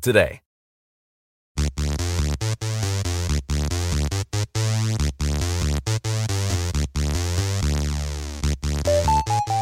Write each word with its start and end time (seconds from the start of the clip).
today. 0.00 0.40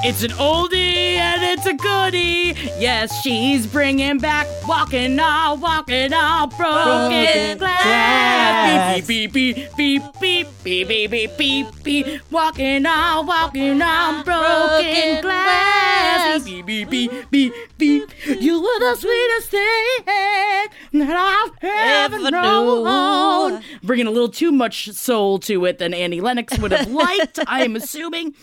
It's 0.04 0.22
an 0.22 0.30
oldie 0.32 1.16
and 1.16 1.42
it's 1.42 1.66
a 1.66 1.74
goodie. 1.74 2.54
Yes, 2.78 3.22
she's 3.22 3.66
bringing 3.66 4.18
back 4.18 4.46
walking 4.68 5.18
on, 5.18 5.60
walking 5.60 6.12
on 6.12 6.48
broken 6.50 7.58
glass. 7.58 9.06
Beep, 9.06 9.32
beep, 9.32 9.56
beep, 9.76 9.76
beep, 9.76 10.02
beep, 10.20 10.46
beep, 10.62 10.88
beep, 10.88 11.10
beep, 11.10 11.36
beep, 11.36 11.82
beep. 11.82 12.20
Walking 12.30 12.86
on, 12.86 13.26
walking 13.26 13.82
on 13.82 14.22
broken 14.22 15.22
glass. 15.22 16.44
Beep, 16.44 16.66
beep, 16.66 16.90
beep, 16.90 17.30
beep, 17.30 17.52
beep. 17.78 18.10
You 18.26 18.60
were 18.60 18.78
the 18.78 18.96
sweetest 18.96 19.50
thing 19.50 21.00
that 21.06 21.50
I've 21.62 22.12
ever 22.12 22.30
known. 22.30 23.62
Bringing 23.82 24.06
a 24.06 24.10
little 24.10 24.28
too 24.28 24.52
much 24.52 24.90
soul 24.90 25.38
to 25.40 25.64
it 25.64 25.78
than 25.78 25.94
Annie 25.94 26.20
Lennox 26.20 26.58
would 26.58 26.72
have 26.72 26.90
liked, 26.90 27.40
I 27.46 27.64
am 27.64 27.74
assuming. 27.76 28.34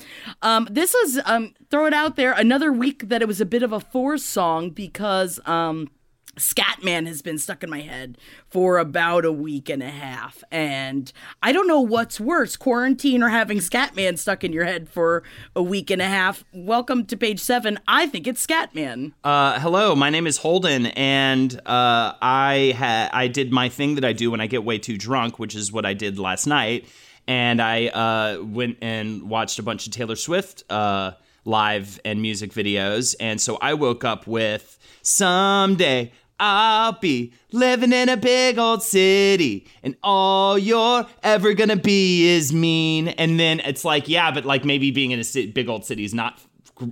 Um, 0.41 0.67
this 0.69 0.93
is 0.93 1.21
um, 1.25 1.52
throw 1.69 1.85
it 1.85 1.93
out 1.93 2.15
there 2.15 2.33
another 2.33 2.71
week 2.71 3.09
that 3.09 3.21
it 3.21 3.27
was 3.27 3.41
a 3.41 3.45
bit 3.45 3.63
of 3.63 3.71
a 3.71 3.79
force 3.79 4.23
song 4.23 4.69
because 4.69 5.39
um, 5.45 5.89
Scatman 6.37 7.05
has 7.05 7.21
been 7.21 7.37
stuck 7.37 7.63
in 7.63 7.69
my 7.69 7.81
head 7.81 8.17
for 8.47 8.79
about 8.79 9.23
a 9.23 9.31
week 9.31 9.69
and 9.69 9.83
a 9.83 9.89
half. 9.89 10.43
And 10.51 11.11
I 11.43 11.51
don't 11.51 11.67
know 11.67 11.79
what's 11.79 12.19
worse, 12.19 12.55
quarantine 12.55 13.21
or 13.21 13.29
having 13.29 13.59
Scatman 13.59 14.17
stuck 14.17 14.43
in 14.43 14.51
your 14.51 14.65
head 14.65 14.89
for 14.89 15.21
a 15.55 15.61
week 15.61 15.91
and 15.91 16.01
a 16.01 16.07
half. 16.07 16.43
Welcome 16.51 17.05
to 17.05 17.17
page 17.17 17.39
seven. 17.39 17.79
I 17.87 18.07
think 18.07 18.25
it's 18.25 18.45
Scatman. 18.45 19.13
Uh, 19.23 19.59
hello, 19.59 19.95
my 19.95 20.09
name 20.09 20.25
is 20.25 20.37
Holden, 20.37 20.87
and 20.87 21.53
uh, 21.67 22.13
I 22.19 22.73
ha- 22.77 23.09
I 23.13 23.27
did 23.27 23.51
my 23.51 23.69
thing 23.69 23.95
that 23.95 24.05
I 24.05 24.13
do 24.13 24.31
when 24.31 24.41
I 24.41 24.47
get 24.47 24.63
way 24.63 24.79
too 24.79 24.97
drunk, 24.97 25.37
which 25.37 25.53
is 25.53 25.71
what 25.71 25.85
I 25.85 25.93
did 25.93 26.17
last 26.17 26.47
night. 26.47 26.87
And 27.27 27.61
I 27.61 27.87
uh, 27.87 28.43
went 28.43 28.79
and 28.81 29.29
watched 29.29 29.59
a 29.59 29.63
bunch 29.63 29.85
of 29.85 29.93
Taylor 29.93 30.15
Swift 30.15 30.63
uh, 30.69 31.11
live 31.45 31.99
and 32.05 32.21
music 32.21 32.51
videos. 32.51 33.15
And 33.19 33.39
so 33.39 33.57
I 33.61 33.73
woke 33.73 34.03
up 34.03 34.27
with 34.27 34.77
Someday 35.01 36.11
I'll 36.39 36.93
be 36.93 37.33
living 37.51 37.93
in 37.93 38.09
a 38.09 38.17
big 38.17 38.57
old 38.57 38.83
city, 38.83 39.67
and 39.81 39.95
all 40.03 40.57
you're 40.57 41.05
ever 41.21 41.53
gonna 41.53 41.75
be 41.75 42.27
is 42.27 42.51
mean. 42.51 43.09
And 43.09 43.39
then 43.39 43.59
it's 43.61 43.85
like, 43.85 44.09
yeah, 44.09 44.31
but 44.31 44.43
like 44.45 44.65
maybe 44.65 44.91
being 44.91 45.11
in 45.11 45.19
a 45.19 45.45
big 45.47 45.69
old 45.69 45.85
city 45.85 46.03
is 46.03 46.13
not 46.13 46.41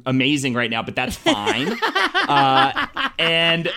amazing 0.06 0.54
right 0.54 0.70
now, 0.70 0.84
but 0.84 0.96
that's 0.96 1.16
fine. 1.16 1.78
uh, 2.30 2.88
and 3.18 3.72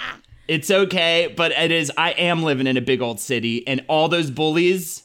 it's 0.47 0.71
okay, 0.71 1.33
but 1.35 1.53
it 1.53 1.73
is. 1.73 1.91
I 1.97 2.11
am 2.11 2.43
living 2.43 2.67
in 2.67 2.77
a 2.77 2.83
big 2.83 3.01
old 3.01 3.19
city, 3.19 3.67
and 3.67 3.85
all 3.89 4.09
those 4.09 4.31
bullies 4.31 5.04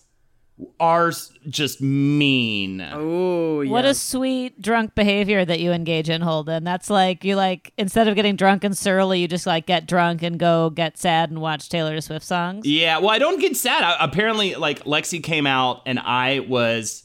are 0.79 1.11
just 1.47 1.81
mean. 1.81 2.81
Oh, 2.81 3.65
What 3.65 3.85
a 3.85 3.93
sweet 3.93 4.61
drunk 4.61 4.95
behavior 4.95 5.45
that 5.45 5.59
you 5.59 5.71
engage 5.71 6.09
in, 6.09 6.21
Holden. 6.21 6.63
That's 6.63 6.89
like 6.89 7.23
you 7.23 7.35
like 7.35 7.73
instead 7.77 8.07
of 8.07 8.15
getting 8.15 8.35
drunk 8.35 8.63
and 8.63 8.77
surly, 8.77 9.21
you 9.21 9.27
just 9.27 9.45
like 9.47 9.65
get 9.65 9.87
drunk 9.87 10.21
and 10.21 10.37
go 10.37 10.69
get 10.69 10.97
sad 10.97 11.29
and 11.29 11.39
watch 11.41 11.69
Taylor 11.69 11.99
Swift 12.01 12.25
songs. 12.25 12.65
Yeah, 12.65 12.97
well, 12.99 13.09
I 13.09 13.19
don't 13.19 13.39
get 13.39 13.55
sad. 13.55 13.83
I, 13.83 13.97
apparently, 14.03 14.55
like 14.55 14.83
Lexe 14.85 15.21
came 15.23 15.47
out 15.47 15.81
and 15.85 15.99
I 15.99 16.39
was 16.39 17.03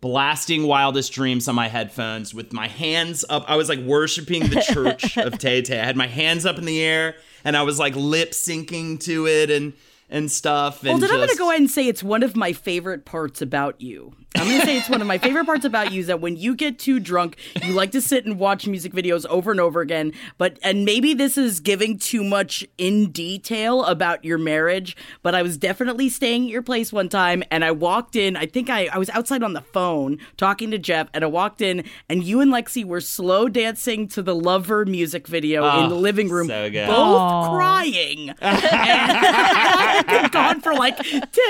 blasting 0.00 0.66
Wildest 0.66 1.12
Dreams 1.12 1.48
on 1.48 1.54
my 1.54 1.68
headphones 1.68 2.34
with 2.34 2.52
my 2.52 2.68
hands 2.68 3.24
up. 3.30 3.44
I 3.48 3.56
was 3.56 3.68
like 3.70 3.78
worshiping 3.80 4.48
the 4.48 4.60
church 4.60 5.16
of 5.16 5.38
Tay 5.38 5.62
Tay. 5.62 5.80
I 5.80 5.84
had 5.84 5.96
my 5.96 6.06
hands 6.06 6.44
up 6.44 6.58
in 6.58 6.66
the 6.66 6.82
air 6.82 7.16
and 7.42 7.56
I 7.56 7.62
was 7.62 7.78
like 7.78 7.96
lip 7.96 8.32
syncing 8.32 9.00
to 9.04 9.26
it 9.26 9.50
and 9.50 9.72
and 10.14 10.30
stuff. 10.30 10.80
And 10.82 10.90
Well, 10.90 10.98
then 10.98 11.10
I'm 11.10 11.16
going 11.16 11.28
to 11.28 11.36
go 11.36 11.50
ahead 11.50 11.60
and 11.60 11.70
say 11.70 11.88
it's 11.88 12.02
one 12.02 12.22
of 12.22 12.36
my 12.36 12.52
favorite 12.52 13.04
parts 13.04 13.42
about 13.42 13.80
you. 13.80 14.14
I'm 14.36 14.48
going 14.48 14.60
to 14.60 14.66
say 14.66 14.76
it's 14.78 14.88
one 14.90 15.00
of 15.00 15.06
my 15.06 15.16
favorite 15.18 15.44
parts 15.46 15.64
about 15.64 15.92
you 15.92 16.00
is 16.00 16.08
that 16.08 16.20
when 16.20 16.36
you 16.36 16.56
get 16.56 16.76
too 16.78 16.98
drunk, 16.98 17.36
you 17.62 17.72
like 17.72 17.92
to 17.92 18.00
sit 18.00 18.26
and 18.26 18.36
watch 18.38 18.66
music 18.66 18.92
videos 18.92 19.24
over 19.26 19.52
and 19.52 19.60
over 19.60 19.80
again. 19.80 20.12
But, 20.38 20.58
and 20.62 20.84
maybe 20.84 21.14
this 21.14 21.38
is 21.38 21.60
giving 21.60 21.98
too 21.98 22.24
much 22.24 22.66
in 22.76 23.12
detail 23.12 23.84
about 23.84 24.24
your 24.24 24.36
marriage, 24.38 24.96
but 25.22 25.36
I 25.36 25.42
was 25.42 25.56
definitely 25.56 26.08
staying 26.08 26.44
at 26.44 26.50
your 26.50 26.62
place 26.62 26.92
one 26.92 27.08
time 27.08 27.44
and 27.52 27.64
I 27.64 27.70
walked 27.70 28.16
in. 28.16 28.36
I 28.36 28.46
think 28.46 28.68
I, 28.68 28.86
I 28.86 28.98
was 28.98 29.08
outside 29.10 29.44
on 29.44 29.52
the 29.52 29.60
phone 29.60 30.18
talking 30.36 30.70
to 30.72 30.78
Jeff 30.78 31.08
and 31.14 31.22
I 31.22 31.28
walked 31.28 31.60
in 31.62 31.84
and 32.08 32.24
you 32.24 32.40
and 32.40 32.50
Lexe 32.50 32.84
were 32.84 33.00
slow 33.00 33.48
dancing 33.48 34.08
to 34.08 34.22
the 34.22 34.34
Lover 34.34 34.84
music 34.84 35.28
video 35.28 35.62
in 35.78 35.86
Oh, 35.86 35.88
the 35.90 35.94
living 35.94 36.28
room, 36.28 36.48
so 36.48 36.68
good. 36.70 36.88
both 36.88 36.96
Aw. 37.20 37.54
crying. 37.56 38.30
and 38.40 38.40
I've 38.42 40.06
been 40.08 40.30
gone 40.30 40.60
for 40.60 40.74
like 40.74 40.96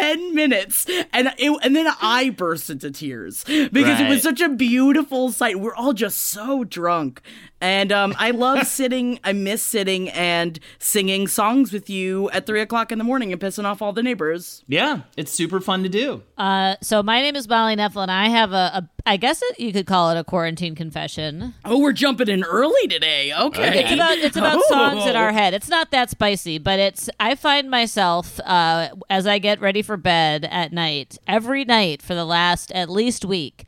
10 0.01 0.35
minutes 0.35 0.87
and 1.15 1.33
it, 1.39 1.59
and 1.63 1.75
then 1.75 1.87
I 2.03 2.29
burst 2.31 2.74
into 2.75 2.91
tears 2.91 3.45
because 3.73 4.01
it 4.01 4.09
was 4.09 4.23
such 4.23 4.41
a 4.41 4.49
beautiful 4.49 5.31
sight. 5.31 5.61
We're 5.61 5.75
all 5.75 5.93
just 5.93 6.19
so 6.19 6.65
drunk 6.65 7.23
and 7.65 7.91
um, 7.93 8.15
I 8.19 8.31
love 8.31 8.67
sitting 8.81 9.19
I 9.25 9.33
miss 9.33 9.63
sitting 9.63 10.09
and 10.11 10.59
singing 10.79 11.27
songs 11.29 11.73
with 11.73 11.89
you 11.89 12.29
at 12.31 12.45
three 12.47 12.61
o'clock 12.61 12.93
in 12.93 12.99
the 12.99 13.05
morning 13.05 13.33
and 13.33 13.41
pissing 13.41 13.65
off 13.65 13.81
all 13.83 13.93
the 13.93 14.03
neighbors 14.03 14.63
Yeah, 14.69 15.01
it's 15.17 15.33
super 15.33 15.61
fun 15.61 15.83
to 15.83 15.89
do. 15.89 16.23
Uh, 16.37 16.77
so 16.83 17.03
my 17.03 17.21
name 17.23 17.37
is 17.37 17.49
Molly 17.49 17.75
Knefel, 17.77 18.03
and 18.03 18.11
I 18.11 18.29
have 18.29 18.53
a, 18.53 18.71
a 18.75 18.89
I 19.07 19.17
guess 19.17 19.41
it, 19.43 19.61
you 19.61 19.73
could 19.73 19.87
call 19.87 20.11
it 20.11 20.19
a 20.19 20.25
quarantine 20.25 20.75
confession. 20.75 21.55
oh 21.65 21.79
we're 21.81 21.93
jumping 21.93 22.29
in 22.29 22.45
early 22.45 22.87
today 22.89 23.33
okay, 23.35 23.83
It's 23.85 23.93
about 23.93 24.19
it's 24.19 24.37
about 24.37 24.57
Oh. 24.59 24.65
songs 24.69 25.07
in 25.07 25.17
our 25.17 25.33
head. 25.33 25.55
It's 25.55 25.69
not 25.69 25.91
that 25.91 26.11
spicy, 26.11 26.59
but 26.59 26.79
it's 26.79 27.09
I 27.19 27.35
find 27.35 27.71
myself 27.71 28.39
uh, 28.41 28.89
as 29.11 29.27
I 29.27 29.39
get 29.39 29.61
ready 29.61 29.83
for 29.83 29.97
bed 29.97 30.47
at 30.51 30.73
night 30.73 31.19
every 31.27 31.65
night 31.65 32.03
for 32.03 32.15
the 32.15 32.25
last 32.25 32.71
at 32.73 32.89
least 32.91 33.25
week. 33.25 33.65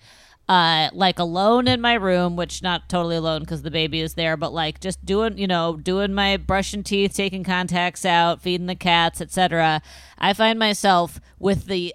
Uh, 0.48 0.88
like 0.92 1.18
alone 1.18 1.66
in 1.66 1.80
my 1.80 1.94
room, 1.94 2.36
which 2.36 2.62
not 2.62 2.88
totally 2.88 3.16
alone 3.16 3.40
because 3.40 3.62
the 3.62 3.70
baby 3.70 4.00
is 4.00 4.14
there, 4.14 4.36
but 4.36 4.52
like 4.52 4.78
just 4.78 5.04
doing, 5.04 5.36
you 5.36 5.46
know, 5.48 5.76
doing 5.76 6.14
my 6.14 6.36
brushing 6.36 6.84
teeth, 6.84 7.14
taking 7.14 7.42
contacts 7.42 8.04
out, 8.04 8.40
feeding 8.40 8.68
the 8.68 8.76
cats, 8.76 9.20
etc. 9.20 9.82
I 10.18 10.32
find 10.34 10.56
myself 10.56 11.20
with 11.40 11.66
the 11.66 11.92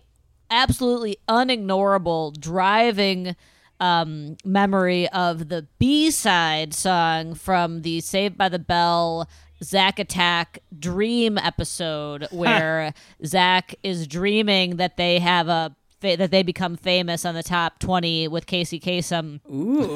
absolutely 0.49 1.17
unignorable 1.29 2.37
driving 2.39 3.37
um, 3.79 4.37
memory 4.45 5.09
of 5.09 5.49
the 5.49 5.67
B 5.79 6.11
side 6.11 6.73
song 6.73 7.33
from 7.33 7.81
the 7.81 7.99
Saved 7.99 8.37
by 8.37 8.47
the 8.47 8.59
Bell 8.59 9.27
Zack 9.63 9.97
Attack 9.97 10.59
Dream 10.77 11.37
episode, 11.37 12.27
where 12.31 12.93
Zack 13.25 13.75
is 13.81 14.07
dreaming 14.07 14.75
that 14.77 14.97
they 14.97 15.19
have 15.19 15.47
a 15.47 15.75
fa- 16.01 16.17
that 16.17 16.31
they 16.31 16.43
become 16.43 16.75
famous 16.75 17.23
on 17.25 17.35
the 17.35 17.43
top 17.43 17.79
20 17.79 18.27
with 18.27 18.45
Casey 18.47 18.79
Kasem 18.79 19.39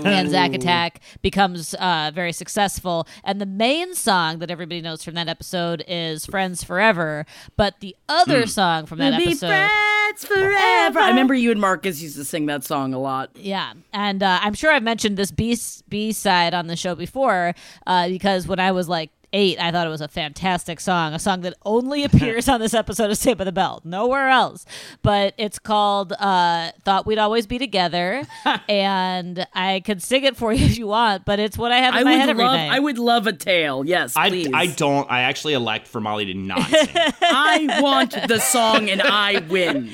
and 0.05 0.29
Zack 0.29 0.53
Attack 0.53 1.01
becomes 1.21 1.73
uh, 1.75 2.11
very 2.13 2.31
successful. 2.31 3.07
And 3.23 3.41
the 3.41 3.45
main 3.45 3.95
song 3.95 4.39
that 4.39 4.49
everybody 4.51 4.81
knows 4.81 5.03
from 5.03 5.15
that 5.15 5.27
episode 5.27 5.83
is 5.87 6.25
Friends 6.25 6.63
Forever. 6.63 7.25
But 7.57 7.79
the 7.79 7.95
other 8.07 8.45
song 8.47 8.85
from 8.85 8.99
that 8.99 9.09
We'll 9.11 9.19
be 9.19 9.25
episode. 9.31 9.47
friends 9.47 10.25
forever 10.25 10.99
I 10.99 11.09
remember 11.09 11.33
you 11.33 11.51
and 11.51 11.59
Marcus 11.59 12.01
used 12.01 12.15
to 12.15 12.23
sing 12.23 12.45
that 12.45 12.63
song 12.63 12.93
a 12.93 12.99
lot 12.99 13.31
Yeah, 13.35 13.73
and 13.91 14.21
uh, 14.23 14.39
I'm 14.41 14.53
sure 14.53 14.71
I've 14.71 14.83
mentioned 14.83 15.17
this 15.17 15.31
B 15.31 15.57
B 15.89 16.11
side 16.13 16.53
on 16.53 16.67
the 16.67 16.75
show 16.75 16.95
before 16.95 17.53
uh, 17.87 18.07
because 18.07 18.47
when 18.47 18.59
I 18.59 18.71
was 18.71 18.87
like 18.87 19.09
eight, 19.33 19.59
I 19.59 19.71
thought 19.71 19.85
it 19.87 19.89
was 19.89 20.01
a 20.01 20.07
fantastic 20.07 20.79
song, 20.79 21.13
a 21.13 21.19
song 21.19 21.41
that 21.41 21.53
only 21.65 22.03
appears 22.05 22.47
on 22.49 22.59
this 22.59 22.73
episode 22.73 23.09
of 23.11 23.19
Tip 23.19 23.39
of 23.39 23.45
the 23.45 23.51
Bell, 23.51 23.81
nowhere 23.83 24.29
else. 24.29 24.65
But 25.01 25.33
it's 25.37 25.59
called 25.59 26.13
uh, 26.13 26.71
"Thought 26.83 27.05
We'd 27.05 27.17
Always 27.17 27.47
Be 27.47 27.57
Together," 27.57 28.23
and 28.69 29.47
I 29.53 29.81
could 29.85 30.01
sing 30.01 30.23
it 30.23 30.37
for 30.37 30.53
you 30.53 30.65
if 30.65 30.77
you 30.77 30.87
want. 30.87 31.25
But 31.25 31.39
it's 31.39 31.57
what 31.57 31.71
I 31.71 31.77
have 31.77 31.95
in 31.95 32.01
I 32.01 32.03
my 32.03 32.11
head 32.13 32.27
would 32.27 32.29
every 32.31 32.43
love. 32.43 32.55
night. 32.55 32.71
I 32.71 32.79
would 32.79 32.97
love 32.97 33.27
a 33.27 33.33
tale. 33.33 33.85
Yes, 33.85 34.13
I, 34.15 34.29
please. 34.29 34.49
I 34.53 34.67
don't. 34.67 35.09
I 35.09 35.21
actually 35.21 35.53
elect 35.53 35.87
for 35.87 35.99
Molly 36.01 36.25
to 36.25 36.33
not 36.33 36.69
sing. 36.69 36.89
I 37.21 37.79
want 37.81 38.11
the 38.27 38.39
song, 38.39 38.89
and 38.89 39.01
I 39.01 39.39
win. 39.49 39.91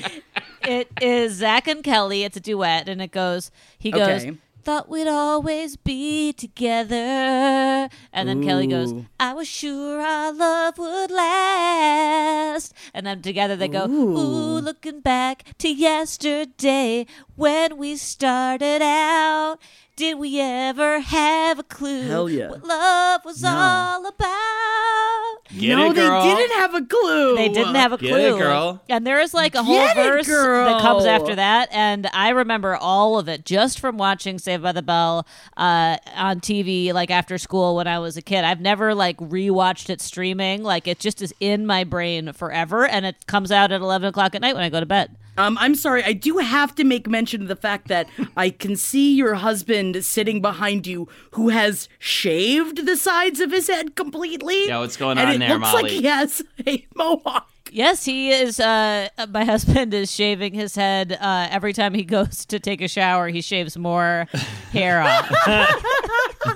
it 0.68 0.90
is 1.02 1.34
Zack 1.34 1.68
and 1.68 1.84
Kelly. 1.84 2.24
It's 2.24 2.38
a 2.38 2.42
duet, 2.42 2.88
and 2.90 3.02
it 3.02 3.12
goes. 3.12 3.52
He 3.78 3.92
goes. 3.92 4.26
Okay. 4.26 4.38
Thought 4.64 4.90
we'd 4.90 5.08
always 5.08 5.76
be 5.76 6.34
together. 6.34 7.90
And 8.14 8.30
then 8.30 8.44
Kelly 8.44 8.68
goes, 8.68 8.94
I 9.20 9.34
was 9.34 9.48
sure 9.48 10.00
our 10.00 10.32
love 10.32 10.78
would 10.78 11.10
last. 11.10 12.74
And 12.94 13.08
then 13.08 13.24
together 13.24 13.56
they 13.56 13.68
go, 13.68 13.88
Ooh, 13.88 14.60
looking 14.60 15.00
back 15.00 15.46
to 15.60 15.68
yesterday 15.68 17.08
when 17.36 17.78
we 17.78 17.96
started 17.96 18.84
out. 18.84 19.58
Did 20.02 20.18
we 20.18 20.40
ever 20.40 21.00
have 21.00 21.60
a 21.60 21.64
clue 21.64 22.08
Hell 22.08 22.28
yeah. 22.28 22.50
what 22.50 22.64
love 22.66 23.24
was 23.24 23.44
No. 23.44 23.50
all 23.56 24.04
about? 24.08 25.48
Get 25.60 25.76
no, 25.76 25.92
it, 25.92 25.96
girl. 25.96 26.24
they 26.24 26.34
didn't 26.34 26.58
have 26.58 26.74
a 26.74 26.82
clue. 26.82 27.36
They 27.36 27.50
didn't 27.50 27.76
have 27.76 27.94
a 27.94 27.98
Get 28.00 28.10
clue. 28.10 28.36
it, 28.36 28.40
girl. 28.40 28.82
And 28.90 29.06
there 29.06 29.20
is 29.20 29.36
like 29.36 29.54
a 29.54 29.62
whole 29.62 29.76
Get 29.76 29.96
it, 29.96 30.04
verse 30.04 30.26
that 30.26 30.82
comes 30.82 31.04
girl. 31.04 31.12
after 31.14 31.36
that. 31.36 31.70
And 31.72 32.08
I 32.14 32.30
remember 32.30 32.76
all 32.78 33.20
of 33.20 33.30
it 33.30 33.46
just 33.46 33.80
from 33.80 34.00
watching 34.00 34.40
Saved 34.40 34.64
by 34.64 34.72
the 34.72 34.82
Bell 34.82 35.28
uh, 35.56 35.98
on 36.16 36.40
TV, 36.40 36.94
like 36.94 37.12
after 37.12 37.38
school 37.38 37.76
when 37.76 37.86
I 37.86 38.00
was 38.00 38.18
a 38.18 38.24
kid. 38.24 38.44
I've 38.44 38.60
never 38.60 38.96
like 38.96 39.18
rewatched 39.18 39.92
it 39.92 40.02
streaming. 40.02 40.64
Like 40.64 40.88
it 40.88 40.98
just 40.98 41.22
is 41.22 41.32
in 41.40 41.68
my 41.68 41.84
brain 41.84 42.34
forever. 42.34 42.88
And 42.88 43.06
it 43.06 43.28
comes 43.28 43.52
out 43.52 43.72
at 43.72 43.82
11 43.82 44.08
o'clock 44.10 44.34
at 44.34 44.42
night 44.42 44.56
when 44.56 44.64
I 44.64 44.70
go 44.70 44.80
to 44.80 44.88
bed. 44.88 45.16
Um, 45.38 45.58
I'm 45.60 45.76
sorry. 45.76 46.04
I 46.04 46.14
do 46.14 46.38
have 46.38 46.76
to 46.76 46.84
make 46.84 47.08
mention 47.08 47.42
of 47.44 47.48
the 47.48 47.56
fact 47.56 47.88
that 47.88 48.08
I 48.36 48.50
can 48.50 48.76
see 48.76 49.16
your 49.16 49.36
husband 49.36 50.04
sitting 50.04 50.42
behind 50.42 50.86
you, 50.86 51.08
who 51.32 51.50
has 51.50 51.88
shaved 52.00 52.86
the 52.86 52.98
sides 52.98 53.40
of 53.40 53.52
his 53.52 53.68
head 53.68 53.96
completely. 53.96 54.68
Yeah, 54.68 54.80
what's 54.80 54.98
going 54.98 55.18
and 55.18 55.30
on 55.30 55.36
it 55.36 55.40
there, 55.40 55.58
looks 55.58 55.74
like 55.74 55.84
Molly? 55.84 55.96
he 55.98 56.04
has 56.06 56.42
a 56.68 56.86
mohawk. 56.96 57.48
Yes, 57.74 58.04
he 58.04 58.32
is. 58.32 58.60
Uh, 58.60 59.08
my 59.30 59.46
husband 59.54 59.94
is 59.94 60.12
shaving 60.12 60.54
his 60.54 60.76
head 60.76 61.14
uh, 61.22 61.48
every 61.50 61.72
time 61.72 61.94
he 61.94 62.04
goes 62.04 62.46
to 62.48 62.60
take 62.60 62.82
a 62.82 62.88
shower. 62.90 63.30
He 63.30 63.42
shaves 63.42 63.78
more 63.78 64.28
hair 64.74 65.02
off. 65.02 65.32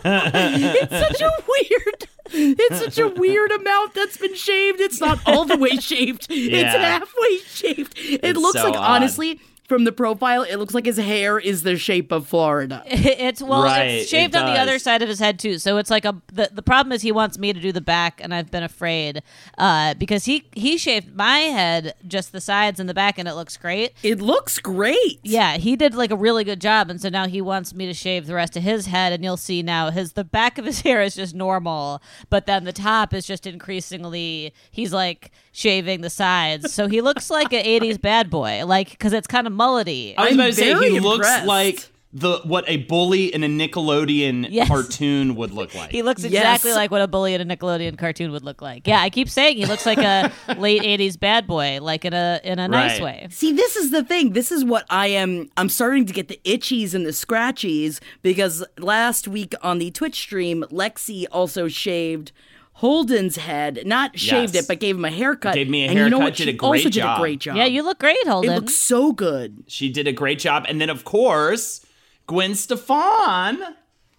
It's 0.08 0.92
such 0.92 1.22
a 1.22 1.32
weird. 1.48 2.08
It's 2.32 2.80
such 2.80 2.98
a 2.98 3.08
weird 3.08 3.52
amount 3.52 3.94
that's 3.94 4.18
been 4.18 4.36
shaved. 4.36 4.80
It's 4.82 5.00
not 5.00 5.20
all 5.26 5.46
the 5.46 5.58
way 5.58 5.78
shaved. 5.78 6.28
It's 6.30 6.76
halfway 6.76 7.38
shaved. 7.40 7.94
It 7.98 8.22
It's 8.24 8.40
looks 8.40 8.60
so 8.60 8.66
like 8.70 8.80
odd. 8.80 8.96
honestly. 9.02 9.40
From 9.68 9.84
the 9.84 9.92
profile, 9.92 10.44
it 10.44 10.58
looks 10.58 10.76
like 10.76 10.86
his 10.86 10.98
hair 10.98 11.40
is 11.40 11.64
the 11.64 11.76
shape 11.76 12.12
of 12.12 12.28
Florida. 12.28 12.84
It's 13.26 13.42
well, 13.42 13.64
Right, 13.64 13.86
it's 13.86 14.06
it 14.06 14.10
shaved 14.10 14.36
on 14.36 14.46
the 14.46 14.60
other 14.60 14.78
side 14.78 15.02
of 15.02 15.10
his 15.10 15.20
head 15.20 15.40
too. 15.40 15.58
So 15.58 15.78
it's 15.78 15.90
like 15.90 16.06
a 16.06 16.22
the, 16.32 16.50
the 16.52 16.62
problem 16.62 16.92
is 16.92 17.02
he 17.02 17.12
wants 17.12 17.40
me 17.40 17.54
to 17.54 17.60
do 17.60 17.72
the 17.72 17.82
back, 17.82 18.20
and 18.22 18.34
I've 18.34 18.52
been 18.52 18.64
afraid 18.64 19.24
uh, 19.58 19.96
because 19.96 20.26
he 20.26 20.44
he 20.54 20.78
shaved 20.78 21.16
my 21.16 21.40
head 21.40 21.96
just 22.08 22.32
the 22.32 22.42
sides 22.42 22.80
and 22.80 22.88
the 22.88 22.94
back, 22.94 23.18
and 23.18 23.28
it 23.28 23.34
looks 23.34 23.58
great. 23.58 23.94
It 24.04 24.22
looks 24.22 24.60
great. 24.60 25.20
Yeah, 25.24 25.58
he 25.58 25.76
did 25.76 25.96
like 25.96 26.12
a 26.12 26.16
really 26.16 26.44
good 26.44 26.62
job, 26.62 26.90
and 26.90 27.02
so 27.02 27.10
now 27.10 27.28
he 27.28 27.42
wants 27.42 27.74
me 27.74 27.86
to 27.88 27.94
shave 27.94 28.28
the 28.28 28.36
rest 28.36 28.56
of 28.56 28.64
his 28.64 28.86
head, 28.88 29.14
and 29.14 29.24
you'll 29.24 29.38
see 29.38 29.64
now 29.64 29.90
his 29.90 30.14
the 30.14 30.24
back 30.24 30.58
of 30.58 30.66
his 30.66 30.82
hair 30.88 31.02
is 31.02 31.16
just 31.16 31.34
normal, 31.34 32.02
but 32.30 32.46
then 32.46 32.66
the 32.66 32.74
top 32.74 33.14
is 33.14 33.26
just 33.26 33.48
increasingly 33.48 34.54
he's 34.72 34.94
like 34.94 35.32
shaving 35.56 36.02
the 36.02 36.10
sides, 36.10 36.74
so 36.74 36.88
he 36.88 37.02
looks 37.02 37.30
like 37.30 37.54
an 37.54 37.64
'80s 37.64 38.00
bad 38.00 38.30
boy, 38.30 38.64
like 38.66 38.90
because 38.92 39.14
it's 39.14 39.28
kind 39.28 39.48
of 39.48 39.54
mullety. 39.54 40.14
I 40.18 40.24
was 40.26 40.32
I'm 40.34 40.40
about 40.40 40.46
to 40.48 40.54
say 40.54 40.74
very 40.74 40.90
he 40.92 41.00
looks 41.00 41.28
like 41.46 41.90
the 42.18 42.38
what 42.46 42.64
a 42.70 42.78
bully 42.78 43.26
in 43.34 43.44
a 43.44 43.48
Nickelodeon 43.48 44.48
Yes. 44.52 44.70
cartoon 44.70 45.36
would 45.36 45.52
look 45.52 45.76
like. 45.76 45.92
He 45.92 46.02
looks 46.02 46.24
Yes. 46.24 46.32
exactly 46.32 46.72
like 46.72 46.90
what 46.90 47.02
a 47.02 47.08
bully 47.10 47.34
in 47.34 47.42
a 47.42 47.58
Nickelodeon 47.58 47.98
cartoon 47.98 48.32
would 48.32 48.44
look 48.44 48.62
like. 48.62 48.88
Yeah, 48.88 49.02
I 49.02 49.10
keep 49.10 49.28
saying 49.30 49.58
he 49.58 49.66
looks 49.66 49.86
like 49.86 49.98
a 49.98 50.32
late 50.58 50.82
'80s 50.84 51.20
bad 51.20 51.46
boy, 51.46 51.80
like 51.82 52.06
in 52.06 52.14
a 52.14 52.40
in 52.44 52.58
a 52.60 52.68
nice 52.70 53.02
way. 53.02 53.28
See, 53.32 53.52
this 53.52 53.76
is 53.76 53.92
the 53.92 54.02
thing. 54.04 54.32
This 54.32 54.50
is 54.52 54.64
what 54.64 54.86
I 54.90 55.08
am. 55.08 55.50
I'm 55.58 55.68
starting 55.70 56.06
to 56.06 56.14
get 56.14 56.30
the 56.30 56.40
itchies 56.46 56.94
and 56.94 57.06
the 57.06 57.10
scratchies 57.12 58.00
because 58.22 58.64
last 58.80 59.28
week 59.28 59.54
on 59.62 59.80
the 59.80 59.92
Twitch 59.92 60.16
stream, 60.16 60.64
Lexe 60.72 61.26
also 61.34 61.68
shaved 61.68 62.32
Holden's 62.80 63.38
head. 63.38 63.84
Not 63.86 64.20
shaved 64.20 64.54
Yes. 64.54 64.66
it, 64.66 64.68
but 64.68 64.80
gave 64.80 64.96
him 64.98 65.06
a 65.06 65.12
haircut. 65.12 65.54
Gave 65.56 65.70
me 65.70 65.86
a 65.86 65.90
and 65.90 65.98
you 65.98 66.10
know 66.10 66.18
haircut, 66.20 66.24
what? 66.24 66.36
did 66.36 66.44
She 66.44 66.50
a 66.50 66.54
great 66.54 66.68
also 66.68 66.84
did 66.84 66.94
job. 66.94 67.18
a 67.18 67.22
great 67.22 67.40
job. 67.40 67.56
Yeah, 67.56 67.66
you 67.66 67.84
look 67.84 68.00
great, 68.00 68.18
Holden. 68.28 68.50
It 68.50 68.54
Holden. 68.54 68.66
looks 68.66 68.76
so 68.76 69.12
good. 69.14 69.64
She 69.68 69.90
did 69.90 70.08
a 70.08 70.12
great 70.12 70.40
job. 70.40 70.66
And 70.68 70.80
then, 70.82 70.90
of 70.90 71.06
course, 71.06 71.86
Gwen 72.28 72.54
Stefan 72.54 73.60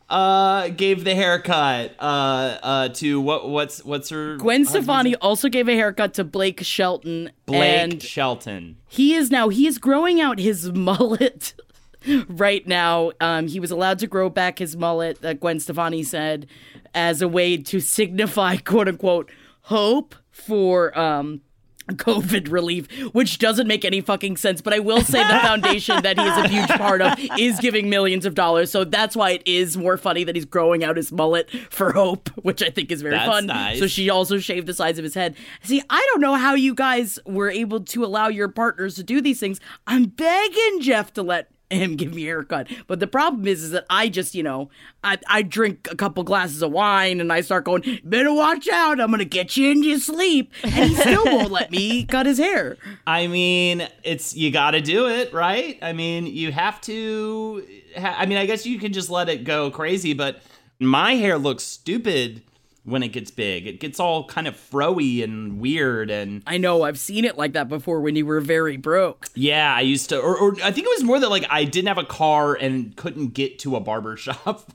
uh, 0.08 0.68
gave 0.68 1.04
the 1.04 1.14
haircut 1.14 1.94
uh, 1.98 2.58
uh, 2.62 2.88
to 2.90 3.20
what? 3.20 3.48
What's 3.48 3.84
what's 3.84 4.08
her? 4.10 4.36
Gwen 4.36 4.64
Stefani 4.64 5.10
name? 5.10 5.18
also 5.20 5.48
gave 5.48 5.68
a 5.68 5.74
haircut 5.74 6.14
to 6.14 6.24
Blake 6.24 6.62
Shelton. 6.64 7.30
Blake 7.44 7.62
and 7.62 8.02
Shelton. 8.02 8.76
he 8.88 9.14
is 9.14 9.30
now 9.30 9.48
he 9.50 9.66
is 9.66 9.78
growing 9.78 10.20
out 10.20 10.38
his 10.38 10.72
mullet 10.72 11.54
right 12.28 12.68
now 12.68 13.10
um, 13.20 13.48
he 13.48 13.58
was 13.58 13.72
allowed 13.72 13.98
to 13.98 14.06
grow 14.06 14.30
back 14.30 14.60
his 14.60 14.76
mullet 14.76 15.20
that 15.22 15.40
gwen 15.40 15.58
stefani 15.58 16.04
said 16.04 16.46
as 16.94 17.22
a 17.22 17.28
way 17.28 17.56
to 17.56 17.80
signify 17.80 18.56
quote 18.64 18.88
unquote 18.88 19.30
hope 19.62 20.14
for 20.30 20.96
um, 20.98 21.40
COVID 21.88 22.50
relief, 22.50 22.88
which 23.12 23.38
doesn't 23.38 23.66
make 23.66 23.84
any 23.84 24.00
fucking 24.00 24.36
sense. 24.36 24.60
But 24.60 24.74
I 24.74 24.80
will 24.80 25.00
say 25.00 25.22
the 25.22 25.38
foundation 25.40 26.02
that 26.02 26.18
he 26.18 26.24
is 26.26 26.36
a 26.36 26.48
huge 26.48 26.68
part 26.70 27.00
of 27.00 27.14
is 27.38 27.60
giving 27.60 27.88
millions 27.88 28.26
of 28.26 28.34
dollars. 28.34 28.70
So 28.70 28.84
that's 28.84 29.14
why 29.16 29.30
it 29.30 29.42
is 29.46 29.76
more 29.76 29.96
funny 29.96 30.24
that 30.24 30.34
he's 30.34 30.44
growing 30.44 30.82
out 30.82 30.96
his 30.96 31.12
mullet 31.12 31.48
for 31.70 31.92
hope, 31.92 32.28
which 32.42 32.62
I 32.62 32.70
think 32.70 32.90
is 32.90 33.02
very 33.02 33.14
That's 33.14 33.28
fun. 33.30 33.46
nice. 33.46 33.78
So 33.78 33.86
she 33.86 34.10
also 34.10 34.38
shaved 34.38 34.66
the 34.66 34.74
sides 34.74 34.98
of 34.98 35.04
his 35.04 35.14
head. 35.14 35.36
See, 35.62 35.82
I 35.88 36.06
don't 36.12 36.20
know 36.20 36.34
how 36.34 36.54
you 36.54 36.74
guys 36.74 37.18
were 37.24 37.50
able 37.50 37.80
to 37.80 38.04
allow 38.04 38.28
your 38.28 38.48
partners 38.48 38.96
to 38.96 39.04
do 39.04 39.20
these 39.20 39.38
things. 39.40 39.60
I'm 39.86 40.06
begging 40.06 40.80
Jeff 40.80 41.12
to 41.14 41.22
let 41.22 41.50
him 41.70 41.96
give 41.96 42.14
me 42.14 42.22
a 42.22 42.26
haircut. 42.26 42.68
But 42.86 43.00
the 43.00 43.06
problem 43.06 43.46
is, 43.46 43.62
is 43.64 43.70
that 43.72 43.86
I 43.90 44.08
just, 44.08 44.34
you 44.34 44.42
know, 44.42 44.70
I, 45.02 45.18
I 45.28 45.42
drink 45.42 45.88
a 45.90 45.96
couple 45.96 46.22
glasses 46.22 46.62
of 46.62 46.70
wine 46.72 47.20
and 47.20 47.32
I 47.32 47.40
start 47.40 47.64
going, 47.64 48.00
better 48.04 48.32
watch 48.32 48.68
out. 48.68 49.00
I'm 49.00 49.08
going 49.08 49.18
to 49.18 49.24
get 49.24 49.56
you 49.56 49.70
in 49.70 49.82
your 49.82 49.98
sleep. 49.98 50.52
And 50.62 50.72
he 50.72 50.94
still 50.94 51.24
won't 51.26 51.50
let 51.50 51.70
me 51.70 52.04
cut 52.04 52.26
his 52.26 52.38
hair. 52.38 52.76
I 53.06 53.26
mean, 53.26 53.86
it's 54.04 54.36
you 54.36 54.50
got 54.50 54.72
to 54.72 54.80
do 54.80 55.08
it, 55.08 55.32
right? 55.32 55.78
I 55.82 55.92
mean, 55.92 56.26
you 56.26 56.52
have 56.52 56.80
to. 56.82 57.66
Ha- 57.98 58.16
I 58.18 58.26
mean, 58.26 58.38
I 58.38 58.46
guess 58.46 58.66
you 58.66 58.78
can 58.78 58.92
just 58.92 59.10
let 59.10 59.28
it 59.28 59.44
go 59.44 59.70
crazy, 59.70 60.14
but 60.14 60.42
my 60.78 61.14
hair 61.14 61.38
looks 61.38 61.64
stupid 61.64 62.42
when 62.86 63.02
it 63.02 63.08
gets 63.08 63.30
big. 63.30 63.66
It 63.66 63.80
gets 63.80 64.00
all 64.00 64.24
kind 64.24 64.46
of 64.46 64.54
froey 64.56 65.22
and 65.22 65.60
weird, 65.60 66.10
and 66.10 66.42
I 66.46 66.56
know, 66.56 66.82
I've 66.82 66.98
seen 66.98 67.24
it 67.24 67.36
like 67.36 67.52
that 67.52 67.68
before 67.68 68.00
when 68.00 68.16
you 68.16 68.24
were 68.24 68.40
very 68.40 68.76
broke. 68.76 69.28
yeah, 69.34 69.74
I 69.74 69.80
used 69.82 70.08
to, 70.10 70.18
or, 70.18 70.36
or 70.38 70.54
I 70.62 70.70
think 70.70 70.86
it 70.86 70.94
was 70.96 71.04
more 71.04 71.18
that 71.20 71.28
like 71.28 71.44
I 71.50 71.64
didn't 71.64 71.88
have 71.88 71.98
a 71.98 72.04
car 72.04 72.54
and 72.54 72.96
couldn't 72.96 73.34
get 73.34 73.58
to 73.60 73.76
a 73.76 73.80
barber 73.80 74.16
shop. 74.16 74.72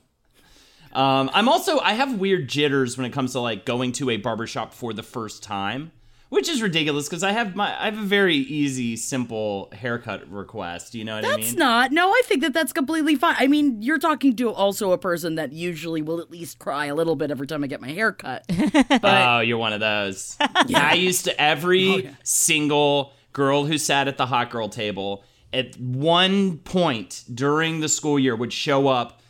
Um, 0.92 1.30
I'm 1.32 1.48
also 1.48 1.78
I 1.80 1.94
have 1.94 2.18
weird 2.18 2.48
jitters 2.48 2.98
when 2.98 3.06
it 3.06 3.14
comes 3.14 3.32
to 3.32 3.40
like 3.40 3.64
going 3.64 3.92
to 3.92 4.10
a 4.10 4.18
barbershop 4.18 4.74
for 4.74 4.92
the 4.92 5.02
first 5.02 5.42
time, 5.42 5.90
which 6.32 6.48
is 6.48 6.62
ridiculous 6.62 7.10
because 7.10 7.22
I 7.22 7.32
have 7.32 7.54
my 7.54 7.78
I 7.78 7.84
have 7.84 7.98
a 7.98 8.06
very 8.06 8.36
easy, 8.36 8.96
simple 8.96 9.68
haircut 9.70 10.26
request. 10.30 10.94
You 10.94 11.04
know 11.04 11.16
what 11.16 11.26
I 11.26 11.36
mean? 11.36 11.40
That's 11.40 11.52
not. 11.52 11.92
No, 11.92 12.08
I 12.08 12.22
think 12.24 12.40
that 12.40 12.54
that's 12.54 12.72
completely 12.72 13.16
fine. 13.16 13.36
I 13.38 13.48
mean, 13.48 13.82
you're 13.82 13.98
talking 13.98 14.34
to 14.36 14.50
also 14.50 14.92
a 14.92 14.98
person 14.98 15.34
that 15.34 15.52
usually 15.52 16.00
will 16.00 16.20
at 16.20 16.30
least 16.30 16.58
cry 16.58 16.86
a 16.86 16.94
little 16.94 17.16
bit 17.16 17.30
every 17.30 17.46
time 17.46 17.62
I 17.62 17.66
get 17.66 17.82
my 17.82 17.90
hair 17.90 18.12
cut. 18.12 18.46
oh, 19.04 19.40
you're 19.40 19.58
one 19.58 19.74
of 19.74 19.80
those. 19.80 20.38
yeah. 20.68 20.88
I 20.88 20.94
used 20.94 21.26
to 21.26 21.38
every 21.38 22.08
oh, 22.08 22.10
single 22.22 23.12
girl 23.34 23.66
who 23.66 23.76
sat 23.76 24.08
at 24.08 24.16
the 24.16 24.24
hot 24.24 24.48
girl 24.48 24.70
table 24.70 25.24
at 25.52 25.78
one 25.78 26.56
point 26.60 27.24
during 27.34 27.80
the 27.80 27.90
school 27.90 28.18
year 28.18 28.34
would 28.34 28.54
show 28.54 28.88
up 28.88 29.20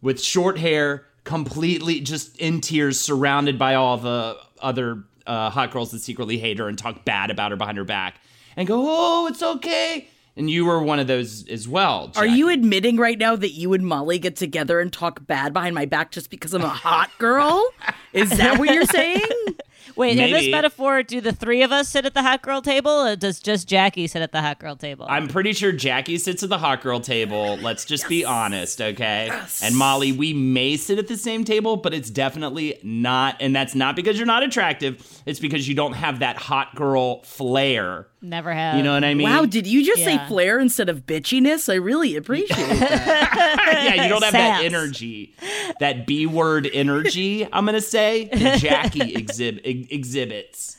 with 0.00 0.22
short 0.22 0.56
hair, 0.56 1.04
completely 1.24 2.00
just 2.00 2.34
in 2.38 2.62
tears, 2.62 2.98
surrounded 2.98 3.58
by 3.58 3.74
all 3.74 3.98
the 3.98 4.38
other 4.62 5.04
uh, 5.26 5.50
hot 5.50 5.70
girls 5.70 5.90
that 5.90 6.00
secretly 6.00 6.38
hate 6.38 6.58
her 6.58 6.68
and 6.68 6.78
talk 6.78 7.04
bad 7.04 7.30
about 7.30 7.50
her 7.50 7.56
behind 7.56 7.78
her 7.78 7.84
back, 7.84 8.20
and 8.56 8.66
go, 8.66 8.84
"Oh, 8.86 9.26
it's 9.26 9.42
okay." 9.42 10.08
And 10.38 10.50
you 10.50 10.66
were 10.66 10.82
one 10.82 10.98
of 10.98 11.06
those 11.06 11.48
as 11.48 11.66
well. 11.66 12.12
Are 12.14 12.26
you 12.26 12.50
admitting 12.50 12.98
right 12.98 13.16
now 13.16 13.36
that 13.36 13.52
you 13.52 13.72
and 13.72 13.86
Molly 13.86 14.18
get 14.18 14.36
together 14.36 14.80
and 14.80 14.92
talk 14.92 15.26
bad 15.26 15.54
behind 15.54 15.74
my 15.74 15.86
back 15.86 16.10
just 16.10 16.28
because 16.28 16.52
I'm 16.52 16.62
a 16.62 16.68
hot 16.68 17.10
girl? 17.18 17.66
Is 18.12 18.28
that 18.36 18.58
what 18.58 18.68
you're 18.72 18.84
saying? 18.84 19.22
Wait, 19.96 20.18
in 20.18 20.30
this 20.30 20.50
metaphor, 20.50 21.02
do 21.02 21.20
the 21.20 21.32
three 21.32 21.62
of 21.62 21.72
us 21.72 21.88
sit 21.88 22.04
at 22.04 22.14
the 22.14 22.22
hot 22.22 22.42
girl 22.42 22.60
table, 22.60 22.90
or 22.90 23.16
does 23.16 23.40
just 23.40 23.66
Jackie 23.66 24.06
sit 24.06 24.22
at 24.22 24.32
the 24.32 24.42
hot 24.42 24.58
girl 24.58 24.76
table? 24.76 25.06
I'm 25.08 25.26
pretty 25.28 25.52
sure 25.52 25.72
Jackie 25.72 26.18
sits 26.18 26.42
at 26.42 26.48
the 26.48 26.58
hot 26.58 26.82
girl 26.82 27.00
table. 27.00 27.56
Let's 27.56 27.84
just 27.84 28.08
be 28.08 28.24
honest, 28.24 28.80
okay? 28.80 29.26
Yes. 29.28 29.62
And 29.62 29.76
Molly, 29.76 30.12
we 30.12 30.34
may 30.34 30.76
sit 30.76 30.98
at 30.98 31.08
the 31.08 31.16
same 31.16 31.44
table, 31.44 31.76
but 31.76 31.94
it's 31.94 32.10
definitely 32.10 32.78
not. 32.82 33.36
And 33.40 33.56
that's 33.56 33.74
not 33.74 33.96
because 33.96 34.18
you're 34.18 34.26
not 34.26 34.42
attractive. 34.42 35.22
It's 35.24 35.40
because 35.40 35.66
you 35.66 35.74
don't 35.74 35.94
have 35.94 36.18
that 36.18 36.36
hot 36.36 36.74
girl 36.74 37.22
flair. 37.22 38.08
Never 38.22 38.52
have. 38.52 38.76
You 38.76 38.82
know 38.82 38.94
what 38.94 39.04
I 39.04 39.14
mean? 39.14 39.28
Wow, 39.28 39.44
did 39.44 39.66
you 39.66 39.84
just 39.84 40.02
say 40.02 40.14
Yeah. 40.14 40.26
flair 40.26 40.58
instead 40.58 40.88
of 40.88 41.06
bitchiness? 41.06 41.70
I 41.70 41.76
really 41.76 42.16
appreciate 42.16 42.56
that. 42.56 43.82
yeah, 43.94 44.02
you 44.04 44.08
don't 44.08 44.24
have 44.24 44.32
that 44.32 44.64
energy, 44.64 45.34
that 45.80 46.06
B 46.06 46.26
word 46.26 46.68
energy. 46.72 47.46
I'm 47.52 47.66
gonna 47.66 47.80
say 47.80 48.28
Jackie 48.58 49.12
exhib- 49.14 49.60
exhibits. 49.90 50.75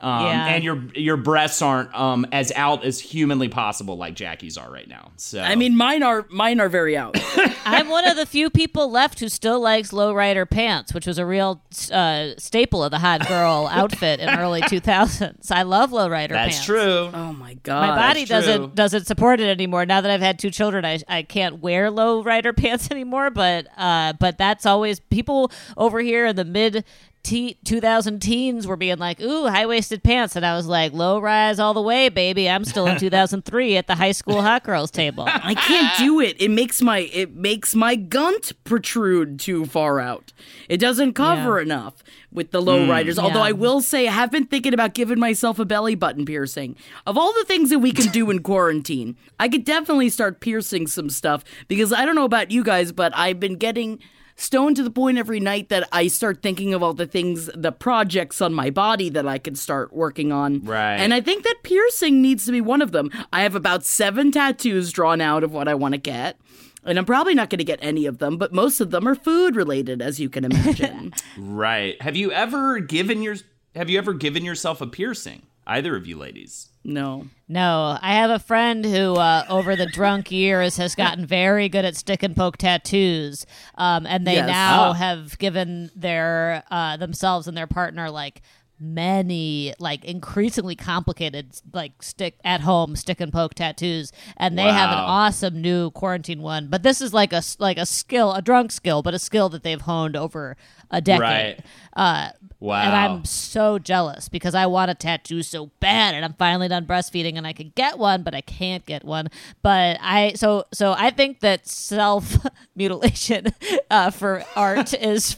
Um, 0.00 0.24
Yeah. 0.26 0.46
and 0.46 0.62
your 0.64 0.82
your 0.94 1.16
breasts 1.16 1.60
aren't 1.60 1.92
um, 1.94 2.24
as 2.30 2.52
out 2.54 2.84
as 2.84 3.00
humanly 3.00 3.48
possible 3.48 3.96
like 3.96 4.14
Jackie's 4.14 4.56
are 4.56 4.70
right 4.70 4.86
now. 4.88 5.10
So 5.16 5.40
I 5.40 5.54
mean, 5.56 5.76
mine 5.76 6.02
are 6.02 6.24
mine 6.30 6.60
are 6.60 6.68
very 6.68 6.96
out. 6.96 7.16
I'm 7.64 7.88
one 7.88 8.06
of 8.06 8.16
the 8.16 8.24
few 8.24 8.48
people 8.48 8.90
left 8.90 9.20
who 9.20 9.28
still 9.28 9.60
likes 9.60 9.90
lowrider 9.90 10.48
pants, 10.48 10.94
which 10.94 11.06
was 11.06 11.18
a 11.18 11.26
real 11.26 11.60
uh, 11.92 12.30
staple 12.38 12.82
of 12.84 12.90
the 12.92 12.98
hot 12.98 13.26
girl 13.28 13.68
outfit 13.72 14.20
in 14.20 14.28
early 14.28 14.62
2000s. 14.62 15.50
I 15.50 15.62
love 15.62 15.90
lowrider 15.90 16.30
pants. 16.30 16.56
that's 16.56 16.66
true. 16.66 17.10
Oh 17.12 17.32
my 17.32 17.54
god. 17.54 17.88
My 17.88 17.96
body 17.96 18.24
doesn't 18.24 18.74
doesn't 18.74 19.06
support 19.06 19.40
it 19.40 19.48
anymore. 19.48 19.84
Now 19.84 20.00
that 20.00 20.10
I've 20.10 20.20
had 20.20 20.38
two 20.38 20.50
children, 20.50 20.84
I, 20.84 21.00
I 21.08 21.22
can't 21.24 21.60
wear 21.60 21.90
low 21.90 22.22
rider 22.22 22.52
pants 22.54 22.90
anymore. 22.90 23.30
But 23.30 23.66
uh, 23.76 24.12
but 24.20 24.38
that's 24.38 24.64
always 24.64 25.00
people 25.00 25.50
over 25.76 26.00
here 26.00 26.24
in 26.26 26.36
the 26.36 26.44
mid. 26.44 26.84
T- 27.28 27.58
2000 27.62 28.20
teens 28.20 28.66
were 28.66 28.76
being 28.76 28.96
like, 28.96 29.20
ooh, 29.20 29.48
high 29.48 29.66
waisted 29.66 30.02
pants. 30.02 30.34
And 30.34 30.46
I 30.46 30.56
was 30.56 30.66
like, 30.66 30.94
low 30.94 31.18
rise 31.20 31.58
all 31.58 31.74
the 31.74 31.82
way, 31.82 32.08
baby. 32.08 32.48
I'm 32.48 32.64
still 32.64 32.86
in 32.86 32.98
2003 33.00 33.76
at 33.76 33.86
the 33.86 33.96
high 33.96 34.12
school 34.12 34.40
hot 34.40 34.64
girls 34.64 34.90
table. 34.90 35.24
I 35.28 35.54
can't 35.54 35.98
do 35.98 36.20
it. 36.20 36.40
It 36.40 36.50
makes 36.50 36.80
my 36.80 37.00
it 37.00 37.34
makes 37.34 37.74
my 37.74 37.96
gunt 37.96 38.52
protrude 38.64 39.38
too 39.38 39.66
far 39.66 40.00
out. 40.00 40.32
It 40.70 40.78
doesn't 40.78 41.12
cover 41.12 41.58
Yeah. 41.58 41.64
enough 41.64 42.02
with 42.32 42.50
the 42.50 42.62
low 42.62 42.86
mm, 42.86 42.88
riders. 42.88 43.18
Although 43.18 43.42
I 43.42 43.52
will 43.52 43.82
say 43.82 44.08
I 44.08 44.12
have 44.12 44.30
been 44.30 44.46
thinking 44.46 44.72
about 44.72 44.94
giving 44.94 45.18
myself 45.18 45.58
a 45.58 45.66
belly 45.66 45.96
button 45.96 46.24
piercing. 46.24 46.76
Of 47.06 47.18
all 47.18 47.34
the 47.34 47.44
things 47.44 47.68
that 47.68 47.80
we 47.80 47.92
can 47.92 48.10
do 48.10 48.30
in 48.30 48.42
quarantine, 48.42 49.16
I 49.38 49.50
could 49.50 49.64
definitely 49.64 50.08
start 50.08 50.40
piercing 50.40 50.86
some 50.86 51.10
stuff 51.10 51.44
because 51.68 51.92
I 51.92 52.06
don't 52.06 52.14
know 52.14 52.24
about 52.24 52.50
you 52.50 52.64
guys, 52.64 52.90
but 52.90 53.14
I've 53.14 53.38
been 53.38 53.56
getting 53.56 53.98
stoned 54.38 54.76
to 54.76 54.82
the 54.82 54.90
point 54.90 55.18
every 55.18 55.40
night 55.40 55.68
that 55.68 55.86
I 55.92 56.06
start 56.06 56.42
thinking 56.42 56.72
of 56.72 56.82
all 56.82 56.94
the 56.94 57.06
things, 57.06 57.50
the 57.54 57.72
projects 57.72 58.40
on 58.40 58.54
my 58.54 58.70
body 58.70 59.10
that 59.10 59.26
I 59.26 59.38
could 59.38 59.58
start 59.58 59.92
working 59.92 60.32
on. 60.32 60.64
Right. 60.64 60.96
And 60.96 61.12
I 61.12 61.20
think 61.20 61.44
that 61.44 61.56
piercing 61.64 62.22
needs 62.22 62.46
to 62.46 62.52
be 62.52 62.60
one 62.60 62.80
of 62.80 62.92
them. 62.92 63.10
I 63.32 63.42
have 63.42 63.54
about 63.54 63.84
seven 63.84 64.30
tattoos 64.32 64.92
drawn 64.92 65.20
out 65.20 65.44
of 65.44 65.52
what 65.52 65.68
I 65.68 65.74
want 65.74 65.94
to 65.94 65.98
get. 65.98 66.38
And 66.84 66.98
I'm 66.98 67.04
probably 67.04 67.34
not 67.34 67.50
going 67.50 67.58
to 67.58 67.64
get 67.64 67.80
any 67.82 68.06
of 68.06 68.18
them, 68.18 68.38
but 68.38 68.52
most 68.52 68.80
of 68.80 68.90
them 68.90 69.06
are 69.06 69.16
food 69.16 69.56
related, 69.56 70.00
as 70.00 70.20
you 70.20 70.30
can 70.30 70.44
imagine. 70.44 71.12
Right. 71.36 72.00
Have 72.00 72.16
you 72.16 72.30
ever 72.32 72.78
given 72.80 73.22
your 73.22 73.36
Have 73.74 73.90
you 73.90 73.98
ever 73.98 74.14
given 74.14 74.44
yourself 74.44 74.80
a 74.80 74.86
piercing? 74.86 75.42
Either 75.66 75.96
of 75.96 76.06
you 76.06 76.16
ladies? 76.16 76.70
No. 76.88 77.26
No, 77.50 77.96
I 78.02 78.12
have 78.12 78.28
a 78.30 78.38
friend 78.38 78.84
who, 78.84 79.14
uh, 79.14 79.44
over 79.48 79.74
the 79.74 79.86
drunk 79.86 80.30
years, 80.44 80.76
has 80.76 80.94
gotten 80.94 81.24
very 81.24 81.70
good 81.70 81.84
at 81.86 81.96
stick 81.96 82.22
and 82.22 82.36
poke 82.36 82.58
tattoos, 82.58 83.46
um, 83.76 84.06
and 84.06 84.26
they 84.26 84.34
Yes. 84.34 84.48
now 84.48 84.90
Ah. 84.90 84.92
have 84.92 85.38
given 85.38 85.90
their 85.96 86.62
uh, 86.70 86.98
themselves 86.98 87.48
and 87.48 87.56
their 87.56 87.66
partner 87.66 88.10
like 88.10 88.42
many 88.80 89.74
like 89.78 90.04
increasingly 90.04 90.76
complicated 90.76 91.48
like 91.72 92.02
stick 92.02 92.38
at 92.44 92.60
home 92.60 92.94
stick 92.96 93.20
and 93.20 93.32
poke 93.32 93.54
tattoos 93.54 94.12
and 94.36 94.56
they 94.58 94.62
have 94.70 94.90
an 94.90 94.98
awesome 94.98 95.60
new 95.60 95.90
quarantine 95.90 96.40
one 96.42 96.68
but 96.68 96.82
this 96.82 97.00
is 97.00 97.12
like 97.12 97.32
a 97.32 97.42
like 97.58 97.76
a 97.78 97.86
skill 97.86 98.32
a 98.34 98.42
drunk 98.42 98.70
skill 98.70 99.02
but 99.02 99.14
a 99.14 99.18
skill 99.18 99.48
that 99.48 99.62
they've 99.62 99.80
honed 99.82 100.16
over 100.16 100.56
a 100.90 101.00
decade 101.00 101.20
Right. 101.20 101.60
uh 101.94 102.30
Wow. 102.60 102.82
and 102.82 102.96
I'm 102.96 103.24
so 103.24 103.78
jealous 103.78 104.28
because 104.28 104.52
I 104.56 104.66
want 104.66 104.90
a 104.90 104.94
tattoo 104.96 105.44
so 105.44 105.66
bad, 105.78 106.16
and 106.16 106.24
I'm 106.24 106.32
finally 106.32 106.66
done 106.66 106.86
breastfeeding, 106.86 107.36
and 107.36 107.46
I 107.46 107.52
could 107.52 107.72
get 107.76 108.00
one, 108.00 108.24
but 108.24 108.34
I 108.34 108.40
can't 108.40 108.84
get 108.84 109.04
one. 109.04 109.28
But 109.62 109.98
I 110.00 110.32
so 110.34 110.64
so 110.72 110.92
I 110.92 111.10
think 111.10 111.38
that 111.38 111.68
self 111.68 112.36
mutilation 112.74 113.46
uh, 113.92 114.10
for 114.10 114.42
art 114.56 114.92
is 114.92 115.36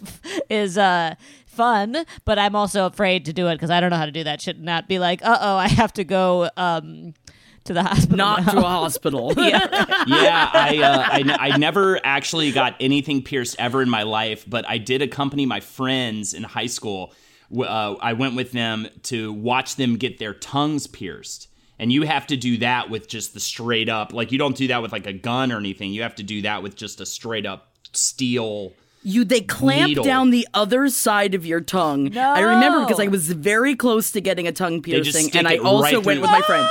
is 0.48 0.78
uh 0.78 1.14
fun, 1.60 2.06
but 2.24 2.38
I'm 2.38 2.56
also 2.56 2.86
afraid 2.86 3.26
to 3.26 3.34
do 3.34 3.48
it 3.48 3.56
because 3.56 3.68
I 3.68 3.80
don't 3.80 3.90
know 3.90 3.98
how 3.98 4.06
to 4.06 4.12
do 4.12 4.24
that. 4.24 4.40
Should 4.40 4.62
not 4.62 4.88
be 4.88 4.98
like, 4.98 5.22
uh 5.22 5.36
oh, 5.38 5.56
I 5.56 5.68
have 5.68 5.92
to 5.94 6.04
go 6.04 6.48
um 6.56 7.12
to 7.64 7.74
the 7.74 7.82
hospital. 7.82 8.16
Not 8.16 8.46
now. 8.46 8.52
to 8.52 8.58
a 8.60 8.62
hospital. 8.62 9.34
yeah, 9.36 9.66
yeah. 10.06 10.50
I, 10.54 10.78
uh, 10.82 11.04
I 11.06 11.20
n- 11.20 11.36
I 11.38 11.58
never 11.58 12.00
actually 12.02 12.50
got 12.50 12.76
anything 12.80 13.22
pierced 13.22 13.56
ever 13.58 13.82
in 13.82 13.90
my 13.90 14.04
life, 14.04 14.44
but 14.48 14.66
I 14.66 14.78
did 14.78 15.02
accompany 15.02 15.44
my 15.44 15.60
friends 15.60 16.32
in 16.32 16.44
high 16.44 16.66
school. 16.66 17.12
Uh, 17.54 17.96
I 18.00 18.14
went 18.14 18.36
with 18.36 18.52
them 18.52 18.88
to 19.04 19.30
watch 19.30 19.76
them 19.76 19.96
get 19.96 20.18
their 20.18 20.32
tongues 20.32 20.86
pierced. 20.86 21.48
And 21.78 21.90
you 21.90 22.02
have 22.02 22.26
to 22.28 22.36
do 22.36 22.58
that 22.58 22.88
with 22.90 23.08
just 23.08 23.34
the 23.34 23.40
straight 23.40 23.88
up, 23.88 24.12
like 24.12 24.32
you 24.32 24.38
don't 24.38 24.56
do 24.56 24.68
that 24.68 24.82
with 24.82 24.92
like 24.92 25.06
a 25.06 25.14
gun 25.14 25.50
or 25.50 25.58
anything. 25.58 25.92
You 25.92 26.02
have 26.02 26.14
to 26.16 26.22
do 26.22 26.42
that 26.42 26.62
with 26.62 26.76
just 26.76 27.00
a 27.00 27.06
straight 27.06 27.46
up 27.46 27.74
steel. 27.92 28.72
You 29.02 29.24
they 29.24 29.40
clamp 29.40 29.88
Needle. 29.88 30.04
down 30.04 30.30
the 30.30 30.46
other 30.52 30.88
side 30.90 31.34
of 31.34 31.46
your 31.46 31.60
tongue. 31.60 32.16
I 32.16 32.40
remember 32.40 32.80
because 32.84 33.00
I 33.00 33.08
was 33.08 33.32
very 33.32 33.74
close 33.74 34.10
to 34.12 34.20
getting 34.20 34.46
a 34.46 34.52
tongue 34.52 34.82
piercing, 34.82 35.34
and 35.36 35.48
I 35.48 35.56
also 35.56 35.96
right 35.96 36.04
went 36.06 36.20
with 36.20 36.30
my 36.30 36.42
friend. 36.42 36.66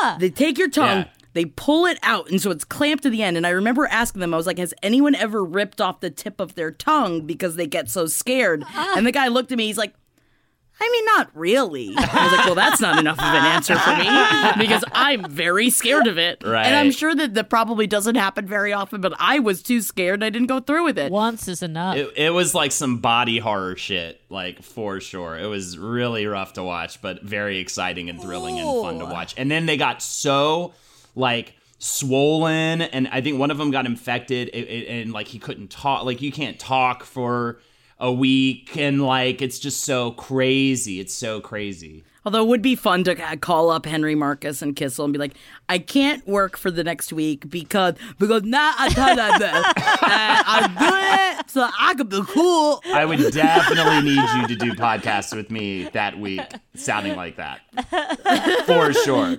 Ah! 0.00 0.16
They 0.20 0.30
take 0.30 0.56
your 0.58 0.68
tongue, 0.70 0.98
Yeah. 0.98 1.08
they 1.32 1.46
pull 1.46 1.86
it 1.86 1.98
out, 2.02 2.30
and 2.30 2.40
so 2.40 2.50
it's 2.52 2.64
clamped 2.64 3.02
to 3.04 3.10
the 3.10 3.22
end. 3.22 3.36
And 3.36 3.44
I 3.46 3.50
remember 3.50 3.86
asking 3.86 4.20
them, 4.20 4.32
I 4.32 4.36
was 4.36 4.46
like, 4.46 4.58
"Has 4.58 4.72
anyone 4.84 5.14
ever 5.16 5.42
ripped 5.44 5.80
off 5.80 5.98
the 6.00 6.10
tip 6.10 6.38
of 6.40 6.54
their 6.54 6.70
tongue 6.70 7.22
because 7.22 7.56
they 7.56 7.66
get 7.66 7.90
so 7.90 8.06
scared?" 8.06 8.62
Ah. 8.68 8.94
And 8.96 9.04
the 9.06 9.12
guy 9.12 9.26
looked 9.28 9.50
at 9.50 9.58
me, 9.58 9.66
he's 9.66 9.78
like. 9.78 9.94
I 10.80 10.90
mean, 10.90 11.04
not 11.06 11.30
really. 11.34 11.94
I 11.96 12.00
was 12.24 12.32
like, 12.36 12.46
well, 12.46 12.54
that's 12.56 12.80
not 12.80 12.98
enough 12.98 13.18
of 13.18 13.24
an 13.24 13.44
answer 13.44 13.76
for 13.78 13.96
me 13.96 14.08
because 14.58 14.84
I'm 14.92 15.24
very 15.30 15.70
scared 15.70 16.06
of 16.06 16.18
it. 16.18 16.42
Right. 16.44 16.66
And 16.66 16.74
I'm 16.76 16.90
sure 16.90 17.14
that 17.14 17.34
that 17.34 17.48
probably 17.48 17.86
doesn't 17.86 18.16
happen 18.16 18.46
very 18.46 18.72
often, 18.72 19.00
but 19.00 19.14
I 19.18 19.38
was 19.38 19.62
too 19.62 19.80
scared. 19.80 20.22
I 20.24 20.30
didn't 20.30 20.48
go 20.48 20.60
through 20.60 20.84
with 20.84 20.98
it. 20.98 21.12
Once 21.12 21.46
is 21.48 21.62
enough. 21.62 21.96
It, 21.96 22.12
it 22.16 22.30
was 22.30 22.54
like 22.54 22.72
some 22.72 22.98
body 22.98 23.38
horror 23.38 23.76
shit, 23.76 24.20
like 24.28 24.62
for 24.62 25.00
sure. 25.00 25.38
It 25.38 25.46
was 25.46 25.78
really 25.78 26.26
rough 26.26 26.54
to 26.54 26.62
watch, 26.64 27.00
but 27.00 27.22
very 27.22 27.58
exciting 27.58 28.10
and 28.10 28.20
thrilling 28.20 28.58
and 28.58 28.82
fun 28.82 28.98
to 28.98 29.04
watch. 29.06 29.34
And 29.36 29.50
then 29.50 29.66
they 29.66 29.76
got 29.76 30.02
so 30.02 30.74
like 31.14 31.54
swollen, 31.78 32.82
and 32.82 33.08
I 33.08 33.20
think 33.20 33.38
one 33.38 33.50
of 33.50 33.58
them 33.58 33.70
got 33.70 33.86
infected, 33.86 34.48
it, 34.48 34.68
it- 34.68 34.88
and 34.88 35.12
like 35.12 35.28
he 35.28 35.38
couldn't 35.38 35.70
talk. 35.70 36.04
Like 36.04 36.20
you 36.20 36.32
can't 36.32 36.58
talk 36.58 37.04
for 37.04 37.58
a 38.04 38.12
week, 38.12 38.76
and 38.76 39.02
like 39.02 39.40
it's 39.40 39.58
just 39.58 39.80
so 39.80 40.10
crazy. 40.12 41.00
It's 41.00 41.14
so 41.14 41.40
crazy. 41.40 42.04
Although 42.26 42.42
it 42.44 42.48
would 42.48 42.62
be 42.62 42.74
fun 42.74 43.04
to 43.04 43.14
call 43.36 43.70
up 43.70 43.84
Henry 43.86 44.14
Marcus 44.14 44.62
and 44.62 44.74
Kissel 44.74 45.04
and 45.04 45.12
be 45.12 45.18
like, 45.18 45.34
I 45.68 45.78
can't 45.78 46.26
work 46.26 46.56
for 46.56 46.70
the 46.70 46.82
next 46.82 47.12
week 47.12 47.48
because 47.50 47.94
because 48.18 48.42
now 48.44 48.72
I 48.78 48.88
tell 48.88 49.10
you 49.10 49.38
this, 49.38 49.52
uh, 49.52 49.62
I 50.06 51.34
do 51.36 51.40
it 51.40 51.50
so 51.50 51.68
I 51.78 51.94
could 51.94 52.08
be 52.08 52.22
cool. 52.28 52.82
I 52.86 53.04
would 53.04 53.30
definitely 53.32 54.02
need 54.14 54.28
you 54.36 54.46
to 54.48 54.54
do 54.56 54.72
podcasts 54.72 55.36
with 55.36 55.50
me 55.50 55.84
that 55.92 56.18
week, 56.18 56.40
sounding 56.74 57.14
like 57.16 57.36
that. 57.36 57.60
For 58.66 58.92
sure. 58.92 59.36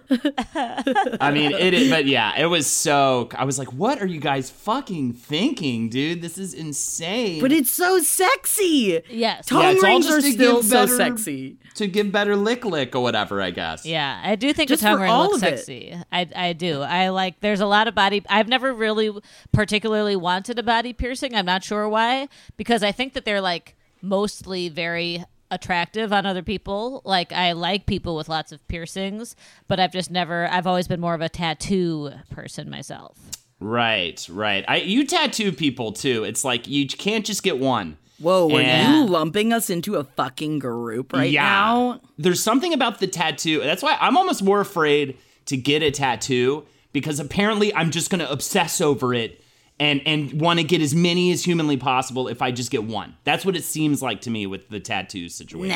I 1.20 1.32
mean, 1.32 1.52
it, 1.54 1.74
is- 1.74 1.90
but 1.90 2.06
yeah, 2.06 2.34
it 2.40 2.46
was 2.46 2.68
so. 2.68 3.30
I 3.36 3.46
was 3.46 3.58
like, 3.58 3.72
what 3.74 4.02
are 4.02 4.06
you 4.06 4.20
guys 4.20 4.50
fucking 4.50 5.14
thinking, 5.14 5.90
dude? 5.90 6.22
This 6.22 6.38
is 6.38 6.54
insane. 6.54 7.42
But 7.42 7.52
it's 7.52 7.72
so 7.72 8.00
sexy. 8.00 9.02
yes. 9.10 9.46
Tongue 9.48 9.76
Yeah, 9.78 9.82
rings 9.82 10.08
are 10.10 10.22
still 10.22 10.64
so 10.64 10.86
better- 10.86 10.96
sexy. 10.98 11.58
To 11.76 11.88
give 11.88 12.12
better 12.12 12.36
lick 12.36 12.66
lick 12.66 12.96
or 12.96 13.04
whatever, 13.04 13.42
I 13.42 13.52
guess. 13.52 13.86
Yeah, 13.86 14.20
I 14.24 14.36
do 14.36 14.54
think 14.54 14.70
Just 14.70 14.82
the 14.82 14.88
tongue 14.90 14.98
for 14.98 15.04
ring 15.04 15.12
all 15.12 15.28
looks 15.28 15.40
sexy. 15.40 15.96
I 16.12 16.28
I 16.36 16.54
do. 16.54 16.82
I 16.82 17.10
like. 17.10 17.40
There's 17.42 17.62
a 17.62 17.66
lot 17.66 17.88
of 17.88 17.96
body. 17.96 18.24
I've 18.30 18.48
never 18.48 18.74
really 18.74 19.12
particularly 19.52 20.16
wanted 20.16 20.58
a 20.60 20.64
body 20.64 20.94
piercing. 20.94 21.36
I'm 21.36 21.46
not 21.46 21.64
sure 21.64 21.88
why 21.88 22.28
because 22.58 22.84
I 22.84 22.92
think 22.92 23.14
that 23.14 23.26
they're 23.26 23.42
like 23.42 23.76
mostly 24.02 24.70
very 24.70 25.24
attractive 25.52 26.12
on 26.12 26.26
other 26.26 26.44
people. 26.44 27.02
Like 27.06 27.32
I 27.32 27.52
like 27.52 27.86
people 27.86 28.16
with 28.16 28.30
lots 28.30 28.52
of 28.52 28.66
piercings, 28.68 29.36
but 29.68 29.80
I've 29.80 29.92
just 29.92 30.10
never. 30.10 30.48
I've 30.50 30.68
always 30.68 30.88
been 30.88 31.02
more 31.02 31.14
of 31.14 31.22
a 31.22 31.30
tattoo 31.30 32.12
person 32.30 32.70
myself. 32.70 33.18
Right, 33.60 34.26
right. 34.30 34.66
I 34.68 34.78
you 34.78 35.06
tattoo 35.06 35.52
people 35.52 35.92
too. 35.92 36.24
It's 36.24 36.44
like 36.44 36.68
you 36.68 36.88
can't 36.88 37.26
just 37.26 37.44
get 37.44 37.60
one. 37.60 37.98
Whoa, 38.20 38.50
are 38.56 38.62
And- 38.62 38.94
you 38.94 39.06
lumping 39.12 39.52
us 39.54 39.70
into 39.70 39.96
a 39.96 40.04
fucking 40.04 40.60
group 40.60 41.14
right 41.14 41.30
yeah. 41.32 41.44
now? 41.44 42.02
There's 42.18 42.42
something 42.42 42.74
about 42.74 43.00
the 43.00 43.08
tattoo. 43.08 43.60
That's 43.62 43.84
why 43.84 43.98
I'm 44.00 44.16
almost 44.18 44.42
more 44.44 44.62
afraid 44.62 45.18
to 45.48 45.58
get 45.58 45.84
a 45.84 45.92
tattoo 45.92 46.66
because 46.94 47.20
apparently 47.20 47.74
I'm 47.76 47.92
just 47.92 48.10
going 48.10 48.20
to 48.20 48.32
obsess 48.32 48.80
over 48.82 49.14
it 49.14 49.42
and 49.78 50.02
and 50.06 50.40
want 50.40 50.60
to 50.60 50.64
get 50.64 50.82
as 50.82 50.96
many 50.96 51.32
as 51.32 51.44
humanly 51.44 51.76
possible 51.76 52.30
if 52.30 52.42
I 52.42 52.52
just 52.52 52.72
get 52.72 52.86
one. 52.86 53.16
That's 53.26 53.46
what 53.46 53.58
it 53.58 53.64
seems 53.66 54.02
like 54.02 54.22
to 54.22 54.30
me 54.30 54.48
with 54.48 54.70
the 54.70 54.80
tattoo 54.80 55.28
situation. 55.28 55.70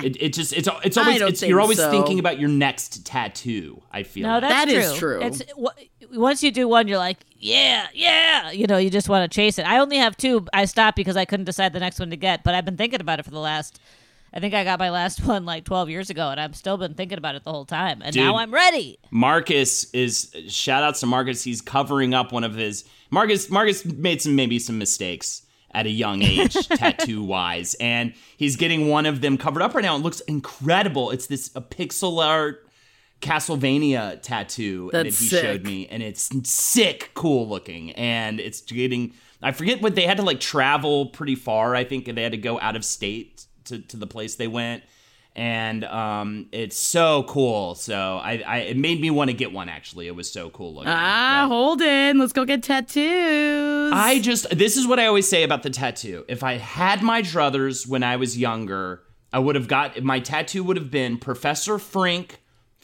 Nah. 0.00 0.02
It, 0.04 0.16
it 0.22 0.32
just 0.32 0.52
it's 0.52 0.68
it's 0.84 0.96
always 0.96 1.20
it's, 1.20 1.42
you're 1.42 1.60
always 1.60 1.76
so. 1.78 1.90
thinking 1.90 2.18
about 2.18 2.38
your 2.38 2.48
next 2.48 3.04
tattoo. 3.04 3.82
I 3.92 4.04
feel 4.04 4.26
No, 4.28 4.34
like. 4.34 4.42
that's 4.42 4.54
That 4.54 4.70
true. 4.70 4.78
is 4.80 4.94
true. 4.94 5.20
It's 5.22 5.38
w- 5.46 5.68
once 6.12 6.42
you 6.42 6.50
do 6.50 6.68
one, 6.68 6.88
you're 6.88 6.98
like, 6.98 7.18
yeah, 7.38 7.86
yeah. 7.94 8.50
You 8.50 8.66
know, 8.66 8.78
you 8.78 8.90
just 8.90 9.08
want 9.08 9.30
to 9.30 9.34
chase 9.34 9.58
it. 9.58 9.66
I 9.66 9.78
only 9.78 9.96
have 9.98 10.16
two. 10.16 10.46
I 10.52 10.64
stopped 10.64 10.96
because 10.96 11.16
I 11.16 11.24
couldn't 11.24 11.44
decide 11.44 11.72
the 11.72 11.80
next 11.80 11.98
one 11.98 12.10
to 12.10 12.16
get, 12.16 12.44
but 12.44 12.54
I've 12.54 12.64
been 12.64 12.76
thinking 12.76 13.00
about 13.00 13.18
it 13.18 13.24
for 13.24 13.30
the 13.30 13.38
last. 13.38 13.80
I 14.32 14.40
think 14.40 14.52
I 14.54 14.64
got 14.64 14.78
my 14.78 14.90
last 14.90 15.24
one 15.26 15.44
like 15.44 15.64
12 15.64 15.88
years 15.88 16.10
ago, 16.10 16.28
and 16.28 16.40
I've 16.40 16.56
still 16.56 16.76
been 16.76 16.94
thinking 16.94 17.18
about 17.18 17.34
it 17.34 17.44
the 17.44 17.52
whole 17.52 17.64
time. 17.64 18.02
And 18.02 18.14
now 18.14 18.36
I'm 18.36 18.52
ready. 18.52 18.98
Marcus 19.10 19.90
is 19.92 20.34
shout 20.48 20.82
outs 20.82 21.00
to 21.00 21.06
Marcus. 21.06 21.42
He's 21.42 21.60
covering 21.60 22.14
up 22.14 22.32
one 22.32 22.44
of 22.44 22.54
his 22.54 22.84
Marcus. 23.10 23.50
Marcus 23.50 23.84
made 23.84 24.20
some 24.20 24.34
maybe 24.34 24.58
some 24.58 24.78
mistakes 24.78 25.42
at 25.72 25.86
a 25.86 25.90
young 25.90 26.22
age, 26.22 26.54
tattoo 26.68 27.22
wise, 27.22 27.74
and 27.74 28.14
he's 28.36 28.56
getting 28.56 28.88
one 28.88 29.06
of 29.06 29.20
them 29.20 29.38
covered 29.38 29.62
up 29.62 29.74
right 29.74 29.84
now. 29.84 29.96
It 29.96 30.02
looks 30.02 30.20
incredible. 30.20 31.10
It's 31.10 31.26
this 31.26 31.50
a 31.54 31.60
pixel 31.60 32.24
art 32.24 32.67
Castlevania 33.20 34.20
tattoo 34.22 34.90
that 34.92 35.06
he 35.06 35.12
sick. 35.12 35.42
showed 35.42 35.64
me, 35.64 35.86
and 35.88 36.02
it's 36.02 36.30
sick, 36.48 37.10
cool 37.14 37.48
looking, 37.48 37.92
and 37.92 38.40
it's 38.40 38.60
getting. 38.60 39.14
I 39.42 39.52
forget 39.52 39.80
what 39.80 39.94
they 39.94 40.06
had 40.06 40.16
to 40.16 40.22
like 40.22 40.40
travel 40.40 41.06
pretty 41.06 41.34
far. 41.34 41.74
I 41.74 41.84
think 41.84 42.06
they 42.12 42.22
had 42.22 42.32
to 42.32 42.38
go 42.38 42.58
out 42.60 42.76
of 42.76 42.84
state 42.84 43.46
to, 43.64 43.78
to 43.80 43.96
the 43.96 44.06
place 44.06 44.34
they 44.36 44.48
went 44.48 44.82
and 45.38 45.84
um, 45.84 46.48
it's 46.50 46.76
so 46.76 47.22
cool. 47.22 47.76
So 47.76 48.16
I, 48.20 48.42
I 48.44 48.56
it 48.58 48.76
made 48.76 49.00
me 49.00 49.10
want 49.10 49.30
to 49.30 49.34
get 49.34 49.52
one. 49.52 49.68
Actually, 49.68 50.08
it 50.08 50.16
was 50.16 50.30
so 50.30 50.50
cool 50.50 50.74
looking. 50.74 50.88
Ah, 50.90 51.42
But 51.44 51.54
Holden, 51.54 52.18
let's 52.18 52.32
go 52.32 52.44
get 52.44 52.64
tattoos. 52.64 53.92
I 53.94 54.18
just 54.20 54.50
this 54.50 54.76
is 54.76 54.86
what 54.86 54.98
I 54.98 55.06
always 55.06 55.28
say 55.28 55.44
about 55.44 55.62
the 55.62 55.70
tattoo. 55.70 56.24
If 56.28 56.42
I 56.42 56.54
had 56.54 57.02
my 57.02 57.22
druthers 57.22 57.86
when 57.86 58.02
I 58.02 58.16
was 58.16 58.36
younger, 58.36 59.02
I 59.32 59.38
would 59.38 59.54
have 59.54 59.68
got 59.68 60.02
my 60.02 60.18
tattoo 60.18 60.64
would 60.64 60.76
have 60.76 60.90
been 60.90 61.18
Professor 61.18 61.78
Frink 61.78 62.37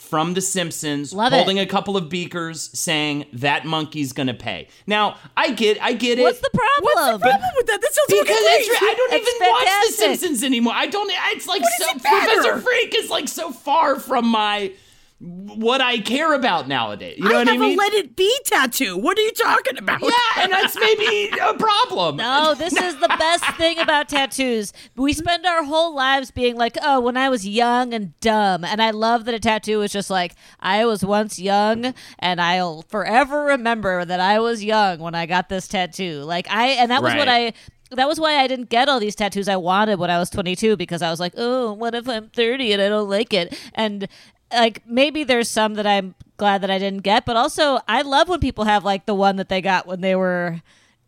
from 0.04 0.34
The 0.34 0.40
Simpsons 0.40 1.12
Love 1.12 1.32
it. 1.32 1.36
holding 1.36 1.58
a 1.58 1.66
couple 1.66 1.96
of 1.96 2.08
beakers 2.08 2.70
saying 2.78 3.26
that 3.32 3.64
monkey's 3.64 4.12
gonna 4.12 4.34
pay. 4.34 4.68
Now 4.86 5.16
I 5.36 5.50
get 5.52 5.82
I 5.82 5.94
get 5.94 6.18
What's 6.18 6.38
it. 6.38 6.42
the 6.42 6.50
problem? 6.56 6.82
What's 6.82 7.12
the 7.12 7.18
problem 7.18 7.50
with 7.56 7.66
that? 7.66 7.80
That 7.80 7.92
sounds 7.92 8.20
because 8.20 8.38
it's. 8.40 8.82
I 8.82 8.94
don't 8.96 9.12
It's 9.14 9.28
even 9.36 9.50
watch 9.50 9.64
The. 9.88 9.92
Simpsons 9.96 10.44
anymore. 10.44 10.72
I 10.76 10.86
don't. 10.86 11.10
It's 11.34 11.46
like 11.46 11.62
so, 11.78 11.86
it? 11.96 12.02
Professor 12.02 12.60
Frink 12.60 12.94
is 12.96 13.10
like 13.10 13.28
so 13.28 13.50
far 13.50 13.98
from 13.98 14.26
my 14.26 14.72
what 15.20 15.80
I 15.80 16.00
care 16.00 16.34
about 16.34 16.68
nowadays. 16.68 17.16
You 17.18 17.24
know 17.24 17.36
I 17.36 17.38
what 17.38 17.48
I 17.48 17.52
have 17.52 17.60
mean? 17.60 17.78
a 17.78 17.80
let 17.80 17.94
it 17.94 18.16
be 18.16 18.36
tattoo. 18.44 18.98
What 18.98 19.16
are 19.16 19.22
you 19.22 19.30
talking 19.32 19.78
about? 19.78 20.02
yeah, 20.02 20.42
and 20.42 20.52
that's 20.52 20.76
maybe 20.78 21.30
a 21.40 21.54
problem. 21.54 22.16
No, 22.16 22.54
this 22.54 22.74
is 22.74 22.96
the 23.00 23.08
best 23.08 23.44
thing 23.56 23.78
about 23.78 24.08
tattoos. 24.08 24.72
We 24.96 25.12
spend 25.12 25.46
our 25.46 25.64
whole 25.64 25.94
lives 25.94 26.30
being 26.30 26.56
like, 26.56 26.76
oh, 26.82 27.00
when 27.00 27.16
I 27.16 27.28
was 27.28 27.46
young 27.46 27.94
and 27.94 28.18
dumb. 28.20 28.64
And 28.64 28.82
I 28.82 28.90
love 28.90 29.24
that 29.24 29.34
a 29.34 29.38
tattoo 29.38 29.82
is 29.82 29.92
just 29.92 30.10
like, 30.10 30.34
I 30.60 30.84
was 30.84 31.04
once 31.04 31.38
young 31.38 31.94
and 32.18 32.40
I'll 32.40 32.82
forever 32.82 33.44
remember 33.44 34.04
that 34.04 34.20
I 34.20 34.40
was 34.40 34.64
young 34.64 34.98
when 34.98 35.14
I 35.14 35.26
got 35.26 35.48
this 35.48 35.68
tattoo. 35.68 36.22
Like, 36.22 36.50
I, 36.50 36.70
and 36.70 36.90
that 36.90 37.02
was 37.02 37.14
what 37.14 37.28
I. 37.28 37.52
That 37.90 38.08
was 38.08 38.18
why 38.18 38.38
I 38.38 38.48
didn't 38.48 38.70
get 38.70 38.88
all 38.88 38.98
these 38.98 39.14
tattoos 39.14 39.46
I 39.46 39.56
wanted 39.56 40.00
when 40.00 40.10
I 40.10 40.18
was 40.18 40.28
22 40.28 40.76
because 40.76 41.00
I 41.00 41.10
was 41.10 41.20
like, 41.20 41.34
oh, 41.36 41.74
what 41.74 41.94
if 41.94 42.08
I'm 42.08 42.28
30 42.30 42.72
and 42.72 42.82
I 42.82 42.88
don't 42.88 43.08
like 43.08 43.32
it? 43.32 43.56
And 43.74 44.08
like 44.54 44.86
maybe 44.86 45.24
there's 45.24 45.48
some 45.50 45.74
that 45.74 45.86
I'm 45.86 46.14
glad 46.36 46.62
that 46.62 46.70
I 46.70 46.78
didn't 46.78 47.02
get, 47.02 47.24
but 47.24 47.36
also 47.36 47.78
I 47.86 48.02
love 48.02 48.28
when 48.28 48.40
people 48.40 48.64
have 48.64 48.84
like 48.84 49.06
the 49.06 49.14
one 49.14 49.36
that 49.36 49.48
they 49.48 49.60
got 49.60 49.86
when 49.86 50.00
they 50.00 50.14
were 50.14 50.60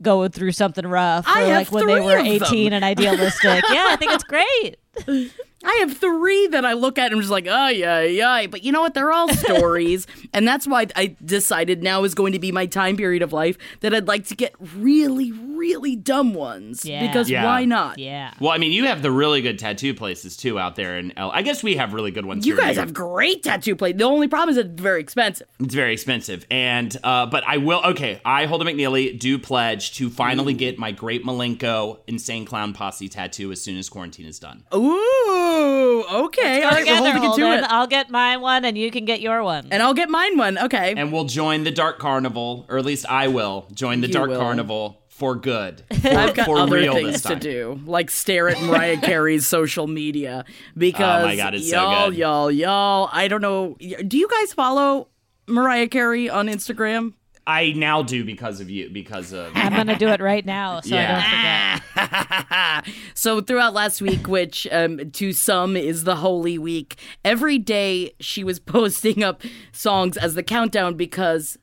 going 0.02 0.30
through 0.30 0.52
something 0.52 0.86
rough 0.86 1.24
I 1.26 1.42
or 1.42 1.46
have 1.46 1.56
like 1.56 1.72
when 1.72 1.86
they 1.86 2.00
were 2.00 2.18
18 2.18 2.64
them. 2.66 2.72
and 2.74 2.84
idealistic. 2.84 3.64
yeah, 3.70 3.86
I 3.90 3.96
think 3.96 4.12
it's 4.12 4.24
great. 4.24 4.76
I 5.66 5.76
have 5.80 5.96
three 5.96 6.46
that 6.48 6.64
I 6.64 6.74
look 6.74 6.98
at 6.98 7.06
and 7.06 7.14
I'm 7.14 7.20
just 7.20 7.30
like, 7.30 7.46
oh, 7.48 7.68
yeah, 7.68 8.02
yeah. 8.02 8.46
But 8.46 8.62
you 8.64 8.72
know 8.72 8.80
what? 8.80 8.94
They're 8.94 9.12
all 9.12 9.28
stories. 9.34 10.06
and 10.32 10.46
that's 10.46 10.66
why 10.66 10.86
I 10.96 11.16
decided 11.24 11.82
now 11.82 12.04
is 12.04 12.14
going 12.14 12.32
to 12.32 12.38
be 12.38 12.52
my 12.52 12.66
time 12.66 12.96
period 12.96 13.22
of 13.22 13.32
life 13.32 13.58
that 13.80 13.94
I'd 13.94 14.06
like 14.08 14.26
to 14.26 14.36
get 14.36 14.54
really, 14.76 15.32
really 15.32 15.96
dumb 15.96 16.34
ones. 16.34 16.84
Yeah. 16.84 17.06
Because 17.06 17.28
Yeah. 17.28 17.44
why 17.44 17.64
not? 17.64 17.98
Yeah. 17.98 18.32
Well, 18.40 18.52
I 18.52 18.58
mean, 18.58 18.72
you 18.72 18.84
have 18.84 19.02
the 19.02 19.10
really 19.10 19.42
good 19.42 19.58
tattoo 19.58 19.92
places 19.94 20.36
too 20.36 20.58
out 20.58 20.76
there 20.76 20.98
in 20.98 21.12
L. 21.18 21.30
I 21.32 21.42
guess 21.42 21.62
we 21.62 21.76
have 21.76 21.92
really 21.92 22.10
good 22.12 22.24
ones. 22.26 22.46
You 22.46 22.56
guys 22.56 22.74
too. 22.76 22.80
have 22.80 22.94
great 22.94 23.42
tattoo 23.42 23.74
plates. 23.74 23.98
The 23.98 24.04
only 24.04 24.28
problem 24.28 24.50
is 24.50 24.56
it's 24.56 24.80
very 24.80 25.00
expensive. 25.00 25.48
It's 25.58 25.74
very 25.74 25.92
expensive, 25.92 26.46
and 26.50 26.96
uh, 27.02 27.26
but 27.26 27.42
I 27.46 27.56
will. 27.56 27.80
Okay, 27.84 28.20
I 28.24 28.46
Holden 28.46 28.68
McNeely 28.68 29.18
do 29.18 29.38
pledge 29.38 29.94
to 29.96 30.10
finally 30.10 30.54
get 30.54 30.78
my 30.78 30.92
Great 30.92 31.24
Milenko 31.24 31.98
Insane 32.06 32.44
Clown 32.44 32.72
Posse 32.72 33.08
tattoo 33.08 33.50
as 33.52 33.60
soon 33.60 33.76
as 33.78 33.88
quarantine 33.88 34.26
is 34.26 34.38
done. 34.38 34.64
Ooh, 34.74 35.55
okay. 36.26 36.62
All 36.62 36.70
right, 36.70 36.74
we're 36.74 36.78
Together, 36.80 37.10
holding 37.12 37.30
it 37.30 37.36
to 37.36 37.52
it. 37.58 37.64
I'll 37.70 37.86
get 37.86 38.10
my 38.10 38.36
one 38.36 38.64
and 38.64 38.76
you 38.76 38.90
can 38.90 39.04
get 39.04 39.20
your 39.20 39.42
one. 39.42 39.68
And 39.70 39.82
I'll 39.82 39.94
get 39.94 40.08
mine 40.08 40.36
one. 40.36 40.58
Okay. 40.58 40.94
and 40.96 41.12
we'll 41.12 41.24
join 41.24 41.64
the 41.64 41.70
Dark 41.70 41.98
Carnival, 41.98 42.66
or 42.68 42.78
at 42.78 42.84
least 42.84 43.06
I 43.08 43.28
will 43.28 43.66
join 43.72 44.00
the 44.00 44.06
You 44.08 44.12
Dark 44.12 44.30
will. 44.30 44.40
Carnival 44.40 45.02
for 45.08 45.34
good. 45.34 45.82
For, 46.02 46.08
I've 46.08 46.34
got 46.34 46.44
for 46.46 46.58
other 46.58 46.76
real 46.76 46.92
things 46.92 47.22
to 47.22 47.36
do, 47.36 47.80
like 47.86 48.10
stare 48.10 48.50
at 48.50 48.60
Mariah 48.60 49.00
Carey's 49.02 49.46
social 49.46 49.86
media 49.86 50.44
because 50.76 51.22
Oh 51.24 51.26
my 51.26 51.36
God, 51.36 51.54
it's 51.54 51.70
y'all, 51.72 52.10
good. 52.10 52.18
y'all, 52.18 52.50
y'all. 52.50 53.08
I 53.12 53.26
don't 53.28 53.40
know. 53.40 53.76
Do 53.78 54.18
you 54.18 54.28
guys 54.28 54.52
follow 54.52 55.08
Mariah 55.48 55.88
Carey 55.88 56.28
on 56.28 56.48
Instagram? 56.48 57.14
I 57.46 57.72
now 57.76 58.02
do 58.02 58.24
because 58.24 58.60
of 58.60 58.70
you, 58.70 58.90
because 58.90 59.32
of 59.32 59.52
I'm 59.54 59.72
going 59.72 59.86
to 59.86 59.96
do 59.96 60.08
it 60.08 60.20
right 60.20 60.44
now 60.44 60.80
so 60.80 60.94
Yeah. 60.94 61.80
I 61.94 62.80
don't 62.80 62.84
forget. 62.84 62.94
so 63.14 63.40
throughout 63.40 63.72
last 63.72 64.02
week, 64.02 64.26
which 64.26 64.66
um, 64.72 65.10
to 65.12 65.32
some 65.32 65.76
is 65.76 66.04
the 66.04 66.16
Holy 66.16 66.58
Week, 66.58 66.96
every 67.24 67.58
day 67.58 68.12
she 68.18 68.42
was 68.42 68.58
posting 68.76 69.22
up 69.22 69.42
songs 69.72 70.16
as 70.16 70.34
the 70.34 70.42
countdown 70.42 70.94
because 70.94 71.56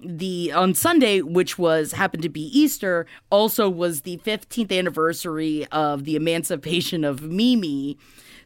the 0.00 0.52
on 0.52 0.74
Sunday, 0.74 1.22
which 1.22 1.58
was 1.58 1.92
happened 1.92 2.22
to 2.22 2.28
be 2.28 2.42
Easter, 2.56 3.06
also 3.30 3.68
was 3.68 4.02
the 4.02 4.18
15th 4.18 4.76
anniversary 4.76 5.66
of 5.72 6.04
the 6.04 6.16
emancipation 6.16 7.02
of 7.02 7.22
Mimi. 7.22 7.98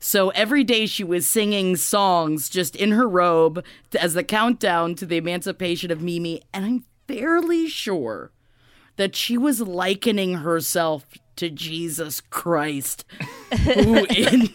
So 0.04 0.30
every 0.30 0.64
day 0.64 0.86
she 0.86 1.04
was 1.04 1.28
singing 1.28 1.76
songs 1.76 2.48
just 2.48 2.74
in 2.74 2.90
her 2.90 3.08
robe 3.08 3.64
as 4.00 4.14
the 4.14 4.24
countdown 4.24 4.96
to 4.96 5.06
the 5.06 5.16
emancipation 5.16 5.92
of 5.92 6.02
Mimi, 6.02 6.42
and 6.52 6.64
I'm 6.64 6.84
fairly 7.06 7.68
sure 7.68 8.32
that 8.96 9.14
she 9.14 9.38
was 9.38 9.60
likening 9.60 10.38
herself 10.38 11.06
to 11.36 11.50
Jesus 11.50 12.20
Christ, 12.20 13.04
who 13.62 14.04
in 14.10 14.48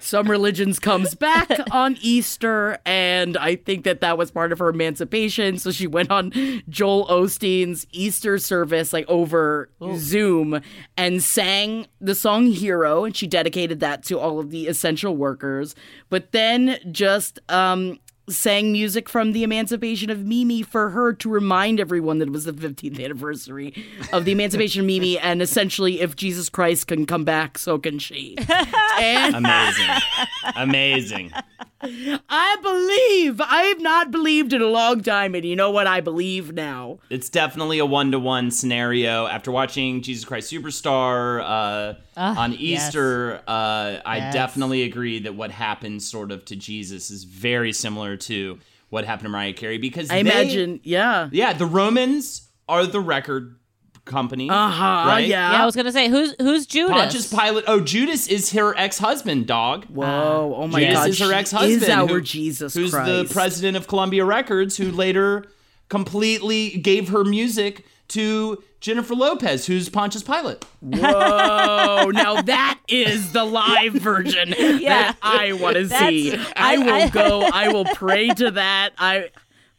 some 0.00 0.28
religions 0.28 0.78
comes 0.78 1.14
back 1.14 1.50
on 1.70 1.96
Easter, 2.00 2.78
and 2.84 3.36
I 3.36 3.56
think 3.56 3.84
that 3.84 4.00
that 4.00 4.18
was 4.18 4.30
part 4.30 4.50
of 4.50 4.58
her 4.58 4.70
emancipation. 4.70 5.58
So 5.58 5.70
she 5.70 5.86
went 5.86 6.10
on 6.10 6.32
Joel 6.68 7.06
Osteen's 7.06 7.86
Easter 7.92 8.38
service, 8.38 8.92
like 8.92 9.08
over 9.08 9.70
Zoom, 9.94 10.60
and 10.96 11.22
sang 11.22 11.86
the 12.00 12.14
song 12.14 12.46
"Hero," 12.46 13.04
and 13.04 13.14
she 13.14 13.26
dedicated 13.26 13.80
that 13.80 14.02
to 14.04 14.18
all 14.18 14.40
of 14.40 14.50
the 14.50 14.66
essential 14.66 15.16
workers. 15.16 15.74
But 16.08 16.32
then 16.32 16.78
just 16.90 17.38
um, 17.48 18.00
sang 18.28 18.72
music 18.72 19.08
from 19.08 19.32
the 19.32 19.42
emancipation 19.42 20.10
of 20.10 20.24
Mimi 20.24 20.62
for 20.62 20.90
her 20.90 21.12
to 21.14 21.28
remind 21.28 21.80
everyone 21.80 22.18
that 22.18 22.28
it 22.28 22.32
was 22.32 22.44
the 22.44 22.52
15th 22.52 23.02
anniversary 23.02 23.74
of 24.12 24.24
the 24.24 24.32
emancipation 24.32 24.80
of 24.80 24.86
Mimi, 24.86 25.18
and 25.20 25.42
essentially, 25.42 26.00
if 26.00 26.16
Jesus 26.16 26.48
Christ 26.48 26.86
can 26.86 27.06
come 27.06 27.24
back, 27.24 27.58
so 27.58 27.78
can 27.78 27.98
she. 27.98 28.36
and 28.98 29.34
amazing, 29.34 29.90
amazing. 30.56 31.32
I 31.82 32.56
believe. 32.62 33.40
I 33.40 33.62
have 33.62 33.80
not 33.80 34.10
believed 34.10 34.52
in 34.52 34.60
a 34.62 34.66
long 34.66 35.02
time, 35.02 35.34
and 35.34 35.44
you 35.44 35.56
know 35.56 35.70
what? 35.70 35.86
I 35.86 36.00
believe 36.00 36.52
now. 36.52 36.98
It's 37.08 37.28
definitely 37.28 37.78
a 37.78 37.86
one 37.86 38.10
to 38.12 38.18
one 38.18 38.50
scenario. 38.50 39.26
After 39.26 39.50
watching 39.50 40.02
Jesus 40.02 40.24
Christ 40.24 40.52
Superstar 40.52 41.40
uh, 41.42 41.94
on 42.16 42.52
yes. 42.52 42.60
Easter, 42.88 43.36
uh, 43.48 44.00
I 44.04 44.16
Yes. 44.18 44.34
definitely 44.34 44.82
agree 44.82 45.20
that 45.20 45.34
what 45.34 45.50
happened 45.50 46.02
sort 46.02 46.32
of 46.32 46.44
to 46.46 46.56
Jesus 46.56 47.10
is 47.10 47.24
very 47.24 47.72
similar 47.72 48.16
to 48.18 48.58
what 48.90 49.04
happened 49.04 49.26
to 49.26 49.30
Mariah 49.30 49.52
Carey 49.52 49.78
because 49.78 50.10
I 50.10 50.14
they- 50.16 50.20
imagine, 50.30 50.80
yeah. 50.82 51.28
yeah, 51.32 51.52
the 51.52 51.66
Romans 51.66 52.48
are 52.68 52.84
the 52.86 53.00
record 53.00 53.56
company. 54.10 54.50
Uh 54.50 54.68
huh. 54.68 55.08
Right? 55.08 55.26
Yeah. 55.26 55.52
Yeah, 55.52 55.62
I 55.62 55.64
was 55.64 55.74
going 55.74 55.86
to 55.86 55.92
say, 55.92 56.08
who's 56.08 56.34
who's 56.38 56.66
Judas? 56.66 56.94
Pontius 56.94 57.32
Pilate. 57.32 57.64
Oh, 57.66 57.80
Judas 57.80 58.26
is 58.28 58.50
her 58.52 58.76
ex 58.76 58.98
husband, 58.98 59.46
dog. 59.46 59.86
Whoa! 59.86 60.54
Oh 60.56 60.66
my 60.66 60.80
Judas 60.80 60.94
God! 60.98 61.08
is 61.08 61.18
her 61.20 61.32
ex 61.32 61.50
husband. 61.52 61.82
Is 61.82 61.88
our 61.88 62.20
Jesus 62.20 62.74
who's 62.74 62.90
Christ? 62.90 63.28
the 63.28 63.32
president 63.32 63.78
of 63.78 63.88
Columbia 63.88 64.24
Records, 64.26 64.76
who 64.76 64.90
later 64.90 65.46
completely 65.88 66.70
gave 66.78 67.08
her 67.08 67.24
music 67.24 67.84
to 68.08 68.62
Jennifer 68.80 69.14
Lopez, 69.14 69.66
who's 69.66 69.88
Pontius 69.88 70.22
Pilate. 70.22 70.64
Whoa! 70.80 72.10
now 72.12 72.42
that 72.42 72.78
is 72.88 73.32
the 73.32 73.44
live 73.44 73.92
version 73.94 74.50
that 74.82 75.16
I 75.22 75.52
want 75.52 75.76
to 75.76 75.88
see. 75.88 76.34
I 76.34 76.44
I- 76.56 76.78
will 76.78 76.92
I- 76.92 77.08
go. 77.08 77.42
I 77.42 77.68
will 77.72 77.84
pray 77.84 78.28
to 78.28 78.50
that. 78.52 78.90
I. 78.98 79.30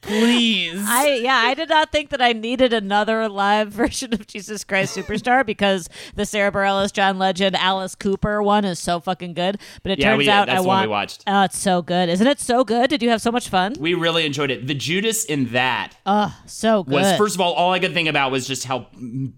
Please. 0.01 0.83
I 0.87 1.15
yeah, 1.15 1.35
I 1.45 1.53
did 1.53 1.69
not 1.69 1.91
think 1.91 2.09
that 2.09 2.21
I 2.21 2.33
needed 2.33 2.73
another 2.73 3.29
live 3.29 3.69
version 3.71 4.13
of 4.13 4.27
Jesus 4.27 4.63
Christ 4.63 4.95
Superstar 4.97 5.45
because 5.45 5.87
the 6.15 6.25
Sara 6.25 6.51
Bareilles, 6.51 6.91
John 6.91 7.17
Legend, 7.19 7.55
Alice 7.55 7.95
Cooper 7.95 8.41
one 8.41 8.65
is 8.65 8.79
so 8.79 8.99
fucking 8.99 9.33
good. 9.33 9.59
But 9.83 9.93
it 9.93 9.99
Yeah, 9.99 10.09
turns 10.11 10.17
we- 10.19 10.29
out 10.29 10.47
that's 10.47 10.57
I 10.57 10.61
want. 10.65 10.87
we 10.87 10.91
watched. 10.91 11.23
Oh, 11.27 11.43
it's 11.43 11.57
so 11.57 11.81
good, 11.81 12.09
isn't 12.09 12.25
it? 12.25 12.39
So 12.39 12.63
good. 12.63 12.89
Did 12.89 13.01
you 13.03 13.09
have 13.09 13.21
so 13.21 13.31
much 13.31 13.49
fun? 13.49 13.75
We 13.79 13.93
really 13.93 14.25
enjoyed 14.25 14.51
it. 14.51 14.67
The 14.67 14.73
Judas 14.73 15.23
in 15.25 15.45
that 15.53 15.95
Oh, 16.05 16.35
so 16.45 16.83
good. 16.83 16.93
was 16.93 17.17
first 17.17 17.35
of 17.35 17.41
all, 17.41 17.53
all 17.53 17.71
I 17.73 17.79
could 17.79 17.93
think 17.93 18.09
about 18.09 18.31
was 18.31 18.47
just 18.47 18.63
how 18.65 18.87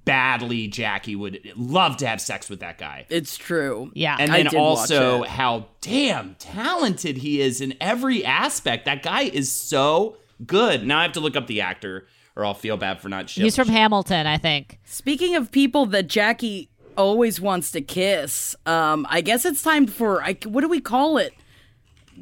badly 0.05 0.67
Jackie 0.67 1.15
would 1.15 1.39
love 1.55 1.97
to 1.97 2.07
have 2.07 2.21
sex 2.21 2.49
with 2.49 2.59
that 2.61 2.77
guy. 2.77 3.05
it's 3.09 3.37
true. 3.37 3.91
yeah. 3.93 4.15
And 4.19 4.31
I 4.31 4.37
then 4.43 4.45
did 4.51 4.57
watch 4.57 4.77
also 4.79 5.23
it. 5.23 5.29
how 5.29 5.67
damn 5.81 6.35
talented 6.35 7.17
he 7.17 7.41
is 7.41 7.61
in 7.61 7.73
every 7.81 8.23
aspect. 8.23 8.85
That 8.85 9.03
guy 9.03 9.23
is 9.23 9.51
so 9.51 10.17
good. 10.45 10.85
Now 10.85 10.99
I 10.99 11.03
have 11.03 11.13
to 11.13 11.19
look 11.19 11.35
up 11.35 11.47
the 11.47 11.61
actor 11.61 12.07
or 12.35 12.45
I'll 12.45 12.53
feel 12.53 12.77
bad 12.77 12.99
for 13.01 13.09
not 13.09 13.29
showing. 13.29 13.43
He's 13.45 13.55
from 13.55 13.67
Hamilton, 13.67 14.25
I 14.27 14.37
think. 14.37 14.79
Speaking 14.85 15.35
of 15.35 15.51
people 15.51 15.85
that 15.87 16.07
Jackie 16.07 16.69
always 16.97 17.39
wants 17.41 17.71
to 17.71 17.81
kiss, 17.81 18.55
um, 18.65 19.05
I 19.09 19.21
guess 19.21 19.45
it's 19.45 19.61
time 19.61 19.87
for 19.87 20.23
I, 20.23 20.37
what 20.45 20.61
do 20.61 20.67
we 20.69 20.79
call 20.81 21.17
it? 21.17 21.33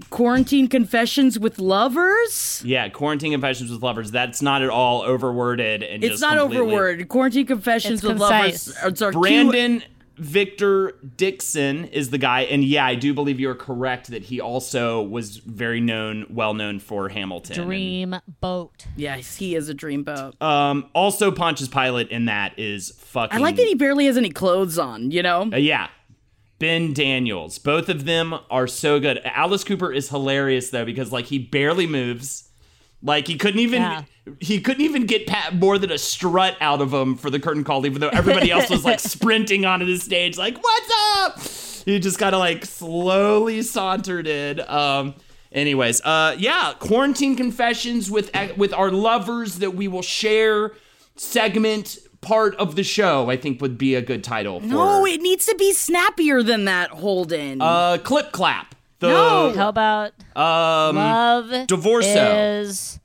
Quarantine 0.09 0.67
confessions 0.69 1.37
with 1.37 1.59
lovers. 1.59 2.61
Yeah, 2.65 2.87
quarantine 2.89 3.33
confessions 3.33 3.69
with 3.71 3.83
lovers. 3.83 4.09
That's 4.09 4.41
not 4.41 4.61
at 4.61 4.69
all 4.69 5.03
overworded 5.03 5.83
and 5.93 6.01
It's 6.03 6.11
just 6.13 6.21
not 6.21 6.37
completely- 6.39 6.67
overword. 6.75 7.07
Quarantine 7.09 7.45
confessions 7.45 7.95
It's 7.95 8.03
with 8.03 8.17
concise. 8.17 8.67
lovers. 8.69 9.01
Are, 9.01 9.07
are 9.07 9.11
cute- 9.11 9.21
Brandon 9.21 9.83
Victor 10.21 10.99
Dixon 11.17 11.85
is 11.85 12.11
the 12.11 12.19
guy, 12.19 12.41
and 12.41 12.63
yeah, 12.63 12.85
I 12.85 12.93
do 12.93 13.11
believe 13.11 13.39
you're 13.39 13.55
correct 13.55 14.09
that 14.11 14.21
he 14.21 14.39
also 14.39 15.01
was 15.01 15.37
very 15.37 15.81
known, 15.81 16.27
well 16.29 16.53
known 16.53 16.79
for 16.79 17.09
Hamilton. 17.09 17.55
And, 17.71 18.21
Boat. 18.39 18.85
Yes, 18.95 19.37
he 19.37 19.55
is 19.55 19.67
a 19.67 19.73
dreamboat. 19.73 20.39
um, 20.39 20.91
also 20.93 21.31
Pontius 21.31 21.69
Pilate 21.69 22.09
in 22.09 22.25
that 22.25 22.59
is 22.59 22.91
fucking. 22.99 23.35
I 23.35 23.41
like 23.41 23.55
that 23.55 23.65
he 23.65 23.73
barely 23.73 24.05
has 24.05 24.15
any 24.15 24.29
clothes 24.29 24.77
on. 24.77 25.09
You 25.09 25.23
know. 25.23 25.49
Uh, 25.51 25.57
yeah. 25.57 25.87
Ben 26.59 26.93
Daniels. 26.93 27.57
Both 27.57 27.89
of 27.89 28.05
them 28.05 28.35
are 28.51 28.67
so 28.67 28.99
good. 28.99 29.19
Alice 29.25 29.63
Cooper 29.63 29.91
is 29.91 30.09
hilarious 30.09 30.69
though 30.69 30.85
because 30.85 31.11
like 31.11 31.25
he 31.25 31.39
barely 31.39 31.87
moves. 31.87 32.50
Like 33.03 33.27
he 33.27 33.35
couldn't 33.37 33.59
even 33.59 33.81
Yeah. 33.81 34.03
he 34.39 34.61
couldn't 34.61 34.83
even 34.83 35.05
get 35.05 35.25
pa- 35.27 35.49
more 35.53 35.77
than 35.77 35.91
a 35.91 35.97
strut 35.97 36.55
out 36.61 36.81
of 36.81 36.93
him 36.93 37.15
for 37.15 37.29
the 37.29 37.39
curtain 37.39 37.63
call, 37.63 37.85
even 37.85 37.99
though 38.01 38.09
everybody 38.09 38.51
else 38.51 38.69
was 38.69 38.85
like 38.85 38.99
sprinting 39.15 39.65
onto 39.65 39.85
the 39.85 39.97
stage, 39.97 40.37
like 40.37 40.57
"What's 40.61 40.91
up?" 41.17 41.39
He 41.85 41.99
just 41.99 42.19
kind 42.19 42.35
of 42.35 42.39
like 42.39 42.63
slowly 42.65 43.63
sauntered 43.63 44.27
in. 44.27 44.59
Um, 44.69 45.15
anyways, 45.51 45.99
uh, 46.01 46.35
yeah, 46.37 46.73
quarantine 46.79 47.35
confessions 47.35 48.11
with 48.11 48.29
with 48.57 48.71
our 48.73 48.91
lovers 48.91 49.55
that 49.59 49.71
we 49.73 49.87
will 49.87 50.03
share 50.03 50.73
segment 51.15 51.97
part 52.21 52.55
of 52.55 52.75
the 52.75 52.83
show. 52.83 53.29
I 53.31 53.37
think 53.37 53.61
would 53.61 53.77
be 53.79 53.95
a 53.95 54.01
good 54.01 54.23
title. 54.23 54.59
For, 54.59 54.65
No, 54.67 55.05
it 55.07 55.21
needs 55.21 55.45
to 55.47 55.55
be 55.55 55.73
snappier 55.73 56.43
than 56.43 56.65
that. 56.65 56.91
Holden. 56.91 57.61
uh, 57.61 57.97
clip 58.03 58.31
clap. 58.31 58.75
The, 59.01 59.07
No. 59.09 59.53
How 59.55 59.67
about 59.69 60.13
Um, 60.35 60.95
Love 60.95 61.45
Divorso. 61.67 62.61
is 62.61 62.99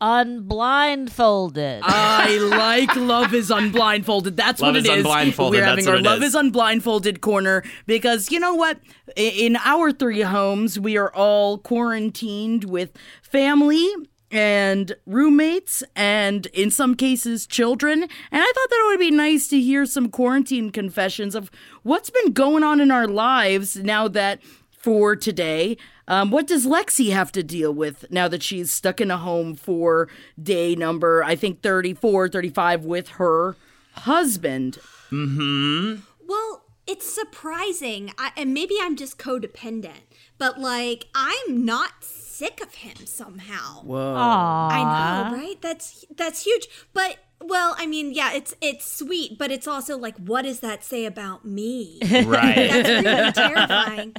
unblindfolded? 0.00 1.80
I 1.84 2.36
like 2.38 2.94
Love 2.96 3.34
is 3.34 3.50
Unblindfolded. 3.50 4.36
That's 4.36 4.60
Love 4.60 4.74
what 4.74 4.76
is 4.78 4.88
it 4.88 4.98
is. 4.98 5.04
Unblindfolded, 5.04 5.60
We're 5.60 5.60
that's 5.60 5.68
having 5.70 5.84
what 5.86 5.92
our 5.94 5.98
it 6.00 6.02
Love 6.04 6.22
is. 6.22 6.28
is 6.30 6.34
Unblindfolded 6.34 7.20
corner 7.20 7.62
because 7.86 8.30
you 8.30 8.40
know 8.40 8.54
what? 8.54 8.78
In 9.16 9.56
our 9.64 9.92
three 9.92 10.22
homes, 10.22 10.78
we 10.80 10.96
are 10.96 11.12
all 11.14 11.58
quarantined 11.58 12.64
with 12.64 12.90
family 13.22 13.86
and 14.30 14.96
roommates 15.06 15.84
and 15.94 16.46
in 16.46 16.70
some 16.70 16.94
cases 16.94 17.46
children. 17.46 18.02
And 18.02 18.08
I 18.32 18.52
thought 18.54 18.70
that 18.70 18.82
it 18.84 18.86
would 18.88 18.98
be 19.00 19.10
nice 19.10 19.46
to 19.48 19.60
hear 19.60 19.84
some 19.84 20.08
quarantine 20.08 20.70
confessions 20.70 21.34
of 21.34 21.50
what's 21.82 22.08
been 22.08 22.32
going 22.32 22.64
on 22.64 22.80
in 22.80 22.90
our 22.90 23.06
lives 23.06 23.76
now 23.76 24.08
that 24.08 24.40
for 24.82 25.16
today. 25.16 25.76
Um, 26.08 26.30
what 26.30 26.46
does 26.46 26.66
Lexe 26.66 27.10
have 27.10 27.32
to 27.32 27.42
deal 27.42 27.72
with 27.72 28.04
now 28.10 28.28
that 28.28 28.42
she's 28.42 28.70
stuck 28.70 29.00
in 29.00 29.10
a 29.10 29.16
home 29.16 29.54
for 29.54 30.08
day 30.42 30.74
number, 30.74 31.22
I 31.24 31.36
think 31.36 31.62
34, 31.62 32.28
35 32.28 32.84
with 32.84 33.08
her 33.10 33.56
husband? 33.94 34.78
Mhm 35.10 36.02
well, 36.32 36.64
it's 36.86 37.12
surprising, 37.12 38.12
I, 38.18 38.32
and 38.36 38.54
maybe 38.54 38.74
I'm 38.80 38.96
just 38.96 39.18
codependent, 39.18 40.02
but 40.38 40.58
like 40.58 41.06
I'm 41.14 41.64
not 41.64 42.02
sick 42.02 42.60
of 42.62 42.74
him 42.74 43.06
somehow. 43.06 43.82
Whoa. 43.82 44.14
I 44.16 45.30
know, 45.30 45.36
right? 45.36 45.60
That's 45.60 46.04
that's 46.16 46.44
huge. 46.44 46.66
But 46.92 47.18
well, 47.40 47.74
I 47.78 47.86
mean, 47.86 48.12
yeah, 48.12 48.32
it's 48.32 48.54
it's 48.60 48.84
sweet, 48.90 49.38
but 49.38 49.50
it's 49.52 49.68
also 49.68 49.96
like, 49.98 50.16
what 50.18 50.42
does 50.42 50.60
that 50.60 50.82
say 50.84 51.04
about 51.04 51.44
me? 51.44 51.98
right. 52.02 52.70
That's 52.70 52.88
really 53.04 53.32
terrifying. 53.48 54.14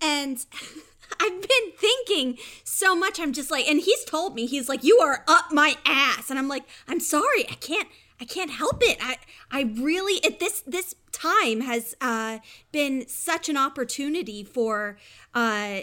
And 0.00 0.44
I've 1.20 1.40
been 1.40 1.72
thinking 1.76 2.38
so 2.64 2.94
much. 2.94 3.20
I'm 3.20 3.32
just 3.32 3.50
like, 3.50 3.68
and 3.68 3.80
he's 3.80 4.04
told 4.04 4.34
me, 4.34 4.46
he's 4.46 4.68
like, 4.68 4.84
you 4.84 4.98
are 4.98 5.24
up 5.28 5.52
my 5.52 5.76
ass. 5.84 6.30
And 6.30 6.38
I'm 6.38 6.48
like, 6.48 6.64
I'm 6.88 7.00
sorry. 7.00 7.46
I 7.48 7.54
can't, 7.54 7.88
I 8.20 8.24
can't 8.24 8.50
help 8.50 8.82
it. 8.82 8.98
I, 9.00 9.16
I 9.50 9.72
really, 9.76 10.22
at 10.24 10.40
this, 10.40 10.62
this 10.66 10.94
time 11.12 11.60
has 11.62 11.94
uh, 12.00 12.38
been 12.72 13.06
such 13.08 13.48
an 13.48 13.56
opportunity 13.56 14.44
for 14.44 14.98
uh, 15.34 15.80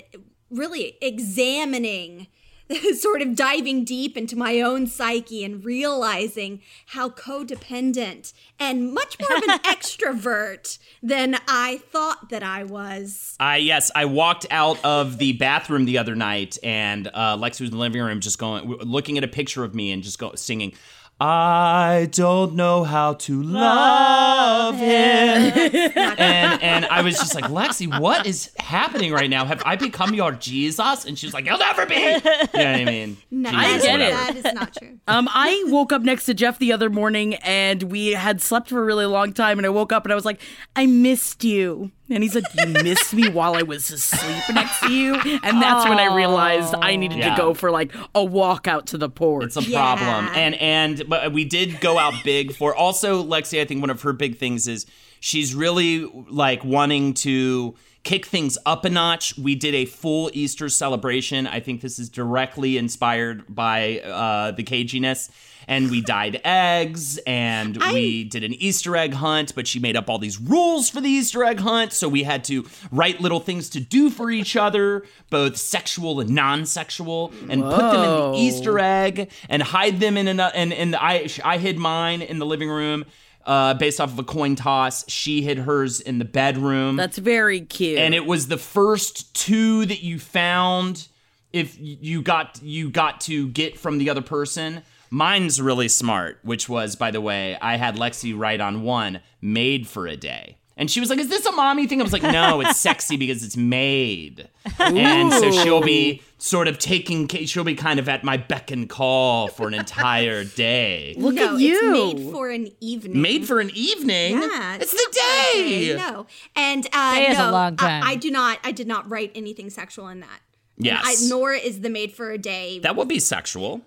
really 0.50 0.98
examining 1.02 2.28
sort 2.94 3.22
of 3.22 3.36
diving 3.36 3.84
deep 3.84 4.18
into 4.18 4.36
my 4.36 4.62
own 4.62 4.88
psyche 4.88 5.44
and 5.44 5.64
realizing 5.64 6.62
how 6.88 7.10
codependent 7.10 8.34
and 8.60 8.94
much 8.94 9.18
more 9.20 9.38
of 9.38 9.44
an 9.44 9.60
extrovert 9.64 10.78
than 11.02 11.38
I 11.48 11.78
thought 11.90 12.30
that 12.30 12.44
I 12.44 12.64
was. 12.64 13.36
I 13.40 13.58
yes, 13.58 13.92
I 13.96 14.06
walked 14.06 14.46
out 14.52 14.84
of 14.84 15.18
the 15.18 15.34
bathroom 15.34 15.86
the 15.86 15.98
other 15.98 16.16
night, 16.16 16.58
and 16.64 17.08
uh, 17.14 17.38
Lexe 17.38 17.62
was 17.62 17.70
in 17.70 17.76
the 17.76 17.82
living 17.82 18.02
room, 18.02 18.20
just 18.20 18.40
going, 18.40 18.66
looking 18.68 19.18
at 19.18 19.24
a 19.24 19.28
picture 19.28 19.64
of 19.64 19.76
me, 19.76 19.92
and 19.92 20.04
just 20.04 20.20
go 20.20 20.34
singing. 20.36 20.74
I 21.20 22.10
don't 22.12 22.56
know 22.56 22.84
how 22.84 23.14
to 23.14 23.42
love 23.44 24.76
him. 24.76 24.84
and 26.18 26.62
and 26.64 26.86
I 26.86 27.02
was 27.02 27.16
just 27.16 27.36
like, 27.36 27.46
Lexe, 27.46 28.00
what 28.00 28.26
is 28.26 28.52
happening 28.60 29.14
right 29.14 29.30
now? 29.30 29.46
Have 29.46 29.62
I 29.66 29.76
become 29.76 30.14
your 30.14 30.32
Jesus? 30.34 31.06
And 31.06 31.18
she 31.18 31.26
was 31.26 31.34
like, 31.34 31.46
You'll 31.46 31.60
never 31.60 31.86
be. 31.86 31.96
You 31.96 32.02
know 32.02 32.20
what 32.20 32.56
I 32.56 32.86
mean? 32.86 33.18
No, 33.32 33.52
Jesus, 33.52 33.84
get 33.84 34.02
it. 34.02 34.14
whatever. 34.14 34.34
that 34.34 34.36
is 34.36 34.54
not 34.54 34.76
true. 34.76 35.00
Um, 35.08 35.30
I 35.32 35.64
woke 35.68 35.94
up 35.94 36.02
next 36.02 36.26
to 36.26 36.34
Jeff 36.34 36.60
the 36.60 36.74
other 36.74 36.90
morning 36.90 37.36
and 37.36 37.84
we 37.84 38.12
had 38.12 38.42
slept 38.42 38.70
for 38.70 38.82
a 38.82 38.86
really 38.86 39.06
long 39.06 39.34
time. 39.34 39.60
And 39.60 39.66
I 39.66 39.70
woke 39.70 39.92
up 39.94 40.06
and 40.06 40.12
I 40.12 40.16
was 40.16 40.26
like, 40.26 40.42
I 40.76 40.88
missed 40.88 41.44
you. 41.44 41.92
And 42.10 42.22
he's 42.22 42.36
like, 42.36 42.44
You 42.58 42.68
missed 42.84 43.14
me 43.14 43.30
while 43.30 43.56
I 43.56 43.62
was 43.62 43.90
asleep 43.90 44.44
next 44.56 44.80
to 44.82 44.92
you. 44.92 45.16
And 45.16 45.62
that's 45.62 45.88
when 45.88 46.00
I 46.00 46.14
realized 46.14 46.76
I 46.76 46.96
needed 46.96 47.18
Yeah. 47.20 47.36
to 47.36 47.42
go 47.42 47.54
for 47.54 47.72
like 47.72 47.94
a 48.14 48.24
walk 48.24 48.68
out 48.68 48.88
to 48.88 48.98
the 48.98 49.10
porch. 49.10 49.46
It's 49.46 49.58
a 49.58 49.64
Yeah. 49.64 49.96
problem. 49.96 50.36
And 50.36 50.56
and 50.56 51.04
but 51.08 51.32
we 51.32 51.46
did 51.46 51.80
go 51.80 51.98
out 51.98 52.14
big 52.24 52.56
for 52.56 52.76
also 52.76 53.24
Lexe, 53.24 53.60
I 53.60 53.66
think 53.66 53.82
one 53.82 53.90
of 53.90 54.02
her 54.02 54.14
big 54.14 54.38
things 54.38 54.68
is 54.68 54.86
she's 55.22 55.56
really 55.56 56.06
like 56.30 56.64
wanting 56.66 57.14
to 57.16 57.76
kick 58.04 58.26
things 58.26 58.58
up 58.66 58.84
a 58.84 58.90
notch. 58.90 59.38
We 59.38 59.56
did 59.56 59.74
a 59.74 59.86
full 59.86 60.30
Easter 60.34 60.68
celebration. 60.68 61.48
I 61.48 61.62
think 61.62 61.80
this 61.80 61.98
is 62.00 62.10
directly 62.10 62.78
inspired 62.78 63.44
by 63.48 64.00
uh, 64.02 64.52
the 64.52 64.64
caginess. 64.64 65.30
And 65.68 65.90
we 65.92 66.02
dyed 66.02 66.42
eggs 66.44 67.18
and 67.26 67.78
we 67.94 68.24
did 68.24 68.44
an 68.44 68.54
Easter 68.54 68.96
egg 68.96 69.14
hunt, 69.14 69.56
but 69.56 69.68
she 69.68 69.80
made 69.80 69.96
up 69.96 70.10
all 70.10 70.20
these 70.20 70.40
rules 70.40 70.90
for 70.90 71.02
the 71.02 71.10
Easter 71.10 71.44
egg 71.44 71.60
hunt. 71.60 71.94
So 71.94 72.08
we 72.10 72.24
had 72.24 72.44
to 72.46 72.66
write 72.92 73.22
little 73.22 73.40
things 73.40 73.70
to 73.70 73.80
do 73.80 74.10
for 74.10 74.30
each 74.30 74.56
other, 74.56 75.04
both 75.30 75.58
sexual 75.58 76.20
and 76.20 76.30
non 76.32 76.66
sexual, 76.66 77.32
and 77.50 77.64
put 77.64 77.78
them 77.78 78.04
in 78.04 78.32
the 78.32 78.38
Easter 78.38 78.80
egg 78.80 79.32
and 79.50 79.62
hide 79.62 80.00
them 80.00 80.18
in 80.18 80.28
another. 80.28 80.56
And, 80.56 80.74
and 80.74 80.96
I, 80.96 81.28
I 81.44 81.58
hid 81.58 81.78
mine 81.78 82.22
in 82.22 82.40
the 82.40 82.46
living 82.46 82.70
room 82.70 83.06
uh, 83.46 83.74
based 83.74 84.00
off 84.00 84.12
of 84.14 84.20
a 84.20 84.24
coin 84.24 84.56
toss. 84.56 85.10
She 85.10 85.42
hid 85.42 85.60
hers 85.60 86.00
in 86.00 86.20
the 86.20 86.26
bedroom. 86.26 86.96
That's 86.96 87.18
very 87.18 87.62
cute. 87.62 88.00
and 88.00 88.14
it 88.14 88.26
was 88.26 88.48
the 88.48 88.58
first 88.58 89.34
two 89.36 89.86
that 89.86 90.02
you 90.04 90.20
found 90.20 91.08
if 91.52 91.78
you 91.80 92.22
got 92.22 92.60
you 92.64 92.90
got 92.90 93.22
to 93.22 93.48
get 93.50 93.78
from 93.80 93.98
the 94.00 94.10
other 94.10 94.22
person 94.22 94.82
mine's 95.14 95.62
really 95.62 95.88
smart 95.88 96.40
which 96.44 96.68
was 96.68 96.96
by 96.96 97.12
the 97.12 97.22
way 97.22 97.56
i 97.62 97.76
had 97.78 97.96
lexe 97.96 98.34
write 98.38 98.60
on 98.60 98.82
one 98.82 99.20
maid 99.42 99.88
for 99.88 100.08
a 100.08 100.18
day 100.18 100.58
and 100.76 100.90
she 100.90 101.00
was 101.00 101.08
like 101.12 101.20
is 101.20 101.30
this 101.30 101.46
a 101.46 101.52
mommy 101.52 101.86
thing 101.86 102.00
i 102.00 102.04
was 102.04 102.12
like 102.14 102.24
no 102.24 102.60
it's 102.62 102.80
sexy 102.80 103.16
because 103.16 103.44
it's 103.44 103.56
maid 103.56 104.50
and 104.80 105.32
so 105.32 105.52
she'll 105.52 105.82
be 105.84 106.20
sort 106.40 106.68
of 106.68 106.80
taking 106.80 107.28
ca- 107.28 107.46
she'll 107.46 107.64
be 107.64 107.76
kind 107.76 108.00
of 108.00 108.10
at 108.10 108.24
my 108.24 108.38
beck 108.38 108.72
and 108.72 108.90
call 108.90 109.48
for 109.50 109.68
an 109.68 109.74
entire 109.76 110.44
day 110.44 111.14
Look 111.18 111.36
no, 111.36 111.54
at 111.56 111.62
you. 111.62 111.92
maid 111.92 112.32
for 112.32 112.50
an 112.50 112.70
evening. 112.82 113.22
maid 113.22 113.46
for 113.48 113.60
an 113.60 113.70
evening 113.76 114.42
Yeah, 114.42 114.78
it's 114.82 114.94
not 114.94 115.12
the 115.14 115.20
for 115.20 115.60
a 115.60 115.64
day 115.64 115.96
No, 115.96 116.26
and 116.56 116.88
uh, 116.92 117.14
Day 117.16 117.28
is 117.28 117.38
a 117.38 117.44
no, 117.44 117.52
long 117.52 117.76
time. 117.78 118.04
I, 118.04 118.12
I 118.12 118.16
do 118.16 118.32
not. 118.32 118.58
I 118.64 118.72
did 118.72 118.88
not 118.88 119.10
write 119.10 119.32
anything 119.36 119.70
sexual 119.70 120.08
in 120.08 120.22
that. 120.22 120.40
Yes. 120.78 121.04
I, 121.06 121.30
Nora 121.30 121.58
is 121.58 121.82
the 121.82 121.90
maid 121.90 122.12
for 122.14 122.32
a 122.32 122.38
day. 122.38 122.80
That 122.80 122.96
would 122.96 123.08
be 123.08 123.20
sexual. 123.20 123.82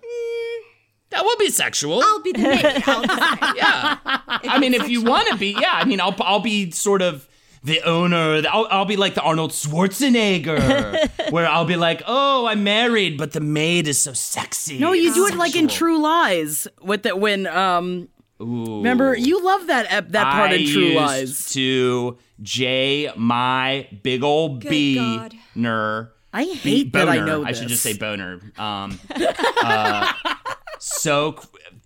That 1.09 1.23
will 1.23 1.37
be 1.37 1.49
sexual. 1.49 2.01
I'll 2.03 2.21
be 2.21 2.33
the 2.33 2.39
maid. 2.39 2.65
I'll 2.87 3.01
decide. 3.01 3.55
yeah. 3.55 3.97
I 4.05 4.59
mean, 4.59 4.73
if 4.73 4.89
you 4.89 5.01
want 5.03 5.29
to 5.29 5.37
be, 5.37 5.55
yeah. 5.59 5.71
I 5.73 5.85
mean, 5.85 6.01
I'll 6.01 6.15
I'll 6.19 6.41
be 6.41 6.71
sort 6.71 7.01
of 7.01 7.27
the 7.63 7.81
owner. 7.83 8.41
I'll, 8.49 8.67
I'll 8.69 8.85
be 8.85 8.97
like 8.97 9.15
the 9.15 9.21
Arnold 9.21 9.51
Schwarzenegger, 9.51 11.09
where 11.31 11.47
I'll 11.47 11.65
be 11.65 11.75
like, 11.77 12.01
oh, 12.07 12.45
I'm 12.47 12.63
married, 12.63 13.17
but 13.17 13.31
the 13.31 13.39
maid 13.39 13.87
is 13.87 14.01
so 14.01 14.13
sexy. 14.13 14.79
No, 14.79 14.91
you 14.93 15.07
and 15.07 15.15
do 15.15 15.27
it 15.27 15.35
like 15.35 15.55
in. 15.55 15.67
True 15.67 16.01
Lies 16.01 16.67
with 16.81 17.03
the 17.03 17.15
when 17.15 17.47
um 17.47 18.09
remember 18.39 19.15
you 19.15 19.43
love 19.43 19.67
that 19.67 19.87
ep- 19.89 20.09
that 20.09 20.31
part 20.31 20.51
I 20.51 20.55
in 20.55 20.67
True 20.67 20.81
used 20.83 20.95
Lies. 20.95 21.49
to 21.53 22.17
J 22.41 23.11
my 23.15 23.87
big 24.03 24.23
old 24.23 24.61
Good 24.61 24.69
B 24.69 25.21
ner. 25.55 26.11
I 26.33 26.43
hate 26.43 26.93
that 26.93 27.09
I 27.09 27.19
know 27.25 27.43
I 27.43 27.53
should 27.53 27.67
just 27.67 27.81
say 27.81 27.97
boner. 27.97 28.39
Um, 28.57 28.99
uh, 29.63 30.13
so 30.79 31.39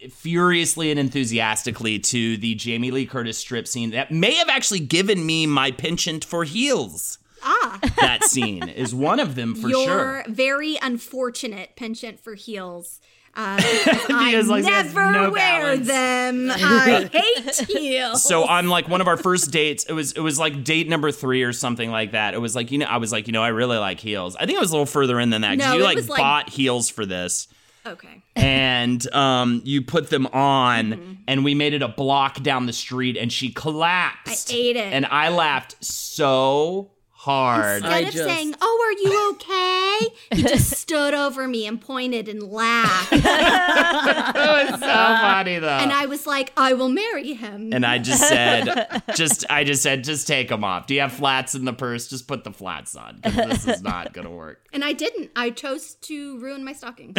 furiously 0.09 0.91
and 0.91 0.99
enthusiastically 0.99 1.99
to 1.99 2.37
the 2.37 2.55
Jamie 2.55 2.91
Lee 2.91 3.05
Curtis 3.05 3.37
strip 3.37 3.67
scene 3.67 3.91
that 3.91 4.11
may 4.11 4.33
have 4.35 4.49
actually 4.49 4.79
given 4.79 5.25
me 5.25 5.45
my 5.47 5.71
penchant 5.71 6.25
for 6.25 6.43
heels. 6.43 7.17
Ah, 7.43 7.79
That 7.99 8.23
scene 8.23 8.67
is 8.69 8.93
one 8.93 9.19
of 9.19 9.35
them 9.35 9.55
for 9.55 9.69
sure. 9.69 9.69
your 9.85 9.87
sure. 9.87 10.25
very 10.27 10.77
unfortunate 10.81 11.75
penchant 11.75 12.19
for 12.19 12.35
heels. 12.35 12.99
Uh, 13.33 13.55
because 13.85 14.49
I 14.49 14.55
like, 14.55 14.63
never 14.65 15.09
no 15.11 15.31
wear 15.31 15.77
balance. 15.77 15.87
them. 15.87 16.51
I 16.53 17.09
hate 17.11 17.69
heels. 17.69 18.23
So 18.23 18.43
on 18.43 18.67
like 18.67 18.89
one 18.89 18.99
of 19.01 19.07
our 19.07 19.15
first 19.15 19.51
dates, 19.51 19.85
it 19.85 19.93
was 19.93 20.11
it 20.11 20.19
was 20.19 20.37
like 20.37 20.63
date 20.65 20.89
number 20.89 21.11
three 21.13 21.41
or 21.43 21.53
something 21.53 21.89
like 21.89 22.11
that. 22.11 22.33
It 22.33 22.41
was 22.41 22.55
like 22.57 22.71
you 22.71 22.77
know 22.79 22.87
I 22.87 22.97
was 22.97 23.11
like 23.13 23.27
you 23.27 23.33
know 23.33 23.41
I 23.41 23.47
really 23.47 23.77
like 23.77 24.01
heels. 24.01 24.35
I 24.35 24.45
think 24.45 24.57
it 24.57 24.59
was 24.61 24.71
a 24.71 24.73
little 24.73 24.85
further 24.85 25.17
in 25.19 25.29
than 25.29 25.41
that 25.43 25.57
because 25.57 25.71
No, 25.71 25.77
you 25.77 25.83
like, 25.83 26.09
like- 26.09 26.17
bought 26.19 26.49
heels 26.49 26.89
for 26.89 27.05
this. 27.05 27.47
Okay. 27.85 28.21
and 28.35 29.11
um, 29.13 29.61
you 29.65 29.81
put 29.81 30.09
them 30.09 30.27
on, 30.27 30.91
Mm-hmm. 30.91 31.11
and 31.27 31.43
we 31.43 31.53
made 31.55 31.73
it 31.73 31.81
a 31.81 31.87
block 31.87 32.41
down 32.43 32.65
the 32.65 32.73
street, 32.73 33.17
and 33.17 33.31
she 33.31 33.51
collapsed. 33.51 34.51
I 34.51 34.55
ate 34.55 34.75
it. 34.75 34.93
and 34.93 35.05
I 35.05 35.29
laughed 35.29 35.83
so 35.83 36.91
hard. 37.11 37.83
I 37.83 37.99
Instead 37.99 38.03
of 38.07 38.13
just- 38.13 38.25
saying, 38.25 38.55
"Oh, 38.61 38.81
are 38.83 39.01
you 39.09 39.29
okay?" 39.33 40.15
he 40.35 40.41
just 40.43 40.71
stood 40.71 41.13
over 41.13 41.47
me 41.47 41.67
and 41.67 41.79
pointed 41.79 42.27
and 42.27 42.41
laughed. 42.41 43.13
it 43.13 43.23
was 43.23 44.79
so 44.79 44.87
funny 44.87 45.59
though. 45.59 45.67
and 45.69 45.91
I 45.91 46.07
was 46.07 46.25
like, 46.25 46.51
"I 46.57 46.73
will 46.73 46.89
marry 46.89 47.33
him." 47.33 47.71
And 47.73 47.85
I 47.85 47.99
just 47.99 48.27
said, 48.27 49.01
just 49.15 49.45
I 49.51 49.63
just 49.63 49.83
said, 49.83 50.03
just 50.03 50.27
take 50.27 50.49
them 50.49 50.63
off. 50.63 50.87
Do 50.87 50.95
you 50.95 51.01
have 51.01 51.11
flats 51.13 51.53
in 51.55 51.65
the 51.65 51.73
purse? 51.73 52.07
Just 52.07 52.27
put 52.27 52.43
the 52.43 52.51
flats 52.51 52.95
on 52.95 53.19
this 53.23 53.67
is 53.67 53.81
not 53.83 54.13
gonna 54.13 54.31
work. 54.31 54.59
And 54.73 54.85
I 54.85 54.93
didn't. 54.93 55.31
I 55.35 55.49
chose 55.49 55.95
to 55.95 56.39
ruin 56.39 56.63
my 56.63 56.73
stocking. 56.73 57.13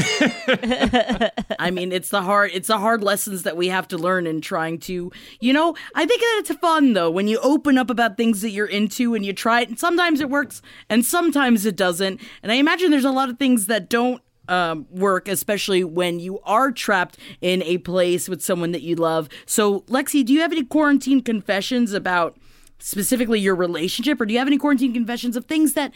I 1.58 1.70
mean, 1.70 1.92
it's 1.92 2.08
the 2.08 2.22
hard 2.22 2.50
it's 2.54 2.68
the 2.68 2.78
hard 2.78 3.02
lessons 3.02 3.42
that 3.42 3.56
we 3.56 3.68
have 3.68 3.86
to 3.88 3.98
learn 3.98 4.26
in 4.26 4.40
trying 4.40 4.78
to, 4.80 5.12
you 5.40 5.52
know, 5.52 5.74
I 5.94 6.06
think 6.06 6.20
that 6.20 6.36
it's 6.40 6.54
fun 6.60 6.94
though 6.94 7.10
when 7.10 7.28
you 7.28 7.38
open 7.40 7.76
up 7.76 7.90
about 7.90 8.16
things 8.16 8.40
that 8.40 8.50
you're 8.50 8.66
into 8.66 9.14
and 9.14 9.24
you 9.24 9.32
try 9.32 9.60
it 9.60 9.68
and 9.68 9.78
sometimes 9.78 10.20
it 10.20 10.30
works 10.30 10.62
and 10.88 11.04
sometimes 11.04 11.66
it 11.66 11.76
doesn't. 11.76 12.20
And 12.42 12.50
I 12.50 12.54
imagine 12.56 12.90
there's 12.90 13.04
a 13.04 13.10
lot 13.10 13.28
of 13.28 13.38
things 13.38 13.66
that 13.66 13.90
don't 13.90 14.22
um, 14.48 14.86
work, 14.90 15.28
especially 15.28 15.84
when 15.84 16.20
you 16.20 16.40
are 16.40 16.72
trapped 16.72 17.18
in 17.40 17.62
a 17.62 17.78
place 17.78 18.28
with 18.28 18.42
someone 18.42 18.72
that 18.72 18.82
you 18.82 18.96
love. 18.96 19.28
So, 19.46 19.80
Lexe, 19.82 20.24
do 20.24 20.32
you 20.32 20.40
have 20.40 20.52
any 20.52 20.64
quarantine 20.64 21.22
confessions 21.22 21.92
about 21.92 22.36
specifically 22.78 23.38
your 23.38 23.54
relationship, 23.54 24.20
or 24.20 24.26
do 24.26 24.32
you 24.32 24.38
have 24.38 24.48
any 24.48 24.58
quarantine 24.58 24.92
confessions 24.92 25.36
of 25.36 25.44
things 25.44 25.74
that 25.74 25.92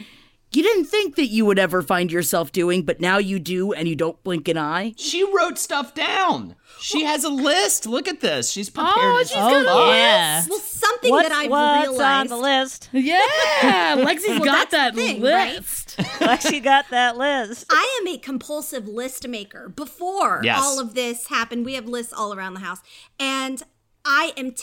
you 0.53 0.63
didn't 0.63 0.87
think 0.87 1.17
that 1.17 1.27
you 1.27 1.45
would 1.45 1.59
ever 1.59 1.83
find 1.83 2.11
yourself 2.11 2.51
doing, 2.53 2.83
but 2.83 3.01
now 3.01 3.19
you 3.19 3.39
do 3.39 3.73
and 3.73 3.87
you 3.89 3.95
don't 3.97 4.23
blink 4.25 4.49
an 4.49 4.57
eye? 4.57 4.95
She 4.97 5.23
wrote 5.37 5.59
stuff 5.59 5.95
down. 5.95 6.55
She 6.81 7.05
has 7.05 7.25
a 7.25 7.29
list. 7.29 7.87
Look 7.87 8.07
at 8.09 8.21
this. 8.21 8.51
She's 8.51 8.71
prepared. 8.71 8.95
Oh, 8.97 9.19
as 9.21 9.29
she's 9.29 9.37
fuck. 9.37 9.51
got 9.51 9.67
a 9.67 9.87
list. 9.87 9.97
yeah. 9.97 10.45
well, 10.49 10.59
something 10.61 11.11
What's, 11.11 11.29
that 11.29 11.37
I've 11.37 11.51
what's 11.51 11.89
realized. 11.89 12.01
on 12.03 12.27
the 12.29 12.37
list? 12.37 12.89
Yeah, 12.93 13.17
Lexe's 13.99 14.39
got 14.45 14.71
that 14.71 14.95
the 14.95 15.01
thing, 15.03 15.23
right? 15.23 15.57
list. 15.57 15.97
Lexe 16.21 16.63
got 16.63 16.89
that 16.91 17.17
list. 17.17 17.67
I 17.71 18.01
am 18.03 18.09
a 18.15 18.19
compulsive 18.19 18.87
list 18.89 19.27
maker. 19.29 19.69
Before 19.71 20.41
Yes. 20.45 20.59
all 20.63 20.79
of 20.81 20.95
this 20.95 21.27
happened, 21.29 21.65
we 21.65 21.75
have 21.75 21.87
lists 21.87 22.13
all 22.13 22.33
around 22.35 22.55
the 22.55 22.61
house. 22.61 22.81
And 23.19 23.63
I 24.05 24.33
am 24.37 24.55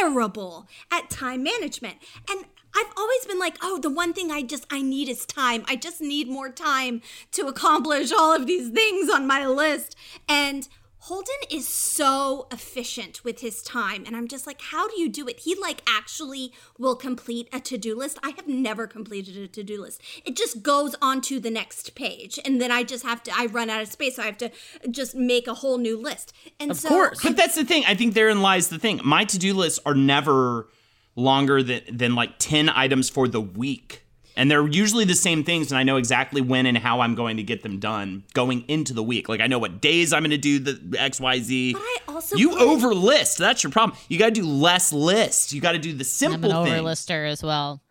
terrible 0.00 0.68
at 0.90 1.10
time 1.10 1.42
management. 1.42 1.96
And 2.30 2.44
I've 2.74 2.92
always 2.96 3.26
been 3.26 3.38
like, 3.38 3.56
oh, 3.62 3.78
the 3.78 3.90
one 3.90 4.12
thing 4.12 4.30
I 4.30 4.42
just 4.42 4.66
I 4.70 4.82
need 4.82 5.08
is 5.08 5.26
time. 5.26 5.64
I 5.66 5.76
just 5.76 6.00
need 6.00 6.28
more 6.28 6.50
time 6.50 7.02
to 7.32 7.46
accomplish 7.46 8.12
all 8.12 8.34
of 8.34 8.46
these 8.46 8.70
things 8.70 9.10
on 9.10 9.26
my 9.26 9.46
list. 9.46 9.96
And 10.28 10.68
Holden 11.06 11.34
is 11.50 11.66
so 11.66 12.46
efficient 12.52 13.24
with 13.24 13.40
his 13.40 13.60
time 13.60 14.04
and 14.06 14.16
I'm 14.16 14.28
just 14.28 14.46
like 14.46 14.60
how 14.60 14.86
do 14.86 15.00
you 15.00 15.08
do 15.08 15.26
it? 15.26 15.40
He 15.40 15.56
like 15.56 15.82
actually 15.84 16.52
will 16.78 16.94
complete 16.94 17.48
a 17.52 17.58
to-do 17.58 17.96
list. 17.96 18.20
I 18.22 18.30
have 18.36 18.46
never 18.46 18.86
completed 18.86 19.36
a 19.36 19.48
to-do 19.48 19.82
list. 19.82 20.00
It 20.24 20.36
just 20.36 20.62
goes 20.62 20.94
on 21.02 21.20
to 21.22 21.40
the 21.40 21.50
next 21.50 21.96
page 21.96 22.38
and 22.44 22.62
then 22.62 22.70
I 22.70 22.84
just 22.84 23.04
have 23.04 23.20
to 23.24 23.32
I 23.36 23.46
run 23.46 23.68
out 23.68 23.82
of 23.82 23.88
space 23.88 24.14
so 24.14 24.22
I 24.22 24.26
have 24.26 24.38
to 24.38 24.52
just 24.92 25.16
make 25.16 25.48
a 25.48 25.54
whole 25.54 25.76
new 25.76 26.00
list. 26.00 26.32
And 26.60 26.70
Of 26.70 26.78
so 26.78 26.88
course. 26.88 27.20
But 27.20 27.36
that's 27.36 27.56
the 27.56 27.64
thing. 27.64 27.82
I 27.84 27.96
think 27.96 28.14
therein 28.14 28.40
lies 28.40 28.68
the 28.68 28.78
thing. 28.78 29.00
My 29.04 29.24
to-do 29.24 29.54
lists 29.54 29.80
are 29.84 29.96
never 29.96 30.68
longer 31.16 31.62
than 31.62 31.82
than 31.90 32.14
like 32.14 32.38
10 32.38 32.68
items 32.68 33.08
for 33.10 33.28
the 33.28 33.40
week. 33.40 33.98
And 34.34 34.50
they're 34.50 34.66
usually 34.66 35.04
the 35.04 35.14
same 35.14 35.44
things 35.44 35.70
and 35.70 35.78
I 35.78 35.82
know 35.82 35.96
exactly 35.98 36.40
when 36.40 36.64
and 36.64 36.78
how 36.78 37.00
I'm 37.00 37.14
going 37.14 37.36
to 37.36 37.42
get 37.42 37.62
them 37.62 37.78
done 37.78 38.24
going 38.32 38.64
into 38.66 38.94
the 38.94 39.02
week. 39.02 39.28
Like 39.28 39.40
I 39.42 39.46
know 39.46 39.58
what 39.58 39.82
days 39.82 40.12
I'm 40.14 40.22
going 40.22 40.30
to 40.30 40.38
do 40.38 40.58
the 40.58 40.72
XYZ. 40.96 41.74
But 41.74 41.82
I 41.82 41.96
also 42.08 42.36
You 42.36 42.48
put- 42.50 42.60
overlist. 42.60 43.36
That's 43.36 43.62
your 43.62 43.70
problem. 43.70 43.98
You 44.08 44.18
got 44.18 44.26
to 44.26 44.30
do 44.40 44.46
less 44.46 44.90
lists. 44.92 45.52
You 45.52 45.60
got 45.60 45.72
to 45.72 45.78
do 45.78 45.92
the 45.92 46.04
simple. 46.04 46.36
I'm 46.36 46.42
simple 46.42 46.62
an 46.62 46.68
things. 46.70 46.80
overlister 46.82 47.28
as 47.30 47.42
well. 47.42 47.82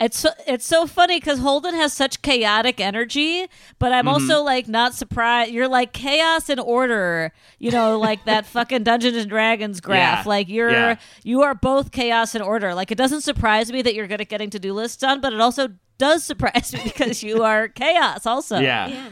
It's 0.00 0.20
so, 0.20 0.30
it's 0.46 0.64
so 0.64 0.86
funny 0.86 1.18
because 1.18 1.40
Holden 1.40 1.74
has 1.74 1.92
such 1.92 2.22
chaotic 2.22 2.78
energy, 2.80 3.46
but 3.80 3.86
Mm-hmm. 3.88 3.94
I'm 3.94 4.08
also 4.08 4.42
like 4.44 4.68
not 4.68 4.94
surprised. 4.94 5.50
You're 5.50 5.66
like 5.66 5.92
chaos 5.92 6.48
and 6.48 6.60
order, 6.60 7.32
you 7.58 7.72
know, 7.72 7.98
like 7.98 8.24
that 8.26 8.46
fucking 8.54 8.84
Dungeons 8.84 9.16
and 9.16 9.28
Dragons 9.28 9.80
graph. 9.80 10.24
Yeah. 10.24 10.28
Like 10.28 10.48
you're 10.48 10.70
Yeah. 10.70 10.96
you 11.24 11.42
are 11.42 11.54
both 11.54 11.90
chaos 11.90 12.34
and 12.36 12.44
order. 12.44 12.74
Like 12.74 12.92
it 12.92 12.98
doesn't 12.98 13.22
surprise 13.22 13.72
me 13.72 13.82
that 13.82 13.94
you're 13.96 14.06
good 14.06 14.20
at 14.20 14.28
getting 14.28 14.50
to 14.50 14.60
do 14.60 14.72
lists 14.72 14.98
done, 14.98 15.20
but 15.20 15.32
it 15.32 15.40
also 15.40 15.68
does 15.98 16.22
surprise 16.22 16.72
me 16.74 16.80
because 16.84 17.24
you 17.24 17.42
are 17.42 17.66
chaos 17.66 18.24
also. 18.24 18.58
Yeah. 18.60 18.86
Yeah. 18.86 19.08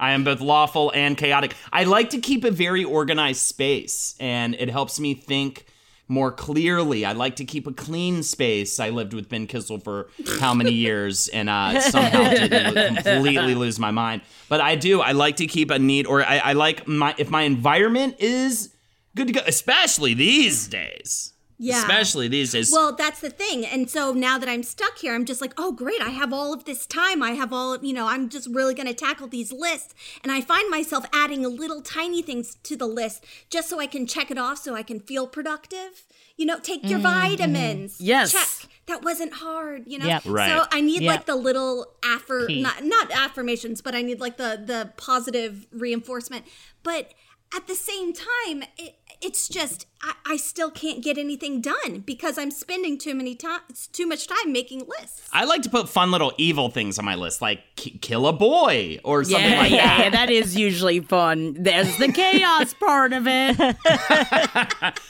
I 0.00 0.10
am 0.14 0.24
both 0.24 0.40
lawful 0.40 0.90
and 0.96 1.16
chaotic. 1.16 1.54
I 1.72 1.84
like 1.84 2.10
to 2.10 2.18
keep 2.18 2.42
a 2.42 2.50
very 2.50 2.82
organized 2.82 3.42
space, 3.42 4.16
and 4.18 4.56
it 4.56 4.68
helps 4.68 4.98
me 4.98 5.14
think 5.14 5.66
more 6.08 6.30
clearly. 6.32 7.04
I 7.04 7.12
like 7.12 7.36
to 7.36 7.44
keep 7.44 7.66
a 7.66 7.72
clean 7.72 8.22
space. 8.22 8.78
I 8.80 8.90
lived 8.90 9.14
with 9.14 9.28
Ben 9.28 9.46
Kissel 9.46 9.78
for 9.78 10.08
how 10.40 10.54
many 10.54 10.72
years, 10.86 11.28
and 11.28 11.48
uh, 11.48 11.80
somehow 11.80 12.30
didn't 12.30 12.96
completely 12.96 13.54
lose 13.54 13.78
my 13.78 13.90
mind. 13.90 14.22
But 14.48 14.60
I 14.60 14.76
do. 14.76 15.00
I 15.00 15.12
like 15.12 15.36
to 15.36 15.46
keep 15.46 15.70
a 15.70 15.78
neat, 15.78 16.06
or 16.06 16.22
I, 16.22 16.38
I 16.38 16.52
like 16.54 16.86
my 16.86 17.14
if 17.18 17.30
my 17.30 17.42
environment 17.42 18.16
is 18.18 18.74
good 19.14 19.26
to 19.26 19.32
go, 19.32 19.40
especially 19.46 20.14
these 20.14 20.66
days. 20.68 21.33
Yeah. 21.58 21.78
Especially 21.78 22.28
these 22.28 22.52
days. 22.52 22.72
Well, 22.72 22.94
that's 22.96 23.20
the 23.20 23.30
thing. 23.30 23.64
And 23.64 23.88
so 23.88 24.12
now 24.12 24.38
that 24.38 24.48
I'm 24.48 24.62
stuck 24.62 24.98
here, 24.98 25.14
I'm 25.14 25.24
just 25.24 25.40
like, 25.40 25.54
oh, 25.56 25.72
great. 25.72 26.00
I 26.02 26.10
have 26.10 26.32
all 26.32 26.52
of 26.52 26.64
this 26.64 26.86
time. 26.86 27.22
I 27.22 27.32
have 27.32 27.52
all 27.52 27.74
of, 27.74 27.84
you 27.84 27.92
know, 27.92 28.08
I'm 28.08 28.28
just 28.28 28.48
really 28.50 28.74
going 28.74 28.88
to 28.88 28.94
tackle 28.94 29.28
these 29.28 29.52
lists. 29.52 29.94
And 30.22 30.32
I 30.32 30.40
find 30.40 30.68
myself 30.68 31.06
adding 31.12 31.42
little 31.42 31.80
tiny 31.80 32.22
things 32.22 32.56
to 32.64 32.76
the 32.76 32.86
list 32.86 33.24
just 33.50 33.68
so 33.68 33.78
I 33.78 33.86
can 33.86 34.06
check 34.06 34.30
it 34.30 34.38
off 34.38 34.58
so 34.58 34.74
I 34.74 34.82
can 34.82 35.00
feel 35.00 35.26
productive. 35.26 36.04
You 36.36 36.46
know, 36.46 36.58
take 36.58 36.82
your 36.82 36.98
mm-hmm. 36.98 37.30
vitamins. 37.30 38.00
Yes. 38.00 38.32
Check. 38.32 38.70
That 38.86 39.02
wasn't 39.02 39.34
hard, 39.34 39.84
you 39.86 39.98
know? 39.98 40.06
Yep. 40.06 40.22
Right. 40.26 40.48
So 40.48 40.66
I 40.70 40.80
need 40.80 41.02
Yep. 41.02 41.10
like 41.10 41.26
the 41.26 41.36
little 41.36 41.86
affir 42.02 42.48
Key. 42.48 42.60
not 42.60 42.84
not 42.84 43.10
affirmations, 43.12 43.80
but 43.80 43.94
I 43.94 44.02
need 44.02 44.20
like 44.20 44.36
the 44.36 44.62
the 44.62 44.92
positive 44.96 45.66
reinforcement. 45.72 46.44
But 46.82 47.14
at 47.56 47.66
the 47.66 47.74
same 47.74 48.12
time, 48.12 48.64
it, 48.78 48.94
it's 49.22 49.48
just 49.48 49.86
I, 50.02 50.12
I 50.26 50.36
still 50.36 50.70
can't 50.70 51.02
get 51.02 51.16
anything 51.18 51.60
done 51.60 52.00
because 52.04 52.36
I'm 52.38 52.50
spending 52.50 52.98
too 52.98 53.14
many 53.14 53.34
time 53.34 53.60
too 53.92 54.06
much 54.06 54.26
time 54.26 54.52
making 54.52 54.80
lists. 54.86 55.28
I 55.32 55.44
like 55.44 55.62
to 55.62 55.70
put 55.70 55.88
fun 55.88 56.10
little 56.10 56.32
evil 56.36 56.68
things 56.70 56.98
on 56.98 57.04
my 57.04 57.14
list, 57.14 57.40
like 57.40 57.60
ki- 57.76 57.98
kill 58.02 58.26
a 58.26 58.32
boy 58.32 58.98
or 59.04 59.24
something 59.24 59.50
Yeah, 59.50 59.58
like 59.58 59.70
yeah, 59.72 59.86
that. 59.86 59.98
yeah, 60.04 60.10
that 60.10 60.30
is 60.30 60.56
usually 60.56 61.00
fun. 61.00 61.54
There's 61.58 61.96
the 61.98 62.12
chaos 62.12 62.74
part 62.74 63.12
of 63.12 63.24
it. 63.26 64.96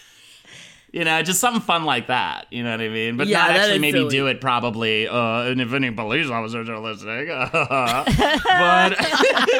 You 0.92 1.02
know, 1.04 1.20
just 1.24 1.40
something 1.40 1.60
fun 1.60 1.82
like 1.82 2.06
that. 2.06 2.46
You 2.52 2.62
know 2.62 2.70
what 2.70 2.80
I 2.80 2.88
mean? 2.88 3.16
But 3.16 3.26
Yeah, 3.26 3.38
not 3.38 3.48
that 3.48 3.56
actually 3.62 3.80
maybe 3.80 3.98
silly. 3.98 4.10
do 4.10 4.26
it 4.28 4.40
probably. 4.40 5.08
Uh, 5.08 5.40
and 5.40 5.60
if 5.60 5.72
any 5.72 5.90
police 5.90 6.30
officers 6.30 6.68
are 6.68 6.78
listening, 6.78 7.26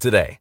today. 0.00 0.38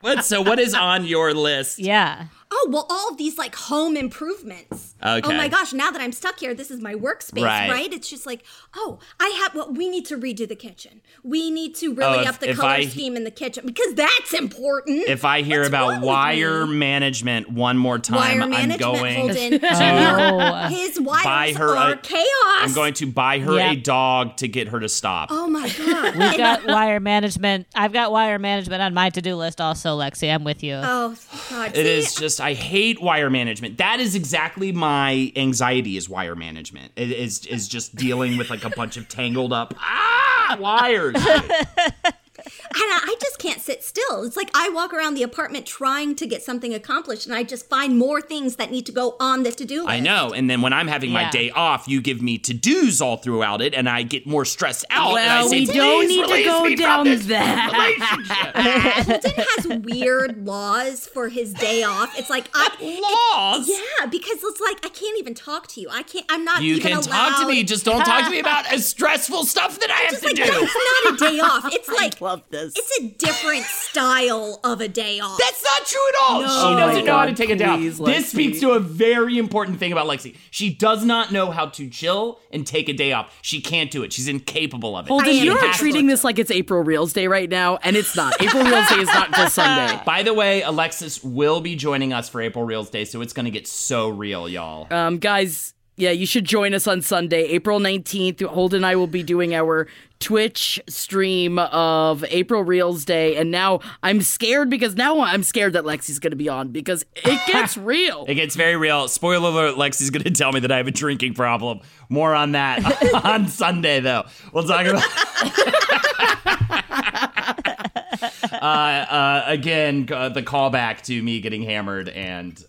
What? 0.00 0.24
So 0.24 0.42
what 0.42 0.58
is 0.58 0.74
on 0.74 1.04
your 1.04 1.34
list? 1.34 1.78
Yeah. 1.78 2.26
Oh, 2.50 2.68
well, 2.70 2.86
all 2.88 3.10
of 3.10 3.18
these 3.18 3.36
like 3.38 3.54
home 3.54 3.96
improvements. 3.96 4.94
Okay. 5.04 5.20
Oh 5.28 5.36
my 5.36 5.48
gosh, 5.48 5.72
now 5.72 5.90
that 5.90 6.00
I'm 6.00 6.12
stuck 6.12 6.40
here, 6.40 6.54
this 6.54 6.70
is 6.70 6.80
my 6.80 6.94
workspace, 6.94 7.44
Right. 7.44 7.70
right? 7.70 7.92
It's 7.92 8.08
just 8.08 8.26
like, 8.26 8.42
oh, 8.74 8.98
I 9.20 9.28
have, 9.42 9.54
well, 9.54 9.72
we 9.72 9.88
need 9.88 10.06
to 10.06 10.16
redo 10.16 10.48
the 10.48 10.56
kitchen. 10.56 11.02
We 11.22 11.50
need 11.50 11.74
to 11.76 11.88
oh, 11.92 11.94
really 11.94 12.18
Oh, 12.18 12.20
if- 12.22 12.28
up 12.28 12.38
the 12.40 12.54
color 12.54 12.68
I- 12.70 12.86
scheme 12.86 13.16
in 13.16 13.24
the 13.24 13.30
kitchen 13.30 13.64
because 13.66 13.94
that's 13.94 14.32
important. 14.34 15.08
If 15.08 15.24
I 15.24 15.42
hear 15.42 15.60
What's 15.60 15.68
about 15.68 16.00
wire 16.02 16.66
management 16.66 17.50
one 17.50 17.76
more 17.78 17.98
time, 17.98 18.40
wire 18.40 18.52
I'm 18.52 18.76
going 18.78 19.14
Holden, 19.16 19.60
Oh. 19.62 20.68
his 20.68 20.98
wires 21.00 21.24
buy 21.24 21.52
her 21.56 21.76
are 21.76 21.92
a- 21.92 21.96
chaos. 21.98 22.24
I'm 22.60 22.72
going 22.74 22.94
to 22.94 23.06
buy 23.06 23.38
her 23.40 23.56
Yeah. 23.56 23.72
a 23.72 23.76
dog 23.76 24.36
to 24.38 24.48
get 24.48 24.68
her 24.68 24.80
to 24.80 24.88
stop. 24.88 25.28
Oh 25.30 25.48
my 25.48 25.68
god. 25.78 26.16
We've 26.16 26.36
got 26.36 26.66
wire 26.66 26.98
management. 26.98 27.66
I've 27.74 27.92
got 27.92 28.10
wire 28.10 28.38
management 28.38 28.82
on 28.82 28.94
my 28.94 29.10
to 29.10 29.20
do 29.22 29.36
list 29.36 29.60
also, 29.60 29.98
Lexi. 29.98 30.32
I'm 30.32 30.44
with 30.44 30.62
you. 30.64 30.74
Oh 30.82 31.14
god. 31.50 31.72
It 31.76 31.84
See, 31.84 31.98
is 31.98 32.14
just 32.14 32.37
I 32.40 32.54
hate 32.54 33.00
wire 33.00 33.30
management. 33.30 33.78
That 33.78 34.00
is 34.00 34.14
exactly 34.14 34.72
my 34.72 35.32
anxiety 35.36 35.96
is 35.96 36.08
wire 36.08 36.34
management. 36.36 36.92
It 36.96 37.10
is 37.10 37.46
is 37.46 37.68
just 37.68 37.94
dealing 37.94 38.36
with 38.36 38.50
like 38.50 38.64
a 38.64 38.70
bunch 38.70 38.96
of 38.96 39.08
tangled 39.08 39.52
up 39.52 39.74
ah 39.78 40.56
wires. 40.58 41.16
And 42.74 42.82
I 42.82 42.98
I 43.08 43.16
just 43.20 43.38
can't 43.38 43.60
sit 43.60 43.82
still. 43.82 44.24
It's 44.24 44.36
like 44.36 44.50
I 44.54 44.68
walk 44.68 44.92
around 44.92 45.14
the 45.14 45.22
apartment 45.22 45.66
trying 45.66 46.14
to 46.16 46.26
get 46.26 46.42
something 46.42 46.74
accomplished, 46.74 47.26
and 47.26 47.34
I 47.34 47.42
just 47.42 47.68
find 47.68 47.96
more 47.98 48.20
things 48.20 48.56
that 48.56 48.70
need 48.70 48.84
to 48.86 48.92
go 48.92 49.16
on 49.18 49.42
the 49.42 49.50
to-do 49.52 49.78
list. 49.80 49.88
I 49.88 50.00
know. 50.00 50.32
And 50.34 50.48
then 50.50 50.60
when 50.62 50.72
I'm 50.72 50.86
having 50.88 51.10
my 51.10 51.30
day 51.30 51.50
off, 51.50 51.88
you 51.88 52.00
give 52.02 52.20
me 52.20 52.38
to-dos 52.38 53.00
all 53.00 53.16
throughout 53.16 53.62
it 53.62 53.74
and 53.74 53.88
I 53.88 54.02
get 54.02 54.26
more 54.26 54.44
stressed 54.44 54.84
out 54.90 55.16
and 55.16 55.30
I 55.30 55.40
Well, 55.40 55.48
say, 55.48 55.60
we 55.60 55.66
don't 55.66 56.06
need 56.08 56.26
to 56.26 56.44
go 56.44 56.76
down 56.76 57.04
that. 57.28 57.72
relationship." 57.72 58.54
Holden 59.08 59.32
has 59.36 59.84
weird 59.84 60.46
laws 60.46 61.06
for 61.06 61.28
his 61.28 61.54
day 61.54 61.82
off. 61.82 62.16
It's 62.18 62.30
like 62.30 62.48
I 62.54 62.68
Laws? 63.58 63.68
Yeah, 63.68 64.06
because 64.06 64.38
it's 64.42 64.60
like 64.60 64.84
I 64.84 64.88
can't 64.90 65.18
even 65.18 65.34
talk 65.34 65.66
to 65.68 65.80
you. 65.80 65.88
I 65.90 66.02
can't. 66.02 66.26
I'm 66.28 66.44
not. 66.44 66.62
You 66.62 66.76
even 66.76 66.92
can 66.94 67.02
talk 67.02 67.40
to 67.40 67.46
me, 67.48 67.62
just 67.64 67.84
don't 67.84 68.04
talk 68.04 68.24
to 68.24 68.30
me 68.30 68.38
about 68.48 68.70
as 68.72 68.86
stressful 68.86 69.44
stuff 69.44 69.78
that 69.80 69.90
I 69.90 70.00
have 70.02 70.10
Just 70.10 70.22
to 70.22 70.28
like 70.28 70.36
do. 70.36 70.44
that's 70.44 70.74
not 71.04 71.14
a 71.14 71.16
day 71.32 71.40
off. 71.40 71.74
It's 71.74 71.88
like 71.88 72.20
love 72.20 72.42
this. 72.50 72.57
It's 72.76 72.98
a 73.00 73.08
different 73.18 73.64
style 73.64 74.60
of 74.64 74.80
a 74.80 74.88
day 74.88 75.20
off. 75.20 75.38
That's 75.38 75.62
not 75.64 75.86
true 75.86 76.00
at 76.08 76.14
all. 76.22 76.40
No. 76.42 76.46
She 76.46 76.52
Oh 76.54 76.76
doesn't 76.76 77.00
my 77.04 77.06
know 77.06 77.18
how 77.18 77.24
to 77.24 77.30
God, 77.32 77.36
take 77.36 77.50
a 77.50 77.56
day 77.56 77.64
off. 77.64 77.78
please, 77.78 77.98
This 77.98 78.28
speaks 78.30 78.60
to 78.60 78.70
a 78.72 78.80
very 78.80 79.38
important 79.38 79.78
thing 79.78 79.92
about 79.92 80.06
Lexi. 80.06 80.36
She 80.50 80.72
does 80.74 81.04
not 81.04 81.32
know 81.32 81.50
how 81.50 81.66
to 81.66 81.88
chill 81.88 82.40
and 82.50 82.66
take 82.66 82.88
a 82.88 82.92
day 82.92 83.12
off. 83.12 83.36
She 83.42 83.60
can't 83.60 83.90
do 83.90 84.02
it. 84.02 84.12
She's 84.12 84.28
incapable 84.28 84.96
of 84.96 85.06
it. 85.06 85.08
Holden, 85.08 85.28
I 85.28 85.32
you 85.32 85.52
are 85.52 85.58
Catholic. 85.58 85.76
treating 85.76 86.06
this 86.06 86.24
like 86.24 86.38
it's 86.38 86.50
April 86.50 86.82
Reels 86.82 87.12
Day 87.12 87.26
right 87.28 87.48
now, 87.48 87.78
and 87.82 87.96
it's 87.96 88.14
not. 88.16 88.40
April 88.40 88.64
Reels 88.64 88.88
Day 88.88 88.96
is 89.00 89.08
not 89.08 89.28
until 89.28 89.48
Sunday. 89.48 90.00
By 90.06 90.22
the 90.22 90.34
way, 90.34 90.62
Alexis 90.62 91.22
will 91.22 91.60
be 91.60 91.76
joining 91.76 92.12
us 92.12 92.28
for 92.28 92.40
April 92.40 92.64
Reels 92.64 92.90
Day, 92.90 93.04
so 93.04 93.20
it's 93.20 93.32
going 93.32 93.44
to 93.44 93.50
get 93.50 93.66
so 93.66 94.08
real, 94.08 94.48
y'all. 94.48 94.92
Um, 94.92 95.18
guys, 95.18 95.74
yeah, 95.96 96.10
you 96.10 96.26
should 96.26 96.44
join 96.44 96.74
us 96.74 96.86
on 96.86 97.02
Sunday, 97.02 97.42
April 97.48 97.80
19th. 97.80 98.42
Holden 98.44 98.78
and 98.78 98.86
I 98.86 98.94
will 98.96 99.06
be 99.08 99.22
doing 99.22 99.54
our 99.54 99.88
Twitch 100.20 100.80
stream 100.88 101.58
of 101.58 102.24
April 102.28 102.64
Reels 102.64 103.04
Day. 103.04 103.36
And 103.36 103.50
now 103.50 103.80
I'm 104.02 104.20
scared 104.20 104.70
because 104.70 104.96
now 104.96 105.20
I'm 105.20 105.42
scared 105.42 105.74
that 105.74 105.84
Lexi's 105.84 106.18
going 106.18 106.32
to 106.32 106.36
be 106.36 106.48
on 106.48 106.68
because 106.68 107.04
it 107.16 107.40
gets 107.52 107.76
real. 107.76 108.24
It 108.28 108.34
gets 108.34 108.56
very 108.56 108.76
real. 108.76 109.08
Spoiler 109.08 109.50
alert, 109.50 109.76
Lexi's 109.76 110.10
going 110.10 110.24
to 110.24 110.30
tell 110.30 110.52
me 110.52 110.60
that 110.60 110.72
I 110.72 110.78
have 110.78 110.86
a 110.86 110.90
drinking 110.92 111.34
problem. 111.34 111.80
More 112.08 112.34
on 112.34 112.52
that 112.52 112.80
on 113.24 113.48
Sunday, 113.48 114.00
though. 114.00 114.24
We'll 114.52 114.64
talk 114.64 114.86
about. 114.86 115.04
uh, 118.52 118.64
uh, 118.64 119.44
again, 119.46 120.08
uh, 120.10 120.30
the 120.30 120.42
callback 120.42 121.02
to 121.02 121.22
me 121.22 121.40
getting 121.40 121.62
hammered 121.62 122.08
and 122.08 122.62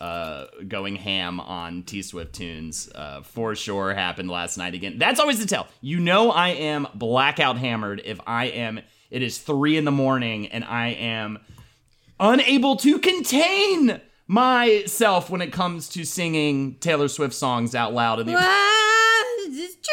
uh, 0.00 0.46
going 0.66 0.96
ham 0.96 1.40
on 1.40 1.82
T 1.84 2.02
Swift 2.02 2.34
tunes 2.34 2.90
uh, 2.94 3.22
for 3.22 3.54
sure 3.54 3.94
happened 3.94 4.30
last 4.30 4.56
night 4.56 4.74
again. 4.74 4.98
That's 4.98 5.20
always 5.20 5.40
the 5.40 5.46
tell. 5.46 5.66
You 5.80 6.00
know, 6.00 6.30
I 6.30 6.50
am 6.50 6.86
blackout 6.94 7.58
hammered 7.58 8.02
if 8.04 8.20
I 8.26 8.46
am. 8.46 8.80
It 9.10 9.22
is 9.22 9.38
three 9.38 9.76
in 9.76 9.84
the 9.84 9.92
morning 9.92 10.48
and 10.48 10.64
I 10.64 10.88
am 10.88 11.38
unable 12.18 12.76
to 12.76 12.98
contain 12.98 14.00
myself 14.26 15.30
when 15.30 15.40
it 15.40 15.52
comes 15.52 15.88
to 15.90 16.04
singing 16.04 16.76
Taylor 16.80 17.08
Swift 17.08 17.34
songs 17.34 17.74
out 17.74 17.92
loud 17.92 18.20
in 18.20 18.26
the 18.26 18.34
Ah, 18.36 19.24
it's 19.46 19.76
true. 19.76 19.90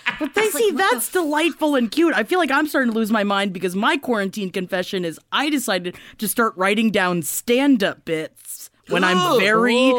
But 0.28 0.34
they 0.34 0.48
see 0.50 0.72
that's 0.72 1.12
delightful 1.12 1.76
and 1.76 1.90
cute. 1.90 2.12
I 2.14 2.24
feel 2.24 2.38
like 2.38 2.50
I'm 2.50 2.66
starting 2.66 2.92
to 2.92 2.98
lose 2.98 3.10
my 3.10 3.24
mind 3.24 3.52
because 3.52 3.76
my 3.76 3.96
quarantine 3.96 4.50
confession 4.50 5.04
is 5.04 5.20
I 5.30 5.48
decided 5.48 5.96
to 6.18 6.26
start 6.26 6.56
writing 6.56 6.90
down 6.90 7.22
stand 7.22 7.84
up 7.84 8.04
bits 8.04 8.47
when 8.88 9.04
I'm 9.04 9.38
very, 9.38 9.92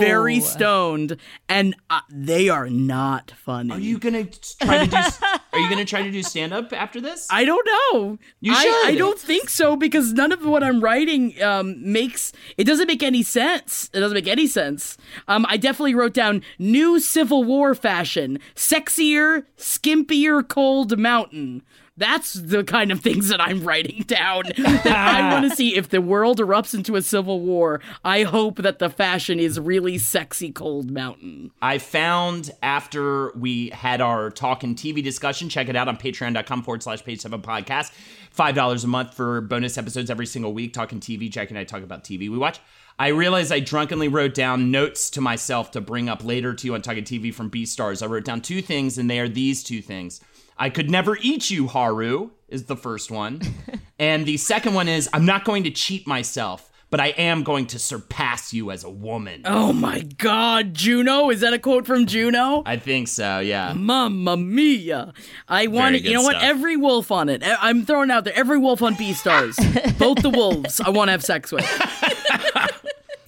very 0.00 0.40
stoned, 0.40 1.16
and 1.48 1.74
uh, 1.90 2.00
they 2.10 2.48
are 2.48 2.68
not 2.68 3.32
funny. 3.36 3.72
Are 3.72 3.78
you 3.78 3.98
gonna 3.98 4.24
try 4.24 4.86
to 4.86 4.90
do? 4.90 5.26
Are 5.52 5.58
you 5.58 5.68
gonna 5.68 5.84
try 5.84 6.02
to 6.02 6.10
do 6.10 6.22
stand 6.34 6.52
up 6.52 6.72
after 6.72 7.00
this? 7.00 7.26
I 7.30 7.44
don't 7.44 7.66
know. 7.66 8.18
You 8.40 8.52
I, 8.52 8.62
should. 8.62 8.86
I 8.86 8.94
don't 8.96 9.18
think 9.18 9.48
so 9.48 9.76
because 9.76 10.12
none 10.12 10.32
of 10.32 10.44
what 10.44 10.62
I'm 10.62 10.80
writing 10.80 11.40
um, 11.42 11.76
makes 11.80 12.32
it 12.56 12.64
doesn't 12.64 12.86
make 12.86 13.02
any 13.02 13.22
sense. 13.22 13.90
It 13.92 14.00
doesn't 14.00 14.14
make 14.14 14.28
any 14.28 14.46
sense. 14.46 14.96
Um, 15.28 15.46
I 15.48 15.56
definitely 15.56 15.94
wrote 15.94 16.14
down 16.14 16.42
new 16.58 17.00
Civil 17.00 17.44
War 17.44 17.74
fashion, 17.74 18.38
sexier, 18.54 19.44
skimpier, 19.56 20.46
cold 20.46 20.98
mountain. 20.98 21.62
That's 21.96 22.34
the 22.34 22.64
kind 22.64 22.90
of 22.90 23.00
things 23.00 23.28
that 23.28 23.40
I'm 23.40 23.62
writing 23.62 24.02
down. 24.02 24.44
that 24.56 24.86
I 24.86 25.32
want 25.32 25.48
to 25.48 25.54
see 25.56 25.76
if 25.76 25.90
the 25.90 26.00
world 26.00 26.40
erupts 26.40 26.74
into 26.74 26.96
a 26.96 27.02
civil 27.02 27.40
war. 27.40 27.80
I 28.04 28.24
hope 28.24 28.56
that 28.56 28.80
the 28.80 28.90
fashion 28.90 29.38
is 29.38 29.60
really 29.60 29.98
sexy, 29.98 30.50
cold 30.50 30.90
mountain. 30.90 31.52
I 31.62 31.78
found 31.78 32.50
after 32.62 33.30
we 33.36 33.68
had 33.70 34.00
our 34.00 34.30
talk 34.30 34.64
and 34.64 34.74
TV 34.76 35.04
discussion, 35.04 35.48
check 35.48 35.68
it 35.68 35.76
out 35.76 35.86
on 35.86 35.96
patreon.com 35.96 36.64
forward 36.64 36.82
slash 36.82 37.04
page 37.04 37.20
seven 37.20 37.42
podcast. 37.42 37.92
$5 38.36 38.84
a 38.84 38.86
month 38.88 39.14
for 39.14 39.40
bonus 39.40 39.78
episodes 39.78 40.10
every 40.10 40.26
single 40.26 40.52
week, 40.52 40.72
talking 40.72 40.98
TV. 40.98 41.30
Jack 41.30 41.50
and 41.50 41.58
I 41.58 41.62
talk 41.62 41.84
about 41.84 42.02
TV 42.02 42.28
we 42.28 42.36
watch. 42.36 42.58
I 42.98 43.08
realized 43.08 43.52
I 43.52 43.60
drunkenly 43.60 44.08
wrote 44.08 44.34
down 44.34 44.70
notes 44.70 45.10
to 45.10 45.20
myself 45.20 45.72
to 45.72 45.80
bring 45.80 46.08
up 46.08 46.24
later 46.24 46.54
to 46.54 46.66
you 46.66 46.74
on 46.74 46.82
Talking 46.82 47.02
TV 47.02 47.34
from 47.34 47.50
Beastars. 47.50 48.02
I 48.02 48.06
wrote 48.06 48.24
down 48.24 48.40
two 48.40 48.62
things, 48.62 48.98
and 48.98 49.10
they 49.10 49.18
are 49.18 49.28
these 49.28 49.64
two 49.64 49.82
things. 49.82 50.20
I 50.56 50.70
could 50.70 50.90
never 50.90 51.16
eat 51.20 51.50
you, 51.50 51.66
Haru, 51.66 52.30
is 52.48 52.64
the 52.64 52.76
first 52.76 53.10
one. 53.10 53.40
and 53.98 54.26
the 54.26 54.36
second 54.36 54.74
one 54.74 54.88
is 54.88 55.08
I'm 55.12 55.26
not 55.26 55.44
going 55.44 55.64
to 55.64 55.70
cheat 55.70 56.06
myself, 56.06 56.70
but 56.90 57.00
I 57.00 57.08
am 57.08 57.42
going 57.42 57.66
to 57.68 57.78
surpass 57.78 58.52
you 58.52 58.70
as 58.70 58.84
a 58.84 58.90
woman. 58.90 59.42
Oh 59.44 59.72
my 59.72 60.00
God, 60.00 60.74
Juno! 60.74 61.30
Is 61.30 61.40
that 61.40 61.52
a 61.52 61.58
quote 61.58 61.86
from 61.86 62.06
Juno? 62.06 62.62
I 62.64 62.76
think 62.76 63.08
so, 63.08 63.40
yeah. 63.40 63.72
Mamma 63.72 64.36
mia! 64.36 65.12
I 65.48 65.66
want 65.66 65.94
good 65.96 66.04
you 66.04 66.12
know 66.12 66.22
what? 66.22 66.40
Every 66.40 66.76
wolf 66.76 67.10
on 67.10 67.28
it. 67.28 67.42
I'm 67.44 67.84
throwing 67.84 68.12
out 68.12 68.24
there. 68.24 68.36
Every 68.36 68.58
wolf 68.58 68.80
on 68.80 68.94
Beastars. 68.94 69.56
Both 69.98 70.22
the 70.22 70.30
wolves. 70.30 70.80
I 70.80 70.90
want 70.90 71.08
to 71.08 71.12
have 71.12 71.24
sex 71.24 71.50
with. 71.50 71.64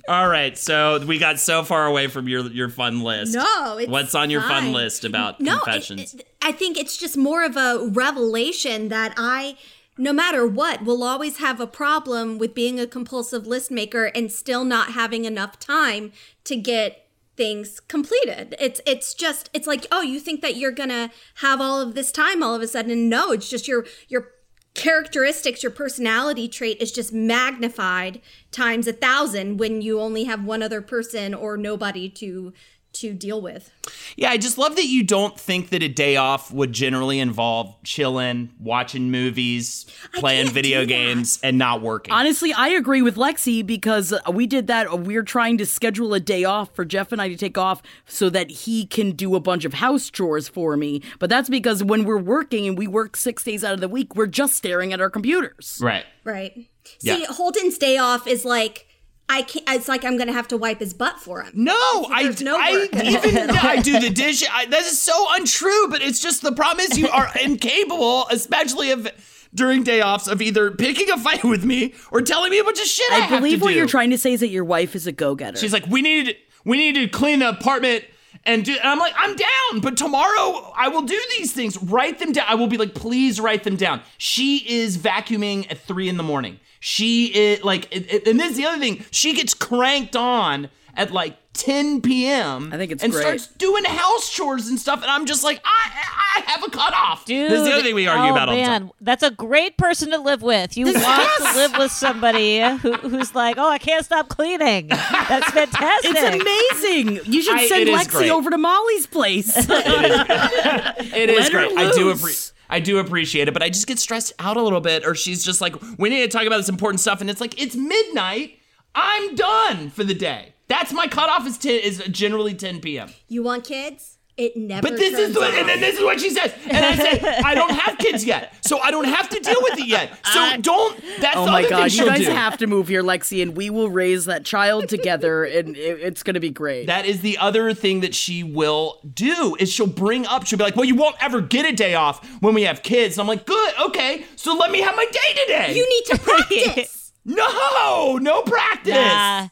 All 0.08 0.28
right, 0.28 0.56
so 0.56 1.04
we 1.04 1.18
got 1.18 1.40
so 1.40 1.64
far 1.64 1.86
away 1.86 2.06
from 2.06 2.28
your 2.28 2.46
your 2.48 2.68
fun 2.68 3.00
list. 3.00 3.34
No, 3.34 3.78
it's 3.78 3.90
what's 3.90 4.14
on 4.14 4.30
your 4.30 4.42
fun 4.42 4.72
list 4.72 5.04
about 5.04 5.40
no, 5.40 5.58
confessions? 5.58 6.14
it- 6.14 6.28
I 6.42 6.52
think 6.52 6.78
it's 6.78 6.96
just 6.96 7.16
more 7.16 7.44
of 7.44 7.56
a 7.56 7.88
revelation 7.90 8.88
that 8.88 9.14
I, 9.16 9.56
no 9.98 10.12
matter 10.12 10.46
what, 10.46 10.84
will 10.84 11.02
always 11.02 11.38
have 11.38 11.60
a 11.60 11.66
problem 11.66 12.38
with 12.38 12.54
being 12.54 12.78
a 12.78 12.86
compulsive 12.86 13.48
list 13.48 13.70
maker 13.72 14.04
and 14.14 14.30
still 14.30 14.64
not 14.64 14.92
having 14.92 15.24
enough 15.24 15.58
time 15.58 16.12
to 16.44 16.54
get 16.54 17.08
things 17.36 17.80
completed. 17.80 18.54
It's 18.60 18.80
it's 18.86 19.12
just 19.12 19.50
it's 19.52 19.66
like, 19.66 19.86
oh, 19.90 20.02
you 20.02 20.20
think 20.20 20.40
that 20.42 20.56
you're 20.56 20.70
gonna 20.70 21.10
have 21.36 21.60
all 21.60 21.80
of 21.80 21.94
this 21.94 22.12
time 22.12 22.42
all 22.42 22.54
of 22.54 22.62
a 22.62 22.68
sudden. 22.68 23.08
No, 23.08 23.32
it's 23.32 23.48
just 23.48 23.66
your 23.66 23.84
your 24.08 24.28
characteristics, 24.76 25.62
your 25.62 25.72
personality 25.72 26.48
trait 26.48 26.80
is 26.80 26.92
just 26.92 27.12
magnified 27.12 28.20
times 28.52 28.86
a 28.86 28.92
thousand 28.92 29.56
when 29.56 29.80
you 29.80 29.98
only 29.98 30.24
have 30.24 30.44
one 30.44 30.62
other 30.62 30.82
person 30.82 31.34
or 31.34 31.56
nobody 31.56 32.08
to 32.10 32.52
to 33.00 33.12
deal 33.12 33.40
with. 33.40 33.70
Yeah, 34.16 34.30
I 34.30 34.36
just 34.36 34.58
love 34.58 34.76
that 34.76 34.86
you 34.86 35.02
don't 35.02 35.38
think 35.38 35.70
that 35.70 35.82
a 35.82 35.88
day 35.88 36.16
off 36.16 36.52
would 36.52 36.72
generally 36.72 37.20
involve 37.20 37.74
chilling, 37.84 38.50
watching 38.58 39.10
movies, 39.10 39.86
playing 40.14 40.50
video 40.50 40.84
games, 40.86 41.38
and 41.42 41.58
not 41.58 41.82
working. 41.82 42.12
Honestly, 42.12 42.52
I 42.52 42.68
agree 42.68 43.02
with 43.02 43.16
Lexi 43.16 43.64
because 43.64 44.12
uh, 44.12 44.20
we 44.32 44.46
did 44.46 44.66
that. 44.66 45.00
We're 45.00 45.22
trying 45.22 45.58
to 45.58 45.66
schedule 45.66 46.14
a 46.14 46.20
day 46.20 46.44
off 46.44 46.74
for 46.74 46.84
Jeff 46.84 47.12
and 47.12 47.20
I 47.20 47.28
to 47.28 47.36
take 47.36 47.58
off 47.58 47.82
so 48.06 48.30
that 48.30 48.50
he 48.50 48.86
can 48.86 49.12
do 49.12 49.34
a 49.34 49.40
bunch 49.40 49.64
of 49.64 49.74
house 49.74 50.10
chores 50.10 50.48
for 50.48 50.76
me. 50.76 51.02
But 51.18 51.30
that's 51.30 51.48
because 51.48 51.82
when 51.84 52.04
we're 52.04 52.16
working 52.18 52.66
and 52.66 52.78
we 52.78 52.86
work 52.86 53.16
six 53.16 53.44
days 53.44 53.62
out 53.64 53.74
of 53.74 53.80
the 53.80 53.88
week, 53.88 54.14
we're 54.14 54.26
just 54.26 54.54
staring 54.54 54.92
at 54.92 55.00
our 55.00 55.10
computers. 55.10 55.78
right. 55.82 56.04
Right. 56.24 56.68
Yeah. 57.00 57.16
See, 57.16 57.24
Holden's 57.26 57.78
day 57.78 57.98
off 57.98 58.26
is 58.26 58.44
like 58.44 58.86
I 59.28 59.42
can't. 59.42 59.64
It's 59.68 59.88
like 59.88 60.04
I'm 60.04 60.16
gonna 60.16 60.32
have 60.32 60.48
to 60.48 60.56
wipe 60.56 60.78
his 60.78 60.94
butt 60.94 61.18
for 61.20 61.42
him. 61.42 61.52
No, 61.54 61.74
I, 61.74 62.22
There's 62.22 62.42
no 62.42 62.56
I 62.58 62.88
even 62.92 63.50
I 63.50 63.80
do 63.82 63.98
the 63.98 64.10
dish. 64.10 64.44
I, 64.50 64.66
that 64.66 64.80
is 64.82 65.02
so 65.02 65.26
untrue. 65.34 65.88
But 65.90 66.00
it's 66.02 66.20
just 66.20 66.42
the 66.42 66.52
problem 66.52 66.86
is 66.88 66.96
you 66.96 67.08
are 67.08 67.28
incapable, 67.42 68.26
especially 68.30 68.92
of 68.92 69.08
during 69.54 69.82
day 69.82 70.00
offs, 70.00 70.28
of 70.28 70.40
either 70.40 70.70
picking 70.70 71.10
a 71.10 71.16
fight 71.18 71.42
with 71.42 71.64
me 71.64 71.94
or 72.12 72.22
telling 72.22 72.50
me 72.50 72.58
a 72.58 72.64
bunch 72.64 72.78
of 72.80 72.86
shit. 72.86 73.10
I, 73.12 73.16
I 73.16 73.20
have 73.20 73.40
believe 73.40 73.58
to 73.58 73.64
what 73.64 73.70
do. 73.70 73.76
you're 73.76 73.86
trying 73.88 74.10
to 74.10 74.18
say 74.18 74.32
is 74.32 74.40
that 74.40 74.48
your 74.48 74.64
wife 74.64 74.94
is 74.94 75.06
a 75.06 75.12
go-getter. 75.12 75.58
She's 75.58 75.72
like, 75.72 75.86
we 75.86 76.02
need 76.02 76.36
we 76.64 76.76
need 76.76 76.94
to 76.94 77.08
clean 77.08 77.40
the 77.40 77.48
apartment 77.48 78.04
and 78.46 78.64
do. 78.64 78.72
And 78.72 78.88
I'm 78.88 78.98
like, 78.98 79.14
I'm 79.16 79.36
down, 79.36 79.80
but 79.80 79.96
tomorrow 79.96 80.72
I 80.76 80.88
will 80.88 81.02
do 81.02 81.20
these 81.38 81.52
things. 81.52 81.76
Write 81.82 82.18
them 82.18 82.32
down. 82.32 82.46
I 82.48 82.54
will 82.54 82.68
be 82.68 82.78
like, 82.78 82.94
please 82.94 83.40
write 83.40 83.64
them 83.64 83.76
down. 83.76 84.00
She 84.16 84.58
is 84.58 84.96
vacuuming 84.96 85.70
at 85.70 85.78
three 85.78 86.08
in 86.08 86.16
the 86.16 86.22
morning. 86.22 86.60
She 86.80 87.26
is 87.26 87.64
like, 87.64 87.94
and 87.94 88.38
this 88.38 88.52
is 88.52 88.56
the 88.56 88.66
other 88.66 88.78
thing. 88.78 89.04
She 89.10 89.34
gets 89.34 89.54
cranked 89.54 90.14
on 90.14 90.70
at 90.96 91.12
like 91.12 91.36
10 91.52 92.00
p.m. 92.02 92.70
I 92.72 92.76
think 92.76 92.92
it's 92.92 93.02
and 93.02 93.12
great. 93.12 93.22
starts 93.22 93.46
doing 93.58 93.84
house 93.84 94.32
chores 94.32 94.68
and 94.68 94.78
stuff. 94.78 95.02
And 95.02 95.10
I'm 95.10 95.26
just 95.26 95.44
like, 95.44 95.60
I 95.64 95.90
I 96.36 96.40
have 96.50 96.64
a 96.64 96.70
cutoff. 96.70 97.24
Dude, 97.24 97.50
this 97.50 97.60
is 97.60 97.66
the 97.66 97.72
other 97.72 97.82
thing 97.82 97.94
we 97.94 98.06
argue 98.06 98.30
oh, 98.30 98.32
about 98.32 98.48
all 98.48 98.54
the 98.54 98.60
man. 98.60 98.80
time. 98.82 98.90
That's 99.00 99.22
a 99.22 99.30
great 99.30 99.78
person 99.78 100.10
to 100.10 100.18
live 100.18 100.42
with. 100.42 100.76
You 100.76 100.86
want 100.86 100.96
to 100.98 101.44
live 101.54 101.72
with 101.78 101.92
somebody 101.92 102.60
who, 102.60 102.92
who's 102.94 103.34
like, 103.34 103.56
oh, 103.58 103.68
I 103.68 103.78
can't 103.78 104.04
stop 104.04 104.28
cleaning. 104.28 104.88
That's 104.88 105.50
fantastic. 105.50 106.12
it's 106.14 106.82
amazing. 106.82 107.32
You 107.32 107.42
should 107.42 107.56
I- 107.56 107.66
send 107.68 107.88
Lexi 107.88 108.10
great. 108.10 108.30
over 108.30 108.50
to 108.50 108.58
Molly's 108.58 109.06
place. 109.06 109.52
It 109.56 111.30
is 111.30 111.38
Let 111.38 111.52
her 111.52 111.68
great. 111.68 111.78
I 111.78 111.90
do 111.92 112.10
appreciate. 112.10 112.52
I 112.68 112.80
do 112.80 112.98
appreciate 112.98 113.46
it, 113.48 113.52
but 113.54 113.62
I 113.62 113.68
just 113.68 113.86
get 113.86 113.98
stressed 113.98 114.32
out 114.40 114.56
a 114.56 114.62
little 114.62 114.80
bit. 114.80 115.06
Or 115.06 115.14
she's 115.14 115.44
just 115.44 115.60
like, 115.60 115.76
"We 115.98 116.08
need 116.08 116.22
to 116.22 116.28
talk 116.28 116.46
about 116.46 116.56
this 116.56 116.68
important 116.68 117.00
stuff," 117.00 117.20
and 117.20 117.30
it's 117.30 117.40
like 117.40 117.60
it's 117.62 117.76
midnight. 117.76 118.58
I'm 118.94 119.34
done 119.36 119.90
for 119.90 120.02
the 120.04 120.14
day. 120.14 120.54
That's 120.68 120.92
my 120.92 121.06
cutoff. 121.06 121.46
Is 121.46 121.58
ten 121.58 121.78
is 121.80 121.98
generally 122.10 122.54
10 122.54 122.80
p.m. 122.80 123.10
You 123.28 123.42
want 123.42 123.64
kids? 123.64 124.16
It 124.36 124.54
never. 124.54 124.82
But 124.82 124.98
this 124.98 125.14
is 125.14 125.18
turns 125.18 125.34
the, 125.34 125.40
off. 125.40 125.54
and 125.54 125.66
then 125.66 125.80
this 125.80 125.96
is 125.96 126.04
what 126.04 126.20
she 126.20 126.28
says, 126.28 126.52
and 126.68 126.84
I 126.84 126.94
say 126.94 127.40
I 127.42 127.54
don't 127.54 127.70
have 127.70 127.96
kids 127.96 128.22
yet, 128.22 128.52
so 128.66 128.78
I 128.80 128.90
don't 128.90 129.06
have 129.06 129.30
to 129.30 129.40
deal 129.40 129.56
with 129.62 129.78
it 129.78 129.86
yet. 129.86 130.10
So 130.26 130.38
uh, 130.38 130.56
don't. 130.58 131.02
That's 131.20 131.38
oh 131.38 131.46
the 131.46 131.52
my 131.52 131.60
other 131.60 131.70
god, 131.70 131.76
thing 131.76 131.84
you 131.84 131.88
she'll 131.90 132.06
guys 132.06 132.18
do. 132.18 132.30
have 132.32 132.58
to 132.58 132.66
move 132.66 132.86
here, 132.88 133.02
Lexi, 133.02 133.40
and 133.40 133.56
we 133.56 133.70
will 133.70 133.88
raise 133.88 134.26
that 134.26 134.44
child 134.44 134.90
together, 134.90 135.44
and 135.44 135.74
it, 135.74 136.00
it's 136.02 136.22
going 136.22 136.34
to 136.34 136.40
be 136.40 136.50
great. 136.50 136.86
That 136.86 137.06
is 137.06 137.22
the 137.22 137.38
other 137.38 137.72
thing 137.72 138.00
that 138.00 138.14
she 138.14 138.42
will 138.42 139.00
do 139.14 139.56
is 139.58 139.72
she'll 139.72 139.86
bring 139.86 140.26
up. 140.26 140.44
She'll 140.44 140.58
be 140.58 140.64
like, 140.64 140.76
"Well, 140.76 140.84
you 140.84 140.96
won't 140.96 141.16
ever 141.18 141.40
get 141.40 141.64
a 141.64 141.72
day 141.74 141.94
off 141.94 142.22
when 142.42 142.52
we 142.52 142.64
have 142.64 142.82
kids." 142.82 143.16
And 143.16 143.22
I'm 143.22 143.28
like, 143.28 143.46
"Good, 143.46 143.74
okay. 143.86 144.26
So 144.36 144.54
let 144.54 144.70
me 144.70 144.82
have 144.82 144.94
my 144.96 145.06
day 145.06 145.40
today." 145.46 145.74
you 145.76 145.88
need 145.88 146.04
to 146.14 146.18
practice. 146.22 147.12
no, 147.24 148.18
no 148.18 148.42
practice. 148.42 148.92
Nah, 148.92 149.48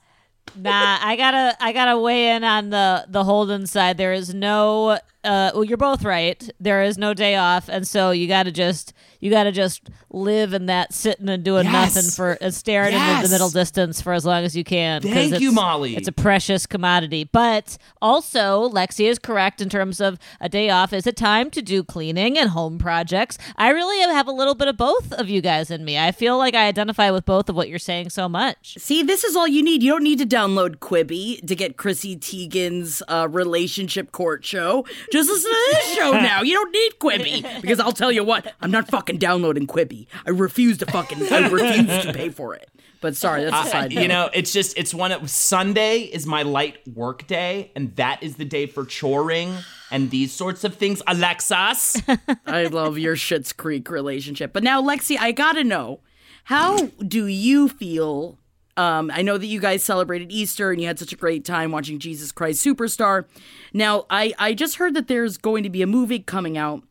nah. 0.57 0.99
I 1.01 1.17
gotta, 1.17 1.57
I 1.61 1.73
gotta 1.73 1.99
weigh 1.99 2.31
in 2.31 2.45
on 2.45 2.71
the 2.71 3.07
the 3.09 3.25
Holden 3.25 3.67
side. 3.67 3.97
There 3.97 4.13
is 4.13 4.35
no. 4.35 4.99
Uh, 5.25 5.51
well, 5.55 5.65
you're 5.65 5.77
both 5.79 6.05
right. 6.05 6.49
There 6.61 6.83
is 6.83 6.99
no 6.99 7.15
day 7.15 7.37
off, 7.37 7.69
and 7.69 7.87
so 7.89 8.11
you 8.11 8.29
gotta 8.29 8.53
just, 8.53 8.93
you 9.21 9.31
gotta 9.31 9.53
just 9.53 9.89
live 10.11 10.53
in 10.53 10.67
that 10.67 10.93
sitting 10.93 11.29
and 11.29 11.43
doing 11.43 11.65
Yes. 11.65 11.95
nothing 11.97 12.11
for 12.11 12.39
uh, 12.45 12.51
staring 12.51 12.95
into 12.95 13.23
the 13.23 13.33
middle 13.33 13.51
distance 13.51 14.01
for 14.01 14.13
as 14.13 14.25
long 14.27 14.45
as 14.45 14.55
you 14.57 14.63
can. 14.65 15.01
Thank 15.03 15.41
you, 15.41 15.51
Molly. 15.51 15.97
It's 15.97 16.07
a 16.09 16.13
precious 16.13 16.67
commodity. 16.67 17.25
But 17.33 17.79
also, 18.03 18.69
Lexi 18.69 19.09
is 19.09 19.19
correct 19.19 19.61
in 19.61 19.69
terms 19.69 20.01
of 20.01 20.19
a 20.41 20.49
day 20.49 20.71
off 20.71 20.93
is 20.93 21.07
a 21.07 21.13
time 21.13 21.51
to 21.51 21.63
do 21.63 21.83
cleaning 21.83 22.39
and 22.39 22.51
home 22.51 22.79
projects. 22.79 23.39
I 23.57 23.71
really 23.71 23.99
have 24.13 24.29
a 24.29 24.33
little 24.33 24.55
bit 24.55 24.69
of 24.69 24.77
both 24.77 25.13
of 25.15 25.29
you 25.29 25.41
guys 25.41 25.71
in 25.71 25.85
me. 25.85 25.99
I 25.99 26.13
feel 26.13 26.37
like 26.39 26.55
I 26.55 26.67
identify 26.69 27.11
with 27.11 27.25
both 27.25 27.49
of 27.49 27.57
what 27.57 27.69
you're 27.69 27.79
saying 27.79 28.11
so 28.11 28.29
much. 28.29 28.77
See, 28.79 29.03
this 29.03 29.25
is 29.25 29.35
all 29.35 29.49
you 29.49 29.63
need. 29.63 29.83
You 29.83 29.93
don't 29.93 30.05
need 30.05 30.19
to 30.19 30.27
download 30.27 30.77
Quibi 30.77 31.45
to 31.47 31.55
get 31.57 31.77
Chrissy 31.77 32.17
Teigen's 32.17 33.03
uh, 33.09 33.27
relationship 33.31 34.13
court 34.13 34.45
show. 34.45 34.85
Just 35.15 35.31
listen 35.31 35.49
to 35.49 35.69
this 35.75 35.95
show 35.95 36.11
now. 36.11 36.43
You 36.43 36.55
don't 36.55 36.73
need 36.73 36.99
Quibi 36.99 37.61
because 37.61 37.79
I'll 37.79 37.93
tell 37.93 38.11
you 38.11 38.25
what, 38.25 38.53
I'm 38.61 38.73
not 38.73 38.89
fucking 38.89 39.19
downloading 39.19 39.65
Quibi. 39.65 40.09
I 40.27 40.31
refuse 40.31 40.77
to 40.79 40.87
fucking. 40.87 41.33
I 41.33 41.47
refuse 41.47 42.03
to 42.03 42.13
pay 42.13 42.31
for 42.31 42.57
it. 42.57 42.69
But 43.01 43.15
sorry, 43.15 43.45
that's 43.45 43.69
a 43.69 43.71
side 43.71 43.93
you 43.93 44.09
know, 44.09 44.29
it's 44.35 44.53
just 44.53 44.77
it's 44.77 44.93
one 44.93 45.13
of 45.13 45.31
Sunday 45.31 45.99
is 46.01 46.27
my 46.27 46.43
light 46.43 46.79
work 46.89 47.29
day, 47.29 47.71
and 47.77 47.95
that 47.95 48.25
is 48.25 48.35
the 48.35 48.45
day 48.45 48.67
for 48.67 48.85
choring 48.85 49.55
and 49.93 50.11
these 50.11 50.33
sorts 50.33 50.65
of 50.65 50.75
things. 50.75 51.01
Alexis, 51.07 52.03
I 52.45 52.65
love 52.65 52.99
your 52.99 53.15
Schitt's 53.15 53.53
Creek 53.53 53.91
relationship. 53.91 54.53
But 54.53 54.65
now, 54.65 54.83
Lexi, 54.83 55.17
I 55.17 55.31
gotta 55.31 55.63
know, 55.63 56.01
how 56.43 56.87
do 57.07 57.29
you 57.29 57.69
feel? 57.69 58.41
Um, 58.77 59.11
I 59.15 59.23
know 59.23 59.39
that 59.39 59.47
you 59.47 59.61
guys 59.61 59.83
celebrated 59.83 60.33
Easter 60.33 60.71
and 60.71 60.81
you 60.81 60.87
had 60.87 60.99
such 60.99 61.13
a 61.13 61.17
great 61.17 61.45
time 61.45 61.71
watching 61.71 61.99
Jesus 61.99 62.33
Christ 62.33 62.65
Superstar. 62.65 63.25
Now, 63.73 64.07
I, 64.11 64.33
I 64.39 64.55
just 64.55 64.77
heard 64.77 64.95
that 64.95 65.09
there's 65.09 65.37
going 65.37 65.63
to 65.63 65.71
be 65.71 65.83
a 65.83 65.87
movie 65.87 66.19
coming 66.19 66.59
out 66.59 66.83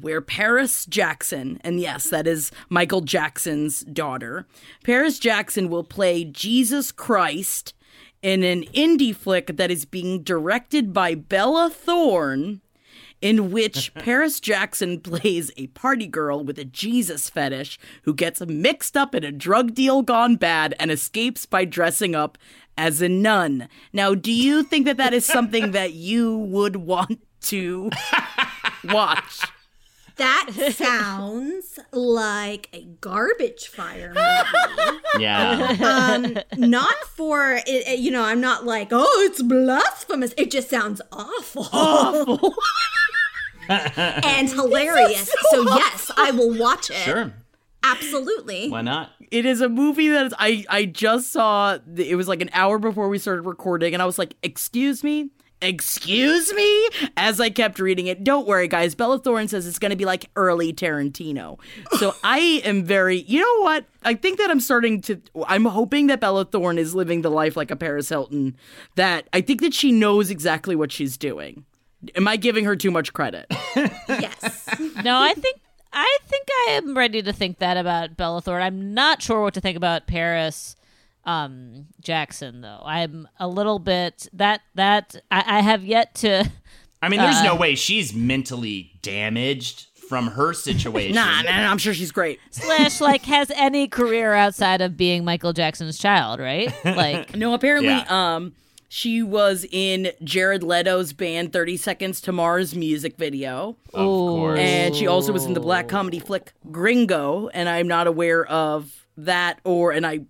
where 0.00 0.20
Paris 0.20 0.84
Jackson, 0.86 1.60
and 1.64 1.80
yes, 1.80 2.10
that 2.10 2.26
is 2.26 2.50
Michael 2.68 3.00
Jackson's 3.00 3.80
daughter, 3.80 4.46
Paris 4.84 5.18
Jackson 5.18 5.70
will 5.70 5.84
play 5.84 6.24
Jesus 6.24 6.92
Christ 6.92 7.74
in 8.22 8.42
an 8.42 8.64
indie 8.74 9.14
flick 9.14 9.56
that 9.56 9.70
is 9.70 9.84
being 9.84 10.22
directed 10.22 10.92
by 10.92 11.14
Bella 11.14 11.70
Thorne 11.70 12.60
in 13.20 13.50
which 13.50 13.92
Paris 13.94 14.40
Jackson 14.40 15.00
plays 15.00 15.50
a 15.56 15.66
party 15.68 16.06
girl 16.06 16.44
with 16.44 16.58
a 16.58 16.64
Jesus 16.64 17.28
fetish 17.28 17.78
who 18.02 18.14
gets 18.14 18.40
mixed 18.46 18.96
up 18.96 19.14
in 19.14 19.24
a 19.24 19.32
drug 19.32 19.74
deal 19.74 20.02
gone 20.02 20.36
bad 20.36 20.74
and 20.78 20.90
escapes 20.90 21.46
by 21.46 21.64
dressing 21.64 22.14
up 22.14 22.38
as 22.76 23.02
a 23.02 23.08
nun. 23.08 23.68
Now, 23.92 24.14
do 24.14 24.32
you 24.32 24.62
think 24.62 24.86
that 24.86 24.96
that 24.98 25.12
is 25.12 25.26
something 25.26 25.72
that 25.72 25.94
you 25.94 26.36
would 26.36 26.76
want 26.76 27.20
to 27.42 27.90
watch? 28.84 29.40
That 30.18 30.50
sounds 30.76 31.78
like 31.92 32.68
a 32.72 32.84
garbage 33.00 33.68
fire 33.68 34.08
movie. 34.14 35.22
yeah, 35.22 35.76
um, 36.14 36.36
not 36.58 36.94
for 37.16 37.52
it, 37.54 37.62
it- 37.68 37.98
you 38.00 38.10
know. 38.10 38.24
I'm 38.24 38.40
not 38.40 38.64
like, 38.66 38.88
oh, 38.90 39.26
it's 39.30 39.42
blasphemous. 39.42 40.34
It 40.36 40.50
just 40.50 40.68
sounds 40.68 41.00
awful, 41.12 41.68
awful, 41.72 42.54
and 43.68 44.48
hilarious. 44.50 45.32
So, 45.50 45.62
yes, 45.62 46.10
I 46.16 46.30
will 46.32 46.56
watch 46.58 46.90
it. 46.90 46.96
sure, 46.96 47.32
Absolutely. 47.82 48.68
why 48.70 48.82
not? 48.82 49.10
It 49.30 49.44
is 49.46 49.60
a 49.60 49.68
movie 49.68 50.08
that 50.08 50.26
is, 50.26 50.34
I 50.38 50.64
I 50.68 50.84
just 50.86 51.30
saw. 51.32 51.78
It 51.96 52.16
was 52.16 52.28
like 52.28 52.40
an 52.42 52.50
hour 52.52 52.78
before 52.78 53.08
we 53.08 53.18
started 53.18 53.42
recording, 53.42 53.92
and 53.94 54.02
I 54.02 54.06
was 54.06 54.18
like, 54.18 54.34
"Excuse 54.42 55.04
me." 55.04 55.30
Excuse 55.60 56.52
me? 56.52 56.88
As 57.16 57.40
I 57.40 57.50
kept 57.50 57.80
reading 57.80 58.06
it, 58.06 58.22
don't 58.22 58.46
worry, 58.46 58.68
guys. 58.68 58.94
Bella 58.94 59.18
Thorne 59.18 59.48
says 59.48 59.66
it's 59.66 59.78
going 59.78 59.90
to 59.90 59.96
be 59.96 60.04
like 60.04 60.30
early 60.36 60.72
Tarantino. 60.72 61.58
So 61.98 62.14
I 62.24 62.62
am 62.64 62.84
very, 62.84 63.22
you 63.22 63.40
know 63.40 63.62
what? 63.64 63.84
I 64.04 64.14
think 64.14 64.38
that 64.38 64.50
I'm 64.50 64.60
starting 64.60 65.00
to, 65.02 65.20
I'm 65.46 65.64
hoping 65.64 66.06
that 66.06 66.20
Bella 66.20 66.44
Thorne 66.44 66.78
is 66.78 66.94
living 66.94 67.22
the 67.22 67.30
life 67.30 67.56
like 67.56 67.70
a 67.72 67.76
Paris 67.76 68.08
Hilton. 68.08 68.56
That 68.94 69.28
I 69.32 69.40
think 69.40 69.60
that 69.62 69.74
she 69.74 69.90
knows 69.90 70.30
exactly 70.30 70.76
what 70.76 70.92
she's 70.92 71.16
doing. 71.16 71.64
Am 72.14 72.28
I 72.28 72.36
giving 72.36 72.64
her 72.64 72.76
too 72.76 72.90
much 72.90 73.12
credit? 73.12 73.46
Yes. 74.08 74.66
No, 75.04 75.20
I 75.20 75.34
think 75.34 75.60
I 75.92 76.18
think 76.26 76.46
I 76.50 76.72
am 76.72 76.96
ready 76.96 77.22
to 77.22 77.32
think 77.32 77.58
that 77.58 77.76
about 77.76 78.16
Bella 78.16 78.40
Thorne. 78.40 78.62
I'm 78.62 78.94
not 78.94 79.20
sure 79.22 79.42
what 79.42 79.54
to 79.54 79.60
think 79.60 79.76
about 79.76 80.06
Paris 80.06 80.76
um, 81.28 81.86
Jackson 82.00 82.60
though. 82.62 82.82
I'm 82.84 83.28
a 83.38 83.46
little 83.48 83.78
bit 83.78 84.28
that 84.32 84.62
that 84.74 85.16
I, 85.30 85.58
I 85.58 85.60
have 85.60 85.84
yet 85.84 86.14
to. 86.16 86.50
I 87.02 87.08
mean, 87.08 87.20
there's 87.20 87.36
Uh, 87.36 87.44
no 87.44 87.54
way 87.54 87.74
she's 87.76 88.12
mentally 88.14 88.92
damaged 89.02 89.86
from 90.08 90.28
her 90.28 90.52
situation. 90.54 91.14
nah, 91.14 91.42
nah, 91.42 91.50
nah, 91.62 91.70
I'm 91.70 91.78
sure 91.78 91.92
she's 91.94 92.10
great. 92.10 92.40
Slash, 92.50 93.00
like, 93.00 93.24
has 93.26 93.50
any 93.54 93.86
career 93.88 94.32
outside 94.32 94.80
of 94.80 94.96
being 94.96 95.24
Michael 95.24 95.52
Jackson's 95.52 95.98
child, 95.98 96.40
right? 96.40 96.72
Like, 96.84 97.36
No, 97.36 97.52
apparently, 97.54 97.90
Yeah. 97.90 98.06
um, 98.36 98.54
She 98.88 99.22
was 99.22 99.66
in 99.70 100.12
Jared 100.24 100.62
Leto's 100.62 101.12
band 101.12 101.52
30 101.52 101.76
Seconds 101.76 102.20
to 102.22 102.32
Mars 102.32 102.74
music 102.74 103.18
video. 103.18 103.76
Of 103.92 104.06
course. 104.06 104.58
And 104.58 104.96
she 104.96 105.06
also 105.06 105.30
was 105.32 105.44
in 105.44 105.52
the 105.52 105.60
black 105.60 105.88
comedy 105.88 106.18
flick 106.20 106.52
Gringo, 106.72 107.48
and 107.52 107.68
I'm 107.68 107.86
not 107.86 108.06
aware 108.06 108.46
of 108.46 109.06
that 109.18 109.60
or 109.62 109.92
and 109.92 110.06
I 110.06 110.20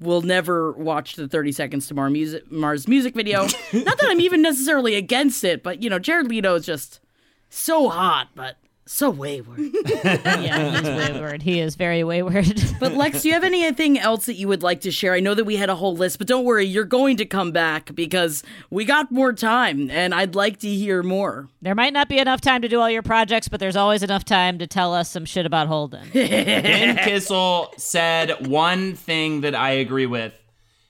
will 0.00 0.22
never 0.22 0.72
watch 0.72 1.14
the 1.14 1.28
30 1.28 1.52
Seconds 1.52 1.86
to 1.88 1.94
Mars 1.94 2.12
music 2.12 2.50
Mars 2.50 2.88
music 2.88 3.14
video. 3.14 3.42
not 3.72 3.98
that 3.98 4.06
I'm 4.08 4.20
even 4.20 4.42
necessarily 4.42 4.94
against 4.94 5.44
it, 5.44 5.62
but 5.62 5.82
you 5.82 5.90
know, 5.90 5.98
Jared 5.98 6.28
Leto 6.28 6.54
is 6.56 6.66
just 6.66 7.00
so 7.48 7.88
hot, 7.88 8.28
but 8.34 8.56
so 8.88 9.10
wayward. 9.10 9.58
yeah, 9.84 10.80
he's 10.80 11.10
wayward. 11.10 11.42
He 11.42 11.60
is 11.60 11.74
very 11.74 12.04
wayward. 12.04 12.62
But 12.78 12.92
Lex, 12.92 13.22
do 13.22 13.28
you 13.28 13.34
have 13.34 13.42
anything 13.42 13.98
else 13.98 14.26
that 14.26 14.34
you 14.34 14.48
would 14.48 14.62
like 14.62 14.82
to 14.82 14.90
share? 14.90 15.14
I 15.14 15.20
know 15.20 15.34
that 15.34 15.44
we 15.44 15.56
had 15.56 15.70
a 15.70 15.74
whole 15.74 15.96
list, 15.96 16.18
but 16.18 16.26
don't 16.26 16.44
worry, 16.44 16.64
you're 16.66 16.84
going 16.84 17.16
to 17.16 17.24
come 17.24 17.50
back 17.50 17.94
because 17.94 18.42
we 18.70 18.84
got 18.84 19.10
more 19.10 19.32
time 19.32 19.90
and 19.90 20.14
I'd 20.14 20.34
like 20.34 20.58
to 20.58 20.68
hear 20.68 21.02
more. 21.02 21.48
there 21.62 21.74
might 21.74 21.94
not 21.94 22.08
be 22.08 22.18
enough 22.18 22.42
time 22.42 22.60
to 22.62 22.68
do 22.68 22.78
all 22.80 22.90
your 22.90 23.02
projects, 23.02 23.48
but 23.48 23.60
there's 23.60 23.76
always 23.76 24.02
enough 24.02 24.24
time 24.24 24.58
to 24.58 24.66
tell 24.66 24.92
us 24.92 25.10
some 25.10 25.24
shit 25.24 25.46
about 25.46 25.68
Holden. 25.68 26.06
Ben 26.12 26.96
Kissel 26.98 27.72
said 27.78 28.46
one 28.46 28.94
thing 28.94 29.40
that 29.40 29.54
I 29.54 29.70
agree 29.70 30.06
with, 30.06 30.34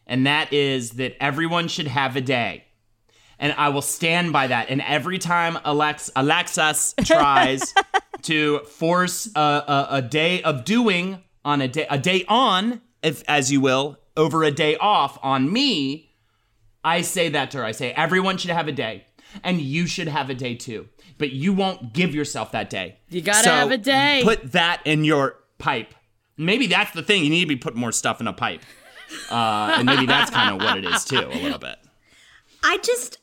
and 0.06 0.26
that 0.26 0.52
is 0.52 0.92
that 0.92 1.16
everyone 1.22 1.68
should 1.68 1.86
have 1.86 2.16
a 2.16 2.20
day. 2.20 2.65
And 3.38 3.54
I 3.58 3.68
will 3.68 3.82
stand 3.82 4.32
by 4.32 4.46
that. 4.46 4.70
And 4.70 4.80
every 4.80 5.18
time 5.18 5.58
Alex 5.64 6.10
Alexis 6.16 6.94
tries 7.04 7.74
to 8.22 8.60
force 8.60 9.28
a, 9.34 9.40
a, 9.40 9.86
a 9.90 10.02
day 10.02 10.42
of 10.42 10.64
doing 10.64 11.22
on 11.44 11.60
a 11.60 11.68
day 11.68 11.86
a 11.90 11.98
day 11.98 12.24
on, 12.28 12.80
if 13.02 13.22
as 13.28 13.52
you 13.52 13.60
will, 13.60 13.98
over 14.16 14.42
a 14.42 14.50
day 14.50 14.76
off 14.76 15.18
on 15.22 15.52
me, 15.52 16.14
I 16.82 17.02
say 17.02 17.28
that 17.30 17.50
to 17.50 17.58
her. 17.58 17.64
I 17.64 17.72
say 17.72 17.92
everyone 17.92 18.38
should 18.38 18.50
have 18.50 18.68
a 18.68 18.72
day, 18.72 19.04
and 19.44 19.60
you 19.60 19.86
should 19.86 20.08
have 20.08 20.30
a 20.30 20.34
day 20.34 20.54
too. 20.54 20.88
But 21.18 21.32
you 21.32 21.52
won't 21.52 21.92
give 21.92 22.14
yourself 22.14 22.52
that 22.52 22.70
day. 22.70 22.98
You 23.08 23.20
gotta 23.22 23.44
So 23.44 23.50
have 23.50 23.70
a 23.70 23.78
day. 23.78 24.20
Put 24.24 24.52
that 24.52 24.80
in 24.84 25.04
your 25.04 25.36
pipe. 25.58 25.94
Maybe 26.36 26.66
that's 26.66 26.92
the 26.92 27.02
thing. 27.02 27.24
You 27.24 27.30
need 27.30 27.40
to 27.40 27.46
be 27.46 27.56
putting 27.56 27.80
more 27.80 27.92
stuff 27.92 28.20
in 28.20 28.26
a 28.26 28.32
pipe. 28.32 28.60
Uh, 29.30 29.76
and 29.78 29.86
maybe 29.86 30.04
that's 30.06 30.30
kind 30.30 30.54
of 30.54 30.60
what 30.60 30.76
it 30.78 30.84
is 30.84 31.04
too, 31.04 31.18
a 31.18 31.42
little 31.42 31.58
bit. 31.58 31.76
I 32.62 32.78
just 32.78 33.18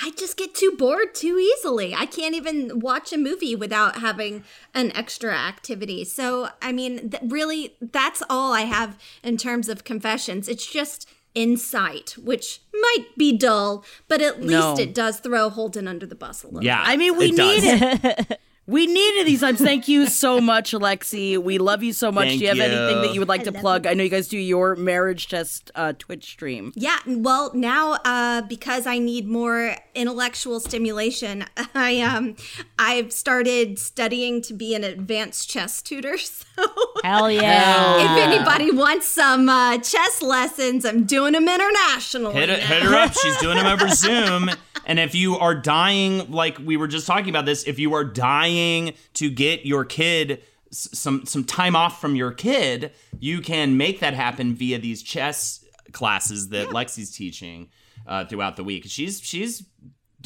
I 0.00 0.10
just 0.16 0.36
get 0.38 0.54
too 0.54 0.72
bored 0.78 1.14
too 1.14 1.36
easily. 1.38 1.94
I 1.94 2.06
can't 2.06 2.34
even 2.34 2.80
watch 2.80 3.12
a 3.12 3.18
movie 3.18 3.54
without 3.54 3.96
having 3.98 4.42
an 4.72 4.90
extra 4.92 5.34
activity. 5.34 6.04
So, 6.04 6.48
I 6.62 6.72
mean, 6.72 7.10
th- 7.10 7.22
really 7.26 7.76
that's 7.80 8.22
all 8.30 8.54
I 8.54 8.62
have 8.62 8.96
in 9.22 9.36
terms 9.36 9.68
of 9.68 9.84
confessions. 9.84 10.48
It's 10.48 10.66
just 10.66 11.08
insight, 11.34 12.16
which 12.22 12.60
might 12.72 13.06
be 13.18 13.36
dull, 13.36 13.84
but 14.08 14.22
at 14.22 14.40
No. 14.40 14.46
least 14.70 14.80
it 14.80 14.94
does 14.94 15.18
throw 15.20 15.50
Holden 15.50 15.86
under 15.86 16.06
the 16.06 16.14
bus 16.14 16.42
a 16.42 16.46
little. 16.46 16.64
Yeah. 16.64 16.82
I 16.82 16.96
mean, 16.96 17.16
we 17.18 17.26
it 17.26 17.36
does. 17.36 17.62
need 17.62 18.00
it. 18.04 18.40
We 18.66 18.86
needed 18.86 19.26
these 19.26 19.40
times. 19.40 19.60
Thank 19.60 19.88
you 19.88 20.06
so 20.06 20.40
much, 20.52 20.70
Alexi. 20.70 21.36
We 21.36 21.58
love 21.58 21.82
you 21.82 21.92
so 21.92 22.12
much. 22.12 22.28
Thank 22.28 22.38
do 22.38 22.44
you 22.44 22.48
have 22.48 22.56
you. 22.58 22.62
anything 22.62 23.02
that 23.02 23.12
you 23.12 23.20
would 23.20 23.28
like 23.28 23.42
to 23.44 23.52
plug? 23.52 23.86
I 23.88 23.94
know 23.94 24.04
you 24.04 24.08
guys 24.08 24.28
do 24.28 24.38
your 24.38 24.76
marriage 24.76 25.26
test 25.28 25.70
uh, 25.74 25.94
Twitch 25.98 26.24
stream. 26.24 26.72
Yeah, 26.76 26.98
well, 27.06 27.50
now 27.54 27.94
uh, 28.04 28.42
because 28.42 28.86
I 28.86 28.98
need 28.98 29.26
more 29.26 29.74
intellectual 29.96 30.60
stimulation, 30.60 31.44
I 31.74 32.00
um 32.02 32.36
I've 32.78 33.12
started 33.12 33.78
studying 33.80 34.40
to 34.42 34.54
be 34.54 34.74
an 34.76 34.84
advanced 34.84 35.48
chess 35.50 35.82
tutor. 35.82 36.16
So 36.54 36.66
Hell 37.02 37.30
yeah. 37.30 37.96
if 38.18 38.22
anybody 38.28 38.70
wants 38.70 39.06
some 39.06 39.48
uh, 39.48 39.78
chess 39.78 40.20
lessons, 40.20 40.84
I'm 40.84 41.04
doing 41.04 41.32
them 41.32 41.48
internationally. 41.48 42.34
Hit, 42.34 42.50
her- 42.50 42.56
hit 42.56 42.82
her 42.82 42.94
up. 42.94 43.14
She's 43.14 43.36
doing 43.38 43.56
them 43.56 43.66
over 43.66 43.88
Zoom. 43.88 44.50
And 44.84 44.98
if 44.98 45.14
you 45.14 45.38
are 45.38 45.54
dying, 45.54 46.30
like 46.30 46.58
we 46.58 46.76
were 46.76 46.88
just 46.88 47.06
talking 47.06 47.30
about 47.30 47.46
this, 47.46 47.64
if 47.64 47.78
you 47.78 47.94
are 47.94 48.04
dying 48.04 48.94
to 49.14 49.30
get 49.30 49.64
your 49.64 49.84
kid 49.84 50.42
some 50.70 51.26
some 51.26 51.44
time 51.44 51.76
off 51.76 52.00
from 52.00 52.16
your 52.16 52.32
kid, 52.32 52.92
you 53.20 53.40
can 53.40 53.76
make 53.76 54.00
that 54.00 54.14
happen 54.14 54.54
via 54.54 54.78
these 54.78 55.02
chess 55.02 55.64
classes 55.92 56.48
that 56.48 56.68
Lexi's 56.68 57.14
teaching 57.14 57.68
uh, 58.06 58.24
throughout 58.24 58.56
the 58.56 58.64
week. 58.64 58.84
She's 58.86 59.20
she's 59.20 59.64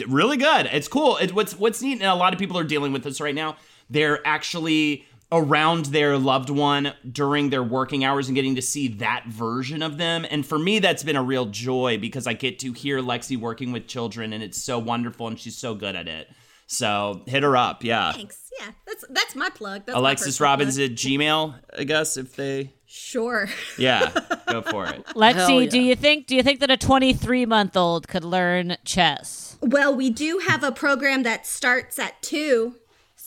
really 0.09 0.37
good. 0.37 0.69
It's 0.73 0.89
cool. 0.89 1.17
It, 1.17 1.35
what's 1.35 1.59
what's 1.59 1.83
neat, 1.83 1.95
and 1.95 2.05
a 2.05 2.15
lot 2.15 2.33
of 2.33 2.39
people 2.39 2.59
are 2.59 2.65
dealing 2.65 2.93
with 2.93 3.03
this 3.03 3.21
right 3.21 3.35
now. 3.35 3.57
They're 3.91 4.27
actually 4.27 5.07
around 5.33 5.87
their 5.87 6.17
loved 6.19 6.51
one 6.51 6.93
during 7.11 7.51
their 7.51 7.63
working 7.63 8.05
hours 8.05 8.29
and 8.29 8.35
getting 8.35 8.55
to 8.55 8.63
see 8.63 8.89
that 8.89 9.25
version 9.27 9.83
of 9.83 9.99
them. 9.99 10.25
And 10.31 10.47
for 10.47 10.59
me, 10.59 10.79
that's 10.79 11.03
been 11.03 11.17
a 11.17 11.23
real 11.23 11.47
joy 11.47 11.99
because 11.99 12.27
I 12.27 12.33
get 12.35 12.59
to 12.61 12.73
hear 12.73 13.01
Lexi 13.01 13.37
working 13.37 13.73
with 13.73 13.87
children, 13.89 14.33
and 14.33 14.43
it's 14.43 14.63
so 14.63 14.79
wonderful, 14.79 15.27
and 15.27 15.39
she's 15.39 15.57
so 15.57 15.75
good 15.75 15.97
at 15.97 16.07
it. 16.09 16.29
So 16.69 17.23
hit 17.27 17.43
her 17.43 17.57
up, 17.57 17.85
yeah. 17.85 18.13
Thanks. 18.13 18.43
Yeah, 18.59 18.71
that's 18.87 19.05
that's 19.11 19.37
my 19.37 19.51
plug. 19.51 19.83
That's 19.85 19.99
Alexis 19.99 20.39
personal 20.39 20.51
Robbins 20.51 20.77
plug. 20.79 20.91
at 20.91 20.97
Gmail, 20.97 21.55
I 21.79 21.85
guess 21.85 22.17
if 22.17 22.35
they, 22.37 22.73
Sure. 22.87 23.49
yeah, 23.79 24.11
go 24.49 24.63
for 24.63 24.87
it. 24.87 25.05
Lexi, 25.09 25.35
Hell 25.35 25.63
yeah. 25.63 25.69
do 25.69 25.79
you 25.81 25.95
think 25.95 26.27
do 26.27 26.35
you 26.35 26.43
think 26.43 26.61
that 26.61 26.71
a 26.71 26.77
23 26.77 27.45
month 27.47 27.77
old 27.77 28.09
could 28.09 28.25
learn 28.25 28.77
chess? 28.85 29.59
Well, 29.61 29.95
we 29.95 30.09
do 30.11 30.39
have 30.49 30.65
a 30.65 30.73
program 30.73 31.23
that 31.25 31.47
starts 31.47 31.99
at 31.99 32.21
two. 32.23 32.77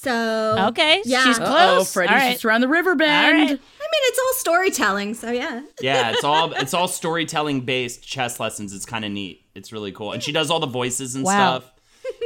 So 0.02 0.56
Okay, 0.70 1.02
yeah. 1.04 1.24
she's 1.26 1.39
Oh, 1.39 1.45
close. 1.45 1.93
Freddie's 1.93 2.12
All 2.12 2.18
right. 2.18 2.32
just 2.34 2.45
around 2.45 2.62
the 2.62 2.68
river 2.70 2.95
bend. 2.95 3.38
right. 3.38 3.43
I 3.43 3.50
mean, 3.50 3.58
it's 4.06 4.20
all 4.20 4.34
storytelling. 4.36 5.14
So 5.14 5.30
yeah. 5.32 5.62
Yeah, 5.82 6.12
it's 6.14 6.24
all 6.24 6.54
it's 6.54 6.74
all 6.74 6.88
storytelling 6.88 7.62
based 7.62 8.02
chess 8.02 8.39
lessons. 8.39 8.74
It's 8.74 8.86
kind 8.86 9.04
of 9.04 9.12
neat. 9.12 9.45
It's 9.56 9.74
really 9.74 9.91
cool, 9.91 10.14
and 10.14 10.24
she 10.24 10.32
does 10.32 10.50
all 10.50 10.60
the 10.62 10.68
voices 10.68 11.16
and 11.16 11.26
Wow. 11.26 11.60
stuff. 11.60 11.72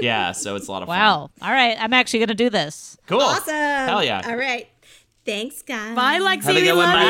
Yeah, 0.02 0.32
so 0.34 0.56
it's 0.56 0.68
a 0.68 0.72
lot 0.72 0.82
of 0.84 0.88
fun. 0.88 0.98
Wow. 0.98 1.30
All 1.42 1.52
right. 1.52 1.76
I'm 1.80 1.94
actually 1.94 2.20
going 2.20 2.30
to 2.30 2.36
do 2.36 2.50
this. 2.50 2.96
Cool. 3.08 3.20
Awesome. 3.22 3.54
Hell 3.54 4.04
yeah. 4.04 4.22
All 4.26 4.36
right. 4.38 4.68
Thanks, 5.26 5.62
guys. 5.62 5.96
Bye, 5.96 6.20
Lexi. 6.20 6.44
Have 6.44 6.56
a 6.56 6.60
We 6.60 6.64
good 6.66 6.76
one, 6.76 6.86
love 6.90 6.94
my 6.96 7.04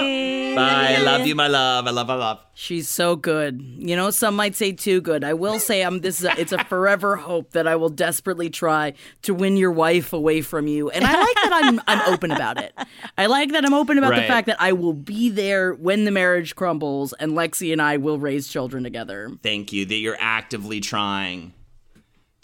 you. 0.00 0.54
love. 0.54 0.56
Bye. 0.56 0.94
I 0.98 1.02
love 1.02 1.26
you, 1.26 1.34
my 1.34 1.48
love. 1.48 1.86
I 1.86 1.90
love, 1.90 2.08
I 2.08 2.14
love. 2.14 2.40
She's 2.54 2.88
so 2.88 3.14
good. 3.14 3.60
You 3.76 3.94
know, 3.94 4.08
some 4.10 4.34
might 4.34 4.54
say 4.54 4.72
too 4.72 5.02
good. 5.02 5.22
I 5.22 5.34
will 5.34 5.58
say 5.58 5.82
I'm 5.82 6.00
this 6.00 6.18
is 6.20 6.24
a, 6.24 6.40
it's 6.40 6.52
a 6.52 6.64
forever 6.64 7.16
hope 7.16 7.50
that 7.50 7.66
I 7.68 7.76
will 7.76 7.90
desperately 7.90 8.48
try 8.48 8.94
to 9.22 9.34
win 9.34 9.58
your 9.58 9.70
wife 9.70 10.14
away 10.14 10.40
from 10.40 10.66
you. 10.66 10.88
And 10.88 11.04
I 11.04 11.12
like 11.20 11.34
that 11.34 11.50
I'm 11.52 11.80
I'm 11.86 12.10
open 12.14 12.30
about 12.30 12.58
it. 12.58 12.72
I 13.18 13.26
like 13.26 13.52
that 13.52 13.66
I'm 13.66 13.74
open 13.74 13.98
about 13.98 14.14
the 14.14 14.22
fact 14.22 14.46
that 14.46 14.56
I 14.58 14.72
will 14.72 14.94
be 14.94 15.28
there 15.28 15.74
when 15.74 16.06
the 16.06 16.10
marriage 16.10 16.56
crumbles 16.56 17.12
and 17.12 17.32
Lexi 17.32 17.70
and 17.70 17.82
I 17.82 17.98
will 17.98 18.18
raise 18.18 18.48
children 18.48 18.82
together. 18.82 19.30
Thank 19.42 19.74
you 19.74 19.84
that 19.84 19.96
you're 19.96 20.16
actively 20.18 20.80
trying 20.80 21.52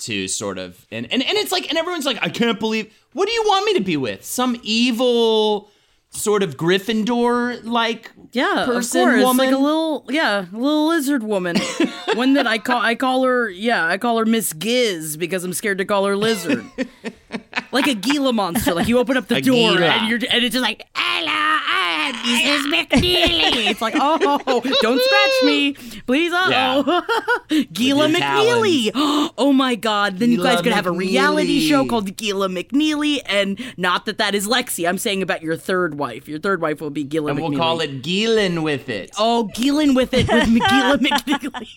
to 0.07 0.29
sort 0.29 0.59
of 0.59 0.87
and, 0.91 1.05
and 1.13 1.23
and 1.23 1.39
it's 1.39 1.53
like 1.53 1.69
and 1.69 1.79
everyone's 1.79 2.07
like 2.07 2.19
I 2.23 2.29
can't 2.29 2.59
believe 2.59 2.93
what 3.13 3.27
do 3.27 3.33
you 3.33 3.43
want 3.47 3.67
me 3.67 3.75
to 3.75 3.81
be 3.81 3.97
with 3.97 4.25
some 4.25 4.57
evil 4.63 5.69
sort 6.11 6.43
of 6.43 6.57
Gryffindor 6.57 7.65
like 7.65 8.11
Yeah, 8.33 8.65
person 8.67 9.01
of 9.03 9.09
course. 9.15 9.25
woman 9.25 9.47
Like 9.47 9.55
a 9.55 9.59
little 9.59 10.05
yeah, 10.11 10.47
a 10.53 10.57
little 10.57 10.89
lizard 10.89 11.23
woman. 11.23 11.57
One 12.15 12.35
that 12.35 12.47
I 12.47 12.59
call 12.59 12.81
I 12.83 12.95
call 12.95 13.25
her 13.25 13.49
yeah, 13.49 13.87
I 13.87 13.97
call 13.99 14.19
her 14.19 14.27
Miss 14.27 14.53
Giz 14.53 15.17
because 15.17 15.43
I'm 15.45 15.53
scared 15.55 15.79
to 15.79 15.85
call 15.85 16.05
her 16.05 16.17
lizard. 16.17 16.65
like 17.73 17.87
a 17.87 17.95
Gila 17.95 18.33
monster. 18.33 18.75
Like 18.75 18.89
you 18.89 18.99
open 18.99 19.17
up 19.17 19.27
the 19.29 19.37
A 19.37 19.41
door 19.41 19.55
Gila. 19.77 19.87
and 19.87 20.09
you're 20.09 20.19
and 20.31 20.45
it's 20.45 20.53
just 20.53 20.63
like 20.63 20.87
hello, 20.95 21.33
I'm 21.33 22.15
Mrs. 22.15 22.73
McNeely. 22.73 23.71
it's 23.71 23.81
like 23.81 23.95
oh, 23.97 24.61
don't 24.81 25.01
scratch 25.01 25.45
me, 25.45 25.73
please. 26.07 26.33
Oh, 26.35 27.03
Gila 27.73 28.09
your 28.09 28.19
McNeely. 28.19 28.91
Oh 29.39 29.53
my 29.53 29.75
God! 29.75 30.19
Then 30.19 30.31
you 30.31 30.43
guys 30.43 30.61
could 30.63 30.73
have 30.73 30.87
a 30.87 30.93
reality 30.93 31.61
show 31.69 31.87
called 31.87 32.15
Gila 32.17 32.49
McNeely, 32.49 33.21
and 33.27 33.59
not 33.77 34.05
that 34.07 34.19
that 34.19 34.35
is 34.35 34.47
Lexi. 34.47 34.89
I'm 34.89 34.99
saying 34.99 35.23
about 35.23 35.43
your 35.43 35.57
third 35.57 35.97
wife. 35.99 36.29
Your 36.29 36.39
third 36.39 36.61
wife 36.61 36.81
will 36.81 36.91
be 36.91 37.05
Gila 37.05 37.31
and 37.31 37.39
McNeely. 37.41 37.51
we'll 37.51 37.59
call 37.59 37.81
it 37.81 38.03
Gillen 38.03 38.63
with 38.63 38.89
it 38.89 39.11
Oh, 39.19 39.45
Gillen 39.55 39.95
with 39.95 40.13
it 40.15 40.29
with 40.29 40.45
Gila 40.49 40.99
McNeely. 40.99 41.69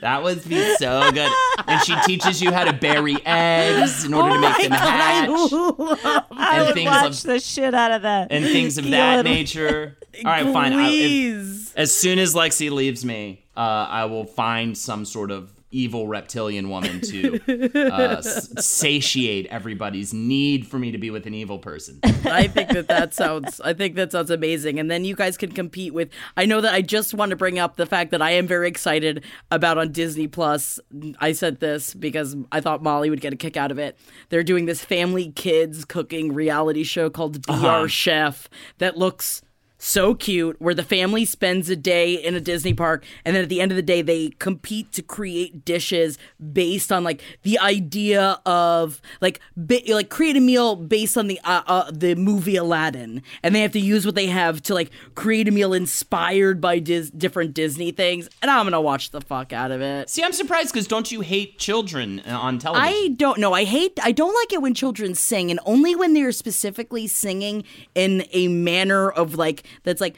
That 0.00 0.22
would 0.22 0.46
be 0.48 0.74
so 0.76 1.10
good. 1.12 1.30
And 1.66 1.80
she 1.82 1.94
teaches 2.06 2.40
you 2.40 2.52
how 2.52 2.64
to 2.64 2.72
bury 2.72 3.16
eggs 3.26 4.04
in 4.04 4.14
order 4.14 4.34
to 4.34 4.40
make 4.40 4.62
them 4.62 4.72
hatch. 4.72 5.28
I 5.30 6.22
and 6.56 6.66
would 6.66 6.74
things 6.74 6.86
watch 6.90 7.18
of 7.18 7.22
the 7.24 7.40
shit 7.40 7.74
out 7.74 7.90
of 7.92 8.02
that. 8.02 8.28
and 8.30 8.44
things 8.44 8.78
of 8.78 8.84
that 8.90 9.22
Gillen. 9.22 9.24
nature. 9.24 9.96
All 10.18 10.30
right 10.30 10.52
fine. 10.52 10.72
I, 10.72 10.88
if- 10.90 11.76
As 11.76 11.94
soon 11.94 12.18
as 12.18 12.34
Lexi 12.34 12.70
leaves 12.70 13.04
me, 13.04 13.44
uh, 13.56 13.60
I 13.60 14.04
will 14.06 14.24
find 14.24 14.76
some 14.76 15.04
sort 15.04 15.30
of 15.30 15.52
evil 15.70 16.08
reptilian 16.08 16.70
woman 16.70 17.00
to 17.00 17.40
uh, 17.92 18.22
satiate 18.22 19.46
everybody's 19.46 20.14
need 20.14 20.66
for 20.66 20.78
me 20.78 20.90
to 20.90 20.98
be 20.98 21.10
with 21.10 21.26
an 21.26 21.34
evil 21.34 21.58
person. 21.58 21.98
I 22.24 22.46
think 22.46 22.70
that 22.70 22.88
that 22.88 23.14
sounds. 23.14 23.60
I 23.60 23.74
think 23.74 23.94
that 23.96 24.12
sounds 24.12 24.30
amazing. 24.30 24.78
And 24.78 24.90
then 24.90 25.04
you 25.04 25.14
guys 25.14 25.36
can 25.36 25.52
compete 25.52 25.92
with. 25.92 26.10
I 26.36 26.46
know 26.46 26.60
that 26.60 26.72
I 26.72 26.82
just 26.82 27.14
want 27.14 27.30
to 27.30 27.36
bring 27.36 27.58
up 27.58 27.76
the 27.76 27.86
fact 27.86 28.10
that 28.12 28.22
I 28.22 28.30
am 28.32 28.46
very 28.46 28.68
excited 28.68 29.24
about 29.50 29.78
on 29.78 29.92
Disney 29.92 30.28
Plus. 30.28 30.80
I 31.18 31.32
said 31.32 31.60
this 31.60 31.94
because 31.94 32.36
I 32.50 32.60
thought 32.60 32.82
Molly 32.82 33.10
would 33.10 33.20
get 33.20 33.32
a 33.32 33.36
kick 33.36 33.56
out 33.56 33.70
of 33.70 33.78
it. 33.78 33.98
They're 34.30 34.42
doing 34.42 34.66
this 34.66 34.84
family 34.84 35.32
kids 35.32 35.84
cooking 35.84 36.32
reality 36.32 36.84
show 36.84 37.10
called 37.10 37.46
Be 37.46 37.52
Our 37.52 37.88
Chef 37.88 38.48
that 38.78 38.96
looks 38.96 39.42
so 39.78 40.14
cute 40.14 40.60
where 40.60 40.74
the 40.74 40.82
family 40.82 41.24
spends 41.24 41.70
a 41.70 41.76
day 41.76 42.14
in 42.14 42.34
a 42.34 42.40
Disney 42.40 42.74
park 42.74 43.04
and 43.24 43.34
then 43.34 43.44
at 43.44 43.48
the 43.48 43.60
end 43.60 43.72
of 43.72 43.76
the 43.76 43.82
day 43.82 44.02
they 44.02 44.30
compete 44.38 44.92
to 44.92 45.02
create 45.02 45.64
dishes 45.64 46.18
based 46.52 46.90
on 46.90 47.04
like 47.04 47.22
the 47.42 47.58
idea 47.58 48.40
of 48.44 49.00
like 49.20 49.40
bi- 49.56 49.84
like 49.88 50.10
create 50.10 50.36
a 50.36 50.40
meal 50.40 50.76
based 50.76 51.16
on 51.16 51.28
the 51.28 51.40
uh, 51.44 51.62
uh, 51.66 51.90
the 51.92 52.14
movie 52.16 52.56
Aladdin 52.56 53.22
and 53.42 53.54
they 53.54 53.60
have 53.60 53.72
to 53.72 53.80
use 53.80 54.04
what 54.04 54.14
they 54.14 54.26
have 54.26 54.60
to 54.62 54.74
like 54.74 54.90
create 55.14 55.48
a 55.48 55.50
meal 55.50 55.72
inspired 55.72 56.60
by 56.60 56.78
dis- 56.78 57.10
different 57.10 57.54
Disney 57.54 57.92
things 57.92 58.28
and 58.42 58.50
I'm 58.50 58.64
going 58.64 58.72
to 58.72 58.80
watch 58.80 59.10
the 59.10 59.20
fuck 59.20 59.52
out 59.52 59.70
of 59.70 59.80
it. 59.80 60.10
See, 60.10 60.22
I'm 60.22 60.32
surprised 60.32 60.72
because 60.72 60.86
don't 60.86 61.10
you 61.10 61.20
hate 61.20 61.58
children 61.58 62.20
uh, 62.26 62.38
on 62.38 62.58
television? 62.58 62.88
I 62.88 63.08
don't 63.16 63.38
know. 63.38 63.52
I 63.52 63.64
hate. 63.64 63.98
I 64.02 64.12
don't 64.12 64.34
like 64.34 64.52
it 64.52 64.62
when 64.62 64.74
children 64.74 65.14
sing, 65.14 65.50
and 65.50 65.60
only 65.64 65.94
when 65.94 66.14
they're 66.14 66.32
specifically 66.32 67.06
singing 67.06 67.64
in 67.94 68.24
a 68.32 68.48
manner 68.48 69.10
of 69.10 69.36
like 69.36 69.64
that's 69.82 70.00
like. 70.00 70.16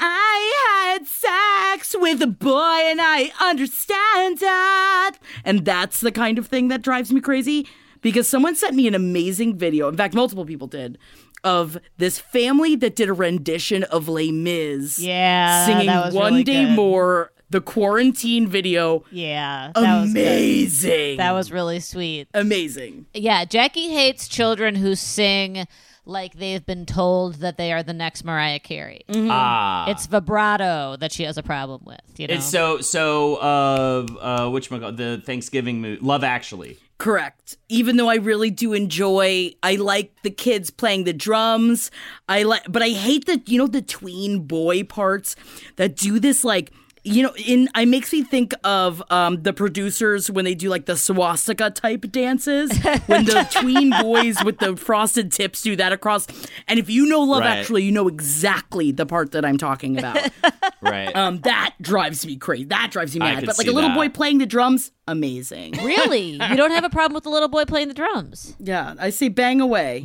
I 0.00 0.94
had 0.94 1.06
sex 1.08 1.96
with 1.98 2.22
a 2.22 2.28
boy 2.28 2.50
and 2.52 3.00
I 3.02 3.32
understand 3.40 4.38
that. 4.38 5.16
And 5.44 5.64
that's 5.64 6.00
the 6.00 6.12
kind 6.12 6.38
of 6.38 6.46
thing 6.46 6.68
that 6.68 6.82
drives 6.82 7.12
me 7.12 7.20
crazy 7.20 7.66
because 8.00 8.28
someone 8.28 8.54
sent 8.54 8.76
me 8.76 8.86
an 8.86 8.94
amazing 8.94 9.58
video. 9.58 9.88
In 9.88 9.96
fact, 9.96 10.14
multiple 10.14 10.44
people 10.44 10.68
did 10.68 10.98
of 11.44 11.78
this 11.98 12.18
family 12.18 12.76
that 12.76 12.96
did 12.96 13.08
a 13.08 13.12
rendition 13.12 13.84
of 13.84 14.08
Les 14.08 14.30
Mis. 14.30 14.98
Yeah, 14.98 15.66
Singing 15.66 15.86
that 15.86 16.06
was 16.06 16.14
One 16.14 16.32
really 16.32 16.44
Day 16.44 16.64
good. 16.64 16.74
More, 16.74 17.32
the 17.50 17.60
quarantine 17.60 18.46
video. 18.48 19.04
Yeah, 19.10 19.72
that 19.74 20.00
was. 20.00 20.10
Amazing. 20.10 21.16
That 21.16 21.32
was 21.32 21.50
really 21.50 21.80
sweet. 21.80 22.28
amazing. 22.34 23.06
Yeah, 23.14 23.44
Jackie 23.44 23.88
hates 23.88 24.28
children 24.28 24.74
who 24.76 24.94
sing 24.94 25.66
like 26.08 26.34
they've 26.34 26.64
been 26.64 26.86
told 26.86 27.36
that 27.36 27.56
they 27.58 27.72
are 27.72 27.82
the 27.82 27.92
next 27.92 28.24
Mariah 28.24 28.58
Carey. 28.58 29.02
ah. 29.08 29.88
It's 29.90 30.06
vibrato 30.06 30.96
that 30.96 31.12
she 31.12 31.24
has 31.24 31.36
a 31.36 31.42
problem 31.42 31.82
with. 31.84 32.00
You 32.16 32.28
know, 32.28 32.34
It's 32.34 32.46
so 32.46 32.80
so. 32.80 33.36
Uh, 33.36 34.06
uh, 34.20 34.50
which 34.50 34.68
the 34.70 35.22
Thanksgiving 35.24 35.80
movie, 35.80 36.00
Love 36.00 36.24
Actually. 36.24 36.78
Correct. 36.98 37.56
Even 37.68 37.96
though 37.96 38.08
I 38.08 38.16
really 38.16 38.50
do 38.50 38.72
enjoy, 38.72 39.52
I 39.62 39.76
like 39.76 40.22
the 40.22 40.30
kids 40.30 40.70
playing 40.70 41.04
the 41.04 41.12
drums. 41.12 41.92
I 42.28 42.42
like, 42.42 42.64
but 42.68 42.82
I 42.82 42.88
hate 42.88 43.26
the 43.26 43.40
you 43.46 43.58
know 43.58 43.68
the 43.68 43.82
tween 43.82 44.40
boy 44.46 44.82
parts 44.82 45.36
that 45.76 45.94
do 45.94 46.18
this 46.18 46.42
like. 46.42 46.72
You 47.04 47.22
know, 47.22 47.32
in 47.36 47.68
it 47.76 47.86
makes 47.86 48.12
me 48.12 48.22
think 48.22 48.52
of 48.64 49.02
um, 49.10 49.42
the 49.42 49.52
producers 49.52 50.30
when 50.30 50.44
they 50.44 50.54
do 50.54 50.68
like 50.68 50.86
the 50.86 50.96
swastika 50.96 51.70
type 51.70 52.02
dances. 52.10 52.70
when 53.06 53.24
the 53.24 53.46
tween 53.60 53.90
boys 54.02 54.36
with 54.44 54.58
the 54.58 54.76
frosted 54.76 55.32
tips 55.32 55.62
do 55.62 55.76
that 55.76 55.92
across. 55.92 56.26
And 56.66 56.78
if 56.78 56.90
you 56.90 57.06
know 57.06 57.20
Love 57.22 57.40
Right. 57.42 57.58
Actually, 57.58 57.84
you 57.84 57.92
know 57.92 58.08
exactly 58.08 58.90
the 58.92 59.06
part 59.06 59.32
that 59.32 59.44
I'm 59.44 59.58
talking 59.58 59.98
about. 59.98 60.28
Right. 60.80 61.14
um, 61.16 61.40
that 61.40 61.74
drives 61.80 62.24
me 62.26 62.36
crazy. 62.36 62.64
That 62.64 62.90
drives 62.90 63.14
me 63.14 63.20
I 63.24 63.30
mad. 63.34 63.38
could 63.40 63.46
But 63.46 63.58
like 63.58 63.66
see 63.66 63.70
a 63.70 63.74
little 63.74 63.90
that. 63.90 63.96
boy 63.96 64.08
playing 64.08 64.38
the 64.38 64.46
drums, 64.46 64.92
amazing. 65.06 65.72
really, 65.82 66.32
you 66.32 66.56
don't 66.56 66.70
have 66.72 66.84
a 66.84 66.90
problem 66.90 67.14
with 67.14 67.24
the 67.24 67.30
little 67.30 67.48
boy 67.48 67.64
playing 67.64 67.88
the 67.88 67.94
drums. 67.94 68.54
Yeah, 68.58 68.94
I 68.98 69.10
say 69.10 69.28
bang 69.28 69.60
away. 69.60 70.04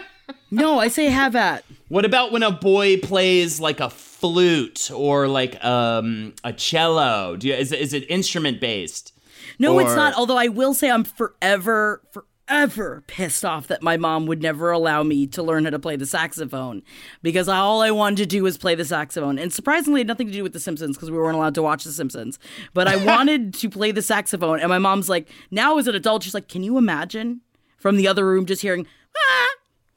no, 0.50 0.78
I 0.78 0.88
say 0.88 1.06
have 1.06 1.36
at. 1.36 1.64
What 1.88 2.04
about 2.04 2.32
when 2.32 2.42
a 2.42 2.50
boy 2.50 2.98
plays 2.98 3.60
like 3.60 3.80
a 3.80 3.90
flute 4.14 4.90
or 4.90 5.28
like 5.28 5.62
um, 5.64 6.34
a 6.44 6.52
cello? 6.52 7.36
Do 7.36 7.48
you, 7.48 7.54
is 7.54 7.72
it, 7.72 7.80
is 7.80 7.92
it 7.92 8.08
instrument 8.10 8.60
based? 8.60 9.12
No, 9.58 9.78
it's 9.78 9.94
not. 9.94 10.14
Although 10.14 10.38
I 10.38 10.48
will 10.48 10.74
say 10.74 10.90
I'm 10.90 11.04
forever, 11.04 12.02
forever 12.12 13.04
pissed 13.06 13.44
off 13.44 13.66
that 13.68 13.82
my 13.82 13.96
mom 13.96 14.26
would 14.26 14.42
never 14.42 14.70
allow 14.70 15.02
me 15.02 15.26
to 15.28 15.42
learn 15.42 15.64
how 15.64 15.70
to 15.70 15.78
play 15.78 15.96
the 15.96 16.06
saxophone 16.06 16.82
because 17.22 17.48
all 17.48 17.82
I 17.82 17.90
wanted 17.90 18.16
to 18.18 18.26
do 18.26 18.42
was 18.42 18.56
play 18.56 18.74
the 18.74 18.84
saxophone. 18.84 19.38
And 19.38 19.52
surprisingly, 19.52 20.00
it 20.00 20.04
had 20.04 20.08
nothing 20.08 20.28
to 20.28 20.32
do 20.32 20.42
with 20.42 20.52
The 20.52 20.60
Simpsons 20.60 20.96
because 20.96 21.10
we 21.10 21.18
weren't 21.18 21.36
allowed 21.36 21.54
to 21.56 21.62
watch 21.62 21.84
The 21.84 21.92
Simpsons. 21.92 22.38
But 22.72 22.88
I 22.88 22.96
wanted 23.04 23.54
to 23.54 23.68
play 23.68 23.92
the 23.92 24.02
saxophone. 24.02 24.60
And 24.60 24.68
my 24.68 24.78
mom's 24.78 25.08
like, 25.08 25.28
now 25.50 25.78
as 25.78 25.86
an 25.86 25.94
adult, 25.94 26.22
she's 26.22 26.34
like, 26.34 26.48
can 26.48 26.62
you 26.62 26.78
imagine 26.78 27.42
from 27.76 27.96
the 27.96 28.08
other 28.08 28.26
room 28.26 28.46
just 28.46 28.62
hearing, 28.62 28.86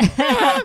"Ah, 0.01 0.63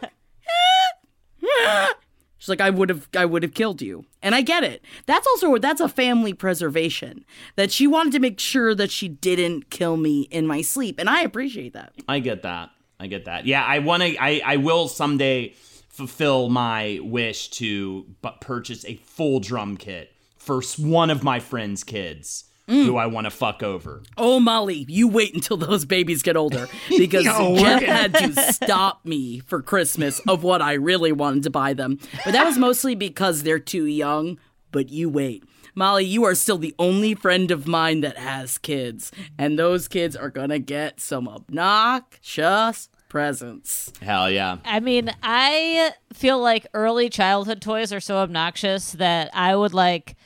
She's 2.43 2.49
like, 2.49 2.61
I 2.61 2.71
would 2.71 2.89
have, 2.89 3.09
I 3.17 3.25
would 3.25 3.45
have 3.45 3.55
killed 3.55 3.81
you, 3.81 4.05
and 4.21 4.35
I 4.35 4.41
get 4.41 4.65
it. 4.65 4.85
That's 5.07 5.29
also 5.29 5.59
that's 5.59 5.81
a 5.81 5.89
family 5.89 6.33
preservation 6.33 7.25
that 7.55 7.71
she 7.71 7.87
wanted 7.87 8.15
to 8.15 8.19
make 8.19 8.41
sure 8.41 8.75
that 8.75 8.91
she 8.91 9.07
didn't 9.07 9.71
kill 9.71 9.97
me 9.97 10.23
in 10.23 10.49
my 10.49 10.61
sleep, 10.61 10.99
and 10.99 11.09
I 11.09 11.21
appreciate 11.21 11.73
that. 11.75 11.93
I 12.09 12.19
get 12.19 12.43
that. 12.43 12.71
I 12.99 13.07
get 13.07 13.27
that. 13.27 13.47
Yeah, 13.47 13.65
I 13.65 13.79
want 13.79 14.03
to. 14.03 14.17
I 14.21 14.43
I 14.45 14.57
will 14.57 14.89
someday 14.89 15.51
fulfill 15.89 16.49
my 16.49 16.99
wish 17.01 17.49
to 17.51 18.07
bu- 18.23 18.31
purchase 18.41 18.85
a 18.87 18.97
full 18.97 19.39
drum 19.39 19.77
kit 19.77 20.13
for 20.37 20.63
one 20.79 21.11
of 21.11 21.23
my 21.23 21.39
friends' 21.39 21.85
kids 21.85 22.47
Mm. 22.69 22.87
who 22.87 22.97
I 22.97 23.07
want 23.07 23.25
to 23.25 23.31
fuck 23.31 23.63
over. 23.63 24.03
Oh, 24.17 24.39
Molly, 24.39 24.87
you 24.89 25.09
wait 25.09 25.35
until 25.35 25.57
those 25.57 25.85
babies 25.85 26.23
get 26.23 26.37
older 26.37 26.69
because 26.89 27.25
Jen 27.25 27.83
had 27.83 28.15
to 28.15 28.41
stop 28.53 29.05
me 29.05 29.41
for 29.41 29.61
Christmas 29.61 30.21
of 30.29 30.45
what 30.45 30.63
I 30.63 30.75
really 30.75 31.11
wanted 31.11 31.43
to 31.43 31.51
buy 31.51 31.73
them, 31.75 31.99
but 32.25 32.33
that 32.33 32.47
was 32.47 32.59
mostly 32.59 32.95
because 32.95 33.43
they're 33.43 33.59
too 33.59 33.87
young. 33.87 34.39
But 34.71 34.91
you 34.91 35.09
wait. 35.11 35.45
Molly, 35.75 36.05
you 36.05 36.25
are 36.25 36.35
still 36.35 36.57
the 36.59 36.75
only 36.79 37.15
friend 37.15 37.51
of 37.51 37.67
mine 37.67 38.01
that 38.03 38.17
has 38.17 38.59
kids, 38.59 39.11
and 39.39 39.59
those 39.59 39.89
kids 39.89 40.15
are 40.15 40.31
gonna 40.31 40.59
get 40.59 41.01
some 41.01 41.27
obnoxious 41.29 42.89
presents. 43.09 43.93
Hell 44.01 44.31
yeah. 44.31 44.59
I 44.65 44.81
mean, 44.81 45.11
I 45.23 45.93
feel 46.13 46.39
like 46.41 46.67
early 46.75 47.11
childhood 47.11 47.61
toys 47.61 47.93
are 47.93 48.01
so 48.01 48.17
obnoxious 48.19 48.93
that 48.93 49.31
I 49.35 49.55
would 49.57 49.75
like. 49.75 50.17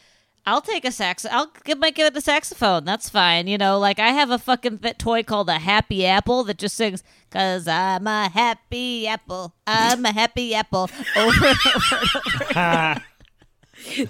I'll 0.46 0.60
take 0.60 0.84
a 0.84 0.92
sax. 0.92 1.26
I'll 1.28 1.50
give 1.64 1.78
my 1.78 1.90
give 1.90 2.06
it 2.06 2.14
the 2.14 2.20
saxophone. 2.20 2.84
That's 2.84 3.08
fine. 3.08 3.48
You 3.48 3.58
know, 3.58 3.78
like 3.78 3.98
I 3.98 4.10
have 4.10 4.30
a 4.30 4.38
fucking 4.38 4.78
th- 4.78 4.98
toy 4.98 5.22
called 5.24 5.48
a 5.48 5.58
Happy 5.58 6.06
Apple 6.06 6.44
that 6.44 6.58
just 6.58 6.76
sings 6.76 7.02
"Cause 7.30 7.66
I'm 7.66 8.06
a 8.06 8.28
happy 8.28 9.08
apple. 9.08 9.54
I'm 9.66 10.04
a 10.04 10.12
happy 10.12 10.54
apple." 10.54 10.88
Over 11.16 11.46
and 11.46 11.58
over 11.66 11.96
and 12.54 12.96
over. 12.96 13.04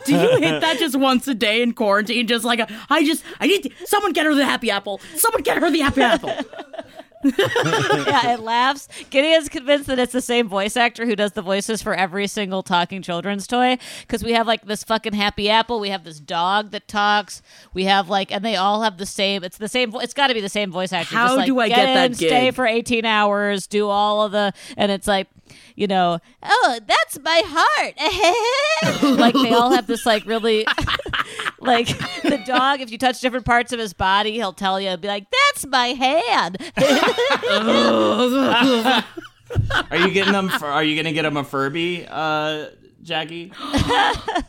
Do 0.05 0.13
you 0.15 0.39
hit 0.39 0.61
that 0.61 0.77
just 0.79 0.97
once 0.97 1.27
a 1.29 1.35
day 1.35 1.61
in 1.63 1.73
quarantine? 1.73 2.27
Just 2.27 2.45
like, 2.45 2.61
a, 2.61 2.69
I 2.89 3.05
just, 3.05 3.25
I 3.41 3.47
need 3.47 3.65
to, 3.65 3.71
someone 3.85 4.13
get 4.13 4.25
her 4.25 4.35
the 4.35 4.45
happy 4.45 4.71
apple. 4.71 5.01
Someone 5.17 5.43
get 5.43 5.59
her 5.59 5.71
the 5.71 5.81
happy 5.81 6.03
apple. 6.03 6.33
yeah, 7.39 8.33
it 8.33 8.41
laughs. 8.41 8.89
Gideon's 9.11 9.49
convinced 9.49 9.87
that 9.87 9.99
it's 9.99 10.13
the 10.13 10.21
same 10.21 10.49
voice 10.49 10.77
actor 10.77 11.07
who 11.07 11.17
does 11.17 11.33
the 11.33 11.43
voices 11.43 11.83
for 11.83 11.95
every 11.95 12.27
single 12.27 12.63
talking 12.63 13.03
children's 13.03 13.47
toy. 13.47 13.79
Because 14.01 14.23
we 14.23 14.33
have 14.33 14.47
like 14.47 14.65
this 14.67 14.85
fucking 14.85 15.15
happy 15.15 15.49
apple, 15.51 15.81
we 15.81 15.91
have 15.91 16.05
this 16.05 16.21
dog 16.21 16.71
that 16.71 16.89
talks, 16.89 17.43
we 17.75 17.85
have 17.85 18.09
like, 18.09 18.31
and 18.33 18.45
they 18.45 18.57
all 18.57 18.83
have 18.83 18.99
the 18.99 19.07
same. 19.07 19.45
It's 19.45 19.59
the 19.59 19.69
same. 19.69 19.91
vo- 19.91 20.01
It's 20.01 20.15
got 20.15 20.29
to 20.29 20.35
be 20.35 20.41
the 20.41 20.49
same 20.49 20.71
voice 20.71 20.93
actor. 20.93 21.15
How 21.15 21.27
Just, 21.29 21.37
like, 21.39 21.47
do 21.47 21.61
I 21.61 21.69
get, 21.69 21.77
get 21.77 21.95
that 21.95 22.11
in, 22.11 22.15
Stay 22.15 22.51
for 22.51 22.67
eighteen 22.67 23.05
hours, 23.05 23.67
do 23.67 23.89
all 23.89 24.23
of 24.23 24.33
the, 24.33 24.53
and 24.77 24.93
it's 24.93 25.07
like. 25.07 25.29
You 25.77 25.87
know, 25.87 26.19
oh, 26.43 26.81
that's 26.89 27.21
my 27.21 27.43
heart. 27.45 29.17
like 29.19 29.35
they 29.35 29.53
all 29.53 29.71
have 29.71 29.87
this 29.87 30.05
like 30.05 30.27
really 30.27 30.67
like 31.61 31.89
the 32.23 32.43
dog, 32.47 32.81
if 32.81 32.91
you 32.91 32.99
touch 32.99 33.21
different 33.21 33.47
parts 33.47 33.73
of 33.73 33.79
his 33.79 33.93
body, 33.93 34.33
he'll 34.33 34.53
tell 34.53 34.81
you, 34.81 34.97
be 34.97 35.09
like, 35.09 35.27
that's 35.31 35.67
my 35.67 35.89
hand. 35.89 36.59
Are 39.91 39.97
you 39.97 40.11
getting 40.11 40.33
them? 40.33 40.49
For, 40.49 40.67
are 40.67 40.83
you 40.83 40.97
gonna 40.97 41.13
get 41.13 41.25
him 41.25 41.37
a 41.37 41.45
Furby, 41.45 42.07
uh, 42.09 42.67
Jackie? 43.07 43.53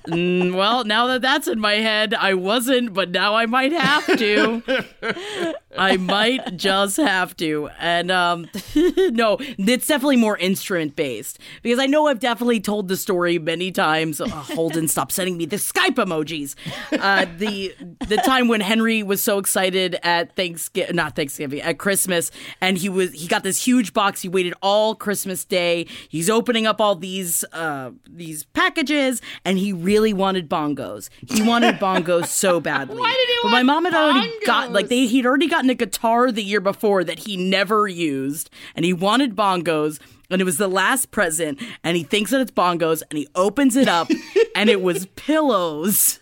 Mm, 0.08 0.56
well, 0.56 0.86
now 0.86 1.08
that 1.08 1.22
that's 1.22 1.50
in 1.50 1.60
my 1.60 1.74
head, 1.74 2.14
I 2.14 2.34
wasn't, 2.34 2.94
but 2.94 3.12
now 3.12 3.36
I 3.36 3.46
might 3.46 3.74
have 3.74 4.06
to. 4.18 4.64
I 5.78 5.98
might 5.98 6.56
just 6.56 6.96
have 6.96 7.36
to. 7.38 7.70
And 7.78 8.10
um 8.10 8.48
no, 8.76 9.38
it's 9.58 9.88
definitely 9.88 10.16
more 10.16 10.38
instrument 10.38 10.96
based 10.96 11.40
because 11.62 11.78
I 11.78 11.88
know 11.88 12.08
I've 12.08 12.20
definitely 12.22 12.62
told 12.62 12.88
the 12.88 12.96
story 12.98 13.38
many 13.38 13.70
times. 13.72 14.22
Oh, 14.22 14.28
Holden, 14.30 14.88
stop 14.88 15.12
sending 15.12 15.38
me 15.38 15.46
the 15.46 15.58
Skype 15.58 15.96
emojis. 15.96 16.56
Uh, 16.92 17.26
the 17.38 17.76
the 18.08 18.18
time 18.18 18.48
when 18.48 18.62
Henry 18.62 19.04
was 19.04 19.22
so 19.22 19.38
excited 19.40 20.00
at 20.04 20.36
Thanksgiving, 20.36 20.96
not 20.96 21.16
Thanksgiving, 21.16 21.62
at 21.62 21.78
Christmas, 21.78 22.32
and 22.62 22.78
he 22.78 22.88
was 22.90 23.12
he 23.12 23.28
got 23.28 23.44
this 23.44 23.64
huge 23.66 23.94
box. 23.94 24.22
He 24.22 24.30
waited 24.30 24.54
all 24.62 24.96
Christmas 24.96 25.44
Day. 25.44 25.86
He's 26.08 26.30
opening 26.30 26.66
up 26.66 26.80
all 26.80 26.96
these 26.96 27.44
uh 27.54 27.92
these 28.10 28.44
packages, 28.54 29.22
and 29.46 29.58
he 29.58 29.74
really 29.74 30.14
wanted 30.14 30.50
bongos. 30.50 31.10
He 31.28 31.42
wanted 31.42 31.76
bongos 31.80 32.28
so 32.28 32.60
badly. 32.60 32.98
Why 32.98 33.12
did 33.12 33.30
he 33.30 33.40
But 33.44 33.50
my 33.52 33.64
mom 33.64 33.86
had 33.86 33.94
already 33.94 34.32
got 34.46 34.72
like 34.72 34.88
they 34.88 35.06
he'd 35.08 35.26
already 35.26 35.48
gotten 35.48 35.70
a 35.70 35.76
guitar 35.76 36.32
the 36.32 36.44
year 36.44 36.62
before 36.62 37.04
that 37.04 37.20
he 37.20 37.38
never 37.38 37.88
used, 37.88 38.50
and 38.76 38.86
he 38.86 38.94
wanted 38.94 39.36
bongos. 39.36 40.00
And 40.30 40.42
it 40.42 40.44
was 40.44 40.58
the 40.58 40.68
last 40.68 41.12
present, 41.12 41.58
and 41.86 41.96
he 41.96 42.04
thinks 42.04 42.32
that 42.32 42.42
it's 42.42 42.52
bongos, 42.52 43.02
and 43.10 43.18
he 43.18 43.30
opens 43.34 43.78
it 43.78 43.88
up, 43.88 44.10
and 44.56 44.70
it 44.70 44.82
was 44.82 45.06
pillows. 45.16 46.20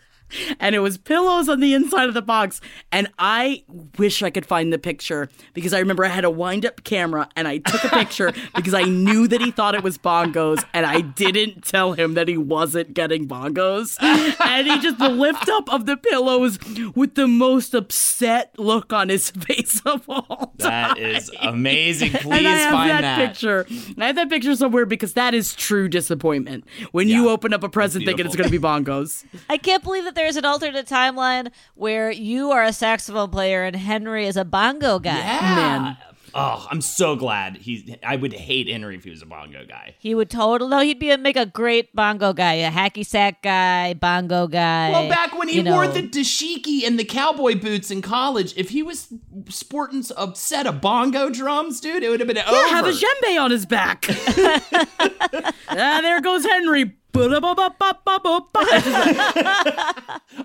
And 0.59 0.76
it 0.76 0.80
was 0.80 0.97
pillows 0.97 1.49
on 1.49 1.59
the 1.59 1.73
inside 1.73 2.07
of 2.07 2.13
the 2.13 2.21
box. 2.21 2.61
And 2.91 3.09
I 3.19 3.63
wish 3.97 4.23
I 4.23 4.30
could 4.30 4.45
find 4.45 4.71
the 4.71 4.78
picture 4.78 5.30
because 5.53 5.73
I 5.73 5.80
remember 5.80 6.05
I 6.05 6.09
had 6.09 6.26
a 6.26 6.30
wind 6.30 6.65
up 6.65 6.84
camera 6.84 7.30
and 7.36 7.47
I 7.47 7.59
took 7.59 7.84
a 7.84 7.89
picture 7.89 8.34
because 8.55 8.73
I 8.73 8.84
knew 8.84 9.28
that 9.28 9.41
he 9.41 9.51
thought 9.51 9.76
it 9.76 9.84
was 9.84 9.97
bongos 9.97 10.63
and 10.73 10.86
I 10.86 11.01
didn't 11.01 11.63
tell 11.63 11.93
him 11.93 12.13
that 12.15 12.28
he 12.28 12.38
wasn't 12.38 12.93
getting 12.93 13.28
bongos. 13.28 13.97
And 14.01 14.67
he 14.67 14.80
just 14.80 14.97
the 14.97 15.09
lift 15.09 15.49
up 15.49 15.71
of 15.71 15.86
the 15.86 15.97
pillows 15.97 16.59
with 16.95 17.15
the 17.15 17.28
most 17.28 17.73
upset 17.73 18.57
look 18.57 18.93
on 18.93 19.09
his 19.09 19.30
face 19.32 19.82
of 19.86 20.07
all 20.09 20.53
time. 20.57 20.95
That 20.95 20.97
is 20.97 21.32
amazing. 21.41 22.11
Please 22.11 22.39
and 22.39 22.47
I 22.47 22.51
have 22.51 22.71
find 22.71 22.89
that, 22.89 23.01
that. 23.01 23.28
picture. 23.28 23.65
I 23.97 24.07
have 24.07 24.15
that 24.15 24.30
picture 24.30 24.55
somewhere 24.55 24.86
because 24.86 25.13
that 25.13 25.34
is 25.34 25.53
true 25.55 25.88
disappointment. 25.88 26.65
When 26.91 27.07
you 27.07 27.30
open 27.30 27.53
up 27.53 27.63
a 27.63 27.69
present 27.69 28.05
thinking 28.05 28.26
it's 28.26 28.36
going 28.36 28.49
to 28.49 28.51
be 28.51 28.63
bongos. 28.63 29.26
I 29.49 29.57
can't 29.57 29.84
believe 29.84 30.03
that 30.05 30.14
there's 30.16 30.36
an 30.36 30.45
alternate 30.45 30.88
timeline 30.88 31.51
where 31.76 32.11
you 32.11 32.51
are 32.51 32.63
a 32.63 32.74
saxophone 32.74 33.30
player 33.30 33.63
and 33.63 33.76
Henry 33.76 34.26
is 34.26 34.38
a 34.38 34.45
bongo 34.45 34.99
guy. 34.99 35.13
Man. 35.13 35.97
Oh, 36.38 36.68
I'm 36.70 36.82
so 36.82 37.16
glad 37.16 37.55
he. 37.55 37.97
I 38.03 38.18
would 38.18 38.34
hate 38.34 38.68
Henry 38.68 38.97
if 38.97 39.05
he 39.05 39.09
was 39.09 39.22
a 39.22 39.26
bongo 39.26 39.66
guy. 39.66 39.95
He 39.99 40.13
would 40.13 40.30
totally 40.30 40.70
no, 40.70 40.82
he'd 40.82 40.99
be 40.99 41.09
a, 41.11 41.18
make 41.18 41.38
a 41.38 41.45
great 41.45 41.95
bongo 41.95 42.34
guy, 42.34 42.55
a 42.55 42.70
hacky 42.70 43.05
sack 43.05 43.41
guy, 43.41 43.93
bongo 43.93 44.45
guy. 44.47 44.91
Well, 44.91 45.07
back 45.07 45.38
when 45.38 45.47
he 45.47 45.55
you 45.55 45.63
know. 45.63 45.76
wore 45.76 45.88
the 45.88 46.01
dashiki 46.01 46.86
and 46.86 46.99
the 46.99 47.05
cowboy 47.05 47.57
boots 47.57 47.89
in 47.89 48.01
college, 48.01 48.53
if 48.57 48.70
he 48.70 48.84
was 48.84 49.13
sporting 49.47 50.03
a 50.18 50.36
set 50.36 50.68
of 50.68 50.82
bongo 50.82 51.30
drums, 51.30 51.80
dude, 51.80 52.03
it 52.03 52.09
would 52.09 52.20
have 52.20 52.28
been 52.28 52.38
over. 52.39 52.51
Yeah, 52.51 52.68
have 52.68 52.86
a 52.86 52.91
djembe 52.91 53.41
on 53.41 53.51
his 53.51 53.66
back. 53.66 54.05
ah, 55.70 55.99
there 56.01 56.20
goes 56.20 56.43
Henry. 56.43 56.95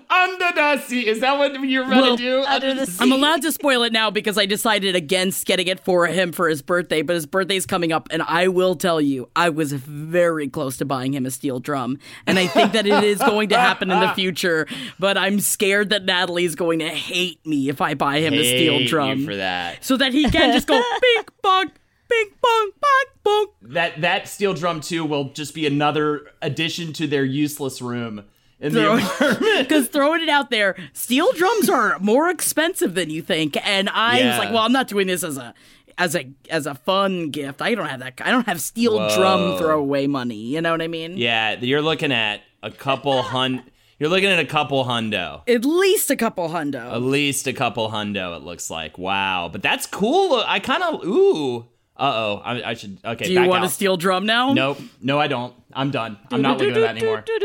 Under 0.09 0.51
the 0.55 0.81
sea. 0.85 1.07
Is 1.07 1.19
that 1.21 1.37
what 1.37 1.53
you're 1.63 1.83
going 1.85 1.95
to 1.95 2.01
Well, 2.01 2.15
do? 2.17 2.41
Under 2.43 2.73
the 2.73 2.85
sea. 2.85 2.97
I'm 2.99 3.11
allowed 3.11 3.41
to 3.43 3.51
spoil 3.51 3.83
it 3.83 3.93
now 3.93 4.09
because 4.11 4.37
I 4.37 4.45
decided 4.45 4.95
against 4.95 5.45
getting 5.45 5.67
it 5.67 5.79
for 5.79 6.07
him 6.07 6.31
for 6.31 6.47
his 6.49 6.61
birthday, 6.61 7.01
but 7.01 7.13
his 7.15 7.25
birthday's 7.25 7.65
coming 7.65 7.91
up, 7.91 8.07
and 8.11 8.21
I 8.23 8.47
will 8.47 8.75
tell 8.75 8.99
you, 9.01 9.29
I 9.35 9.49
was 9.49 9.73
very 9.73 10.47
close 10.47 10.77
to 10.77 10.85
buying 10.85 11.13
him 11.13 11.25
a 11.25 11.31
steel 11.31 11.59
drum. 11.59 11.97
And 12.27 12.37
I 12.39 12.47
think 12.47 12.73
that 12.73 12.85
it 12.87 13.03
is 13.03 13.19
going 13.19 13.49
to 13.49 13.57
happen 13.59 13.91
in 13.91 13.99
the 13.99 14.11
future, 14.15 14.67
but 14.99 15.17
I'm 15.17 15.39
scared 15.39 15.89
that 15.89 16.05
Natalie's 16.05 16.55
going 16.55 16.79
to 16.79 16.89
hate 16.89 17.45
me 17.45 17.69
if 17.69 17.81
I 17.81 17.93
buy 17.93 18.19
him 18.19 18.33
a 18.33 18.43
steel 18.43 18.73
Hate 18.73 18.81
you 18.83 18.87
drum. 18.87 19.25
for 19.25 19.35
that. 19.35 19.83
So 19.83 19.97
that 19.97 20.13
he 20.13 20.29
can 20.29 20.53
just 20.53 20.67
go 20.67 20.81
bing 21.01 21.23
bong, 21.41 21.71
bing 22.11 22.29
bong, 22.41 22.71
bong, 22.81 23.05
bong. 23.23 23.47
That 23.73 24.01
that 24.01 24.27
steel 24.27 24.53
drum 24.53 24.81
too 24.81 25.05
will 25.05 25.29
just 25.29 25.55
be 25.55 25.65
another 25.65 26.31
addition 26.41 26.93
to 26.93 27.07
their 27.07 27.25
useless 27.25 27.81
room 27.81 28.25
in 28.59 28.73
the 28.73 28.93
apartment. 28.93 29.67
Because 29.67 29.87
throwing 29.87 30.21
it 30.21 30.29
out 30.29 30.51
there, 30.51 30.77
steel 30.93 31.31
drums 31.33 31.69
are 31.69 31.97
more 31.99 32.29
expensive 32.29 32.93
than 32.93 33.09
you 33.09 33.21
think. 33.21 33.57
And 33.65 33.89
I 33.89 34.25
was 34.27 34.37
like, 34.37 34.49
well, 34.49 34.63
I'm 34.63 34.71
not 34.71 34.87
doing 34.87 35.07
this 35.07 35.23
as 35.23 35.37
a 35.37 35.53
as 35.97 36.15
a 36.15 36.29
as 36.49 36.65
a 36.65 36.75
fun 36.75 37.29
gift. 37.29 37.61
I 37.61 37.75
don't 37.75 37.87
have 37.87 37.99
that. 37.99 38.21
I 38.21 38.31
don't 38.31 38.45
have 38.47 38.61
steel 38.61 38.97
Whoa. 38.97 39.15
drum 39.15 39.57
throwaway 39.57 40.07
money. 40.07 40.35
You 40.35 40.61
know 40.61 40.71
what 40.71 40.81
I 40.81 40.87
mean? 40.87 41.17
Yeah, 41.17 41.59
you're 41.59 41.81
looking 41.81 42.11
at 42.11 42.41
a 42.63 42.71
couple 42.71 43.21
hun. 43.21 43.63
You're 43.99 44.09
looking 44.09 44.29
at 44.29 44.39
a 44.39 44.45
couple 44.45 44.83
hundo. 44.85 45.43
At 45.47 45.63
least 45.63 46.09
a 46.09 46.15
couple 46.15 46.49
hundo. 46.49 46.91
At 46.91 47.03
least 47.03 47.45
a 47.45 47.53
couple 47.53 47.91
hundo. 47.91 48.35
It 48.35 48.43
looks 48.43 48.71
like. 48.71 48.97
Wow, 48.97 49.47
but 49.51 49.61
that's 49.61 49.85
cool. 49.85 50.43
I 50.45 50.59
kind 50.59 50.81
of 50.81 51.05
ooh. 51.05 51.67
Uh 52.01 52.11
oh. 52.15 52.41
I, 52.43 52.71
I 52.71 52.73
should. 52.73 52.97
Okay. 53.05 53.25
Do 53.25 53.31
you 53.31 53.39
back 53.39 53.49
want 53.49 53.63
out. 53.63 53.69
a 53.69 53.71
steel 53.71 53.95
drum 53.95 54.25
now? 54.25 54.53
Nope. 54.53 54.79
No, 55.01 55.19
I 55.19 55.27
don't. 55.27 55.53
I'm 55.71 55.91
done. 55.91 56.17
I'm 56.31 56.41
not 56.41 56.57
looking 56.57 56.75
at 56.75 56.81
that 56.81 56.97
anymore. 56.97 57.23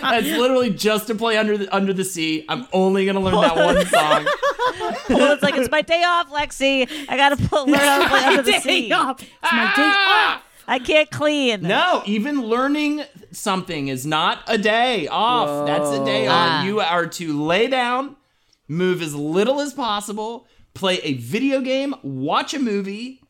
That's 0.00 0.26
literally 0.26 0.70
just 0.70 1.06
to 1.06 1.14
play 1.14 1.36
under 1.38 1.56
the 1.56 1.74
under 1.74 1.92
the 1.92 2.04
sea. 2.04 2.44
I'm 2.48 2.66
only 2.72 3.06
gonna 3.06 3.20
learn 3.20 3.34
that 3.40 3.56
one 3.56 3.86
song. 3.86 4.26
well, 5.08 5.32
it's 5.32 5.42
like 5.42 5.56
it's 5.56 5.70
my 5.70 5.82
day 5.82 6.02
off, 6.04 6.30
Lexi. 6.30 6.88
I 7.08 7.16
gotta 7.16 7.36
put, 7.36 7.66
learn 7.68 7.78
how 7.78 8.02
to 8.02 8.08
play 8.08 8.24
under 8.24 8.42
the 8.42 8.52
sea. 8.60 8.92
off. 8.92 9.22
It's 9.22 9.52
my 9.52 9.72
day 9.76 9.82
off. 9.82 10.42
I 10.68 10.78
can't 10.80 11.10
clean. 11.10 11.62
No, 11.62 12.02
even 12.06 12.42
learning 12.42 13.04
something 13.30 13.86
is 13.88 14.04
not 14.04 14.40
a 14.48 14.58
day 14.58 15.06
off. 15.06 15.66
That's 15.66 15.90
a 15.90 16.04
day 16.04 16.26
Ah. 16.28 16.60
on. 16.60 16.66
You 16.66 16.80
are 16.80 17.06
to 17.06 17.44
lay 17.44 17.68
down, 17.68 18.16
move 18.66 19.00
as 19.02 19.14
little 19.14 19.60
as 19.60 19.72
possible, 19.72 20.46
play 20.76 20.98
a 21.02 21.14
video 21.14 21.60
game, 21.60 21.94
watch 22.02 22.54
a 22.54 22.58
movie, 22.58 23.20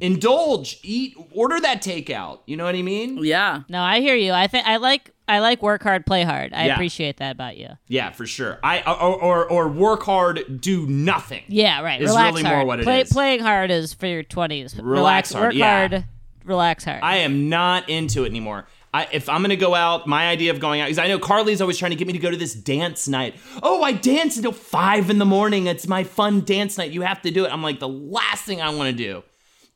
indulge, 0.00 0.78
eat, 0.82 1.16
order 1.32 1.60
that 1.60 1.82
takeout. 1.82 2.40
You 2.46 2.56
know 2.56 2.64
what 2.64 2.74
I 2.74 2.82
mean? 2.82 3.18
Yeah. 3.24 3.62
No, 3.68 3.80
I 3.82 4.00
hear 4.00 4.14
you. 4.14 4.32
I 4.32 4.46
think 4.46 4.66
I 4.66 4.76
like 4.76 5.10
I 5.28 5.40
like 5.40 5.60
work 5.62 5.82
hard, 5.82 6.06
play 6.06 6.22
hard. 6.22 6.52
I 6.54 6.66
Yeah. 6.66 6.74
appreciate 6.74 7.16
that 7.16 7.32
about 7.32 7.56
you. 7.56 7.68
Yeah, 7.88 8.10
for 8.12 8.26
sure. 8.26 8.58
I 8.62 8.80
uh, 8.80 8.94
or 8.94 9.20
or, 9.22 9.50
or 9.50 9.68
work 9.68 10.02
hard, 10.04 10.60
do 10.60 10.86
nothing. 10.86 11.42
Yeah, 11.48 11.80
right. 11.82 12.00
Is 12.00 12.08
relax 12.10 12.32
really 12.34 12.42
hard. 12.44 12.56
more 12.58 12.66
what 12.66 12.80
it 12.80 12.84
Play, 12.84 13.00
is. 13.02 13.12
Playing 13.12 13.40
hard 13.40 13.70
is 13.70 13.92
for 13.92 14.06
your 14.06 14.22
twenties. 14.22 14.78
Relax 14.78 15.32
hard, 15.32 15.46
Work 15.46 15.54
yeah. 15.54 15.88
hard. 15.88 16.04
Relax 16.44 16.84
hard. 16.84 17.00
I 17.02 17.16
am 17.18 17.48
not 17.48 17.88
into 17.88 18.22
it 18.22 18.28
anymore. 18.28 18.66
I, 18.94 19.08
if 19.12 19.28
I'm 19.28 19.42
gonna 19.42 19.56
go 19.56 19.74
out, 19.74 20.06
my 20.06 20.28
idea 20.28 20.50
of 20.50 20.60
going 20.60 20.80
out 20.80 20.86
because 20.86 20.98
I 20.98 21.08
know 21.08 21.18
Carly's 21.18 21.60
always 21.60 21.76
trying 21.76 21.90
to 21.90 21.96
get 21.96 22.06
me 22.06 22.14
to 22.14 22.18
go 22.18 22.30
to 22.30 22.36
this 22.36 22.54
dance 22.54 23.06
night. 23.08 23.34
Oh, 23.62 23.82
I 23.82 23.92
dance 23.92 24.36
until 24.36 24.52
five 24.52 25.10
in 25.10 25.18
the 25.18 25.24
morning. 25.26 25.66
It's 25.66 25.86
my 25.86 26.04
fun 26.04 26.42
dance 26.42 26.78
night. 26.78 26.92
You 26.92 27.02
have 27.02 27.20
to 27.22 27.30
do 27.30 27.44
it. 27.44 27.52
I'm 27.52 27.62
like, 27.62 27.78
the 27.78 27.88
last 27.88 28.44
thing 28.44 28.62
I 28.62 28.70
want 28.70 28.88
to 28.90 28.96
do 28.96 29.22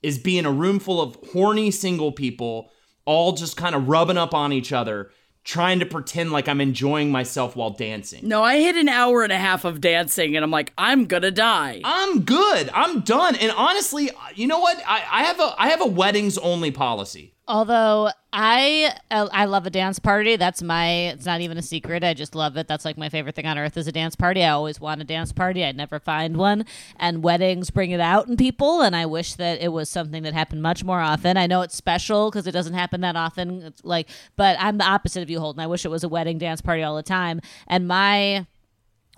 is 0.02 0.18
be 0.18 0.38
in 0.38 0.46
a 0.46 0.52
room 0.52 0.78
full 0.78 1.00
of 1.00 1.16
horny 1.32 1.70
single 1.70 2.12
people, 2.12 2.70
all 3.04 3.32
just 3.32 3.56
kind 3.56 3.74
of 3.74 3.88
rubbing 3.88 4.16
up 4.16 4.32
on 4.32 4.52
each 4.52 4.72
other, 4.72 5.11
trying 5.44 5.80
to 5.80 5.86
pretend 5.86 6.32
like 6.32 6.48
I'm 6.48 6.61
enjoying 6.61 7.11
myself 7.11 7.56
while 7.56 7.70
dancing. 7.70 8.26
No, 8.26 8.42
I 8.42 8.61
hit 8.61 8.76
an 8.76 8.88
hour 8.88 9.22
and 9.22 9.32
a 9.32 9.38
half 9.38 9.64
of 9.64 9.80
dancing, 9.80 10.36
and 10.36 10.44
I'm 10.44 10.50
like, 10.50 10.72
I'm 10.78 11.04
gonna 11.04 11.30
die. 11.30 11.80
I'm 11.84 12.22
good. 12.22 12.70
I'm 12.72 13.00
done. 13.00 13.36
And 13.36 13.52
honestly, 13.52 14.11
you 14.34 14.46
know 14.46 14.61
what? 14.61 14.78
I, 14.86 15.04
I 15.11 15.24
have 15.24 15.40
a 15.40 15.54
I 15.58 15.68
have 15.68 15.82
a 15.82 15.86
weddings 15.86 16.38
only 16.38 16.70
policy. 16.70 17.34
Although 17.51 18.11
I 18.32 18.94
uh, 19.11 19.28
I 19.32 19.46
love 19.46 19.66
a 19.66 19.70
dance 19.70 19.98
party. 19.98 20.36
That's 20.36 20.62
my. 20.62 21.09
It's 21.09 21.26
not 21.26 21.40
even 21.40 21.59
a 21.59 21.62
secret. 21.62 22.05
I 22.05 22.14
just 22.14 22.36
love 22.36 22.57
it. 22.57 22.68
That's 22.68 22.84
like 22.84 22.96
my 22.96 23.09
favorite 23.09 23.34
thing 23.34 23.46
on 23.46 23.59
earth 23.59 23.76
is 23.76 23.88
a 23.88 23.92
dance 23.92 24.14
party. 24.14 24.44
I 24.44 24.51
always 24.51 24.78
want 24.78 25.01
a 25.01 25.05
dance 25.05 25.32
party. 25.32 25.64
I 25.64 25.72
never 25.72 25.98
find 25.98 26.36
one. 26.36 26.64
And 26.96 27.24
weddings 27.24 27.70
bring 27.70 27.90
it 27.90 27.98
out 27.98 28.28
in 28.28 28.36
people. 28.36 28.82
And 28.82 28.94
I 28.94 29.07
wish 29.07 29.34
that 29.34 29.61
it 29.61 29.72
was 29.72 29.90
something 29.90 30.22
that 30.22 30.32
happened 30.32 30.62
much 30.62 30.84
more 30.84 31.01
often. 31.01 31.36
I 31.36 31.48
know 31.48 31.62
it's 31.62 31.76
special 31.76 32.30
because 32.30 32.46
it 32.46 32.53
doesn't 32.53 32.74
happen 32.74 33.01
that 33.01 33.16
often. 33.16 33.62
It's 33.62 33.84
like, 33.84 34.09
but 34.36 34.57
I'm 34.61 34.78
the 34.78 34.84
opposite 34.86 35.24
of 35.24 35.28
you, 35.28 35.40
Holden. 35.40 35.61
I 35.61 35.66
wish 35.66 35.84
it 35.84 35.90
was 35.90 36.05
a 36.05 36.09
wedding 36.09 36.38
dance 36.38 36.61
party 36.61 36.84
all 36.84 36.94
the 36.94 37.03
time. 37.03 37.40
And 37.66 37.88
my 37.88 38.46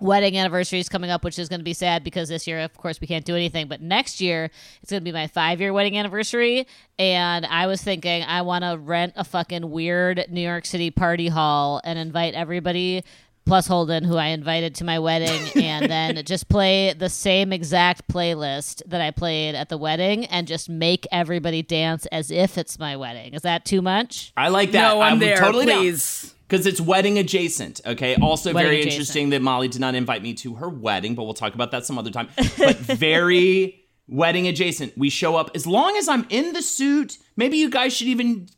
wedding 0.03 0.37
anniversary 0.37 0.79
is 0.79 0.89
coming 0.89 1.09
up, 1.09 1.23
which 1.23 1.39
is 1.39 1.49
going 1.49 1.61
to 1.61 1.63
be 1.63 1.73
sad 1.73 2.03
because 2.03 2.29
this 2.29 2.45
year, 2.45 2.59
of 2.59 2.77
course, 2.77 2.99
we 2.99 3.07
can't 3.07 3.25
do 3.25 3.35
anything. 3.35 3.67
But 3.67 3.81
next 3.81 4.19
year, 4.21 4.49
it's 4.81 4.91
going 4.91 5.01
to 5.01 5.03
be 5.03 5.13
my 5.13 5.27
five 5.27 5.61
year 5.61 5.73
wedding 5.73 5.97
anniversary. 5.97 6.67
And 6.99 7.45
I 7.45 7.65
was 7.67 7.81
thinking, 7.81 8.23
I 8.23 8.41
want 8.41 8.63
to 8.63 8.77
rent 8.77 9.13
a 9.15 9.23
fucking 9.23 9.71
weird 9.71 10.25
New 10.29 10.41
York 10.41 10.65
City 10.65 10.91
party 10.91 11.29
hall 11.29 11.81
and 11.83 11.97
invite 11.97 12.33
everybody. 12.35 13.03
Plus 13.45 13.67
Holden, 13.67 14.05
who 14.05 14.15
I 14.15 14.27
invited 14.27 14.73
to 14.75 14.85
my 14.85 14.99
wedding, 14.99 15.41
and 15.61 15.91
then 15.91 16.23
just 16.23 16.47
play 16.47 16.93
the 16.93 17.09
same 17.09 17.51
exact 17.51 18.07
playlist 18.07 18.81
that 18.85 19.01
I 19.01 19.11
played 19.11 19.53
at 19.53 19.67
the 19.67 19.77
wedding, 19.77 20.23
and 20.27 20.47
just 20.47 20.69
make 20.69 21.05
everybody 21.11 21.61
dance 21.61 22.05
as 22.05 22.31
if 22.31 22.57
it's 22.57 22.79
my 22.79 22.95
wedding. 22.95 23.33
Is 23.33 23.41
that 23.41 23.65
too 23.65 23.81
much? 23.81 24.31
I 24.37 24.47
like 24.47 24.71
that. 24.71 24.93
No, 24.93 25.01
I'm 25.01 25.13
I'm 25.13 25.19
there, 25.19 25.35
totally 25.35 25.65
down. 25.65 25.83
Because 26.53 26.67
it's 26.67 26.79
wedding 26.79 27.17
adjacent. 27.17 27.81
Okay. 27.83 28.15
Also, 28.17 28.53
Wedding 28.53 28.67
very 28.69 28.81
adjacent. 28.81 28.93
interesting 28.93 29.29
that 29.31 29.41
Molly 29.41 29.67
did 29.67 29.81
not 29.81 29.95
invite 29.95 30.21
me 30.21 30.35
to 30.35 30.53
her 30.53 30.69
wedding, 30.69 31.15
but 31.15 31.23
we'll 31.23 31.33
talk 31.33 31.55
about 31.55 31.71
that 31.71 31.83
some 31.83 31.97
other 31.97 32.11
time. 32.11 32.29
But 32.59 32.77
very 32.77 33.83
wedding 34.07 34.47
adjacent. 34.47 34.95
We 34.95 35.09
show 35.09 35.35
up 35.35 35.49
as 35.55 35.65
long 35.65 35.97
as 35.97 36.07
I'm 36.07 36.27
in 36.29 36.53
the 36.53 36.61
suit. 36.61 37.17
Maybe 37.35 37.57
you 37.57 37.71
guys 37.71 37.97
should 37.97 38.05
even 38.05 38.49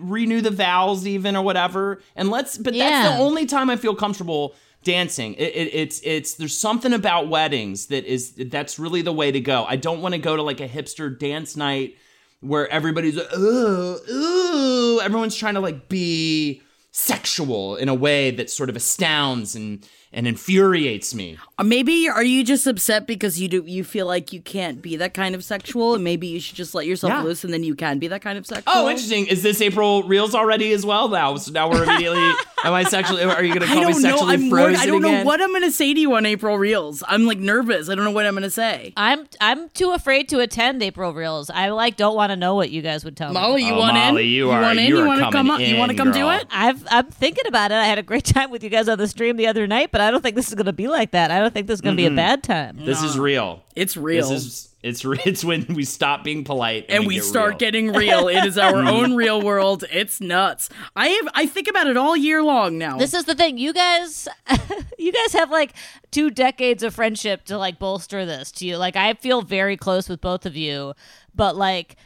renew 0.00 0.40
the 0.40 0.50
vows, 0.50 1.06
even 1.06 1.36
or 1.36 1.44
whatever. 1.44 2.02
And 2.16 2.28
let's. 2.28 2.58
But 2.58 2.74
that's 2.74 3.14
the 3.14 3.22
only 3.22 3.46
time 3.46 3.70
I 3.70 3.76
feel 3.76 3.94
comfortable 3.94 4.56
dancing. 4.82 5.34
It, 5.34 5.54
it, 5.54 5.74
it's 5.74 6.00
it's 6.02 6.34
there's 6.34 6.56
something 6.56 6.92
about 6.92 7.28
weddings 7.28 7.86
that 7.86 8.04
is 8.04 8.32
that's 8.32 8.80
really 8.80 9.02
the 9.02 9.12
way 9.12 9.30
to 9.30 9.38
go. 9.38 9.64
I 9.64 9.76
don't 9.76 10.02
want 10.02 10.16
to 10.16 10.20
go 10.20 10.34
to 10.34 10.42
like 10.42 10.58
a 10.58 10.66
hipster 10.66 11.16
dance 11.16 11.56
night 11.56 11.98
where 12.40 12.68
everybody's 12.68 13.14
like, 13.14 13.32
ooh, 13.38 13.96
ooh, 14.10 15.00
everyone's 15.00 15.36
trying 15.36 15.54
to 15.54 15.60
like 15.60 15.88
be 15.88 16.60
sexual 16.96 17.74
in 17.74 17.88
a 17.88 17.94
way 17.94 18.30
that 18.30 18.48
sort 18.48 18.70
of 18.70 18.76
astounds 18.76 19.56
and 19.56 19.84
and 20.14 20.26
infuriates 20.26 21.14
me. 21.14 21.36
Or 21.58 21.64
maybe 21.64 22.08
are 22.08 22.22
you 22.24 22.44
just 22.44 22.66
upset 22.66 23.06
because 23.06 23.40
you 23.40 23.48
do 23.48 23.64
you 23.66 23.84
feel 23.84 24.06
like 24.06 24.32
you 24.32 24.40
can't 24.40 24.80
be 24.80 24.96
that 24.96 25.12
kind 25.14 25.34
of 25.34 25.44
sexual, 25.44 25.94
and 25.94 26.02
maybe 26.02 26.26
you 26.26 26.40
should 26.40 26.56
just 26.56 26.74
let 26.74 26.86
yourself 26.86 27.12
Yeah. 27.12 27.22
loose, 27.22 27.44
and 27.44 27.52
then 27.52 27.62
you 27.64 27.74
can 27.74 27.98
be 27.98 28.08
that 28.08 28.22
kind 28.22 28.38
of 28.38 28.46
sexual. 28.46 28.72
Oh, 28.74 28.88
interesting. 28.88 29.26
Is 29.26 29.42
this 29.42 29.60
April 29.60 30.02
Reels 30.04 30.34
already 30.34 30.72
as 30.72 30.86
well? 30.86 31.08
Now, 31.08 31.36
so 31.36 31.52
now 31.52 31.70
we're 31.70 31.84
immediately. 31.84 32.32
am 32.64 32.72
I 32.72 32.84
sexually? 32.84 33.22
Are 33.22 33.42
you 33.44 33.54
going 33.54 33.66
to 33.66 33.72
I 33.72 33.74
call 33.74 33.84
me 33.84 33.92
don't 33.92 34.02
know. 34.02 34.08
sexually 34.10 34.34
I'm 34.34 34.48
frozen 34.50 34.72
worried. 34.72 34.76
I 34.78 34.86
don't 34.86 35.02
know 35.02 35.24
what 35.24 35.40
I'm 35.42 35.50
going 35.50 35.62
to 35.62 35.70
say 35.70 35.92
to 35.92 36.00
you 36.00 36.14
on 36.14 36.24
April 36.26 36.56
Reels. 36.58 37.02
I'm 37.06 37.26
like 37.26 37.38
nervous. 37.38 37.88
I 37.90 37.94
don't 37.94 38.04
know 38.04 38.10
what 38.10 38.24
I'm 38.26 38.34
going 38.34 38.42
to 38.42 38.50
say. 38.50 38.92
I'm 38.96 39.26
I'm 39.40 39.68
too 39.70 39.90
afraid 39.90 40.28
to 40.30 40.40
attend 40.40 40.82
April 40.82 41.12
Reels. 41.12 41.50
I 41.50 41.68
like 41.70 41.96
don't 41.96 42.14
want 42.16 42.30
to 42.30 42.36
know 42.36 42.54
what 42.54 42.70
you 42.70 42.80
guys 42.82 43.04
would 43.04 43.16
tell 43.16 43.28
me. 43.28 43.34
Molly, 43.34 43.64
you 43.64 43.74
Oh, 43.74 43.78
want 43.78 43.94
Molly, 43.94 44.24
in? 44.24 44.30
you 44.30 44.50
are- 44.50 44.62
want 44.62 44.78
in? 44.78 44.86
you 44.86 44.98
You 44.98 45.06
want 45.06 45.18
to 45.18 45.24
come 45.24 45.32
coming 45.32 45.52
up? 45.52 45.60
You 45.60 45.76
want 45.76 45.90
to 45.90 45.94
in, 45.96 45.98
come 45.98 46.12
do 46.12 46.30
it? 46.30 46.46
I've 46.50 46.84
I'm 46.90 47.06
thinking 47.10 47.44
about 47.46 47.70
it. 47.70 47.74
I 47.76 47.84
had 47.84 47.98
a 47.98 48.02
great 48.02 48.24
time 48.36 48.50
with 48.50 48.62
you 48.64 48.70
guys 48.70 48.88
on 48.88 48.98
the 48.98 49.08
stream 49.08 49.36
the 49.36 49.46
other 49.46 49.66
night, 49.66 49.90
but 49.92 50.00
I 50.04 50.10
don't 50.10 50.22
think 50.22 50.36
this 50.36 50.48
is 50.48 50.54
going 50.54 50.66
to 50.66 50.72
be 50.72 50.88
like 50.88 51.12
that. 51.12 51.30
I 51.30 51.40
don't 51.40 51.52
think 51.52 51.66
this 51.66 51.74
is 51.74 51.80
going 51.80 51.96
to 51.96 52.00
be 52.00 52.06
a 52.06 52.10
bad 52.10 52.42
time. 52.42 52.78
This 52.84 53.02
is 53.02 53.18
real. 53.18 53.62
It's 53.74 53.96
real. 53.96 54.28
This 54.28 54.44
is 54.44 54.74
it's 54.84 55.02
re- 55.02 55.18
it's 55.24 55.42
when 55.42 55.66
we 55.70 55.84
stop 55.84 56.22
being 56.22 56.44
polite 56.44 56.84
and, 56.88 56.98
and 56.98 57.06
we 57.06 57.14
get 57.14 57.24
start 57.24 57.48
real. 57.50 57.58
getting 57.58 57.92
real. 57.92 58.28
It 58.28 58.44
is 58.44 58.58
our 58.58 58.72
mm. 58.74 58.88
own 58.88 59.14
real 59.14 59.40
world. 59.40 59.84
It's 59.90 60.20
nuts. 60.20 60.68
I 60.94 61.08
have 61.08 61.28
I 61.34 61.46
think 61.46 61.68
about 61.68 61.86
it 61.86 61.96
all 61.96 62.16
year 62.16 62.42
long 62.42 62.76
now. 62.76 62.98
This 62.98 63.14
is 63.14 63.24
the 63.24 63.34
thing. 63.34 63.56
You 63.56 63.72
guys 63.72 64.28
you 64.98 65.10
guys 65.10 65.32
have 65.32 65.50
like 65.50 65.72
two 66.10 66.30
decades 66.30 66.82
of 66.82 66.94
friendship 66.94 67.44
to 67.46 67.56
like 67.56 67.78
bolster 67.78 68.26
this 68.26 68.52
to 68.52 68.66
you. 68.66 68.76
Like 68.76 68.94
I 68.94 69.14
feel 69.14 69.40
very 69.40 69.76
close 69.76 70.08
with 70.08 70.20
both 70.20 70.44
of 70.44 70.54
you, 70.54 70.92
but 71.34 71.56
like 71.56 71.96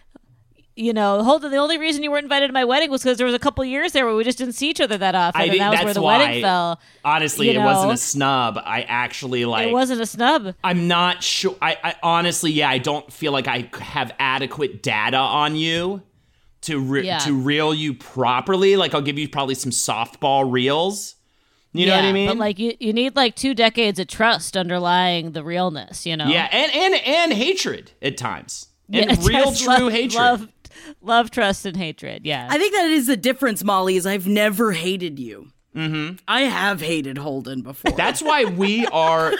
you 0.79 0.93
know, 0.93 1.23
Holden, 1.23 1.51
the 1.51 1.57
only 1.57 1.77
reason 1.79 2.03
you 2.03 2.11
weren't 2.11 2.25
invited 2.25 2.47
to 2.47 2.53
my 2.53 2.65
wedding 2.65 2.91
was 2.91 3.03
because 3.03 3.19
there 3.19 3.27
was 3.27 3.35
a 3.35 3.39
couple 3.39 3.65
years 3.65 3.93
there 3.93 4.07
where 4.07 4.15
we 4.15 4.25
just 4.25 4.39
didn't 4.39 4.55
see 4.55 4.71
each 4.71 4.81
other 4.81 4.97
that 4.99 5.15
often, 5.15 5.41
I 5.41 5.45
and 5.45 5.51
think 5.53 5.61
that 5.61 5.71
was 5.71 5.77
that's 5.79 5.85
where 5.87 5.95
the 5.95 6.03
why. 6.03 6.19
wedding 6.19 6.43
fell. 6.43 6.81
Honestly, 7.05 7.51
you 7.51 7.61
it 7.61 7.65
wasn't 7.65 7.93
a 7.93 7.97
snub. 7.97 8.59
I 8.65 8.83
actually 8.83 9.45
like. 9.45 9.69
It 9.69 9.73
wasn't 9.73 10.01
a 10.01 10.07
snub. 10.07 10.55
I'm 10.63 10.89
not 10.89 11.23
sure. 11.23 11.57
I, 11.61 11.77
I 11.83 11.95
honestly, 12.03 12.53
yeah, 12.53 12.71
I 12.71 12.79
don't 12.79 13.13
feel 13.13 13.33
like 13.33 13.49
I 13.49 13.69
have 13.81 14.13
adequate 14.19 14.83
data 14.83 15.17
on 15.19 15.57
you 15.57 16.03
to 16.63 16.79
re- 16.81 17.07
Yeah. 17.07 17.19
to 17.19 17.33
reel 17.35 17.75
you 17.75 17.95
properly. 17.95 18.77
Like 18.77 18.95
I'll 18.95 19.03
give 19.03 19.19
you 19.19 19.29
probably 19.29 19.55
some 19.55 19.71
softball 19.73 20.51
reels. 20.51 21.15
You 21.73 21.87
know 21.87 21.95
what 21.97 22.05
I 22.05 22.07
Yeah, 22.09 22.13
mean? 22.13 22.29
But 22.29 22.37
like 22.39 22.59
you, 22.59 22.75
you 22.81 22.93
need 22.93 23.15
like 23.15 23.37
two 23.37 23.55
decades 23.55 23.99
of 23.99 24.07
trust 24.09 24.57
underlying 24.57 25.33
the 25.33 25.45
realness. 25.45 26.07
You 26.07 26.17
know. 26.17 26.27
yeah, 26.27 26.49
and 26.51 26.73
and 26.75 26.95
and 27.07 27.33
hatred 27.33 27.93
at 28.01 28.17
times, 28.17 28.67
and 28.93 29.11
Yeah, 29.11 29.17
real 29.23 29.51
just 29.51 29.65
true 29.65 29.75
love, 29.85 29.93
hatred. 29.93 30.15
Love, 30.21 30.49
love, 31.03 31.31
trust, 31.31 31.67
and 31.67 31.77
hatred. 31.77 32.25
Yeah. 32.25 32.47
I 32.51 32.59
think 32.59 32.73
that 32.75 32.91
is 32.91 33.07
the 33.07 33.17
difference, 33.17 33.65
Molly. 33.65 33.97
Is 33.97 34.07
I've 34.07 34.27
never 34.27 34.73
hated 34.73 35.19
you. 35.19 35.51
Mm-hmm. 35.75 36.17
I 36.27 36.43
have 36.43 36.81
hated 36.81 37.19
Holden 37.19 37.63
before. 37.63 37.93
That's 37.93 38.21
why 38.23 38.45
we 38.45 38.87
are 38.87 39.33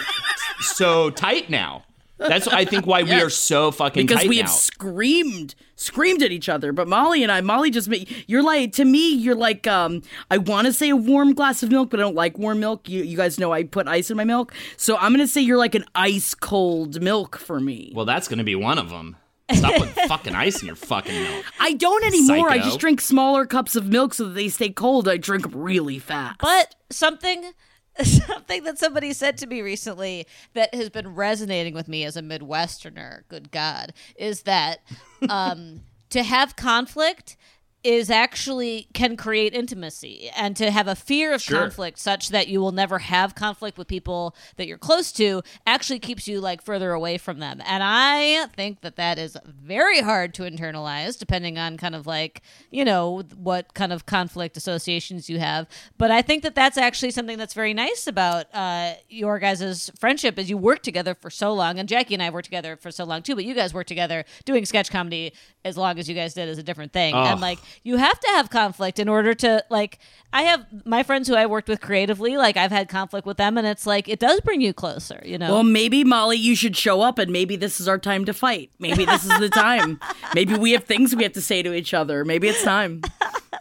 so 0.59 1.09
tight 1.09 1.49
now. 1.49 1.83
That's 2.17 2.47
I 2.47 2.65
think 2.65 2.85
why 2.85 3.03
we 3.03 3.13
are 3.13 3.29
so 3.29 3.71
fucking 3.71 4.05
because 4.05 4.23
tight 4.23 4.29
we 4.29 4.37
now. 4.37 4.43
have 4.43 4.51
screamed 4.51 5.55
screamed 5.75 6.21
at 6.21 6.29
each 6.33 6.49
other 6.49 6.73
but 6.73 6.89
molly 6.89 7.23
and 7.23 7.31
i 7.31 7.39
molly 7.39 7.71
just 7.71 7.87
make 7.87 8.25
you're 8.27 8.43
like 8.43 8.73
to 8.73 8.83
me 8.83 9.13
you're 9.13 9.33
like 9.33 9.65
um 9.65 10.01
i 10.29 10.37
want 10.37 10.67
to 10.67 10.73
say 10.73 10.89
a 10.89 10.95
warm 10.97 11.33
glass 11.33 11.63
of 11.63 11.71
milk 11.71 11.89
but 11.89 12.01
i 12.01 12.03
don't 12.03 12.15
like 12.15 12.37
warm 12.37 12.59
milk 12.59 12.89
you, 12.89 13.01
you 13.01 13.15
guys 13.15 13.39
know 13.39 13.53
i 13.53 13.63
put 13.63 13.87
ice 13.87 14.11
in 14.11 14.17
my 14.17 14.25
milk 14.25 14.53
so 14.75 14.97
i'm 14.97 15.13
gonna 15.13 15.25
say 15.25 15.39
you're 15.39 15.57
like 15.57 15.75
an 15.75 15.85
ice 15.95 16.35
cold 16.35 17.01
milk 17.01 17.37
for 17.37 17.61
me 17.61 17.93
well, 17.95 18.03
that's 18.03 18.27
gonna 18.27 18.43
be 18.43 18.55
one 18.55 18.77
of 18.77 18.89
them. 18.89 19.15
Stop 19.53 19.73
putting 19.75 20.07
fucking 20.07 20.35
ice 20.35 20.61
in 20.61 20.67
your 20.67 20.75
fucking 20.75 21.13
milk. 21.13 21.45
i 21.59 21.73
don't 21.73 22.03
anymore. 22.03 22.49
I 22.49 22.59
just 22.59 22.79
drink 22.79 23.01
smaller 23.01 23.45
cups 23.45 23.75
of 23.75 23.87
milk 23.87 24.13
so 24.13 24.25
that 24.25 24.33
they 24.33 24.49
stay 24.49 24.69
cold. 24.69 25.07
I 25.07 25.17
drink 25.17 25.45
really 25.51 25.99
fast. 25.99 26.39
But 26.39 26.75
something 26.89 27.53
something 28.03 28.63
that 28.63 28.77
somebody 28.77 29.13
said 29.13 29.37
to 29.37 29.47
me 29.47 29.61
recently 29.61 30.25
that 30.53 30.73
has 30.73 30.89
been 30.89 31.15
resonating 31.15 31.73
with 31.73 31.87
me 31.87 32.03
as 32.05 32.15
a 32.15 32.21
Midwesterner, 32.21 33.23
good 33.27 33.51
God, 33.51 33.93
is 34.15 34.43
that 34.43 34.79
um, 35.29 35.81
to 36.09 36.23
have 36.23 36.55
conflict 36.55 37.35
is 37.83 38.09
actually 38.09 38.87
can 38.93 39.15
create 39.15 39.53
intimacy 39.53 40.29
and 40.35 40.57
to 40.57 40.69
have 40.69 40.87
a 40.87 40.95
fear 40.95 41.33
of 41.33 41.41
Sure. 41.41 41.59
conflict 41.59 41.97
such 41.97 42.29
that 42.29 42.47
you 42.49 42.59
will 42.59 42.73
never 42.73 42.99
have 42.99 43.35
conflict 43.35 43.77
with 43.77 43.87
people 43.87 44.35
that 44.57 44.67
you're 44.67 44.77
close 44.77 45.11
to 45.13 45.41
actually 45.65 45.99
keeps 45.99 46.27
you 46.27 46.41
like 46.41 46.61
further 46.61 46.91
away 46.91 47.17
from 47.17 47.39
them. 47.39 47.61
And 47.65 47.81
i 47.83 48.47
think 48.55 48.81
that 48.81 48.97
that 48.97 49.17
is 49.17 49.37
very 49.45 50.01
hard 50.01 50.33
to 50.35 50.43
internalize 50.43 51.17
depending 51.17 51.57
on 51.57 51.77
kind 51.77 51.95
of 51.95 52.05
like 52.05 52.41
you 52.69 52.83
know 52.83 53.23
what 53.37 53.73
kind 53.73 53.93
of 53.93 54.05
conflict 54.05 54.57
associations 54.57 55.29
you 55.29 55.39
have. 55.39 55.67
But 55.97 56.11
i 56.11 56.21
think 56.21 56.43
that 56.43 56.55
that's 56.55 56.77
actually 56.77 57.11
something 57.11 57.37
that's 57.37 57.53
very 57.53 57.73
nice 57.73 58.07
about 58.07 58.47
uh, 58.53 58.95
your 59.07 59.39
guys' 59.39 59.89
friendship 59.97 60.37
is 60.37 60.49
you 60.49 60.57
work 60.57 60.83
together 60.83 61.15
for 61.15 61.29
so 61.29 61.53
long 61.53 61.79
and 61.79 61.87
jackie 61.87 62.13
and 62.13 62.21
i 62.23 62.29
worked 62.29 62.45
together 62.45 62.75
for 62.75 62.91
so 62.91 63.03
long 63.05 63.21
too 63.21 63.35
but 63.35 63.45
you 63.45 63.53
guys 63.55 63.73
worked 63.73 63.87
together 63.87 64.25
doing 64.45 64.65
sketch 64.65 64.91
comedy 64.91 65.31
as 65.63 65.77
long 65.77 65.97
as 65.99 66.07
you 66.09 66.15
guys 66.15 66.33
did 66.33 66.47
is 66.49 66.57
a 66.57 66.63
different 66.63 66.93
thing. 66.93 67.13
And 67.13 67.41
like 67.41 67.59
you 67.83 67.97
have 67.97 68.19
to 68.19 68.27
have 68.29 68.49
conflict 68.49 68.99
in 68.99 69.07
order 69.07 69.33
to 69.33 69.63
like 69.69 69.99
i 70.33 70.43
have 70.43 70.65
my 70.85 71.03
friends 71.03 71.27
who 71.27 71.35
i 71.35 71.45
worked 71.45 71.67
with 71.67 71.81
creatively 71.81 72.37
like 72.37 72.57
i've 72.57 72.71
had 72.71 72.89
conflict 72.89 73.25
with 73.27 73.37
them 73.37 73.57
and 73.57 73.67
it's 73.67 73.85
like 73.85 74.07
it 74.07 74.19
does 74.19 74.39
bring 74.41 74.61
you 74.61 74.73
closer 74.73 75.21
you 75.25 75.37
know 75.37 75.49
well, 75.59 75.63
maybe 75.63 76.03
Molly, 76.03 76.37
you 76.37 76.55
should 76.55 76.77
show 76.77 77.01
up, 77.01 77.17
and 77.19 77.31
maybe 77.31 77.55
this 77.55 77.79
is 77.79 77.87
our 77.87 77.97
time 77.97 78.25
to 78.25 78.33
fight. 78.33 78.71
Maybe 78.79 79.05
this 79.05 79.25
is 79.25 79.39
the 79.39 79.49
time. 79.53 79.99
maybe 80.33 80.55
we 80.55 80.71
have 80.71 80.83
things 80.83 81.15
we 81.15 81.23
have 81.23 81.33
to 81.33 81.41
say 81.41 81.61
to 81.63 81.73
each 81.73 81.93
other. 81.93 82.23
Maybe 82.23 82.47
it's 82.47 82.63
time. 82.63 83.01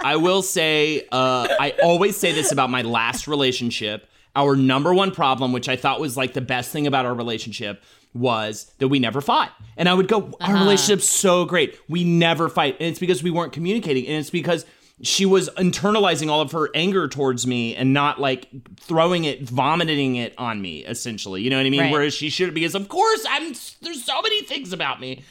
I 0.00 0.16
will 0.16 0.42
say, 0.42 1.06
uh, 1.10 1.48
I 1.58 1.74
always 1.82 2.16
say 2.16 2.32
this 2.32 2.52
about 2.52 2.70
my 2.70 2.82
last 2.82 3.26
relationship. 3.26 4.08
Our 4.36 4.54
number 4.54 4.94
one 4.94 5.10
problem, 5.10 5.52
which 5.52 5.68
I 5.68 5.76
thought 5.76 6.00
was 6.00 6.16
like 6.16 6.34
the 6.34 6.40
best 6.40 6.70
thing 6.70 6.86
about 6.86 7.06
our 7.06 7.14
relationship, 7.14 7.82
was 8.14 8.72
that 8.78 8.88
we 8.88 8.98
never 8.98 9.20
fought. 9.20 9.52
And 9.76 9.88
I 9.88 9.94
would 9.94 10.08
go, 10.08 10.32
Our 10.40 10.54
uh-huh. 10.54 10.64
relationship's 10.64 11.08
so 11.08 11.44
great. 11.44 11.78
We 11.88 12.04
never 12.04 12.48
fight. 12.48 12.76
And 12.80 12.88
it's 12.88 12.98
because 12.98 13.22
we 13.22 13.30
weren't 13.30 13.52
communicating. 13.52 14.06
And 14.06 14.16
it's 14.16 14.30
because 14.30 14.64
she 15.02 15.24
was 15.24 15.48
internalizing 15.50 16.28
all 16.28 16.40
of 16.40 16.52
her 16.52 16.70
anger 16.74 17.06
towards 17.06 17.46
me 17.46 17.74
and 17.76 17.92
not 17.92 18.20
like 18.20 18.48
throwing 18.80 19.24
it, 19.24 19.42
vomiting 19.42 20.16
it 20.16 20.34
on 20.38 20.60
me, 20.60 20.84
essentially. 20.84 21.42
You 21.42 21.50
know 21.50 21.56
what 21.56 21.66
I 21.66 21.70
mean? 21.70 21.80
Right. 21.80 21.92
Whereas 21.92 22.14
she 22.14 22.30
should, 22.30 22.52
because 22.54 22.74
of 22.74 22.88
course, 22.88 23.24
I'm, 23.28 23.54
there's 23.82 24.04
so 24.04 24.20
many 24.20 24.42
things 24.42 24.72
about 24.72 25.00
me. 25.00 25.22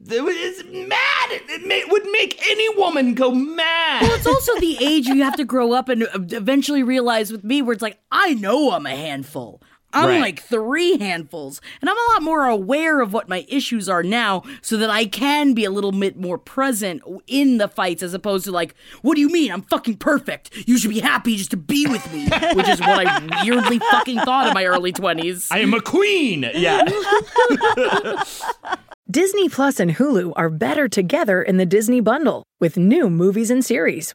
that 0.00 0.24
is 0.24 0.62
mad. 0.64 1.30
It 1.30 1.66
may, 1.66 1.82
would 1.88 2.06
make 2.12 2.40
any 2.48 2.68
woman 2.76 3.14
go 3.14 3.32
mad. 3.32 4.02
Well, 4.02 4.14
it's 4.14 4.26
also 4.26 4.54
the 4.60 4.78
age 4.84 5.08
you 5.08 5.24
have 5.24 5.36
to 5.36 5.44
grow 5.44 5.72
up 5.72 5.88
and 5.88 6.04
uh, 6.04 6.08
eventually 6.14 6.84
realize 6.84 7.32
with 7.32 7.42
me 7.42 7.60
where 7.60 7.72
it's 7.72 7.82
like, 7.82 7.98
I 8.12 8.34
know 8.34 8.70
I'm 8.70 8.86
a 8.86 8.94
handful. 8.94 9.60
I'm 9.92 10.08
Right. 10.08 10.20
like 10.20 10.42
three 10.42 10.98
handfuls. 10.98 11.60
And 11.80 11.88
I'm 11.88 11.96
a 11.96 12.12
lot 12.14 12.22
more 12.22 12.46
aware 12.46 13.00
of 13.00 13.12
what 13.14 13.28
my 13.28 13.46
issues 13.48 13.88
are 13.88 14.02
now 14.02 14.42
so 14.60 14.76
that 14.76 14.90
I 14.90 15.06
can 15.06 15.54
be 15.54 15.64
a 15.64 15.70
little 15.70 15.92
bit 15.92 16.16
more 16.18 16.36
present 16.36 17.02
in 17.26 17.56
the 17.58 17.68
fights 17.68 18.02
as 18.02 18.12
opposed 18.12 18.44
to 18.44 18.50
like, 18.52 18.74
what 19.02 19.14
do 19.14 19.20
you 19.22 19.30
mean? 19.30 19.50
I'm 19.50 19.62
fucking 19.62 19.96
perfect. 19.96 20.50
You 20.68 20.76
should 20.78 20.90
be 20.90 21.00
happy 21.00 21.36
just 21.36 21.50
to 21.52 21.56
be 21.56 21.86
with 21.86 22.12
me, 22.12 22.24
which 22.54 22.68
is 22.68 22.80
what 22.80 23.06
I 23.06 23.42
weirdly 23.44 23.78
fucking 23.78 24.18
thought 24.20 24.48
in 24.48 24.54
my 24.54 24.66
early 24.66 24.92
20s. 24.92 25.48
I 25.50 25.60
am 25.60 25.72
a 25.72 25.80
queen. 25.80 26.48
Yeah. 26.54 26.84
Disney 29.10 29.48
Plus 29.48 29.80
and 29.80 29.92
Hulu 29.92 30.34
are 30.36 30.50
better 30.50 30.86
together 30.86 31.42
in 31.42 31.56
the 31.56 31.64
Disney 31.64 32.00
Bundle 32.00 32.42
with 32.60 32.76
new 32.76 33.08
movies 33.08 33.50
and 33.50 33.64
series. 33.64 34.14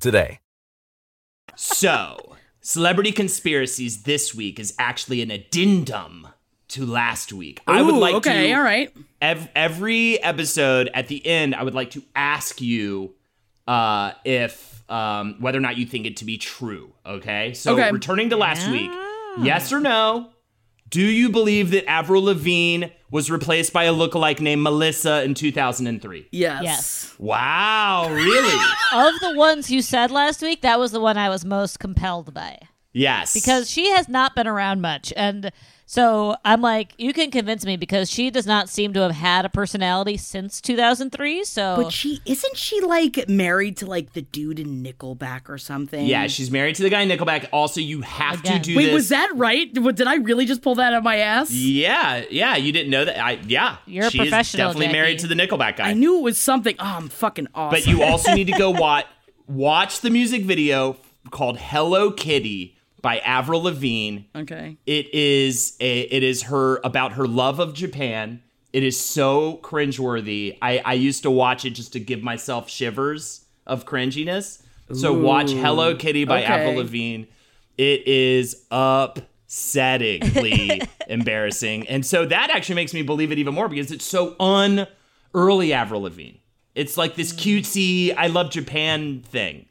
today. 0.00 0.40
So, 1.56 2.36
celebrity 2.60 3.12
conspiracies 3.12 4.02
this 4.04 4.34
week 4.34 4.58
is 4.58 4.74
actually 4.78 5.20
an 5.22 5.30
addendum 5.30 6.28
to 6.68 6.86
last 6.86 7.32
week. 7.32 7.60
I 7.66 7.82
would 7.82 7.94
like 7.96 8.14
okay, 8.16 8.48
to 8.48 8.54
all 8.54 8.62
right. 8.62 8.94
ev- 9.20 9.48
every 9.54 10.22
episode 10.22 10.88
at 10.94 11.08
the 11.08 11.24
end, 11.26 11.54
I 11.54 11.64
would 11.64 11.74
like 11.74 11.90
to 11.92 12.02
ask 12.14 12.60
you 12.60 13.14
uh, 13.66 14.12
if 14.24 14.88
um, 14.90 15.36
whether 15.40 15.58
or 15.58 15.62
not 15.62 15.76
you 15.76 15.86
think 15.86 16.06
it 16.06 16.16
to 16.18 16.24
be 16.24 16.38
true. 16.38 16.92
Okay, 17.04 17.52
so 17.54 17.74
Okay. 17.74 17.90
returning 17.90 18.30
to 18.30 18.36
last 18.36 18.68
week, 18.70 18.90
yes 19.44 19.72
or 19.72 19.80
no? 19.80 20.30
Do 20.90 21.02
you 21.02 21.30
believe 21.30 21.70
that 21.70 21.88
Avril 21.88 22.24
Lavigne 22.24 22.86
was 23.12 23.30
replaced 23.30 23.72
by 23.72 23.84
a 23.84 23.92
lookalike 23.92 24.40
named 24.40 24.62
Melissa 24.62 25.22
in 25.22 25.34
2003? 25.34 26.28
Yes. 26.32 26.62
Yes. 26.62 27.14
Wow, 27.18 28.08
really? 28.10 28.64
Of 28.92 29.20
the 29.20 29.36
ones 29.36 29.70
you 29.70 29.82
said 29.82 30.10
last 30.10 30.42
week, 30.42 30.62
that 30.62 30.80
was 30.80 30.90
the 30.90 31.00
one 31.00 31.16
I 31.16 31.28
was 31.28 31.44
most 31.44 31.78
compelled 31.78 32.34
by 32.34 32.58
yes. 32.92 33.34
because 33.34 33.70
she 33.70 33.90
has 33.92 34.08
not 34.08 34.34
been 34.34 34.48
around 34.48 34.80
much. 34.80 35.12
And 35.16 35.52
so 35.90 36.36
I'm 36.44 36.60
like, 36.60 36.92
you 36.98 37.12
can 37.12 37.32
convince 37.32 37.66
me 37.66 37.76
because 37.76 38.08
she 38.08 38.30
does 38.30 38.46
not 38.46 38.68
seem 38.68 38.92
to 38.92 39.00
have 39.00 39.10
had 39.10 39.44
a 39.44 39.48
personality 39.48 40.16
since 40.18 40.60
2003. 40.60 41.42
So 41.42 41.82
But 41.82 41.92
she 41.92 42.20
isn't 42.24 42.56
she 42.56 42.80
like 42.80 43.28
married 43.28 43.76
to 43.78 43.86
like 43.86 44.12
the 44.12 44.22
dude 44.22 44.60
in 44.60 44.84
Nickelback 44.84 45.48
or 45.48 45.58
something? 45.58 46.06
yeah, 46.06 46.28
she's 46.28 46.48
married 46.48 46.76
to 46.76 46.84
the 46.84 46.90
guy 46.90 47.00
in 47.00 47.08
Nickelback. 47.08 47.48
Also, 47.52 47.80
you 47.80 48.02
have 48.02 48.38
Again. 48.38 48.62
to 48.62 48.70
do 48.70 48.76
Wait, 48.76 48.84
this. 48.84 48.94
was 48.94 49.08
that 49.08 49.32
right? 49.34 49.74
Did 49.74 49.96
did 49.96 50.06
I 50.06 50.14
really 50.14 50.46
just 50.46 50.62
pull 50.62 50.76
that 50.76 50.92
out 50.92 50.98
of 50.98 51.02
my 51.02 51.16
ass? 51.16 51.50
Yeah, 51.50 52.22
yeah, 52.30 52.54
you 52.54 52.70
didn't 52.70 52.90
know 52.90 53.04
that. 53.04 53.20
I 53.20 53.40
yeah, 53.48 53.78
You're 53.84 54.06
a 54.06 54.10
she 54.12 54.18
is 54.18 54.28
professional, 54.28 54.68
definitely 54.68 54.92
married 54.92 55.18
to 55.18 55.26
the 55.26 55.34
Nickelback 55.34 55.78
guy. 55.78 55.88
I 55.88 55.94
knew 55.94 56.18
it 56.18 56.22
was 56.22 56.38
something. 56.38 56.76
Oh, 56.78 56.84
I'm 56.84 57.08
fucking 57.08 57.48
awesome. 57.52 57.76
But 57.76 57.88
you 57.88 58.04
also 58.04 58.32
need 58.36 58.46
to 58.46 58.56
go 58.56 58.70
watch 58.70 59.06
watch 59.48 60.02
the 60.02 60.10
music 60.10 60.42
video 60.44 60.98
called 61.32 61.58
"Hello 61.58 62.12
Kitty" 62.12 62.76
by 63.02 63.18
Avril 63.18 63.62
Lavigne. 63.62 64.20
okay. 64.34 64.78
It 64.86 65.12
is 65.14 65.76
a, 65.80 66.00
it 66.00 66.22
is 66.22 66.44
her 66.44 66.80
about 66.84 67.12
her 67.12 67.26
love 67.26 67.58
of 67.58 67.74
Japan. 67.74 68.42
It 68.72 68.84
is 68.84 68.98
so 68.98 69.58
cringeworthy. 69.62 70.56
I 70.62 70.80
I 70.84 70.94
used 70.94 71.22
to 71.24 71.30
watch 71.30 71.64
it 71.64 71.70
just 71.70 71.92
to 71.94 72.00
give 72.00 72.22
myself 72.22 72.70
shivers 72.70 73.44
of 73.66 73.86
cringiness. 73.86 74.62
So 74.92 75.12
watch 75.12 75.52
"Hello 75.52 75.94
Kitty" 75.94 76.24
by 76.24 76.42
okay. 76.42 76.52
Avril 76.52 76.74
Lavigne. 76.76 77.26
It 77.78 78.06
is 78.06 78.66
upsettingly 78.70 80.86
embarrassing, 81.08 81.88
and 81.88 82.04
so 82.04 82.26
that 82.26 82.50
actually 82.50 82.74
makes 82.74 82.92
me 82.92 83.02
believe 83.02 83.32
it 83.32 83.38
even 83.38 83.54
more 83.54 83.68
because 83.68 83.92
it's 83.92 84.04
so 84.04 84.34
un 84.40 84.88
early 85.32 85.72
Avril 85.72 86.02
Lavigne. 86.02 86.38
It's 86.74 86.96
like 86.96 87.14
this 87.14 87.32
mm. 87.32 87.60
cutesy 87.60 88.12
"I 88.16 88.26
love 88.26 88.50
Japan" 88.50 89.22
thing, 89.22 89.66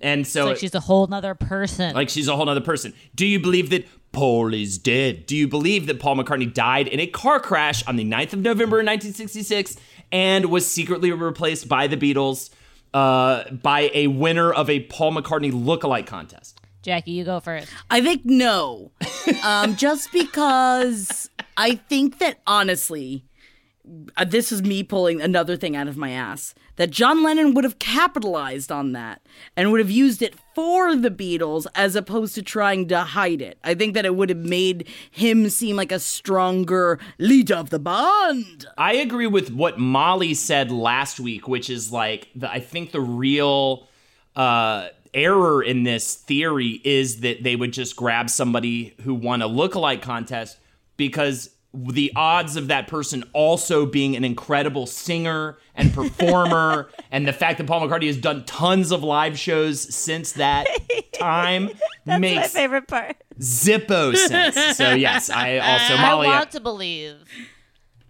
and 0.00 0.26
so 0.26 0.42
it's 0.42 0.48
like 0.48 0.58
she's 0.58 0.74
a 0.74 0.80
whole 0.80 1.06
nother 1.06 1.34
person. 1.34 1.94
like 1.94 2.08
she's 2.08 2.28
a 2.28 2.36
whole 2.36 2.48
other 2.48 2.60
person. 2.60 2.94
Do 3.14 3.26
you 3.26 3.40
believe 3.40 3.70
that 3.70 3.86
Paul 4.12 4.54
is 4.54 4.78
dead? 4.78 5.26
Do 5.26 5.36
you 5.36 5.48
believe 5.48 5.86
that 5.86 6.00
Paul 6.00 6.16
McCartney 6.16 6.52
died 6.52 6.88
in 6.88 7.00
a 7.00 7.06
car 7.06 7.40
crash 7.40 7.84
on 7.86 7.96
the 7.96 8.04
9th 8.04 8.34
of 8.34 8.38
November 8.40 8.80
in 8.80 8.86
1966 8.86 9.76
and 10.12 10.46
was 10.46 10.70
secretly 10.70 11.10
replaced 11.10 11.68
by 11.68 11.86
the 11.86 11.96
Beatles 11.96 12.50
uh, 12.92 13.50
by 13.50 13.90
a 13.92 14.06
winner 14.06 14.52
of 14.52 14.70
a 14.70 14.80
Paul 14.80 15.12
McCartney 15.12 15.52
lookalike 15.52 16.06
contest? 16.06 16.60
Jackie, 16.82 17.12
you 17.12 17.24
go 17.24 17.40
first. 17.40 17.68
I 17.90 18.02
think 18.02 18.22
no. 18.24 18.92
um, 19.42 19.74
just 19.74 20.12
because 20.12 21.30
I 21.56 21.76
think 21.76 22.18
that 22.18 22.40
honestly, 22.46 23.24
uh, 24.16 24.24
this 24.24 24.50
is 24.50 24.62
me 24.62 24.82
pulling 24.82 25.20
another 25.20 25.56
thing 25.56 25.76
out 25.76 25.88
of 25.88 25.96
my 25.96 26.10
ass. 26.10 26.54
That 26.76 26.90
John 26.90 27.22
Lennon 27.22 27.54
would 27.54 27.64
have 27.64 27.78
capitalized 27.78 28.72
on 28.72 28.92
that 28.92 29.22
and 29.56 29.70
would 29.70 29.80
have 29.80 29.90
used 29.90 30.22
it 30.22 30.34
for 30.54 30.96
the 30.96 31.10
Beatles 31.10 31.66
as 31.74 31.94
opposed 31.94 32.34
to 32.34 32.42
trying 32.42 32.88
to 32.88 33.00
hide 33.00 33.40
it. 33.40 33.58
I 33.62 33.74
think 33.74 33.94
that 33.94 34.04
it 34.04 34.16
would 34.16 34.30
have 34.30 34.38
made 34.38 34.88
him 35.10 35.48
seem 35.50 35.76
like 35.76 35.92
a 35.92 36.00
stronger 36.00 36.98
leader 37.18 37.54
of 37.54 37.70
the 37.70 37.78
band. 37.78 38.66
I 38.76 38.94
agree 38.94 39.26
with 39.28 39.52
what 39.52 39.78
Molly 39.78 40.34
said 40.34 40.72
last 40.72 41.20
week, 41.20 41.46
which 41.46 41.70
is 41.70 41.92
like 41.92 42.28
the, 42.34 42.50
I 42.50 42.60
think 42.60 42.90
the 42.90 43.00
real 43.00 43.86
uh, 44.34 44.88
error 45.12 45.62
in 45.62 45.84
this 45.84 46.14
theory 46.14 46.80
is 46.82 47.20
that 47.20 47.42
they 47.42 47.54
would 47.54 47.72
just 47.72 47.94
grab 47.94 48.30
somebody 48.30 48.94
who 49.02 49.14
won 49.14 49.42
a 49.42 49.48
lookalike 49.48 50.02
contest 50.02 50.58
because 50.96 51.50
the 51.74 52.12
odds 52.14 52.56
of 52.56 52.68
that 52.68 52.86
person 52.86 53.24
also 53.32 53.84
being 53.84 54.14
an 54.16 54.24
incredible 54.24 54.86
singer 54.86 55.58
and 55.74 55.92
performer, 55.92 56.88
and 57.10 57.26
the 57.26 57.32
fact 57.32 57.58
that 57.58 57.66
Paul 57.66 57.80
McCartney 57.86 58.06
has 58.06 58.16
done 58.16 58.44
tons 58.44 58.92
of 58.92 59.02
live 59.02 59.36
shows 59.38 59.92
since 59.94 60.32
that 60.32 60.66
time 61.12 61.70
My 62.06 62.18
makes 62.18 62.52
favorite 62.52 62.86
part. 62.86 63.16
zippo 63.40 64.14
sense. 64.16 64.76
So 64.76 64.94
yes, 64.94 65.30
I 65.30 65.58
also 65.58 65.96
Molly. 65.96 66.28
I 66.28 66.38
want 66.38 66.52
to 66.52 66.60
believe. 66.60 67.16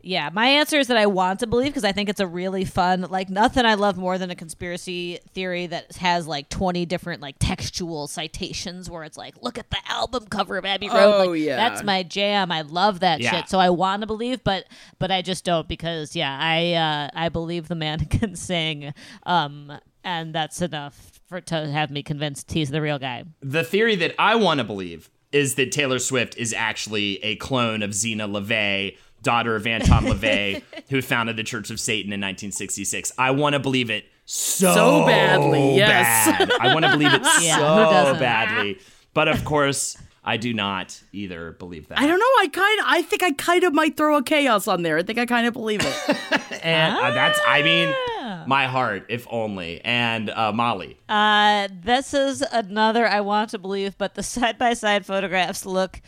Yeah, 0.07 0.31
my 0.33 0.47
answer 0.47 0.79
is 0.79 0.89
that 0.89 0.97
I 0.97 1.07
want 1.07 1.41
to 1.41 1.47
believe 1.47 1.69
because 1.69 1.85
I 1.85 1.93
think 1.93 2.09
it's 2.09 2.21
a 2.21 2.27
really 2.27 2.65
fun, 2.65 3.03
like 3.11 3.31
nothing 3.31 3.65
I 3.65 3.75
love 3.75 3.97
more 3.97 4.19
than 4.19 4.31
a 4.31 4.35
conspiracy 4.35 5.19
theory 5.33 5.67
that 5.69 5.97
has 5.97 6.27
like 6.27 6.49
20 6.49 6.85
different 6.87 7.23
like 7.23 7.37
textual 7.39 8.07
citations 8.07 8.91
where 8.91 9.05
it's 9.05 9.17
like, 9.17 9.35
look 9.43 9.59
at 9.59 9.71
the 9.71 9.79
album 9.89 10.27
cover 10.27 10.57
of 10.59 10.65
Abbey 10.65 10.89
Road. 10.89 10.97
Oh, 11.27 11.31
like, 11.31 11.41
yeah. 11.41 11.57
That's 11.57 11.83
my 11.83 12.03
jam. 12.03 12.53
I 12.53 12.63
love 12.63 13.01
that 13.01 13.21
Yeah. 13.21 13.31
shit. 13.31 13.49
So 13.49 13.59
I 13.59 13.71
want 13.71 14.03
to 14.03 14.07
believe, 14.07 14.45
but 14.45 14.67
but 14.99 15.11
I 15.11 15.23
just 15.23 15.45
don't 15.45 15.67
because 15.69 16.15
yeah, 16.15 16.37
I 16.41 16.73
uh, 16.75 17.09
I 17.15 17.29
believe 17.29 17.69
the 17.69 17.75
man 17.75 17.99
can 18.07 18.37
sing, 18.37 18.93
um, 19.25 19.73
and 20.05 20.35
that's 20.35 20.61
enough 20.61 21.21
for 21.27 21.41
to 21.41 21.67
have 21.71 21.91
me 21.91 22.03
convinced 22.03 22.53
he's 22.53 22.71
the 22.71 22.83
real 22.83 22.99
guy. 22.99 23.25
the 23.41 23.65
theory 23.65 23.97
that 23.97 24.15
I 24.19 24.35
want 24.35 24.59
to 24.59 24.65
believe 24.65 25.09
is 25.33 25.55
that 25.57 25.73
Taylor 25.73 25.99
Swift 25.99 26.37
is 26.37 26.53
actually 26.53 27.23
a 27.25 27.35
clone 27.37 27.83
of 27.83 27.91
Zeena 27.93 28.29
LaVey, 28.29 28.97
daughter 29.25 29.57
of 29.57 29.67
Anton 29.67 30.05
LaVey, 30.05 30.63
who 30.91 31.03
founded 31.03 31.37
the 31.37 31.43
Church 31.43 31.71
of 31.71 31.81
Satan 31.81 32.13
in 32.13 32.21
1966. 32.21 33.13
I 33.19 33.33
want 33.33 33.55
to 33.55 33.59
believe 33.59 33.91
it 33.91 34.05
so, 34.27 34.73
So 34.75 35.07
badly, 35.07 35.77
yes. 35.77 36.27
bad. 36.39 36.51
I 36.61 36.73
want 36.73 36.85
to 36.85 36.93
believe 36.93 37.13
it 37.13 37.23
Yeah, 37.43 37.57
so 37.57 38.19
badly. 38.19 38.79
But 39.13 39.29
of 39.29 39.45
course, 39.45 39.97
I 40.25 40.39
do 40.39 40.55
not 40.55 41.03
either 41.13 41.53
believe 41.53 41.89
that. 41.89 41.99
I 41.99 42.07
don't 42.07 42.19
know. 42.19 42.25
I 42.41 42.49
kind 42.51 42.81
of, 42.81 42.87
I 42.89 43.03
think 43.03 43.23
I 43.23 43.33
kind 43.33 43.65
of 43.65 43.75
might 43.75 43.97
throw 43.97 44.17
a 44.17 44.23
chaos 44.23 44.67
on 44.67 44.83
there. 44.83 44.97
I 44.99 45.03
think 45.03 45.19
I 45.19 45.27
kind 45.27 45.47
of 45.47 45.53
believe 45.53 45.81
it. 45.85 46.17
And 46.65 46.97
uh, 46.97 47.11
that's, 47.11 47.39
I 47.47 47.61
mean, 47.63 47.95
Ah. 48.21 48.45
my 48.47 48.65
heart, 48.67 49.05
if 49.11 49.27
only. 49.29 49.83
And 49.85 50.31
uh, 50.31 50.51
Molly. 50.51 50.97
Uh, 51.11 51.69
this 51.83 52.15
is 52.15 52.41
another 52.41 53.07
I 53.07 53.21
want 53.21 53.51
to 53.51 53.59
believe, 53.59 53.99
but 53.99 54.15
the 54.15 54.23
side 54.23 54.57
by 54.57 54.73
side 54.73 55.05
photographs 55.05 55.67
look 55.67 56.01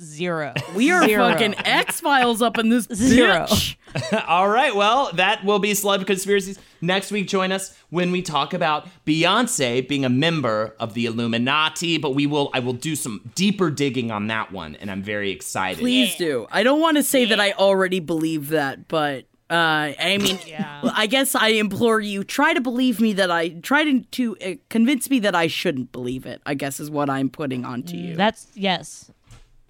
zero. 0.00 0.52
We 0.74 0.90
are 0.90 1.04
Zero. 1.06 1.28
fucking 1.30 1.54
X 1.58 2.00
Files 2.00 2.40
up 2.42 2.58
in 2.58 2.68
this 2.68 2.86
Zero. 2.92 3.46
bitch. 3.46 3.76
All 4.28 4.48
right, 4.48 4.74
well, 4.74 5.10
that 5.14 5.44
will 5.44 5.58
be 5.58 5.72
Celeb 5.72 6.06
Conspiracies. 6.06 6.58
Next 6.80 7.10
week, 7.10 7.26
join 7.26 7.52
us 7.52 7.76
when 7.90 8.12
we 8.12 8.22
talk 8.22 8.54
about 8.54 8.86
Beyonce 9.06 9.86
being 9.88 10.04
a 10.04 10.08
member 10.08 10.74
of 10.78 10.94
the 10.94 11.06
Illuminati, 11.06 11.98
but 11.98 12.14
we 12.14 12.26
will 12.26 12.50
I 12.54 12.60
will 12.60 12.72
do 12.74 12.94
some 12.96 13.28
deeper 13.34 13.70
digging 13.70 14.10
on 14.10 14.26
that 14.28 14.52
one, 14.52 14.76
and 14.76 14.90
I'm 14.90 15.02
very 15.02 15.30
excited. 15.30 15.80
Please 15.80 16.14
do. 16.16 16.46
I 16.50 16.62
don't 16.62 16.80
want 16.80 16.96
to 16.98 17.02
say 17.02 17.24
that 17.26 17.40
I 17.40 17.52
already 17.52 18.00
believe 18.00 18.48
that, 18.50 18.88
but 18.88 19.24
uh, 19.50 19.96
I 19.98 20.18
mean, 20.20 20.38
Yeah. 20.46 20.82
I 20.94 21.06
guess 21.06 21.34
I 21.34 21.48
implore 21.48 22.00
you 22.00 22.22
try 22.22 22.52
to 22.52 22.60
believe 22.60 23.00
me 23.00 23.14
that 23.14 23.30
I 23.30 23.48
try 23.48 23.82
to, 23.84 24.00
to 24.02 24.36
uh, 24.44 24.50
convince 24.68 25.08
me 25.08 25.20
that 25.20 25.34
I 25.34 25.46
shouldn't 25.46 25.90
believe 25.90 26.26
it. 26.26 26.42
I 26.44 26.52
guess 26.52 26.78
is 26.80 26.90
what 26.90 27.08
I'm 27.08 27.30
putting 27.30 27.64
onto 27.64 27.96
you. 27.96 28.14
That's 28.14 28.46
yes. 28.54 29.10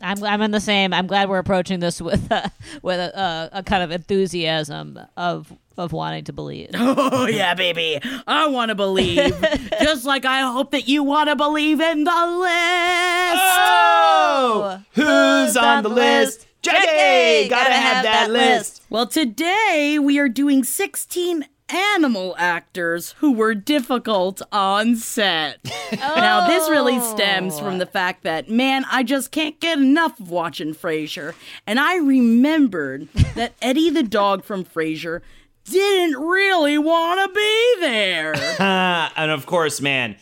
I'm 0.01 0.23
I'm 0.23 0.43
in 0.43 0.51
the 0.51 0.61
same. 0.61 0.93
I'm 0.93 1.07
glad 1.07 1.29
we're 1.29 1.39
approaching 1.39 1.81
this 1.81 2.01
with 2.01 2.31
a, 2.31 2.51
with 2.83 3.01
a, 3.01 3.19
a, 3.19 3.59
a 3.59 3.63
kind 3.63 3.83
of 3.83 3.91
enthusiasm 3.91 4.99
of 5.17 5.53
of 5.77 5.93
wanting 5.93 6.25
to 6.25 6.33
believe. 6.33 6.71
oh 6.75 7.27
yeah, 7.27 7.55
baby, 7.55 8.01
I 8.27 8.47
want 8.49 8.69
to 8.71 8.75
believe, 8.75 9.35
just 9.83 10.05
like 10.05 10.25
I 10.25 10.41
hope 10.41 10.71
that 10.73 10.89
you 10.89 11.03
want 11.03 11.29
to 11.29 11.37
believe 11.37 11.81
in 11.81 12.05
the 12.05 12.11
list. 12.11 13.43
Oh, 13.43 14.81
oh! 14.81 14.83
who's 14.93 15.57
on 15.57 15.83
the 15.83 15.89
list? 15.89 16.47
Jackie, 16.63 17.49
gotta 17.49 17.73
have 17.73 18.03
that 18.05 18.31
list. 18.31 18.83
Well, 18.91 19.07
today 19.07 19.99
we 20.01 20.19
are 20.19 20.29
doing 20.29 20.65
16 20.65 21.47
animal 21.71 22.35
actors 22.39 23.15
who 23.19 23.33
were 23.33 23.55
difficult 23.55 24.43
on 24.53 24.97
set. 24.97 25.59
Now, 25.91 26.47
this 26.47 26.69
really 26.69 27.01
stems 27.01 27.59
from 27.59 27.77
oh. 27.77 27.79
the 27.79 27.87
fact 27.87 28.23
that, 28.25 28.51
man, 28.51 28.85
I 28.91 29.03
just 29.03 29.31
can't 29.31 29.59
get 29.59 29.79
enough 29.79 30.21
of 30.21 30.31
watching 30.31 30.75
Frasier. 30.75 31.35
And 31.67 31.81
I 31.81 31.97
remembered 31.97 33.09
that 33.35 33.55
Eddie 33.63 33.89
the 33.89 34.03
dog 34.03 34.45
from 34.45 34.65
Frasier 34.65 35.23
didn't 35.65 36.21
really 36.21 36.77
want 36.77 37.21
to 37.21 37.35
be 37.35 37.75
there. 37.81 38.35
And 38.61 39.31
of 39.31 39.47
course, 39.47 39.81
man, 39.81 40.17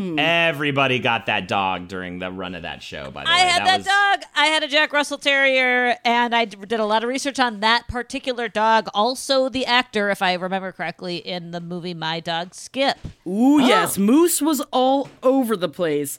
Hmm. 0.00 0.18
everybody 0.18 0.98
got 0.98 1.26
that 1.26 1.46
dog 1.46 1.86
during 1.86 2.20
the 2.20 2.30
run 2.30 2.54
of 2.54 2.62
that 2.62 2.82
show. 2.82 3.10
By 3.10 3.24
the 3.24 3.28
I 3.28 3.34
way, 3.34 3.40
I 3.42 3.44
had 3.44 3.66
that, 3.66 3.76
was- 3.80 3.86
dog. 3.86 4.30
I 4.34 4.46
had 4.46 4.62
a 4.62 4.68
Jack 4.68 4.94
Russell 4.94 5.18
Terrier, 5.18 5.98
and 6.06 6.34
I 6.34 6.46
did 6.46 6.80
a 6.80 6.86
lot 6.86 7.04
of 7.04 7.10
research 7.10 7.38
on 7.38 7.60
that 7.60 7.86
particular 7.86 8.48
dog. 8.48 8.88
Also, 8.94 9.50
the 9.50 9.66
actor, 9.66 10.08
if 10.08 10.22
I 10.22 10.32
remember 10.32 10.72
correctly, 10.72 11.16
in 11.16 11.50
the 11.50 11.60
movie 11.60 11.92
My 11.92 12.18
Dog 12.18 12.54
Skip. 12.54 12.96
Ooh, 13.26 13.60
ah. 13.60 13.66
yes, 13.66 13.98
Moose 13.98 14.40
was 14.40 14.62
all 14.72 15.10
over 15.22 15.54
the 15.54 15.68
place. 15.68 16.18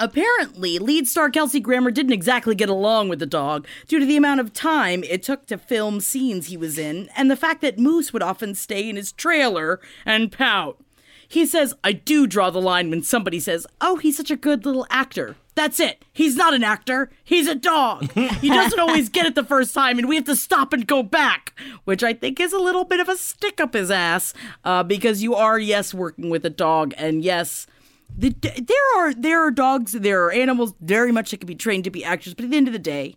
Apparently, 0.00 0.80
lead 0.80 1.06
star 1.06 1.30
Kelsey 1.30 1.60
Grammer 1.60 1.92
didn't 1.92 2.12
exactly 2.12 2.56
get 2.56 2.68
along 2.68 3.08
with 3.08 3.20
the 3.20 3.26
dog 3.26 3.68
due 3.86 4.00
to 4.00 4.06
the 4.06 4.16
amount 4.16 4.40
of 4.40 4.52
time 4.52 5.04
it 5.04 5.22
took 5.22 5.46
to 5.46 5.58
film 5.58 6.00
scenes 6.00 6.46
he 6.46 6.56
was 6.56 6.76
in 6.76 7.08
and 7.16 7.30
the 7.30 7.36
fact 7.36 7.60
that 7.60 7.78
Moose 7.78 8.12
would 8.12 8.22
often 8.22 8.56
stay 8.56 8.88
in 8.88 8.96
his 8.96 9.12
trailer 9.12 9.78
and 10.04 10.32
pout. 10.32 10.82
He 11.30 11.46
says, 11.46 11.74
I 11.84 11.92
do 11.92 12.26
draw 12.26 12.50
the 12.50 12.60
line 12.60 12.90
when 12.90 13.04
somebody 13.04 13.38
says, 13.38 13.64
Oh, 13.80 13.98
he's 13.98 14.16
such 14.16 14.32
a 14.32 14.36
good 14.36 14.66
little 14.66 14.84
actor. 14.90 15.36
That's 15.54 15.78
it. 15.78 16.04
He's 16.12 16.34
not 16.34 16.54
an 16.54 16.64
actor. 16.64 17.08
He's 17.22 17.46
a 17.46 17.54
dog. 17.54 18.10
He 18.12 18.48
doesn't 18.48 18.80
always 18.80 19.08
get 19.08 19.26
it 19.26 19.36
the 19.36 19.44
first 19.44 19.72
time, 19.72 19.96
and 20.00 20.08
we 20.08 20.16
have 20.16 20.24
to 20.24 20.34
stop 20.34 20.72
and 20.72 20.84
go 20.88 21.04
back, 21.04 21.52
which 21.84 22.02
I 22.02 22.14
think 22.14 22.40
is 22.40 22.52
a 22.52 22.58
little 22.58 22.84
bit 22.84 22.98
of 22.98 23.08
a 23.08 23.16
stick 23.16 23.60
up 23.60 23.74
his 23.74 23.92
ass 23.92 24.34
uh, 24.64 24.82
because 24.82 25.22
you 25.22 25.36
are, 25.36 25.56
yes, 25.56 25.94
working 25.94 26.30
with 26.30 26.44
a 26.44 26.50
dog, 26.50 26.94
and 26.96 27.22
yes, 27.22 27.68
the, 28.16 28.30
there 28.30 28.96
are 28.98 29.14
there 29.14 29.40
are 29.46 29.52
dogs, 29.52 29.92
there 29.92 30.24
are 30.24 30.32
animals 30.32 30.74
very 30.80 31.12
much 31.12 31.30
that 31.30 31.38
can 31.38 31.46
be 31.46 31.54
trained 31.54 31.84
to 31.84 31.90
be 31.90 32.04
actors, 32.04 32.34
but 32.34 32.44
at 32.44 32.50
the 32.50 32.56
end 32.56 32.66
of 32.66 32.72
the 32.72 32.78
day, 32.80 33.14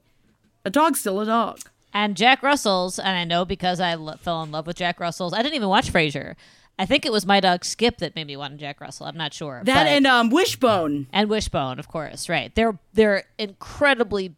a 0.63 0.69
dog's 0.69 0.99
still 0.99 1.19
a 1.19 1.25
dog. 1.25 1.61
And 1.95 2.15
Jack 2.17 2.43
Russell's, 2.43 2.99
and 2.99 3.15
I 3.17 3.23
know 3.23 3.43
because 3.43 3.79
I 3.79 3.95
lo- 3.95 4.17
fell 4.19 4.43
in 4.43 4.51
love 4.51 4.67
with 4.67 4.77
Jack 4.77 4.99
Russell's. 4.99 5.33
I 5.33 5.41
didn't 5.41 5.55
even 5.55 5.69
watch 5.69 5.91
Frasier. 5.91 6.35
I 6.79 6.85
think 6.85 7.05
it 7.05 7.11
was 7.11 7.25
my 7.25 7.39
dog 7.39 7.63
Skip 7.65 7.97
that 7.99 8.15
made 8.15 8.25
me 8.27 8.35
want 8.35 8.57
Jack 8.57 8.81
Russell. 8.81 9.05
I'm 9.05 9.17
not 9.17 9.33
sure. 9.33 9.61
That 9.63 9.83
but- 9.83 9.87
and 9.91 10.07
um, 10.07 10.29
Wishbone. 10.29 11.07
and 11.13 11.29
Wishbone, 11.29 11.77
of 11.79 11.87
course. 11.87 12.27
Right? 12.29 12.53
They're 12.55 12.77
they're 12.93 13.25
incredibly 13.37 14.35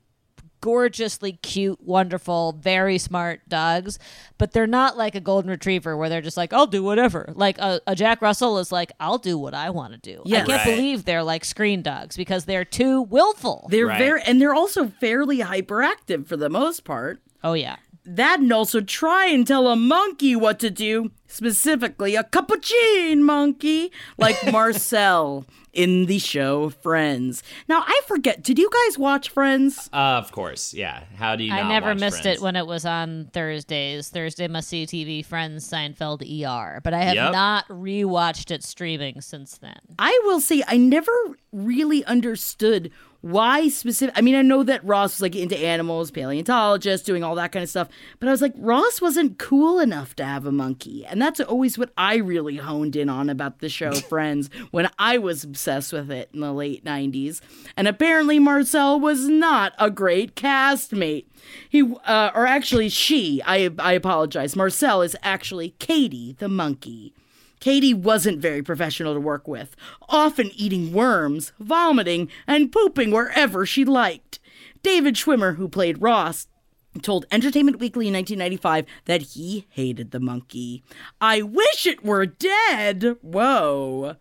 gorgeously 0.62 1.34
cute, 1.44 1.80
wonderful, 1.84 2.54
very 2.54 2.98
smart 2.98 3.40
dogs, 3.48 4.00
but 4.40 4.52
they're 4.52 4.66
not 4.66 4.98
like 4.98 5.14
a 5.14 5.20
golden 5.20 5.52
retriever 5.52 5.96
where 5.96 6.10
they're 6.10 6.22
just 6.24 6.38
like, 6.38 6.52
I'll 6.54 6.66
do 6.66 6.82
whatever. 6.84 7.32
Like 7.36 7.60
a, 7.60 7.82
a 7.86 7.94
Jack 7.96 8.20
Russell 8.22 8.58
is 8.58 8.72
like, 8.72 8.92
I'll 9.00 9.20
do 9.20 9.38
what 9.38 9.54
I 9.54 9.70
want 9.70 9.94
to 9.94 10.00
do. 10.00 10.24
Yes. 10.26 10.44
I 10.44 10.46
can't 10.48 10.66
Right. 10.66 10.76
believe 10.76 11.06
they're 11.06 11.24
like 11.24 11.46
screen 11.46 11.84
dogs 11.84 12.18
because 12.18 12.46
they're 12.46 12.66
too 12.66 13.04
willful. 13.04 13.68
They're 13.70 13.86
Right. 13.88 14.00
very 14.00 14.22
and 14.24 14.42
they're 14.42 14.56
also 14.56 14.88
fairly 14.88 15.40
hyperactive 15.40 16.26
for 16.28 16.36
the 16.36 16.50
most 16.50 16.84
part. 16.84 17.22
oh 17.44 17.54
yeah. 17.54 17.76
That 18.06 18.40
and 18.40 18.52
also 18.54 18.82
try 18.82 19.26
and 19.28 19.46
tell 19.48 19.68
a 19.68 19.76
monkey 19.76 20.36
what 20.36 20.60
to 20.60 20.70
do, 20.70 21.12
specifically 21.28 22.16
a 22.16 22.24
cappuccino 22.24 23.18
monkey, 23.22 23.92
like 24.18 24.36
Marcel 24.52 25.46
in 25.74 26.06
the 26.06 26.20
show 26.20 26.70
Friends. 26.70 27.44
Now 27.68 27.84
I 27.86 28.02
forget, 28.08 28.42
did 28.44 28.58
you 28.60 28.70
guys 28.72 28.98
watch 29.00 29.30
Friends? 29.30 29.90
Uh, 29.92 30.22
of 30.24 30.32
course, 30.32 30.74
yeah. 30.74 31.04
How 31.18 31.36
do 31.36 31.44
you? 31.44 31.52
I 31.52 31.62
not 31.64 31.68
never 31.70 31.88
watch 31.88 32.00
missed 32.00 32.22
Friends? 32.22 32.38
it 32.40 32.44
when 32.44 32.56
it 32.56 32.66
was 32.68 32.86
on 32.86 33.30
Thursdays. 33.34 34.10
Thursday 34.10 34.48
must 34.48 34.70
see 34.70 34.86
TV, 34.86 35.26
Friends, 35.26 35.68
Seinfeld, 35.70 36.22
ER. 36.22 36.80
But 36.84 36.94
I 36.94 37.00
have 37.04 37.16
Yep. 37.16 37.32
not 37.34 37.68
rewatched 37.70 38.52
it 38.52 38.64
streaming 38.64 39.20
since 39.22 39.58
then. 39.58 39.80
I 40.00 40.18
will 40.26 40.40
say 40.40 40.64
I 40.68 40.78
never 40.78 41.12
really 41.52 42.06
understood 42.06 42.92
why 43.26 43.70
specific 43.70 44.16
I 44.16 44.22
mean 44.22 44.36
I 44.36 44.44
know 44.44 44.62
that 44.62 44.86
Ross 44.86 45.16
was 45.16 45.22
like 45.24 45.36
into 45.36 45.58
animals, 45.58 46.12
paleontologist, 46.12 47.08
doing 47.08 47.24
all 47.24 47.34
that 47.36 47.52
kind 47.52 47.64
of 47.64 47.70
stuff, 47.70 47.90
but 48.20 48.30
I 48.30 48.32
was 48.32 48.40
like 48.40 48.54
Ross 48.56 49.02
wasn't 49.02 49.40
cool 49.40 49.80
enough 49.80 50.16
to 50.18 50.24
have 50.26 50.46
a 50.46 50.52
monkey. 50.52 51.08
And 51.08 51.20
that's 51.20 51.40
always 51.40 51.76
what 51.76 51.92
I 51.98 52.18
really 52.18 52.58
honed 52.58 52.96
in 52.96 53.10
on 53.10 53.32
about 53.32 53.60
the 53.60 53.70
show 53.70 53.94
Friends 54.10 54.52
when 54.70 54.92
I 55.00 55.18
was 55.18 55.44
obsessed 55.44 55.92
with 55.92 56.12
it 56.12 56.30
in 56.36 56.42
the 56.42 56.54
late 56.54 56.86
90s. 56.86 57.42
And 57.76 57.88
apparently 57.88 58.38
Marcel 58.38 59.00
was 59.00 59.28
not 59.28 59.74
a 59.80 59.90
great 59.90 60.36
castmate. 60.36 61.26
He 61.68 61.82
uh, 61.82 62.30
or 62.36 62.46
actually 62.46 62.90
she, 62.90 63.42
I 63.44 63.72
I 63.80 63.94
apologize. 63.94 64.56
Marcel 64.56 65.02
is 65.02 65.18
actually 65.24 65.72
Katie 65.80 66.36
the 66.38 66.48
monkey. 66.48 67.12
Katie 67.66 67.96
wasn't 67.96 68.38
very 68.38 68.62
professional 68.62 69.16
to 69.16 69.20
work 69.20 69.48
with, 69.48 69.76
often 70.08 70.52
eating 70.54 70.94
worms, 70.94 71.52
vomiting, 71.60 72.30
and 72.46 72.72
pooping 72.72 73.10
wherever 73.10 73.66
she 73.66 73.84
liked. 73.84 74.40
David 74.84 75.16
Schwimmer, 75.16 75.56
who 75.56 75.68
played 75.68 76.00
Ross, 76.00 76.48
told 77.02 77.26
Entertainment 77.32 77.80
Weekly 77.80 78.08
in 78.08 78.14
1995 78.14 78.86
that 79.06 79.22
he 79.34 79.66
hated 79.70 80.12
the 80.12 80.20
monkey. 80.20 80.84
I 81.20 81.42
wish 81.42 81.88
it 81.88 82.06
were 82.06 82.28
dead. 82.28 83.18
Whoa. 83.24 84.18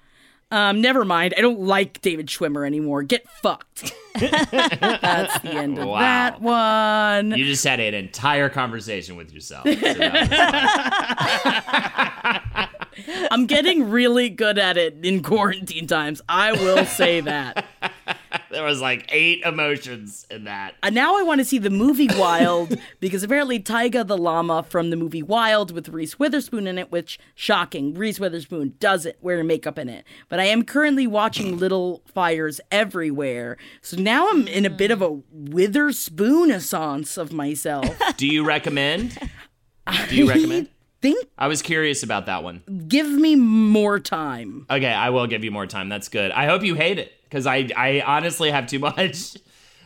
Um, 0.54 0.80
never 0.80 1.04
mind. 1.04 1.34
I 1.36 1.40
don't 1.40 1.58
like 1.60 2.00
David 2.00 2.28
Schwimmer 2.28 2.64
anymore. 2.64 3.02
Get 3.02 3.28
fucked. 3.42 3.92
That's 4.20 5.40
the 5.40 5.50
end 5.50 5.78
of 5.78 5.88
Wow. 5.88 5.98
that 5.98 6.40
one. 6.40 7.36
You 7.36 7.44
just 7.44 7.64
had 7.64 7.80
an 7.80 7.94
entire 7.94 8.48
conversation 8.48 9.16
with 9.16 9.32
yourself. 9.32 9.64
So 9.66 9.74
I'm 13.30 13.46
getting 13.46 13.90
really 13.90 14.28
good 14.30 14.58
at 14.58 14.76
it 14.76 15.04
in 15.04 15.22
quarantine 15.22 15.86
times. 15.88 16.20
I 16.28 16.52
will 16.52 16.84
say 16.86 17.20
that. 17.20 17.64
there 18.50 18.64
was 18.64 18.80
like 18.80 19.08
eight 19.12 19.42
emotions 19.42 20.26
in 20.30 20.44
that. 20.44 20.74
And 20.82 20.94
now 20.94 21.18
I 21.18 21.22
want 21.22 21.40
to 21.40 21.44
see 21.44 21.58
the 21.58 21.70
movie 21.70 22.08
Wild 22.16 22.78
because 23.00 23.22
apparently 23.22 23.60
Tyga 23.60 24.06
the 24.06 24.16
llama 24.16 24.62
from 24.62 24.90
the 24.90 24.96
movie 24.96 25.22
Wild 25.22 25.72
with 25.72 25.88
Reese 25.88 26.18
Witherspoon 26.18 26.66
in 26.66 26.78
it, 26.78 26.90
which 26.90 27.18
shocking, 27.34 27.94
Reese 27.94 28.20
Witherspoon 28.20 28.74
doesn't 28.78 29.16
wear 29.22 29.42
makeup 29.44 29.78
in 29.78 29.88
it. 29.88 30.04
But 30.28 30.40
I 30.40 30.44
am 30.44 30.64
currently 30.64 31.06
watching 31.06 31.58
Little 31.58 32.02
Fires 32.06 32.60
Everywhere, 32.70 33.56
so 33.80 33.96
now 33.96 34.28
I'm 34.30 34.46
in 34.48 34.64
a 34.64 34.70
bit 34.70 34.90
of 34.90 35.02
a 35.02 35.20
Witherspoon 35.32 36.50
essence 36.50 37.16
of 37.16 37.32
myself. 37.32 38.00
Do 38.16 38.26
you 38.26 38.44
recommend? 38.44 39.18
Do 40.08 40.16
you 40.16 40.28
recommend? 40.28 40.68
Think, 41.02 41.28
I 41.36 41.48
was 41.48 41.60
curious 41.60 42.02
about 42.02 42.24
that 42.26 42.42
one. 42.42 42.62
give 42.88 43.10
me 43.10 43.36
more 43.36 44.00
time. 44.00 44.64
Okay, 44.70 44.90
I 44.90 45.10
will 45.10 45.26
give 45.26 45.44
you 45.44 45.50
more 45.50 45.66
time. 45.66 45.90
That's 45.90 46.08
good. 46.08 46.30
I 46.30 46.46
hope 46.46 46.62
you 46.62 46.74
hate 46.76 46.98
it 46.98 47.12
because 47.34 47.48
I, 47.48 47.68
I 47.76 48.00
honestly 48.06 48.52
have 48.52 48.68
too 48.68 48.78
much 48.90 49.34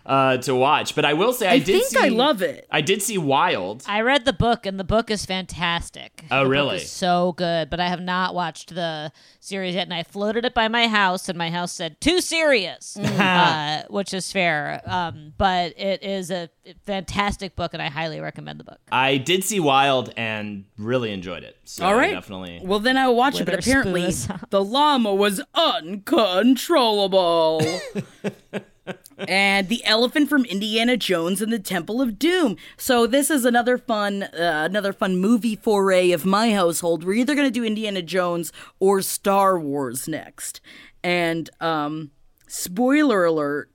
uh, 0.09 0.39
to 0.39 0.55
watch. 0.55 0.95
But 0.95 1.05
I 1.05 1.13
will 1.13 1.33
say 1.33 1.47
I, 1.47 1.53
I, 1.53 1.59
did 1.59 1.67
think 1.67 1.87
see, 1.87 1.99
I 2.01 2.09
love 2.09 2.43
it. 2.43 2.67
I 2.71 2.81
did 2.81 3.03
see 3.03 3.19
Wild. 3.19 3.85
I 3.87 4.01
read 4.01 4.25
the 4.25 4.33
book, 4.33 4.67
and 4.67 4.81
the 4.81 4.85
book 4.85 5.11
is 5.11 5.27
fantastic. 5.27 6.25
Oh, 6.31 6.39
The 6.39 6.45
book 6.45 6.51
really? 6.51 6.77
is 6.77 6.91
so 6.91 7.33
good, 7.33 7.71
but 7.71 7.79
I 7.79 7.89
have 7.89 8.01
not 8.01 8.35
watched 8.35 8.75
the 8.75 9.13
series 9.41 9.75
yet. 9.75 9.87
And 9.87 9.95
I 9.95 10.03
floated 10.03 10.45
it 10.45 10.55
by 10.55 10.69
my 10.69 10.89
house, 10.89 11.29
and 11.29 11.37
my 11.37 11.51
house 11.51 11.73
said 11.73 12.01
too 12.01 12.21
serious, 12.21 12.97
uh, 12.97 13.85
which 13.91 14.15
is 14.15 14.33
fair. 14.33 14.81
Um, 14.87 15.35
but 15.37 15.79
it 15.79 16.03
is 16.03 16.31
a 16.31 16.49
fantastic 16.87 17.55
book, 17.55 17.75
and 17.75 17.83
I 17.83 17.89
highly 17.89 18.21
recommend 18.21 18.61
the 18.61 18.65
book. 18.65 18.79
I 18.91 19.19
did 19.19 19.45
see 19.45 19.61
Wild 19.61 20.13
and 20.17 20.65
really 20.79 21.13
enjoyed 21.13 21.45
it. 21.45 21.57
So 21.65 21.85
All 21.85 21.95
right. 21.95 22.13
definitely. 22.13 22.61
Well, 22.63 22.81
then 22.81 22.97
I'll 22.97 23.15
watch 23.15 23.41
it. 23.41 23.45
But 23.45 23.59
apparently, 23.59 24.11
the 24.51 24.65
llama 24.65 25.15
was 25.15 25.43
uncontrollable. 25.55 27.61
and 29.27 29.69
the 29.69 29.85
elephant 29.85 30.29
from 30.29 30.45
Indiana 30.45 30.97
Jones 30.97 31.43
and 31.43 31.53
the 31.53 31.59
Temple 31.59 32.01
of 32.01 32.19
Doom. 32.19 32.57
So 32.77 33.07
this 33.07 33.31
is 33.31 33.45
another 33.45 33.79
fun, 33.79 34.25
uh, 34.25 34.67
another 34.69 34.93
fun 34.93 35.17
movie 35.17 35.57
foray 35.57 36.13
of 36.13 36.25
my 36.25 36.53
household. 36.53 37.05
We're 37.05 37.15
either 37.15 37.35
going 37.35 37.47
to 37.47 37.53
do 37.53 37.65
Indiana 37.65 38.03
Jones 38.03 38.53
or 38.79 39.03
Star 39.03 39.59
Wars 39.59 40.07
next. 40.07 40.61
And 41.03 41.49
um, 41.61 42.11
spoiler 42.47 43.25
alert, 43.25 43.71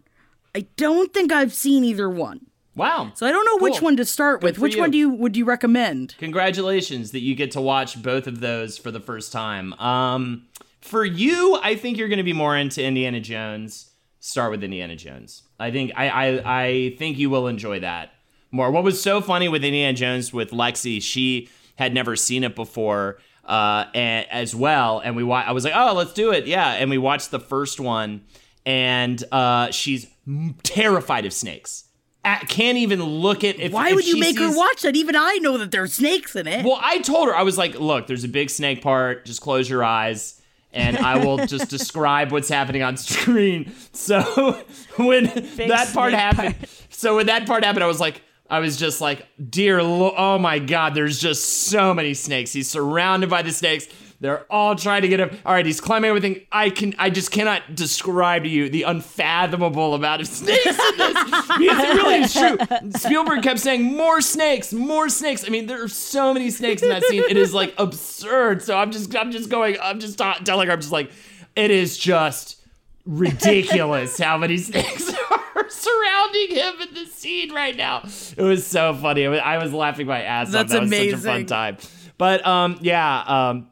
I 0.56 0.68
don't 0.78 1.14
think 1.14 1.32
I've 1.32 1.54
seen 1.54 1.84
either 1.84 2.10
one. 2.10 2.48
Wow. 2.76 3.12
So 3.14 3.28
I 3.28 3.32
don't 3.32 3.46
know 3.46 3.64
which 3.64 3.82
one 3.82 3.98
to 3.98 4.06
start 4.06 4.42
with. 4.42 4.58
Which 4.58 4.76
you. 4.76 4.82
one 4.82 4.92
do 4.92 4.98
you 4.98 5.10
would 5.10 5.38
you 5.38 5.46
recommend? 5.46 6.16
Congratulations 6.18 7.12
that 7.12 7.22
you 7.22 7.36
get 7.36 7.52
to 7.52 7.62
watch 7.62 8.02
both 8.02 8.26
of 8.26 8.40
those 8.40 8.78
for 8.78 8.90
the 8.90 9.00
first 9.00 9.32
time. 9.32 9.74
Um, 9.74 10.48
for 10.82 11.06
you, 11.06 11.60
I 11.62 11.76
think 11.76 11.98
you're 11.98 12.08
going 12.08 12.18
to 12.18 12.24
be 12.24 12.34
more 12.34 12.58
into 12.58 12.84
Indiana 12.84 13.20
Jones. 13.20 13.92
Start 14.26 14.52
with 14.52 14.64
Indiana 14.64 14.96
Jones. 14.96 15.44
I 15.60 15.70
think 15.70 15.92
I, 15.98 16.08
I 16.08 16.62
I 16.64 16.96
think 16.98 17.18
you 17.18 17.30
will 17.30 17.48
enjoy 17.48 17.82
that 17.82 18.14
more. 18.52 18.72
What 18.72 18.86
was 18.86 19.02
so 19.02 19.20
funny 19.20 19.50
with 19.50 19.66
Indiana 19.66 19.92
Jones 19.98 20.32
with 20.32 20.52
Lexe, 20.52 21.02
she 21.04 21.50
had 21.76 21.94
never 21.94 22.16
seen 22.16 22.46
it 22.46 22.56
before 22.56 23.18
uh, 23.44 23.84
and, 23.94 24.26
as 24.32 24.56
well, 24.56 25.00
and 25.00 25.18
we 25.18 25.26
wa- 25.26 25.44
I 25.46 25.52
was 25.52 25.66
like, 25.66 25.74
oh, 25.76 25.94
let's 25.94 26.14
do 26.14 26.32
it, 26.32 26.48
yeah. 26.48 26.72
And 26.76 26.90
we 26.90 26.98
watched 26.98 27.32
the 27.32 27.40
first 27.40 27.82
one, 27.82 28.24
and 28.66 29.22
uh, 29.34 29.72
she's 29.72 30.08
m- 30.26 30.56
terrified 30.64 31.26
of 31.26 31.34
snakes. 31.34 31.84
Uh, 32.24 32.40
can't 32.48 32.78
even 32.78 33.04
look 33.04 33.44
at. 33.44 33.60
If, 33.60 33.74
Why 33.74 33.90
if 33.90 33.96
would 33.96 34.08
you 34.08 34.18
make 34.18 34.40
her 34.40 34.56
watch 34.56 34.84
that? 34.84 34.96
Even 34.96 35.18
I 35.18 35.40
know 35.42 35.58
that 35.58 35.72
there 35.72 35.84
are 35.84 35.88
snakes 35.88 36.34
in 36.38 36.48
it. 36.48 36.64
well, 36.64 36.80
I 36.82 37.00
told 37.00 37.28
her 37.28 37.36
I 37.36 37.42
was 37.42 37.58
like, 37.58 37.78
"Look, 37.78 38.08
there's 38.08 38.24
a 38.24 38.30
big 38.30 38.50
snake 38.50 38.82
part. 38.82 39.26
Just 39.26 39.42
close 39.42 39.70
your 39.70 39.84
eyes, 39.84 40.42
and 40.74 40.98
I 40.98 41.24
will 41.24 41.38
just 41.48 41.70
describe 41.70 42.32
what's 42.32 42.50
happening 42.50 42.84
on 42.84 42.98
screen." 42.98 43.74
So 43.92 44.22
when 44.98 45.26
that 45.58 45.92
part 45.94 46.14
happened, 46.14 46.56
so 46.90 47.16
when 47.18 47.28
that 47.28 47.46
part 47.48 47.64
happened, 47.64 47.84
I 47.84 47.88
was 47.88 48.00
like, 48.00 48.22
I 48.50 48.60
was 48.60 48.78
just 48.78 49.02
like, 49.02 49.28
"Dear, 49.50 49.80
oh 49.80 50.38
my 50.40 50.60
God, 50.60 50.96
there's 50.96 51.20
just 51.20 51.68
so 51.68 51.94
many 51.94 52.14
snakes. 52.14 52.54
He's 52.54 52.70
surrounded 52.70 53.30
by 53.30 53.42
the 53.42 53.52
snakes." 53.52 53.88
They're 54.20 54.46
all 54.52 54.76
trying 54.76 55.02
to 55.02 55.08
get 55.10 55.20
him. 55.20 55.38
All 55.46 55.54
right, 55.54 55.66
he's 55.66 55.82
climbing 55.82 56.08
everything. 56.10 56.42
I 56.52 56.70
can, 56.70 56.96
I 56.98 57.10
just 57.10 57.32
cannot 57.32 57.76
describe 57.76 58.44
to 58.44 58.50
you 58.50 58.70
the 58.70 58.84
unfathomable 58.84 59.94
amount 59.96 60.22
of 60.22 60.28
snakes 60.40 60.66
in 60.66 60.74
this. 60.98 61.14
because 61.14 61.60
it 61.60 61.96
really 61.96 62.16
is 62.16 62.34
true. 62.34 62.58
Spielberg 62.92 63.44
kept 63.44 63.60
saying 63.60 63.84
more 63.84 64.22
snakes, 64.22 64.72
more 64.72 65.10
snakes. 65.10 65.46
I 65.46 65.50
mean, 65.50 65.66
there 65.68 65.84
are 65.84 65.88
so 65.90 66.34
many 66.34 66.50
snakes 66.52 66.82
in 66.82 66.90
that 66.90 67.04
scene. 67.04 67.24
It 67.30 67.36
is 67.38 67.54
like 67.54 67.74
absurd. 67.78 68.62
So 68.62 68.78
I'm 68.78 68.92
just, 68.92 69.14
I'm 69.16 69.32
just 69.32 69.50
going, 69.50 69.76
I'm 69.82 70.00
just 70.00 70.18
ta- 70.18 70.40
telling 70.44 70.68
her, 70.68 70.74
I'm 70.74 70.80
just 70.82 70.94
like, 70.94 71.12
it 71.56 71.70
is 71.70 71.98
just 71.98 72.62
ridiculous 73.06 74.18
how 74.18 74.38
many 74.38 74.58
snakes 74.70 75.14
are 75.56 75.70
surrounding 75.70 76.48
him 76.56 76.74
in 76.88 76.94
the 76.94 77.06
scene 77.12 77.52
right 77.54 77.76
now. 77.76 78.04
It 78.38 78.42
was 78.44 78.66
so 78.66 78.94
funny. 78.96 79.26
I 79.26 79.30
was, 79.30 79.40
I 79.40 79.58
was 79.58 79.74
laughing 79.74 80.08
my 80.08 80.22
ass 80.22 80.48
off. 80.48 80.54
That's 80.54 80.72
That 80.72 80.82
was 80.82 80.90
such 80.90 81.00
a 81.00 81.02
amazing. 81.04 81.20
fun 81.20 81.46
time. 81.46 81.78
But 82.18 82.46
um, 82.48 82.78
yeah, 82.82 83.24
um, 83.50 83.68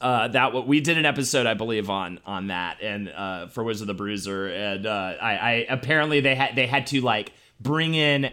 uh, 0.00 0.28
that 0.28 0.52
what 0.52 0.66
we 0.66 0.80
did 0.80 0.98
an 0.98 1.06
episode, 1.06 1.46
I 1.46 1.54
believe, 1.54 1.90
on 1.90 2.20
on 2.26 2.48
that 2.48 2.82
and 2.82 3.08
uh, 3.08 3.46
for 3.48 3.64
Wizard 3.64 3.82
of 3.82 3.86
the 3.88 3.94
Bruiser, 3.94 4.48
and 4.48 4.86
uh, 4.86 5.14
I, 5.20 5.36
I 5.36 5.66
apparently 5.68 6.20
they 6.20 6.34
had 6.34 6.54
they 6.54 6.66
had 6.66 6.86
to 6.88 7.00
like 7.00 7.32
bring 7.60 7.94
in 7.94 8.30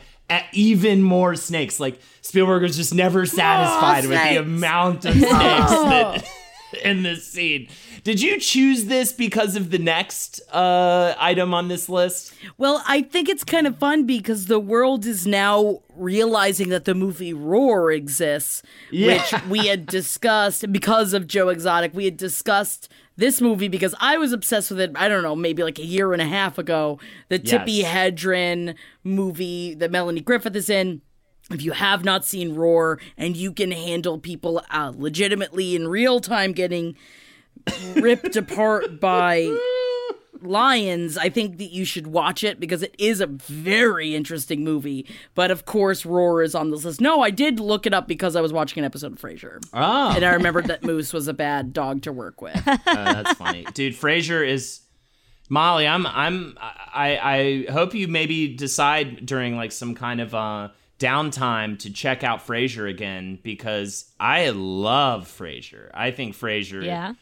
even 0.52 1.02
more 1.02 1.35
snakes. 1.35 1.80
Like 1.80 1.99
Spielberg 2.22 2.64
was 2.64 2.76
just 2.76 2.94
never 2.94 3.26
satisfied 3.26 4.06
with 4.07 4.22
the 4.22 4.38
amount 4.38 5.06
of 5.06 5.14
snakes 5.18 5.31
that 5.31 6.26
in 6.84 7.03
this 7.03 7.27
scene. 7.27 7.68
Did 8.03 8.21
you 8.21 8.38
choose 8.38 8.85
this 8.85 9.13
because 9.13 9.55
of 9.55 9.71
the 9.71 9.77
next 9.77 10.41
uh, 10.51 11.15
item 11.17 11.53
on 11.53 11.69
this 11.69 11.88
list? 11.88 12.34
Well, 12.57 12.84
I 12.85 13.01
think 13.01 13.30
it's 13.30 13.45
kind 13.45 13.65
of 13.65 13.77
fun 13.77 14.05
because 14.05 14.47
the 14.47 14.59
world 14.59 15.05
is 15.05 15.25
now 15.25 15.81
realizing 15.95 16.67
that 16.69 16.84
the 16.84 16.93
movie 16.95 17.34
Roar 17.34 17.91
exists, 17.91 18.61
Yeah. 18.91 19.21
which 19.21 19.43
we 19.45 19.67
had 19.67 19.85
discussed 19.99 20.69
because 20.71 21.13
of 21.13 21.27
Joe 21.27 21.47
Exotic. 21.47 21.93
We 21.93 22.03
had 22.05 22.17
discussed 22.17 22.89
this 23.15 23.39
movie 23.39 23.69
because 23.69 23.95
I 24.01 24.17
was 24.17 24.34
obsessed 24.34 24.71
with 24.71 24.81
it, 24.81 24.91
I 24.95 25.07
don't 25.07 25.23
know, 25.23 25.35
maybe 25.35 25.63
like 25.63 25.80
a 25.80 25.85
year 25.85 26.11
and 26.11 26.21
a 26.21 26.25
half 26.27 26.57
ago. 26.57 26.99
The 27.30 27.39
Tippi 27.39 27.77
Yes. 27.77 27.93
Hedren 27.93 28.75
movie 29.05 29.75
that 29.75 29.91
Melanie 29.91 30.19
Griffith 30.21 30.55
is 30.57 30.69
in. 30.69 31.01
If 31.51 31.61
you 31.61 31.71
have 31.73 32.03
not 32.03 32.25
seen 32.25 32.55
Roar 32.55 32.99
and 33.17 33.38
you 33.38 33.51
can 33.51 33.71
handle 33.71 34.17
people 34.17 34.61
uh, 34.71 34.91
legitimately 34.95 35.75
in 35.75 35.88
real 35.88 36.19
time 36.19 36.53
getting 36.53 36.95
ripped 37.95 38.35
apart 38.35 38.99
by 38.99 39.55
lions, 40.41 41.17
I 41.17 41.30
think 41.30 41.57
that 41.57 41.71
you 41.71 41.85
should 41.85 42.07
watch 42.07 42.43
it 42.43 42.59
because 42.59 42.84
it 42.84 42.95
is 42.97 43.21
a 43.21 43.27
very 43.27 44.15
interesting 44.15 44.63
movie. 44.63 45.07
But 45.35 45.51
of 45.51 45.65
course, 45.65 46.05
Roar 46.05 46.41
is 46.41 46.55
on 46.55 46.71
this 46.71 46.84
list. 46.85 47.01
No, 47.01 47.21
I 47.21 47.30
did 47.30 47.59
look 47.59 47.85
it 47.85 47.93
up 47.93 48.07
because 48.07 48.35
I 48.35 48.41
was 48.41 48.51
watching 48.51 48.80
an 48.80 48.85
episode 48.85 49.13
of 49.13 49.19
Frasier. 49.19 49.63
Oh, 49.73 50.11
And 50.15 50.23
I 50.23 50.34
remembered 50.34 50.65
that 50.65 50.84
Moose 50.84 51.13
was 51.13 51.27
a 51.27 51.34
bad 51.34 51.73
dog 51.73 52.01
to 52.03 52.11
work 52.11 52.41
with. 52.41 52.61
Uh, 52.67 52.77
that's 52.85 53.34
funny, 53.34 53.65
dude. 53.73 53.93
Frasier 53.93 54.45
is 54.47 54.81
Molly. 55.49 55.88
I'm. 55.88 56.05
I'm. 56.07 56.57
I. 56.59 57.65
I 57.67 57.71
hope 57.71 57.93
you 57.93 58.07
maybe 58.07 58.55
decide 58.55 59.25
during 59.25 59.55
like 59.55 59.71
some 59.71 59.95
kind 59.95 60.19
of 60.21 60.34
uh 60.34 60.69
downtime 60.99 61.77
to 61.80 61.91
check 61.91 62.23
out 62.23 62.45
Frasier 62.45 62.89
again 62.89 63.38
because 63.43 64.11
I 64.19 64.49
love 64.51 65.27
Frasier. 65.27 65.89
I 65.93 66.11
think 66.11 66.35
Frasier. 66.35 66.84
Yeah. 66.84 67.13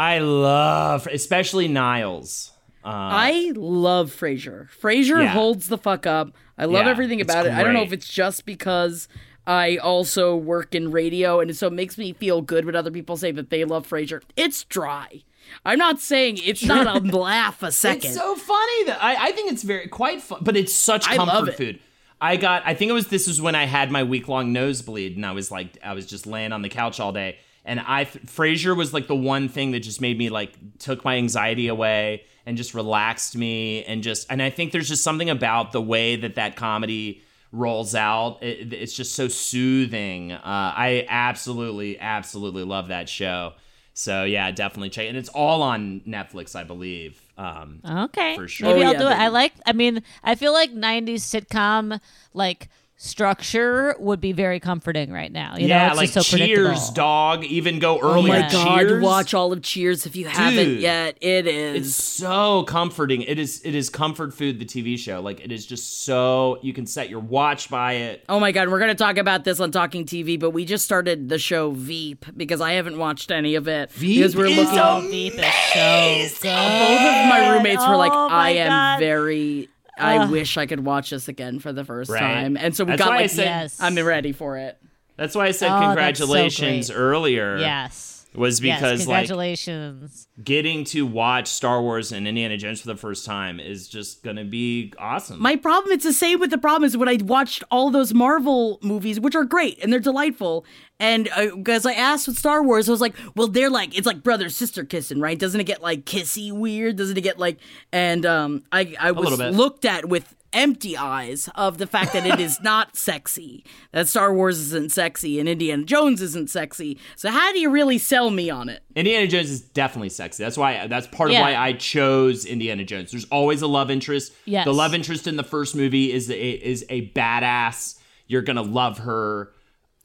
I 0.00 0.18
love, 0.20 1.06
especially 1.08 1.68
Niles. 1.68 2.52
Uh, 2.82 2.88
I 2.88 3.52
love 3.54 4.10
Frasier. 4.10 4.68
Frasier 4.80 5.22
Yeah. 5.22 5.26
holds 5.28 5.68
the 5.68 5.76
fuck 5.76 6.06
up. 6.06 6.32
I 6.56 6.64
love 6.64 6.86
Yeah, 6.86 6.90
everything 6.90 7.20
about 7.20 7.44
it. 7.44 7.52
I 7.52 7.62
don't 7.62 7.74
know 7.74 7.82
if 7.82 7.92
it's 7.92 8.08
just 8.08 8.46
because 8.46 9.08
I 9.46 9.76
also 9.76 10.34
work 10.34 10.74
in 10.74 10.90
radio 10.90 11.40
and 11.40 11.54
so 11.54 11.66
it 11.66 11.74
makes 11.74 11.98
me 11.98 12.14
feel 12.14 12.40
good 12.40 12.64
when 12.64 12.74
other 12.74 12.90
people 12.90 13.18
say 13.18 13.30
that 13.32 13.50
they 13.50 13.64
love 13.66 13.86
Frasier. 13.86 14.22
It's 14.36 14.64
dry. 14.64 15.22
I'm 15.66 15.78
not 15.78 16.00
saying 16.00 16.38
it's 16.44 16.64
not 16.64 16.86
a 16.86 17.00
laugh 17.16 17.62
a 17.62 17.70
second. 17.86 18.06
It's 18.06 18.14
so 18.14 18.34
funny 18.36 18.84
that 18.84 19.02
I, 19.02 19.28
I 19.28 19.32
think 19.32 19.52
it's 19.52 19.62
very 19.64 19.86
quite 19.88 20.22
fun, 20.22 20.38
but 20.40 20.56
it's 20.56 20.72
such 20.72 21.04
comfort 21.06 21.56
food. 21.56 21.78
I 22.22 22.36
got 22.36 22.62
I 22.64 22.72
think 22.72 22.88
it 22.88 22.94
was 22.94 23.08
this 23.08 23.26
was 23.28 23.38
when 23.40 23.54
I 23.54 23.66
had 23.66 23.90
my 23.90 24.02
week 24.04 24.28
long 24.28 24.52
nosebleed 24.54 25.16
and 25.16 25.26
I 25.26 25.32
was 25.32 25.50
like 25.50 25.76
I 25.84 25.92
was 25.92 26.06
just 26.06 26.26
laying 26.26 26.52
on 26.52 26.62
the 26.62 26.68
couch 26.70 27.00
all 27.00 27.12
day 27.12 27.36
and 27.64 27.80
I 27.80 28.04
Frasier 28.04 28.76
was 28.76 28.92
like 28.94 29.06
the 29.06 29.16
one 29.16 29.48
thing 29.48 29.72
that 29.72 29.80
just 29.80 30.00
made 30.00 30.16
me 30.18 30.28
like 30.30 30.52
took 30.78 31.04
my 31.04 31.16
anxiety 31.16 31.68
away 31.68 32.24
and 32.46 32.56
just 32.56 32.74
relaxed 32.74 33.36
me 33.36 33.84
and 33.84 34.02
just 34.02 34.26
and 34.30 34.42
I 34.42 34.50
think 34.50 34.72
there's 34.72 34.88
just 34.88 35.04
something 35.04 35.30
about 35.30 35.72
the 35.72 35.80
way 35.80 36.16
that 36.16 36.36
that 36.36 36.56
comedy 36.56 37.22
rolls 37.52 37.94
out 37.94 38.42
it, 38.42 38.72
it's 38.72 38.94
just 38.94 39.14
so 39.14 39.28
soothing 39.28 40.32
uh, 40.32 40.40
I 40.44 41.06
absolutely 41.08 41.98
absolutely 41.98 42.64
love 42.64 42.88
that 42.88 43.08
show 43.08 43.54
so 43.92 44.24
yeah 44.24 44.50
definitely 44.52 44.90
check 44.90 45.08
and 45.08 45.16
it's 45.16 45.28
all 45.30 45.62
on 45.62 46.00
Netflix 46.06 46.54
I 46.56 46.64
believe 46.64 47.20
um, 47.36 47.80
Okay. 47.88 48.36
For 48.36 48.46
sure. 48.48 48.68
Maybe 48.68 48.82
Oh, 48.84 48.88
I'll 48.88 48.92
yeah, 48.92 48.98
do 48.98 49.06
it. 49.08 49.12
I 49.18 49.28
like 49.28 49.54
I 49.64 49.72
mean, 49.72 50.02
I 50.22 50.34
feel 50.34 50.52
like 50.52 50.72
90s 50.74 51.22
sitcom 51.22 51.98
like 52.34 52.68
structure 53.02 53.94
would 53.98 54.20
be 54.20 54.32
very 54.32 54.60
comforting 54.60 55.10
right 55.10 55.32
now. 55.32 55.54
You 55.56 55.66
yeah, 55.68 55.84
know, 55.86 55.88
it's 55.88 55.96
like 55.96 56.12
just 56.12 56.30
so 56.30 56.36
Cheers, 56.36 56.90
dog. 56.90 57.44
Even 57.44 57.78
go 57.78 57.98
Oh 58.00 58.14
early. 58.14 58.28
my 58.28 58.38
Yeah. 58.40 58.52
god, 58.52 58.78
Cheers. 58.80 59.02
watch 59.02 59.32
all 59.34 59.52
of 59.54 59.62
Cheers 59.62 60.04
if 60.04 60.14
you 60.16 60.26
haven't 60.26 60.80
yet. 60.80 61.16
It 61.22 61.46
is. 61.46 61.86
It's 61.86 61.94
so 62.04 62.62
comforting. 62.64 63.22
It 63.22 63.38
is. 63.38 63.62
It 63.64 63.74
is 63.74 63.88
comfort 63.88 64.34
food. 64.34 64.58
The 64.58 64.66
TV 64.66 64.98
show, 64.98 65.20
like 65.22 65.40
it 65.40 65.50
is 65.50 65.64
just 65.66 66.02
so 66.04 66.58
you 66.62 66.72
can 66.74 66.86
set 66.86 67.08
your 67.08 67.20
watch 67.20 67.70
by 67.70 67.94
it. 67.94 68.24
Oh 68.28 68.38
my 68.38 68.52
god, 68.52 68.68
we're 68.68 68.80
gonna 68.80 68.94
talk 68.94 69.16
about 69.16 69.44
this 69.44 69.60
on 69.60 69.70
Talking 69.70 70.04
TV, 70.04 70.38
but 70.38 70.50
we 70.50 70.66
just 70.66 70.84
started 70.84 71.28
the 71.30 71.38
show 71.38 71.70
Veep 71.70 72.26
because 72.36 72.60
I 72.60 72.72
haven't 72.72 72.98
watched 72.98 73.30
any 73.30 73.54
of 73.54 73.66
it. 73.66 73.90
Veep 73.92 74.18
because 74.18 74.36
we're 74.36 74.46
is 74.46 74.56
looking. 74.56 74.74
so 74.74 75.00
Veep 75.10 75.34
is 75.34 76.36
so 76.36 76.42
good. 76.42 76.52
both 76.52 77.00
of 77.00 77.28
my 77.30 77.50
roommates 77.54 77.86
were 77.88 77.96
like, 77.96 78.12
Oh 78.12 78.28
my 78.28 78.48
"I 78.48 78.50
am 78.50 78.68
God. 78.68 79.00
very. 79.00 79.68
I 80.00 80.26
wish 80.30 80.56
I 80.56 80.66
could 80.66 80.84
watch 80.84 81.10
this 81.10 81.28
again 81.28 81.58
for 81.58 81.72
the 81.72 81.84
first 81.84 82.10
Right. 82.10 82.20
time." 82.20 82.56
And 82.56 82.74
so 82.74 82.84
we 82.84 82.90
That's 82.92 82.98
got 83.02 83.08
why 83.10 83.16
I 83.16 83.20
like, 83.22 83.30
said- 83.30 83.44
Yes. 83.44 83.78
I'm 83.80 83.96
ready 83.98 84.32
for 84.32 84.56
it. 84.58 84.78
That's 85.16 85.34
why 85.34 85.46
I 85.46 85.50
said 85.50 85.66
Oh, 85.68 85.94
that's 85.94 86.18
so 86.18 86.26
congratulations 86.26 86.90
earlier. 86.90 87.58
Yes. 87.58 88.16
Was 88.34 88.60
Yes, 88.62 88.78
because 88.80 89.08
like 89.08 89.26
congratulations. 89.26 90.28
getting 90.42 90.84
to 90.84 91.04
watch 91.04 91.48
Star 91.48 91.82
Wars 91.82 92.12
and 92.12 92.28
Indiana 92.28 92.56
Jones 92.56 92.80
for 92.80 92.86
the 92.86 92.96
first 92.96 93.26
time 93.26 93.58
is 93.58 93.88
just 93.88 94.22
gonna 94.22 94.44
be 94.44 94.92
awesome. 94.98 95.42
My 95.42 95.56
problem, 95.56 95.92
it's 95.92 96.04
the 96.04 96.12
same 96.12 96.38
with 96.38 96.50
the 96.50 96.58
problem 96.58 96.84
is 96.86 96.96
when 96.96 97.08
I 97.08 97.18
watched 97.22 97.64
all 97.72 97.90
those 97.90 98.14
Marvel 98.14 98.78
movies, 98.82 99.18
which 99.18 99.34
are 99.34 99.44
great 99.44 99.82
and 99.82 99.92
they're 99.92 99.98
delightful. 100.00 100.64
And 101.00 101.28
because 101.56 101.86
I 101.86 101.94
asked 101.94 102.28
with 102.28 102.38
Star 102.38 102.62
Wars, 102.62 102.88
I 102.88 102.92
was 102.92 103.00
like, 103.00 103.16
well, 103.34 103.48
they're 103.48 103.70
like, 103.70 103.96
it's 103.96 104.06
like 104.06 104.22
brother 104.22 104.48
sister 104.50 104.84
kissing, 104.84 105.18
right? 105.18 105.38
Doesn't 105.38 105.60
it 105.60 105.64
get 105.64 105.82
like 105.82 106.04
kissy 106.04 106.52
weird? 106.52 106.96
Doesn't 106.96 107.16
it 107.16 107.22
get 107.22 107.38
like, 107.38 107.58
and 107.90 108.24
um, 108.26 108.62
I, 108.70 108.94
I 109.00 109.12
was 109.12 109.38
looked 109.38 109.84
at 109.86 110.08
with 110.08 110.36
empty 110.52 110.96
eyes 110.96 111.48
of 111.54 111.78
the 111.78 111.86
fact 111.86 112.12
that 112.12 112.26
it 112.26 112.40
is 112.40 112.60
not 112.62 112.96
sexy, 112.96 113.64
that 113.92 114.08
Star 114.08 114.34
Wars 114.34 114.58
isn't 114.58 114.90
sexy 114.92 115.38
and 115.40 115.48
Indiana 115.48 115.84
Jones 115.84 116.20
isn't 116.20 116.50
sexy. 116.50 116.98
So 117.16 117.30
how 117.30 117.52
do 117.52 117.60
you 117.60 117.70
really 117.70 117.98
sell 117.98 118.30
me 118.30 118.50
on 118.50 118.68
it? 118.68 118.82
Indiana 118.94 119.26
Jones 119.26 119.50
is 119.50 119.60
definitely 119.62 120.08
sexy. 120.10 120.42
That's 120.42 120.56
why. 120.58 120.86
That's 120.86 121.06
part 121.06 121.30
Yeah. 121.30 121.38
of 121.38 121.42
why 121.44 121.54
I 121.56 121.72
chose 121.74 122.44
Indiana 122.44 122.84
Jones. 122.84 123.10
There's 123.12 123.26
always 123.26 123.62
a 123.62 123.66
love 123.68 123.90
interest. 123.90 124.32
Yes. 124.44 124.64
The 124.64 124.74
love 124.74 124.92
interest 124.92 125.26
in 125.26 125.36
the 125.36 125.44
first 125.44 125.74
movie 125.76 126.12
is 126.12 126.28
a, 126.30 126.50
is 126.50 126.84
a 126.90 127.08
badass. 127.10 127.98
You're 128.26 128.42
gonna 128.42 128.62
love 128.62 128.98
her. 128.98 129.52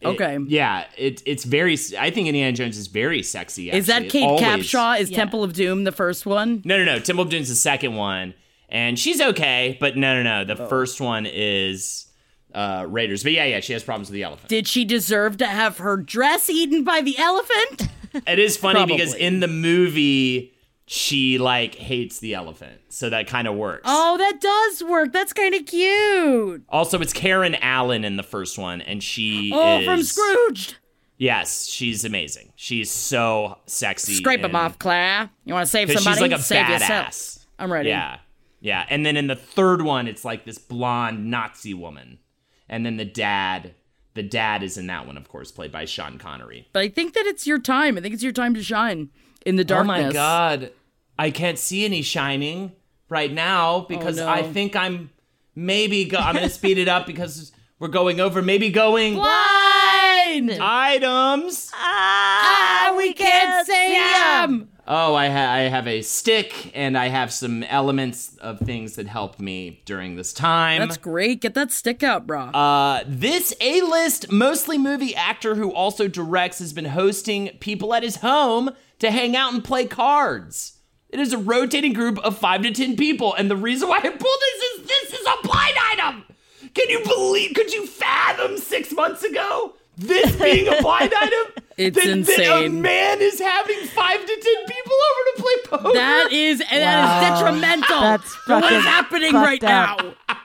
It- 0.01 0.07
Okay. 0.07 0.38
yeah. 0.47 0.85
It 0.97 1.23
it's 1.26 1.43
very. 1.45 1.77
I 1.97 2.09
think 2.11 2.27
Indiana 2.27 2.51
Jones 2.51 2.77
is 2.77 2.88
very 2.88 3.23
sexy. 3.23 3.72
Is 3.72 3.88
that. 3.88 4.09
Kate 4.09 4.23
Always. 4.23 4.43
Capshaw? 4.43 4.99
Is 4.99 5.09
Yeah. 5.09 5.17
Temple 5.17 5.43
of 5.43 5.53
Doom 5.53 5.84
the 5.85 5.91
first 5.91 6.26
one? 6.26 6.61
No, 6.65 6.77
no, 6.77 6.84
no. 6.84 6.99
Temple 6.99 7.23
of 7.23 7.30
Doom's 7.30 7.49
the 7.49 7.55
second 7.55 7.95
one, 7.95 8.34
and 8.69 8.99
she's 8.99 9.22
okay. 9.22 9.77
But 9.80 9.95
no, 9.95 10.22
no, 10.22 10.23
no. 10.23 10.41
Oh. 10.41 10.55
The 10.55 10.67
first 10.67 10.99
one 10.99 11.26
is 11.26 12.07
uh 12.53 12.85
Raiders. 12.89 13.23
But 13.23 13.31
yeah, 13.31 13.45
yeah. 13.45 13.59
She 13.61 13.73
has 13.73 13.84
problems 13.84 14.09
with 14.09 14.15
the 14.15 14.23
elephant. 14.23 14.49
Did 14.49 14.67
she 14.67 14.84
deserve 14.85 15.38
to 15.38 15.47
have 15.47 15.77
her 15.77 15.95
dress 15.97 16.49
eaten 16.49 16.84
by 16.84 17.01
the 17.01 17.17
elephant? 17.17 17.89
It 18.27 18.39
is 18.39 18.55
funny 18.57 18.85
because 18.85 19.13
in 19.13 19.39
the 19.41 19.47
movie 19.47 20.55
she 20.88 21.38
like 21.40 21.76
hates 21.76 22.20
the 22.20 22.34
elephant, 22.36 22.80
so 22.90 23.10
that 23.10 23.28
kind 23.28 23.48
of 23.48 23.56
works. 23.56 23.84
Oh, 23.86 24.18
that 24.18 24.40
does 24.40 24.84
work. 24.90 25.12
That's 25.12 25.34
kind 25.34 25.56
of 25.56 25.66
cute. 25.66 26.64
Also, 26.70 26.99
it's 27.02 27.14
Karen 27.14 27.56
Allen 27.56 28.03
in 28.06 28.18
the 28.18 28.24
first 28.24 28.57
one, 28.57 28.82
and 28.82 29.02
she 29.03 29.52
Oh, 29.53 29.80
is 29.80 29.86
from 29.86 30.03
Scrooged. 30.03 30.76
Yes, 31.18 31.66
she's 31.68 32.03
amazing. 32.06 32.52
She's 32.56 32.91
so 32.91 33.57
sexy. 33.66 34.14
Scrape 34.16 34.40
and- 34.41 34.48
him 34.52 34.56
off, 34.56 34.78
Claire. 34.78 35.30
You 35.45 35.53
want 35.53 35.66
to 35.66 35.72
save 35.72 35.90
somebody? 35.90 36.14
she's 36.16 36.22
like 36.22 36.32
a 36.32 36.40
save 36.44 36.66
badass. 36.66 36.80
yourself. 36.82 37.45
I'm 37.57 37.72
ready. 37.72 37.90
Yeah, 37.90 38.18
yeah. 38.60 38.86
And 38.90 39.06
then 39.06 39.16
in 39.18 39.28
the 39.28 39.36
third 39.36 39.82
one, 39.82 40.07
it's 40.07 40.26
like 40.26 40.45
this 40.45 40.57
blonde 40.57 41.32
Nazi 41.32 41.74
woman, 41.74 42.20
and 42.70 42.86
then 42.86 42.98
the 42.98 43.06
dad. 43.06 43.74
The 44.16 44.24
dad 44.24 44.64
is 44.64 44.78
in 44.78 44.88
that 44.88 45.06
one, 45.06 45.18
of 45.18 45.28
course, 45.28 45.52
played 45.52 45.74
by 45.74 45.86
Sean 45.86 46.18
Connery. 46.18 46.68
But 46.72 46.80
I 46.80 46.88
think 46.88 47.14
that 47.14 47.26
it's 47.26 47.46
your 47.46 47.60
time. 47.60 47.98
I 47.98 48.02
think 48.02 48.14
it's 48.14 48.24
your 48.24 48.32
time 48.32 48.54
to 48.54 48.64
shine 48.64 49.10
in 49.46 49.58
the 49.58 49.66
darkness. 49.66 50.00
Oh 50.00 50.08
my 50.08 50.14
god, 50.14 50.72
I 51.20 51.32
can't 51.32 51.60
see 51.60 51.86
any 51.86 52.02
shining 52.02 52.72
right 53.10 53.32
now 53.32 53.82
because 53.82 54.18
no. 54.18 54.28
I 54.28 54.44
think 54.44 54.76
I'm 54.76 55.12
maybe 55.54 56.06
go- 56.06 56.18
I'm 56.18 56.36
gonna 56.36 56.50
speed 56.50 56.78
it 56.78 56.88
up 56.88 57.06
because 57.08 57.52
we're 57.78 57.90
going 57.90 58.22
over. 58.22 58.42
Maybe 58.42 58.70
going 58.70 59.16
Blind! 59.16 60.52
items. 60.62 61.72
Ah, 61.74 62.88
ah 62.92 62.96
we 62.96 63.14
can't 63.14 63.68
say 63.68 64.00
them. 64.00 64.70
Oh, 64.88 65.16
I, 65.16 65.30
ha- 65.30 65.52
I 65.52 65.60
have 65.62 65.88
a 65.88 66.02
stick 66.03 66.72
and 66.76 66.95
I 66.98 67.07
have 67.07 67.34
some 67.34 67.64
elements 67.64 68.38
of 68.38 68.60
things 68.60 68.95
that 68.98 69.07
helped 69.07 69.40
me 69.40 69.82
during 69.86 70.16
this 70.16 70.32
time. 70.32 70.80
That's 70.80 70.98
great. 70.98 71.41
Get 71.41 71.56
that 71.56 71.72
stick 71.72 72.03
out, 72.03 72.28
bro. 72.28 72.41
Uh, 72.49 73.03
this 73.07 73.53
A-list, 73.62 74.32
mostly 74.32 74.78
movie 74.78 75.16
actor 75.16 75.56
who 75.56 75.72
also 75.74 76.07
directs, 76.07 76.60
has 76.60 76.72
been 76.72 76.86
hosting 76.86 77.49
people 77.60 77.94
at 77.95 78.03
his 78.03 78.18
home 78.18 78.70
to 78.99 79.10
hang 79.10 79.36
out 79.36 79.53
and 79.53 79.64
play 79.64 79.86
cards. 79.88 80.74
It 81.10 81.20
is 81.20 81.34
a 81.34 81.38
rotating 81.38 81.94
group 81.94 82.20
of 82.20 82.38
five 82.38 82.62
to 82.64 82.72
ten 82.72 82.95
people, 82.95 83.34
and 83.34 83.49
the 83.49 83.56
reason 83.56 83.88
why 83.88 83.98
I 83.99 84.10
pulled 84.10 84.20
this 84.20 84.64
is 84.82 84.88
this 84.88 85.14
is 85.20 85.26
a 85.26 85.48
blind 85.48 85.76
item. 85.94 86.24
Can 86.74 86.90
you 86.90 87.02
believe? 87.06 87.53
Could 87.56 87.72
you 87.74 87.88
fathom 87.88 88.57
six 88.57 88.91
months 88.91 89.24
ago 89.24 89.76
this 89.98 90.36
being 90.36 90.68
a 90.68 90.76
blind 90.82 91.14
item? 91.16 91.64
It's 91.77 91.95
that, 91.97 92.03
That 92.03 92.10
a 92.10 92.11
insane. 92.64 92.81
man 92.81 93.22
is 93.22 93.39
having 93.39 93.80
five 93.88 94.19
to 94.19 94.26
ten 94.27 94.65
people 94.65 94.93
over 94.93 95.35
to 95.35 95.41
play 95.41 95.77
poker. 95.80 95.93
That 95.93 96.31
is 96.31 96.61
and 96.61 96.81
that 96.81 97.23
is 97.23 97.30
detrimental 97.39 97.99
That's 98.02 98.31
to 98.45 98.53
what 98.53 98.64
fucking 98.64 98.77
is 98.77 98.84
happening 98.85 99.34
right 99.34 99.64
up. 99.64 100.02
now. 100.02 100.38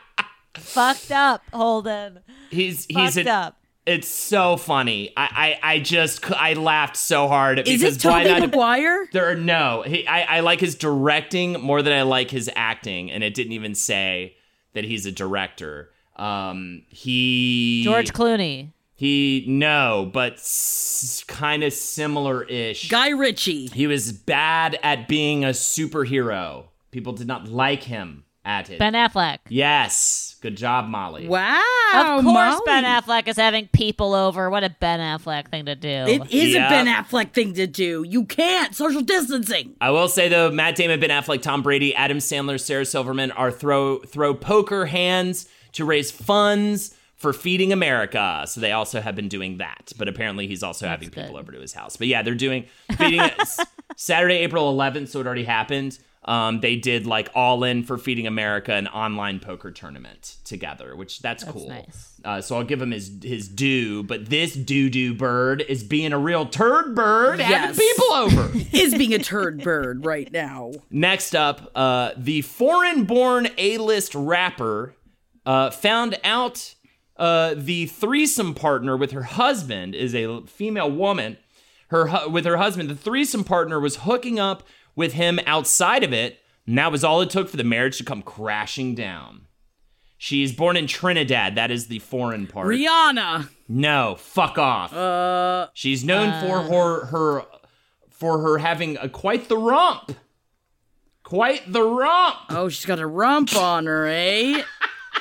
Fucked 0.56 1.10
up, 1.12 1.42
Holden. 1.52 2.20
he's 2.50 2.86
he's 2.86 3.14
Fucked 3.14 3.16
an, 3.18 3.28
up. 3.28 3.56
It's 3.86 4.08
so 4.08 4.56
funny. 4.56 5.12
I, 5.16 5.58
I 5.62 5.74
I 5.74 5.78
just 5.80 6.22
cou- 6.22 6.34
I 6.36 6.52
laughed 6.52 6.96
so 6.96 7.28
hard 7.28 7.60
Is 7.60 7.80
because 7.80 7.96
it 7.96 8.02
Blind 8.02 8.26
Tobey 8.28 8.36
Item- 8.36 8.50
Maguire? 8.50 9.08
There 9.12 9.30
are 9.30 9.34
no. 9.34 9.82
He, 9.86 10.06
I 10.06 10.36
I 10.36 10.40
like 10.40 10.60
his 10.60 10.74
directing 10.74 11.54
more 11.54 11.80
than 11.82 11.92
I 11.92 12.02
like 12.02 12.30
his 12.30 12.50
acting, 12.54 13.10
and 13.10 13.24
it 13.24 13.34
didn't 13.34 13.52
even 13.52 13.74
say 13.74 14.36
that 14.74 14.84
he's 14.84 15.06
a 15.06 15.12
director. 15.12 15.90
Um, 16.16 16.82
he 16.90 17.80
George 17.84 18.12
Clooney. 18.12 18.72
He 19.00 19.46
no, 19.48 20.10
but 20.12 20.34
s- 20.34 21.24
kind 21.26 21.64
of 21.64 21.72
similar-ish. 21.72 22.90
Guy 22.90 23.08
Ritchie. 23.08 23.68
he 23.68 23.86
was 23.86 24.12
bad 24.12 24.78
at 24.82 25.08
being 25.08 25.42
a 25.42 25.48
superhero. 25.54 26.64
People 26.90 27.14
did 27.14 27.26
not 27.26 27.48
like 27.48 27.84
him 27.84 28.24
at 28.44 28.68
it. 28.68 28.78
Ben 28.78 28.92
Affleck. 28.92 29.38
yes, 29.48 30.36
good 30.42 30.54
job, 30.54 30.86
Molly. 30.86 31.26
Wow. 31.28 31.62
Of 31.94 32.24
course, 32.24 32.60
Ben 32.66 32.84
Affleck 32.84 33.26
is 33.26 33.36
having 33.36 33.68
people 33.68 34.12
over. 34.12 34.50
What 34.50 34.64
a 34.64 34.68
Ben 34.80 35.00
Affleck 35.00 35.48
thing 35.50 35.64
to 35.64 35.74
do. 35.74 35.88
It 35.88 36.30
is 36.30 36.52
Yeah. 36.52 36.66
a 36.66 36.68
Ben 36.68 36.86
Affleck 36.86 37.32
thing 37.32 37.54
to 37.54 37.66
do. 37.66 38.04
You 38.06 38.24
can't. 38.26 38.74
Social 38.74 39.00
distancing. 39.00 39.76
I 39.80 39.88
will 39.92 40.08
say 40.08 40.28
though, 40.28 40.50
Matt 40.50 40.76
Damon, 40.76 41.00
Ben 41.00 41.08
Affleck, 41.08 41.40
Tom 41.40 41.62
Brady, 41.62 41.94
Adam 41.94 42.18
Sandler, 42.18 42.60
Sarah 42.60 42.84
Silverman 42.84 43.30
are 43.32 43.50
throw 43.50 44.00
throw 44.00 44.34
poker 44.34 44.84
hands 44.84 45.48
to 45.72 45.86
raise 45.86 46.10
funds 46.10 46.94
for 47.20 47.34
feeding 47.34 47.70
America. 47.70 48.44
So 48.46 48.60
they 48.60 48.72
also 48.72 49.00
have 49.00 49.14
been 49.14 49.28
doing 49.28 49.58
that. 49.58 49.92
But 49.98 50.08
apparently 50.08 50.48
he's 50.48 50.62
also 50.62 50.88
having 50.88 51.10
people 51.10 51.36
over 51.36 51.52
to 51.52 51.60
his 51.60 51.74
house. 51.74 51.96
But 51.96 52.06
yeah, 52.06 52.22
they're 52.22 52.34
doing 52.34 52.64
feeding 52.96 53.20
Saturday, 53.96 54.36
April 54.36 54.74
11th, 54.74 55.08
so 55.08 55.20
it 55.20 55.26
already 55.26 55.44
happened. 55.44 55.98
Um, 56.24 56.60
they 56.60 56.76
did 56.76 57.06
like 57.06 57.30
all 57.34 57.64
in 57.64 57.82
for 57.82 57.98
feeding 57.98 58.26
America 58.26 58.72
an 58.74 58.88
online 58.88 59.38
poker 59.40 59.70
tournament 59.70 60.36
together, 60.44 60.96
which 60.96 61.20
that's, 61.20 61.44
cool. 61.44 61.68
nice. 61.68 62.20
Uh, 62.24 62.40
so 62.40 62.56
I'll 62.56 62.64
give 62.64 62.80
him 62.80 62.90
his 62.90 63.10
his 63.22 63.48
due. 63.48 64.02
But 64.02 64.26
this 64.26 64.54
doo 64.54 64.90
doo 64.90 65.14
bird 65.14 65.62
is 65.66 65.82
being 65.82 66.12
a 66.12 66.18
real 66.18 66.46
turd 66.46 66.94
bird, 66.94 67.40
having 67.40 67.76
people 67.76 68.12
over. 68.12 68.50
Is 68.72 68.94
being 68.94 69.14
a 69.14 69.18
turd 69.18 69.62
bird 69.62 70.04
right 70.04 70.30
now. 70.30 70.72
Next 70.90 71.34
up, 71.34 71.70
uh, 71.74 72.12
the 72.16 72.42
foreign 72.42 73.04
born 73.04 73.48
A 73.56 73.78
list 73.78 74.14
rapper 74.14 74.94
uh, 75.46 75.70
found 75.70 76.18
out 76.22 76.74
uh, 77.20 77.54
the 77.56 77.86
threesome 77.86 78.54
partner 78.54 78.96
with 78.96 79.12
her 79.12 79.22
husband 79.22 79.94
is 79.94 80.14
a 80.14 80.40
female 80.46 80.90
woman. 80.90 81.36
Her 81.88 82.06
hu- 82.08 82.30
with 82.30 82.44
her 82.46 82.56
husband, 82.56 82.88
the 82.88 82.94
threesome 82.96 83.44
partner 83.44 83.78
was 83.78 83.96
hooking 83.98 84.38
up 84.40 84.62
with 84.96 85.12
him 85.12 85.38
outside 85.46 86.02
of 86.02 86.12
it, 86.12 86.38
and 86.66 86.78
that 86.78 86.90
was 86.90 87.04
all 87.04 87.20
it 87.20 87.30
took 87.30 87.48
for 87.48 87.56
the 87.56 87.64
marriage 87.64 87.98
to 87.98 88.04
come 88.04 88.22
crashing 88.22 88.94
down. 88.94 89.46
She's 90.16 90.52
born 90.52 90.76
in 90.76 90.86
Trinidad. 90.86 91.54
That 91.54 91.70
is 91.70 91.86
the 91.86 91.98
foreign 92.00 92.46
part. 92.46 92.66
Rihanna. 92.66 93.48
No, 93.68 94.16
fuck 94.18 94.58
off. 94.58 94.92
Uh, 94.92 95.68
She's 95.74 96.04
known 96.04 96.40
for 96.46 96.62
her 96.62 97.06
her 97.06 97.44
for 98.10 98.38
her 98.40 98.58
having 98.58 98.96
a, 98.98 99.08
quite 99.08 99.48
the 99.48 99.56
rump. 99.56 100.12
Quite 101.22 101.72
the 101.72 101.82
rump. 101.82 102.36
oh, 102.50 102.68
she's 102.68 102.84
got 102.86 102.98
a 102.98 103.06
rump 103.06 103.54
on 103.56 103.86
her, 103.86 104.06
eh? 104.06 104.62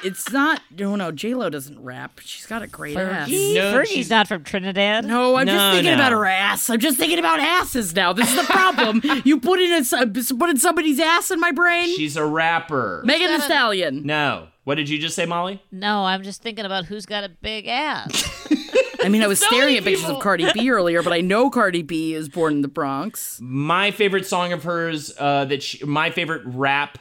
It's 0.03 0.32
not. 0.32 0.61
No, 0.78 0.95
no. 0.95 1.11
J 1.11 1.34
Lo 1.34 1.49
doesn't 1.49 1.80
rap. 1.84 2.20
She's 2.24 2.45
got 2.45 2.61
a 2.61 2.68
great 2.68 2.95
ass. 2.95 3.28
Fergie? 3.30 3.56
No, 3.56 3.74
Fergie's 3.74 3.90
she's- 3.90 4.10
not 4.10 4.28
from 4.28 4.44
Trinidad. 4.44 5.06
No, 5.06 5.36
I'm 5.36 5.45
No, 5.45 5.53
just 5.53 5.74
thinking 5.76 5.91
no. 5.91 5.95
about 5.95 6.11
her 6.14 6.26
ass. 6.26 6.70
I'm 6.70 6.80
just 6.80 6.98
thinking 6.98 7.20
about 7.20 7.40
asses 7.40 7.94
now. 7.95 8.14
This 8.14 8.30
is 8.30 8.36
the 8.38 8.44
problem. 8.53 9.02
you 9.26 9.40
put 9.40 9.60
in 9.60 9.72
a, 9.74 9.78
s- 9.78 10.32
put 10.32 10.49
in 10.49 10.57
somebody's 10.57 10.99
ass 10.99 11.32
in 11.32 11.40
my 11.40 11.52
brain. 11.52 11.94
She's 11.95 12.16
a 12.16 12.26
rapper. 12.26 13.02
Megan 13.06 13.28
Thee 13.32 13.40
Stallion. 13.41 14.06
No. 14.06 14.48
What 14.64 14.76
did 14.76 14.88
you 14.88 14.99
just 14.99 15.16
say, 15.16 15.26
Molly? 15.26 15.61
No, 15.72 16.06
I'm 16.06 16.22
just 16.24 16.41
thinking 16.44 16.66
about 16.66 16.86
who's 16.86 17.06
got 17.06 17.24
a 17.24 17.30
big 17.30 17.68
ass. 17.68 18.48
I 19.03 19.10
mean, 19.10 19.24
I 19.24 19.28
was 19.28 19.40
So 19.40 19.48
staring 19.48 19.76
at 19.78 19.84
pictures 19.84 20.10
of 20.10 20.20
Cardi 20.22 20.45
B 20.53 20.70
earlier, 20.72 21.02
but 21.02 21.14
I 21.14 21.22
know 21.22 21.49
Cardi 21.49 21.82
B 21.82 22.14
is 22.14 22.30
born 22.30 22.53
in 22.53 22.61
the 22.61 22.68
Bronx. 22.68 23.40
My 23.41 23.91
favorite 23.91 24.26
song 24.28 24.53
of 24.53 24.64
hers, 24.64 25.11
uh, 25.18 25.45
that 25.45 25.64
she, 25.64 25.84
my 25.86 26.11
favorite 26.11 26.44
rap. 26.45 26.99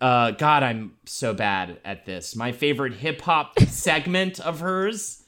Uh, 0.00 0.30
God, 0.32 0.62
I'm 0.62 0.92
so 1.06 1.34
bad 1.34 1.78
at 1.84 2.06
this. 2.06 2.36
My 2.36 2.52
favorite 2.52 2.94
hip 2.94 3.20
hop 3.22 3.58
segment 3.68 4.38
of 4.40 4.60
hers 4.60 5.22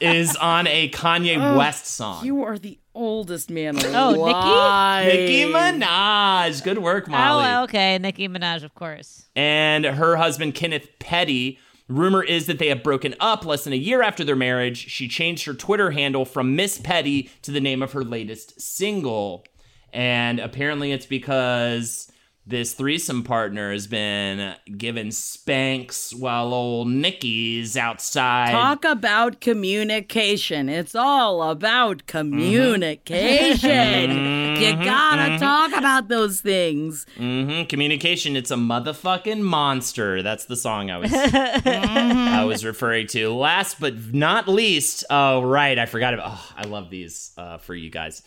is 0.00 0.36
on 0.36 0.66
a 0.66 0.90
Kanye 0.90 1.56
West 1.56 1.86
song. 1.86 2.24
You 2.24 2.42
are 2.44 2.58
the 2.58 2.78
oldest 2.94 3.50
man 3.50 3.76
Oh, 3.78 4.10
Nicki? 4.10 4.20
alive. 4.20 5.06
Nicki 5.06 5.44
Minaj. 5.44 6.62
Good 6.62 6.78
work, 6.78 7.08
Molly. 7.08 7.46
oh, 7.48 7.62
okay. 7.64 7.98
Nicki 7.98 8.28
Minaj, 8.28 8.64
of 8.64 8.74
course. 8.74 9.28
and 9.34 9.84
her 9.84 10.16
husband 10.16 10.54
Kenneth 10.54 10.88
Petty. 10.98 11.58
Rumor 11.88 12.22
is 12.22 12.46
that 12.46 12.58
they 12.58 12.68
have 12.68 12.82
broken 12.82 13.14
up 13.20 13.44
less 13.44 13.64
than 13.64 13.72
a 13.72 13.76
year 13.76 14.02
after 14.02 14.24
their 14.24 14.36
marriage. 14.36 14.88
She 14.88 15.08
changed 15.08 15.44
her 15.46 15.52
Twitter 15.52 15.90
handle 15.90 16.24
from 16.24 16.54
Miss 16.56 16.78
Petty 16.78 17.28
to 17.42 17.50
the 17.50 17.60
name 17.60 17.82
of 17.82 17.92
her 17.92 18.02
latest 18.04 18.60
single. 18.60 19.44
And 19.92 20.38
apparently 20.38 20.92
it's 20.92 21.04
because 21.06 22.10
this 22.44 22.74
threesome 22.74 23.22
partner 23.22 23.70
has 23.72 23.86
been 23.86 24.54
given 24.76 25.12
spanks 25.12 26.12
while 26.12 26.52
old 26.52 26.88
Nicki's 26.88 27.76
outside. 27.76 28.50
Talk 28.50 28.84
about 28.84 29.40
communication. 29.40 30.68
It's 30.68 30.94
all 30.96 31.42
about 31.50 32.06
communication. 32.06 33.72
Mm-hmm. 34.12 34.62
You 34.62 34.84
gotta 34.84 35.38
talk 35.38 35.72
about 35.76 36.08
those 36.08 36.40
things. 36.40 37.06
hmm 37.16 37.62
Communication, 37.64 38.36
it's 38.36 38.50
a 38.50 38.56
motherfucking 38.56 39.40
monster. 39.40 40.22
That's 40.22 40.44
the 40.46 40.56
song 40.56 40.90
I 40.90 40.98
was 40.98 41.10
I 41.14 42.44
was 42.44 42.64
referring 42.64 43.06
to. 43.08 43.32
Last 43.34 43.80
but 43.80 44.12
not 44.14 44.48
least, 44.48 45.04
oh 45.10 45.42
right, 45.42 45.78
I 45.78 45.86
forgot 45.86 46.14
about. 46.14 46.32
Oh, 46.32 46.52
I 46.56 46.64
love 46.64 46.90
these 46.90 47.32
uh, 47.36 47.58
for 47.58 47.74
you 47.74 47.90
guys. 47.90 48.22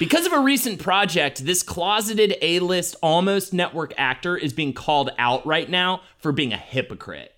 Because 0.00 0.24
of 0.24 0.32
a 0.32 0.38
recent 0.38 0.80
project, 0.80 1.44
this 1.44 1.62
closeted 1.62 2.34
A-list 2.40 2.96
almost 3.02 3.52
network 3.52 3.92
actor 3.98 4.34
is 4.34 4.54
being 4.54 4.72
called 4.72 5.10
out 5.18 5.44
right 5.44 5.68
now 5.68 6.00
for 6.16 6.32
being 6.32 6.54
a 6.54 6.56
hypocrite. 6.56 7.34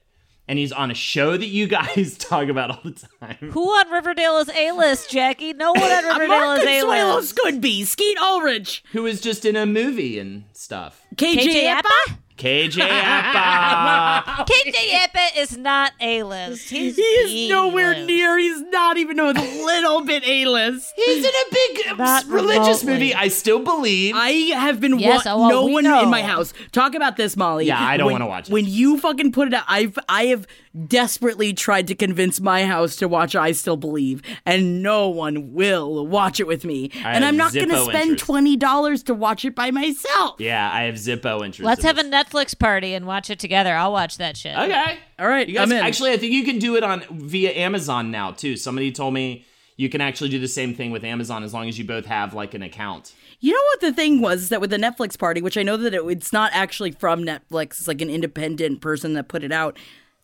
And 0.47 0.61
he's 0.61 0.71
on 0.71 0.89
a 0.89 0.95
show 0.95 1.37
that 1.37 1.49
you 1.49 1.67
guys 1.67 2.17
talk 2.19 2.47
about 2.47 2.71
all 2.71 2.81
the 2.85 3.05
time. 3.21 3.51
Who 3.51 3.65
on 3.69 3.91
Riverdale 3.91 4.37
is 4.37 4.49
A-list, 4.49 5.11
Jackie? 5.11 5.53
No 5.55 5.73
one 5.73 5.83
on 5.83 6.05
Riverdale 6.21 6.53
is 6.53 6.85
A-list. 6.85 7.37
could 7.37 7.61
be. 7.61 7.83
Skeet 7.85 8.17
Ulrich. 8.19 8.85
Who 8.93 9.07
is 9.07 9.21
just 9.21 9.45
in 9.45 9.57
a 9.57 9.67
movie 9.67 10.21
and 10.21 10.45
stuff. 10.53 11.03
KJ, 11.17 11.39
KJ 11.41 11.65
Apa? 11.67 12.19
Apa? 12.43 12.43
KJ 12.43 12.81
Apa. 12.83 14.45
KJ 14.45 14.77
Apa 15.05 15.39
is 15.41 15.57
not 15.57 15.93
A-list. 16.01 16.71
He's 16.71 16.97
He 16.97 17.03
is 17.03 17.51
nowhere 17.51 17.93
B-list. 17.95 18.07
near. 18.09 18.39
He's 18.39 18.61
not 18.63 18.97
even 18.97 19.21
a 19.21 19.33
little 19.33 20.01
bit 20.05 20.23
A-list. 20.27 20.93
He's 20.97 21.25
in 21.25 21.31
a 21.31 21.47
big 21.53 21.87
uh, 21.91 21.95
Not 21.97 22.27
religious 22.27 22.83
remotely. 22.85 22.93
movie. 23.11 23.15
I 23.15 23.29
still 23.29 23.61
believe. 23.61 24.15
I 24.17 24.31
have 24.57 24.81
been 24.81 24.99
Yes, 24.99 25.25
wa- 25.25 25.33
oh, 25.35 25.39
well, 25.41 25.49
no 25.51 25.67
one 25.67 25.85
know. 25.85 26.03
in 26.03 26.11
my 26.11 26.23
house. 26.23 26.53
Talk 26.73 26.95
about 26.95 27.17
this, 27.17 27.37
Molly. 27.37 27.67
Yeah, 27.67 27.81
I 27.81 27.97
don't 27.97 28.11
wanna 28.11 28.27
watch 28.27 28.49
it. 28.49 28.53
When 28.53 28.65
you 28.67 28.99
fucking 28.99 29.33
put 29.33 29.49
it 29.49 29.55
out, 29.55 29.65
I've 29.69 29.99
I 30.09 30.27
have 30.27 30.47
desperately 30.89 31.53
tried 31.53 31.87
to 31.89 31.95
convince 31.95 32.41
my 32.41 32.65
house 32.65 32.97
to 32.97 33.09
watch 33.09 33.35
I 33.35 33.53
Still 33.53 33.77
Believe, 33.77 34.23
and 34.47 34.83
no 34.83 35.09
one 35.09 35.53
will 35.53 36.07
watch 36.07 36.41
it 36.41 36.47
with 36.47 36.65
me. 36.65 36.91
I 37.05 37.13
and 37.13 37.25
I'm 37.25 37.37
not 37.37 37.53
gonna 37.55 37.85
spend 37.85 38.11
interest. 38.11 38.25
twenty 38.25 38.57
dollars 38.57 39.03
to 39.05 39.15
watch 39.15 39.45
it 39.45 39.55
by 39.55 39.71
myself. 39.71 40.37
yeah, 40.39 40.71
I 40.73 40.83
have 40.85 40.95
Zippo 40.97 41.45
interest. 41.45 41.61
Let's 41.67 41.81
in 41.85 41.87
have 41.87 41.99
a. 41.99 42.03
Netflix 42.03 42.59
party 42.59 42.95
and 42.95 43.07
watch 43.07 43.31
it 43.31 43.39
together. 43.39 43.75
I'll 43.75 43.93
watch 43.93 44.19
that 44.19 44.37
shit. 44.37 44.57
Okay. 44.57 44.99
All 45.19 45.29
right, 45.29 45.49
You 45.49 45.55
guys, 45.55 45.63
I'm 45.71 45.73
in. 45.73 45.85
actually, 45.85 46.13
I 46.13 46.17
think 46.17 46.33
you 46.33 46.45
can 46.45 46.59
do 46.59 46.77
it 46.77 46.83
on 46.83 47.03
via 47.11 47.53
Amazon 47.53 48.11
now 48.11 48.33
too. 48.33 48.57
Somebody 48.57 48.93
told 48.93 49.15
me 49.15 49.45
you 49.77 49.89
can 49.89 50.01
actually 50.01 50.29
do 50.31 50.39
the 50.39 50.49
same 50.49 50.75
thing 50.75 50.91
with 50.91 51.05
Amazon 51.05 51.43
as 51.43 51.55
long 51.55 51.69
as 51.69 51.79
you 51.79 51.85
both 51.85 52.07
have 52.07 52.35
like 52.35 52.55
an 52.55 52.63
account. 52.63 53.15
You 53.41 53.53
know 53.53 53.61
what 53.73 53.81
the 53.81 53.93
thing 53.93 54.21
was 54.21 54.51
that 54.51 54.61
with 54.61 54.71
the 54.71 54.77
Netflix 54.77 55.19
party, 55.19 55.41
which 55.43 55.57
I 55.57 55.63
know 55.63 55.77
that 55.77 55.95
it, 55.95 56.03
it's 56.07 56.33
not 56.33 56.53
actually 56.55 56.93
from 56.93 57.25
Netflix, 57.25 57.73
it's 57.73 57.89
like 57.89 58.01
an 58.01 58.11
independent 58.11 58.81
person 58.81 59.15
that 59.15 59.29
put 59.29 59.43
it 59.43 59.53
out. 59.53 59.79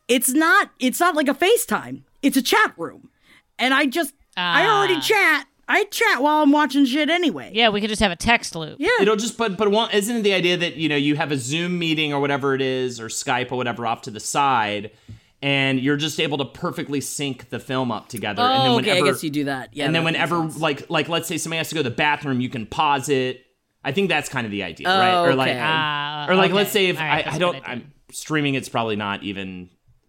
It's 0.09 0.30
not. 0.30 0.70
It's 0.80 1.01
not 1.01 1.14
like 1.14 1.28
a 1.28 1.35
FaceTime. 1.35 2.02
It's 2.22 2.36
a 2.36 2.43
chat 2.43 2.72
room, 2.76 3.10
and 3.59 3.72
I 3.74 3.86
just 3.86 4.14
I 4.36 4.66
already 4.66 4.94
Ah. 4.94 5.01
chat. 5.01 5.47
I 5.70 5.85
chat 5.85 6.22
while 6.22 6.43
I'm 6.43 6.51
watching 6.51 6.86
shit 6.86 7.10
anyway. 7.10 7.51
Yeah, 7.52 7.68
we 7.68 7.82
could 7.82 7.90
just 7.90 8.01
have 8.01 8.10
a 8.10 8.16
text 8.16 8.56
loop. 8.56 8.76
Yeah. 8.80 8.89
It'll 9.02 9.16
just 9.16 9.36
but 9.36 9.59
but 9.59 9.70
one 9.70 9.90
isn't 9.90 10.16
it 10.16 10.22
the 10.22 10.32
idea 10.32 10.56
that 10.56 10.76
you 10.76 10.89
know 10.89 10.97
you 10.97 11.14
have 11.16 11.30
a 11.30 11.36
Zoom 11.36 11.78
meeting 11.78 12.14
or 12.14 12.20
whatever 12.20 12.55
it 12.55 12.62
is 12.62 12.98
or 13.01 13.09
Skype 13.09 13.52
or 13.52 13.56
whatever 13.56 13.86
off 13.86 14.01
to 14.02 14.10
the 14.10 14.18
side, 14.20 14.93
and 15.43 15.78
you're 15.78 15.98
just 15.98 16.18
able 16.20 16.39
to 16.39 16.47
perfectly 16.47 17.02
sync 17.02 17.51
the 17.51 17.60
film 17.60 17.93
up 17.93 18.09
together. 18.09 18.43
and 18.43 18.62
then 18.62 18.70
Oh, 18.70 18.78
okay, 18.78 18.90
whenever, 18.93 19.06
I 19.09 19.10
guess 19.12 19.22
you 19.22 19.28
do 19.30 19.44
that. 19.44 19.70
Yeah. 19.74 19.85
and 19.85 19.94
then 19.94 20.05
whenever 20.05 20.36
sense. 20.43 20.59
like 20.59 20.89
like 20.89 21.10
let's 21.10 21.28
say 21.28 21.36
somebody 21.36 21.59
has 21.59 21.68
to 21.68 21.74
go 21.74 21.82
to 21.82 21.90
the 21.90 21.94
bathroom, 21.94 22.40
you 22.40 22.48
can 22.48 22.64
pause 22.64 23.10
it. 23.10 23.44
I 23.85 23.93
think 23.93 24.09
that's 24.09 24.28
kind 24.30 24.47
of 24.47 24.51
the 24.51 24.62
idea, 24.62 24.89
right? 24.89 25.22
Or 25.22 25.35
like, 25.35 25.51
okay. 25.51 25.60
Ah, 25.62 26.26
or 26.28 26.35
like, 26.35 26.47
okay. 26.47 26.55
let's 26.55 26.72
say 26.72 26.86
if 26.89 26.98
All 26.98 27.05
right, 27.06 27.12
I, 27.18 27.22
that's 27.22 27.35
I 27.35 27.36
a 27.36 27.40
don't, 27.40 27.55
idea. 27.56 27.68
I'm 27.68 27.93
streaming. 28.10 28.55
It's 28.55 28.68
probably 28.70 28.97
not 28.97 29.22
even 29.22 29.68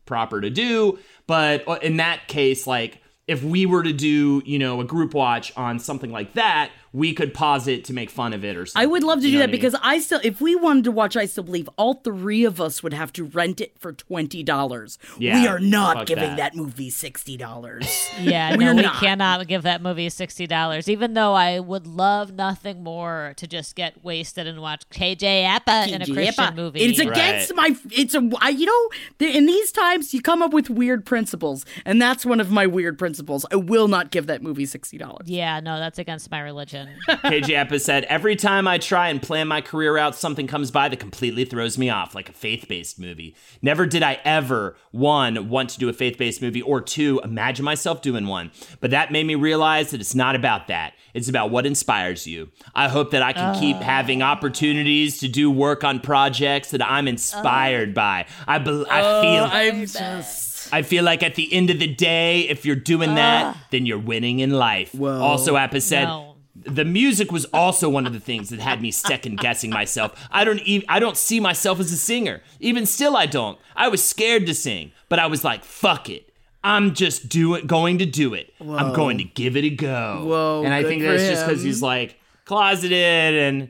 proper 0.10 0.42
to 0.42 0.50
do, 0.50 1.00
but 1.28 1.66
uh, 1.68 1.78
in 1.82 1.98
that 1.98 2.28
case, 2.28 2.68
like 2.68 3.02
if 3.28 3.44
we 3.44 3.68
were 3.68 3.84
to 3.84 3.94
do, 3.94 4.42
you 4.44 4.58
know, 4.58 4.82
a 4.82 4.84
group 4.84 5.14
watch 5.14 5.56
on 5.56 5.78
something 5.78 6.12
like 6.12 6.34
that, 6.34 6.72
we 6.92 7.14
could 7.14 7.34
pause 7.34 7.68
it 7.68 7.86
to 7.86 7.94
make 7.94 8.10
fun 8.10 8.34
of 8.34 8.44
it 8.44 8.58
or 8.58 8.66
something. 8.66 8.84
I 8.84 8.92
would 8.92 9.04
love 9.04 9.20
to 9.22 9.26
You 9.26 9.34
do 9.34 9.38
that 9.40 9.44
what 9.44 9.50
I 9.50 9.52
mean? 9.52 9.62
because 9.62 9.76
I 9.84 10.00
still, 10.00 10.20
if 10.24 10.42
we 10.42 10.56
wanted 10.56 10.84
to 10.86 10.92
watch 10.92 11.16
I 11.16 11.26
Still 11.26 11.44
Believe, 11.44 11.70
all 11.78 11.96
three 11.96 12.44
of 12.46 12.60
us 12.60 12.82
would 12.82 12.94
have 12.94 13.14
to 13.14 13.24
rent 13.26 13.62
it 13.62 13.78
for 13.80 13.94
twenty 13.94 14.44
dollars. 14.44 14.98
Yeah, 15.18 15.42
we 15.42 15.48
are 15.48 15.60
not 15.60 16.08
giving 16.08 16.24
that. 16.36 16.38
that. 16.38 16.56
movie 16.56 16.90
sixty 16.90 17.38
dollars. 17.38 18.10
Yeah, 18.20 18.56
We're 18.58 18.74
no, 18.74 18.76
we 18.76 18.82
not. 18.82 18.96
cannot 18.96 19.48
give 19.48 19.64
that 19.64 19.82
movie 19.82 20.10
sixty 20.10 20.46
dollars. 20.46 20.90
Even 20.90 21.14
though 21.14 21.34
I 21.34 21.60
would 21.60 21.88
love 21.88 22.34
nothing 22.34 22.84
more 22.84 23.34
to 23.38 23.48
just 23.48 23.76
get 23.76 24.04
wasted 24.04 24.46
and 24.46 24.62
watch 24.62 24.88
KJ 24.90 25.46
Apa 25.46 25.94
in 25.94 26.02
a 26.02 26.06
Christian 26.06 26.56
movie. 26.56 26.80
It's 26.82 27.00
against 27.00 27.56
my. 27.56 27.76
It's 27.92 28.14
a. 28.16 28.30
I, 28.42 28.50
you 28.50 28.66
know, 28.66 28.90
th- 29.20 29.36
in 29.36 29.46
these 29.46 29.72
times, 29.72 30.14
you 30.14 30.22
come 30.22 30.42
up 30.42 30.52
with 30.54 30.70
weird 30.70 31.06
principles, 31.06 31.66
and 31.86 32.02
that's 32.02 32.26
one 32.26 32.40
of 32.42 32.52
my 32.52 32.68
weird 32.68 32.98
principles. 33.00 33.46
I 33.52 33.56
will 33.56 33.88
not 33.88 34.12
give 34.12 34.28
that 34.28 34.42
movie 34.42 34.66
sixty 34.66 34.98
dollars. 34.98 35.28
yeah, 35.30 35.60
no, 35.60 35.80
that's 35.80 36.00
against 36.00 36.30
my 36.32 36.40
religion. 36.42 36.79
KJ 37.08 37.56
Apa 37.56 37.80
said, 37.80 38.04
Every 38.06 38.36
time 38.36 38.68
I 38.68 38.78
try 38.78 39.10
and 39.10 39.22
plan 39.22 39.48
my 39.48 39.62
career 39.62 39.98
out, 39.98 40.16
something 40.16 40.48
comes 40.48 40.72
by 40.72 40.90
that 40.90 41.00
completely 41.00 41.46
throws 41.46 41.78
me 41.78 41.90
off, 41.90 42.16
like 42.16 42.30
a 42.30 42.34
faith 42.34 42.68
based 42.68 43.00
movie. 43.00 43.36
Never 43.62 43.86
did 43.86 44.04
I 44.04 44.20
ever, 44.24 44.76
one, 44.92 45.50
want 45.50 45.70
to 45.72 45.80
do 45.80 45.90
a 45.90 45.94
faith 45.94 46.18
based 46.18 46.42
movie, 46.42 46.62
or 46.62 46.82
two, 46.82 47.22
imagine 47.24 47.66
myself 47.66 48.02
doing 48.02 48.28
one. 48.28 48.52
But 48.80 48.92
that 48.92 49.12
made 49.12 49.26
me 49.26 49.36
realize 49.36 49.92
that 49.92 50.02
it's 50.02 50.16
not 50.16 50.36
about 50.36 50.68
that. 50.68 50.94
It's 51.14 51.30
about 51.30 51.50
what 51.50 51.66
inspires 51.66 52.28
you. 52.28 52.50
I 52.76 52.88
hope 52.88 53.12
that 53.12 53.22
I 53.22 53.34
can 53.34 53.60
keep 53.60 53.78
ah. 53.78 53.82
having 53.82 54.22
opportunities 54.22 55.20
to 55.20 55.28
do 55.28 55.50
work 55.50 55.84
on 55.84 56.00
projects 56.00 56.72
that 56.72 56.86
I'm 56.86 57.08
inspired 57.08 57.92
ah. 57.92 57.94
by. 57.94 58.26
I, 58.48 58.60
bel 58.60 58.86
I 58.90 59.02
oh, 59.02 59.22
feel 59.22 59.44
I'm 59.52 59.82
just. 59.86 60.74
I 60.74 60.82
feel 60.84 61.04
like 61.04 61.24
at 61.24 61.36
the 61.36 61.52
end 61.52 61.70
of 61.70 61.80
the 61.80 61.88
day, 61.88 62.42
if 62.42 62.66
you're 62.66 62.76
doing 62.76 63.16
that, 63.16 63.56
ah. 63.56 63.66
then 63.72 63.86
you're 63.86 64.00
winning 64.00 64.40
in 64.40 64.52
life. 64.52 64.94
Whoa. 64.94 65.20
Also, 65.20 65.56
Apa 65.56 65.82
said 65.82 66.06
No. 66.06 66.29
The 66.66 66.86
music 66.86 67.32
was 67.32 67.46
also 67.46 67.90
one 67.90 68.06
of 68.06 68.14
the 68.14 68.20
things 68.20 68.50
that 68.50 68.60
had 68.60 68.82
me 68.82 68.92
second 68.92 69.40
guessing 69.40 69.70
myself. 69.70 70.28
I 70.32 70.44
don't 70.44 70.60
even 70.62 70.86
I 70.90 71.00
don't 71.00 71.18
see 71.18 71.40
myself 71.40 71.80
as 71.80 71.92
a 71.92 71.98
singer. 71.98 72.42
Even 72.60 72.86
still, 72.86 73.16
I 73.16 73.26
don't. 73.26 73.58
I 73.76 73.88
was 73.88 74.04
scared 74.04 74.46
to 74.48 74.54
sing, 74.54 74.92
but 75.08 75.20
I 75.20 75.28
was 75.28 75.44
like, 75.44 75.64
"Fuck 75.64 76.10
it." 76.10 76.26
I'm 76.64 76.94
just 76.94 77.30
do 77.30 77.54
it, 77.54 77.68
going 77.68 78.00
to 78.00 78.06
do 78.06 78.34
it. 78.34 78.54
I'm 78.60 78.94
going 78.94 79.18
to 79.20 79.24
give 79.24 79.56
it 79.56 79.64
a 79.64 79.70
go. 79.70 80.26
Whoa, 80.26 80.64
And 80.66 80.74
I 80.74 80.84
think 80.84 81.02
for 81.02 81.12
that's 81.12 81.24
just 81.24 81.46
because 81.46 81.64
he's 81.64 81.82
like 81.82 82.20
closeted 82.44 83.34
and 83.36 83.70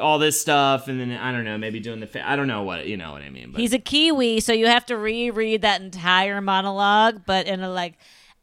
all 0.00 0.18
this 0.18 0.40
stuff, 0.40 0.88
and 0.88 0.98
then 0.98 1.12
I 1.12 1.32
don't 1.32 1.44
know, 1.44 1.58
maybe 1.58 1.80
doing 1.80 2.00
the 2.00 2.06
fa- 2.06 2.28
I 2.28 2.36
don't 2.36 2.46
know 2.46 2.62
what 2.62 2.86
you 2.86 2.96
know 2.96 3.12
what 3.12 3.22
I 3.22 3.28
mean. 3.28 3.52
But 3.52 3.60
He's 3.60 3.74
a 3.74 3.78
Kiwi, 3.78 4.40
so 4.40 4.52
you 4.52 4.66
have 4.66 4.86
to 4.86 4.96
reread 4.96 5.62
that 5.62 5.80
entire 5.80 6.40
monologue, 6.40 7.22
but 7.26 7.46
in 7.46 7.60
a 7.60 7.70
like. 7.70 7.98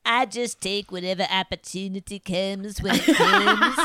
I 0.09 0.25
just 0.25 0.61
take 0.61 0.89
whatever 0.91 1.23
opportunity 1.29 2.19
comes 2.19 2.81
when 2.81 2.95
it 2.95 3.03
comes. 3.05 3.75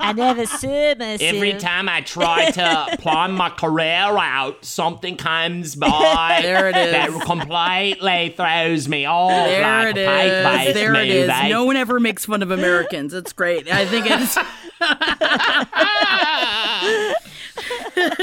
I 0.00 0.12
never 0.14 0.44
serve 0.44 0.98
myself. 0.98 1.22
Every 1.22 1.54
time 1.54 1.88
I 1.88 2.00
try 2.00 2.50
to 2.50 2.96
plan 3.00 3.32
my 3.32 3.48
career 3.50 3.86
out, 4.18 4.64
something 4.64 5.16
comes 5.16 5.76
by 5.76 6.40
There 6.42 6.68
it 6.68 6.76
is. 6.76 6.90
that 6.90 7.10
completely 7.24 8.34
throws 8.36 8.88
me 8.88 9.06
off 9.06 9.30
There 9.30 9.62
like 9.62 9.96
it 9.96 10.00
a 10.02 10.06
fake-based 10.06 10.68
is. 10.70 10.74
There 10.74 10.94
it 10.96 11.08
is. 11.08 11.28
No 11.48 11.64
one 11.64 11.76
ever 11.76 12.00
makes 12.00 12.26
fun 12.26 12.42
of 12.42 12.50
Americans. 12.50 13.14
It's 13.14 13.32
great. 13.32 13.70
I 13.70 13.86
think 13.86 14.06
it's. 14.08 14.36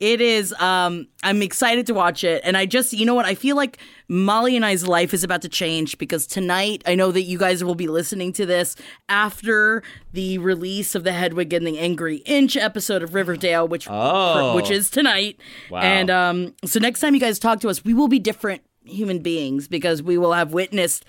it 0.00 0.20
is 0.20 0.52
um 0.54 1.06
i'm 1.22 1.42
excited 1.42 1.86
to 1.86 1.94
watch 1.94 2.24
it 2.24 2.40
and 2.44 2.56
i 2.56 2.66
just 2.66 2.92
you 2.92 3.04
know 3.06 3.14
what 3.14 3.24
i 3.26 3.34
feel 3.34 3.56
like 3.56 3.78
molly 4.08 4.56
and 4.56 4.64
i's 4.64 4.86
life 4.86 5.14
is 5.14 5.22
about 5.24 5.42
to 5.42 5.48
change 5.48 5.96
because 5.98 6.26
tonight 6.26 6.82
i 6.86 6.94
know 6.94 7.10
that 7.12 7.22
you 7.22 7.38
guys 7.38 7.62
will 7.64 7.74
be 7.74 7.86
listening 7.88 8.32
to 8.32 8.44
this 8.46 8.76
after 9.08 9.82
the 10.12 10.38
release 10.38 10.94
of 10.94 11.04
the 11.04 11.12
hedwig 11.12 11.52
and 11.52 11.66
the 11.66 11.78
angry 11.78 12.16
inch 12.26 12.56
episode 12.56 13.02
of 13.02 13.14
riverdale 13.14 13.66
which 13.68 13.86
Oh. 13.90 14.54
which 14.56 14.70
is 14.70 14.90
tonight 14.90 15.38
Wow. 15.70 15.80
and 15.80 16.10
um 16.10 16.54
so 16.64 16.78
next 16.80 17.00
time 17.00 17.14
you 17.14 17.20
guys 17.20 17.38
talk 17.38 17.60
to 17.60 17.68
us 17.68 17.84
we 17.84 17.94
will 17.94 18.08
be 18.08 18.18
different 18.18 18.62
human 18.84 19.20
beings 19.20 19.68
because 19.68 20.02
we 20.02 20.18
will 20.18 20.32
have 20.32 20.52
witnessed 20.52 21.04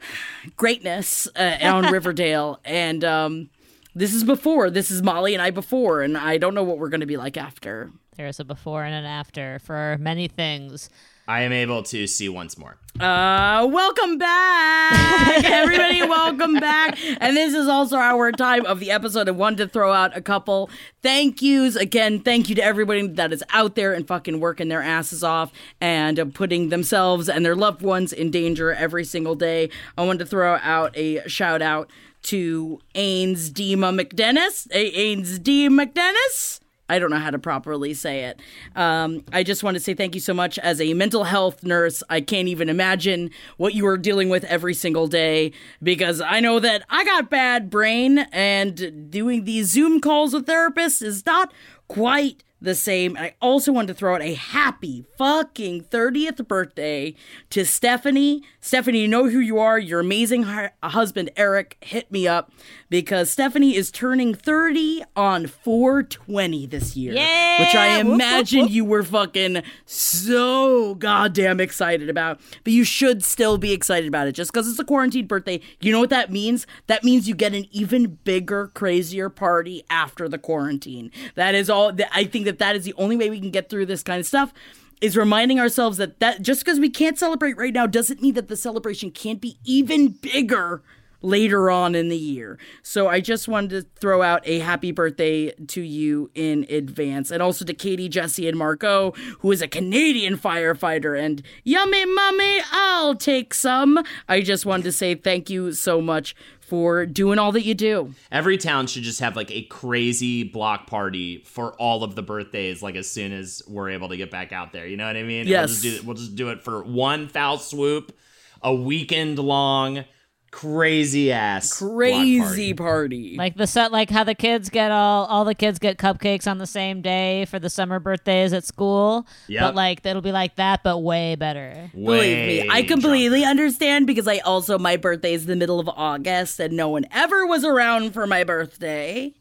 greatness 0.56 1.28
uh, 1.36 1.56
on 1.62 1.84
Riverdale, 1.92 2.58
and 2.64 3.04
um, 3.04 3.50
this 3.94 4.14
is 4.14 4.24
before. 4.24 4.70
This 4.70 4.90
is 4.90 5.02
Molly 5.02 5.34
and 5.34 5.42
I 5.42 5.50
before, 5.50 6.02
and 6.02 6.16
I 6.16 6.38
don't 6.38 6.54
know 6.54 6.62
what 6.62 6.78
we're 6.78 6.88
going 6.88 7.00
to 7.00 7.06
be 7.06 7.16
like 7.16 7.36
after. 7.36 7.90
There's 8.16 8.38
a 8.38 8.44
before 8.44 8.84
and 8.84 8.94
an 8.94 9.04
after 9.04 9.58
for 9.60 9.96
many 9.98 10.28
things. 10.28 10.90
I 11.26 11.42
am 11.42 11.52
able 11.52 11.82
to 11.84 12.06
see 12.06 12.28
once 12.28 12.58
more. 12.58 12.76
Uh, 12.98 13.66
welcome 13.70 14.18
back, 14.18 15.44
everybody. 15.44 16.02
welcome 16.02 16.54
back, 16.54 16.98
and 17.20 17.36
this 17.36 17.54
is 17.54 17.68
also 17.68 17.96
our 17.96 18.32
time 18.32 18.66
of 18.66 18.80
the 18.80 18.90
episode. 18.90 19.28
I 19.28 19.32
wanted 19.32 19.58
to 19.58 19.68
throw 19.68 19.92
out 19.92 20.16
a 20.16 20.20
couple 20.20 20.70
thank 21.02 21.40
yous 21.40 21.76
again. 21.76 22.20
Thank 22.20 22.48
you 22.48 22.56
to 22.56 22.62
everybody 22.62 23.06
that 23.06 23.32
is 23.32 23.44
out 23.50 23.74
there 23.76 23.92
and 23.92 24.06
fucking 24.06 24.40
working 24.40 24.68
their 24.68 24.82
asses 24.82 25.22
off 25.22 25.52
and 25.80 26.18
uh, 26.18 26.24
putting 26.26 26.68
themselves 26.68 27.28
and 27.28 27.44
their 27.44 27.56
loved 27.56 27.82
ones 27.82 28.12
in 28.12 28.30
danger 28.30 28.72
every 28.72 29.04
single 29.04 29.36
day. 29.36 29.70
I 29.96 30.04
wanted 30.04 30.20
to 30.20 30.26
throw 30.26 30.56
out 30.56 30.96
a 30.96 31.26
shout 31.28 31.62
out 31.62 31.90
to 32.22 32.80
Ains 32.94 33.50
Dima 33.50 33.98
McDennis. 33.98 34.68
Ains 34.68 35.42
D 35.42 35.68
McDennis. 35.68 36.60
I 36.90 36.98
don't 36.98 37.10
know 37.10 37.18
how 37.18 37.30
to 37.30 37.38
properly 37.38 37.94
say 37.94 38.24
it. 38.24 38.40
Um, 38.74 39.24
I 39.32 39.44
just 39.44 39.62
want 39.62 39.76
to 39.76 39.80
say 39.80 39.94
thank 39.94 40.16
you 40.16 40.20
so 40.20 40.34
much. 40.34 40.58
As 40.58 40.80
a 40.80 40.92
mental 40.92 41.22
health 41.22 41.62
nurse, 41.62 42.02
I 42.10 42.20
can't 42.20 42.48
even 42.48 42.68
imagine 42.68 43.30
what 43.58 43.74
you 43.74 43.86
are 43.86 43.96
dealing 43.96 44.28
with 44.28 44.42
every 44.44 44.74
single 44.74 45.06
day 45.06 45.52
because 45.80 46.20
I 46.20 46.40
know 46.40 46.58
that 46.58 46.82
I 46.90 47.04
got 47.04 47.30
bad 47.30 47.70
brain 47.70 48.18
and 48.32 49.08
doing 49.08 49.44
these 49.44 49.68
Zoom 49.68 50.00
calls 50.00 50.34
with 50.34 50.46
therapists 50.46 51.00
is 51.00 51.24
not 51.24 51.52
quite 51.86 52.42
the 52.60 52.74
same. 52.74 53.16
I 53.16 53.34
also 53.40 53.72
want 53.72 53.88
to 53.88 53.94
throw 53.94 54.14
out 54.14 54.22
a 54.22 54.34
happy 54.34 55.04
fucking 55.16 55.84
30th 55.84 56.46
birthday 56.46 57.14
to 57.50 57.64
Stephanie. 57.64 58.42
Stephanie, 58.60 59.00
you 59.00 59.08
know 59.08 59.28
who 59.28 59.38
you 59.38 59.58
are. 59.58 59.78
Your 59.78 60.00
amazing 60.00 60.44
hu- 60.44 60.68
husband, 60.82 61.30
Eric, 61.36 61.76
hit 61.80 62.10
me 62.12 62.28
up 62.28 62.52
because 62.90 63.30
Stephanie 63.30 63.76
is 63.76 63.90
turning 63.90 64.34
30 64.34 65.04
on 65.16 65.46
420 65.46 66.66
this 66.66 66.96
year. 66.96 67.14
Yeah! 67.14 67.60
Which 67.60 67.74
I 67.74 67.98
Whoop, 67.98 68.06
whoop, 68.06 68.14
imagine 68.14 68.60
whoop. 68.62 68.70
you 68.70 68.84
were 68.84 69.02
fucking 69.04 69.62
so 69.86 70.96
goddamn 70.96 71.60
excited 71.60 72.10
about. 72.10 72.40
But 72.64 72.72
you 72.72 72.84
should 72.84 73.24
still 73.24 73.56
be 73.58 73.72
excited 73.72 74.08
about 74.08 74.26
it. 74.28 74.32
Just 74.32 74.52
because 74.52 74.68
it's 74.68 74.78
a 74.78 74.84
quarantine 74.84 75.26
birthday, 75.26 75.60
you 75.80 75.92
know 75.92 76.00
what 76.00 76.10
that 76.10 76.30
means? 76.30 76.66
That 76.88 77.04
means 77.04 77.28
you 77.28 77.34
get 77.34 77.54
an 77.54 77.66
even 77.70 78.18
bigger, 78.24 78.66
crazier 78.74 79.28
party 79.30 79.84
after 79.88 80.28
the 80.28 80.38
quarantine. 80.38 81.10
That 81.36 81.54
is 81.54 81.70
all. 81.70 81.92
I 82.12 82.24
think 82.24 82.44
that 82.44 82.58
that 82.58 82.76
is 82.76 82.84
the 82.84 82.94
only 82.94 83.16
way 83.16 83.30
we 83.30 83.40
can 83.40 83.50
get 83.50 83.70
through 83.70 83.86
this 83.86 84.02
kind 84.02 84.20
of 84.20 84.26
stuff. 84.26 84.52
Is 85.00 85.16
reminding 85.16 85.58
ourselves 85.58 85.96
that 85.96 86.20
that 86.20 86.42
just 86.42 86.62
because 86.62 86.78
we 86.78 86.90
can't 86.90 87.18
celebrate 87.18 87.56
right 87.56 87.72
now 87.72 87.86
doesn't 87.86 88.20
mean 88.20 88.34
that 88.34 88.48
the 88.48 88.56
celebration 88.56 89.10
can't 89.10 89.40
be 89.40 89.56
even 89.64 90.08
bigger 90.08 90.82
later 91.22 91.70
on 91.70 91.94
in 91.94 92.08
the 92.08 92.16
year. 92.16 92.58
So 92.82 93.08
I 93.08 93.20
just 93.20 93.48
wanted 93.48 93.70
to 93.70 94.00
throw 94.00 94.22
out 94.22 94.42
a 94.44 94.60
happy 94.60 94.92
birthday 94.92 95.50
to 95.50 95.80
you 95.80 96.30
in 96.34 96.66
advance. 96.70 97.30
And 97.30 97.42
also 97.42 97.64
to 97.64 97.74
Katie, 97.74 98.08
Jesse, 98.08 98.48
and 98.48 98.58
Marco, 98.58 99.12
who 99.40 99.52
is 99.52 99.62
a 99.62 99.68
Canadian 99.68 100.38
firefighter. 100.38 101.18
And 101.18 101.42
yummy 101.64 102.04
mummy, 102.04 102.60
I'll 102.72 103.14
take 103.14 103.54
some. 103.54 104.02
I 104.28 104.40
just 104.40 104.66
wanted 104.66 104.84
to 104.84 104.92
say 104.92 105.14
thank 105.14 105.50
you 105.50 105.72
so 105.72 106.00
much 106.00 106.34
for 106.60 107.04
doing 107.04 107.36
all 107.36 107.50
that 107.50 107.64
you 107.64 107.74
do. 107.74 108.14
Every 108.30 108.56
town 108.56 108.86
should 108.86 109.02
just 109.02 109.18
have 109.18 109.34
like 109.34 109.50
a 109.50 109.62
crazy 109.62 110.44
block 110.44 110.86
party 110.86 111.42
for 111.44 111.72
all 111.74 112.04
of 112.04 112.14
the 112.14 112.22
birthdays, 112.22 112.80
like 112.80 112.94
as 112.94 113.10
soon 113.10 113.32
as 113.32 113.60
we're 113.66 113.90
able 113.90 114.08
to 114.10 114.16
get 114.16 114.30
back 114.30 114.52
out 114.52 114.72
there. 114.72 114.86
You 114.86 114.96
know 114.96 115.06
what 115.06 115.16
I 115.16 115.24
mean? 115.24 115.48
Yes. 115.48 115.60
We'll 115.60 115.66
just 115.66 115.82
do, 115.82 116.06
we'll 116.06 116.16
just 116.16 116.36
do 116.36 116.50
it 116.50 116.62
for 116.62 116.84
one 116.84 117.26
foul 117.26 117.58
swoop, 117.58 118.16
a 118.62 118.72
weekend 118.72 119.40
long, 119.40 120.04
crazy 120.50 121.30
ass 121.32 121.78
Crazy 121.78 122.74
party. 122.74 123.36
Like 123.36 123.56
the 123.56 123.66
set, 123.66 123.92
like 123.92 124.10
how 124.10 124.24
the 124.24 124.34
kids 124.34 124.68
get 124.68 124.90
all 124.90 125.26
all 125.26 125.44
the 125.44 125.54
kids 125.54 125.78
get 125.78 125.96
cupcakes 125.98 126.50
on 126.50 126.58
the 126.58 126.66
same 126.66 127.02
day 127.02 127.44
for 127.46 127.58
the 127.58 127.70
summer 127.70 127.98
birthdays 128.00 128.52
at 128.52 128.64
school. 128.64 129.26
Yep. 129.48 129.60
But 129.62 129.74
like 129.74 130.04
it'll 130.04 130.22
be 130.22 130.32
like 130.32 130.56
that, 130.56 130.82
but 130.82 130.98
way 130.98 131.34
better. 131.36 131.90
Believe 131.94 132.64
me, 132.64 132.68
I 132.68 132.82
completely 132.82 133.44
understand 133.44 134.06
because 134.06 134.26
I 134.26 134.38
also 134.38 134.78
my 134.78 134.96
birthday 134.96 135.34
is 135.34 135.46
the 135.46 135.56
middle 135.56 135.78
of 135.80 135.88
August 135.88 136.58
and 136.60 136.76
no 136.76 136.88
one 136.88 137.06
ever 137.12 137.46
was 137.46 137.64
around 137.64 138.12
for 138.12 138.26
my 138.26 138.44
birthday. 138.44 139.34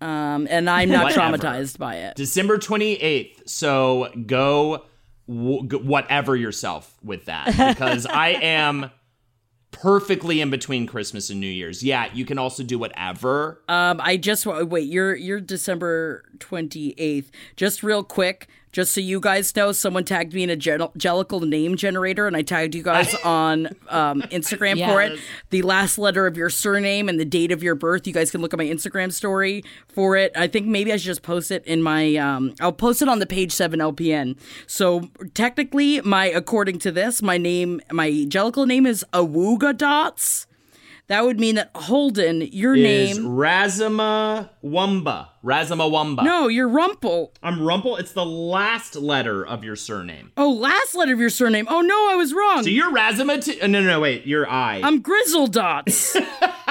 Um, 0.00 0.46
and 0.50 0.68
I'm 0.68 0.90
not 0.90 1.04
Whatever. 1.04 1.38
traumatized 1.38 1.78
by 1.78 1.96
it. 1.96 2.16
December 2.16 2.58
28th. 2.58 3.48
So 3.48 4.10
go 4.26 4.84
w- 5.26 5.66
g- 5.66 5.76
whatever 5.78 6.36
yourself 6.36 6.94
with 7.02 7.24
that 7.24 7.46
because 7.46 8.04
I 8.10 8.28
am 8.28 8.90
perfectly 9.80 10.40
in 10.40 10.50
between 10.50 10.86
Christmas 10.86 11.30
and 11.30 11.40
New 11.40 11.46
Year's. 11.46 11.82
Yeah, 11.82 12.08
you 12.12 12.24
can 12.24 12.38
also 12.38 12.62
do 12.62 12.78
whatever. 12.78 13.60
Um, 13.68 14.00
I 14.02 14.16
just 14.16 14.46
wait. 14.46 14.88
You're 14.88 15.14
you're 15.14 15.40
December 15.40 16.24
twenty 16.38 16.94
eighth. 16.98 17.30
Just 17.56 17.82
real 17.82 18.02
quick, 18.02 18.48
just 18.76 18.92
so 18.92 19.00
you 19.00 19.18
guys 19.20 19.56
know, 19.56 19.72
someone 19.72 20.04
tagged 20.04 20.34
me 20.34 20.42
in 20.42 20.50
a 20.50 20.56
Jellicle 20.56 21.48
name 21.48 21.76
generator, 21.76 22.26
and 22.26 22.36
I 22.36 22.42
tagged 22.42 22.74
you 22.74 22.82
guys 22.82 23.14
on 23.24 23.68
um, 23.88 24.20
Instagram 24.24 24.86
for 24.86 25.00
it. 25.00 25.18
The 25.48 25.62
last 25.62 25.96
letter 25.96 26.26
of 26.26 26.36
your 26.36 26.50
surname 26.50 27.08
and 27.08 27.18
the 27.18 27.24
date 27.24 27.52
of 27.52 27.62
your 27.62 27.74
birth. 27.74 28.06
You 28.06 28.12
guys 28.12 28.30
can 28.30 28.42
look 28.42 28.52
at 28.52 28.58
my 28.58 28.66
Instagram 28.66 29.10
story 29.14 29.64
for 29.88 30.14
it. 30.14 30.30
I 30.36 30.46
think 30.46 30.66
maybe 30.66 30.92
I 30.92 30.98
should 30.98 31.06
just 31.06 31.22
post 31.22 31.50
it 31.50 31.64
in 31.64 31.82
my. 31.82 32.16
Um, 32.16 32.54
I'll 32.60 32.70
post 32.70 33.00
it 33.00 33.08
on 33.08 33.18
the 33.18 33.24
page 33.24 33.50
seven 33.50 33.80
LPN. 33.80 34.36
So 34.66 35.08
technically, 35.32 36.02
my 36.02 36.26
according 36.26 36.78
to 36.80 36.92
this, 36.92 37.22
my 37.22 37.38
name, 37.38 37.80
my 37.90 38.10
Jellicle 38.10 38.66
name 38.66 38.84
is 38.84 39.06
Awuga 39.14 39.74
Dots. 39.74 40.45
That 41.08 41.24
would 41.24 41.38
mean 41.38 41.54
that 41.54 41.70
Holden, 41.76 42.40
your 42.40 42.74
name 42.74 43.10
Is 43.10 43.18
name. 43.18 43.28
Razama 43.28 44.50
Wumba. 44.64 45.28
Razama 45.44 45.88
Wumba. 45.88 46.24
No, 46.24 46.48
you're 46.48 46.68
Rumple. 46.68 47.32
I'm 47.44 47.62
Rumple. 47.62 47.96
It's 47.96 48.10
the 48.12 48.26
last 48.26 48.96
letter 48.96 49.46
of 49.46 49.62
your 49.62 49.76
surname. 49.76 50.32
Oh, 50.36 50.50
last 50.50 50.96
letter 50.96 51.12
of 51.12 51.20
your 51.20 51.30
surname. 51.30 51.66
Oh 51.70 51.80
no, 51.80 52.08
I 52.10 52.16
was 52.16 52.34
wrong. 52.34 52.64
So 52.64 52.70
you're 52.70 52.92
Razama. 52.92 53.44
T- 53.44 53.60
uh, 53.60 53.68
no, 53.68 53.80
no, 53.82 53.86
no, 53.86 54.00
wait. 54.00 54.26
You're 54.26 54.50
I. 54.50 54.80
I'm 54.82 55.00
Grizzle 55.00 55.46
Dots. 55.46 56.16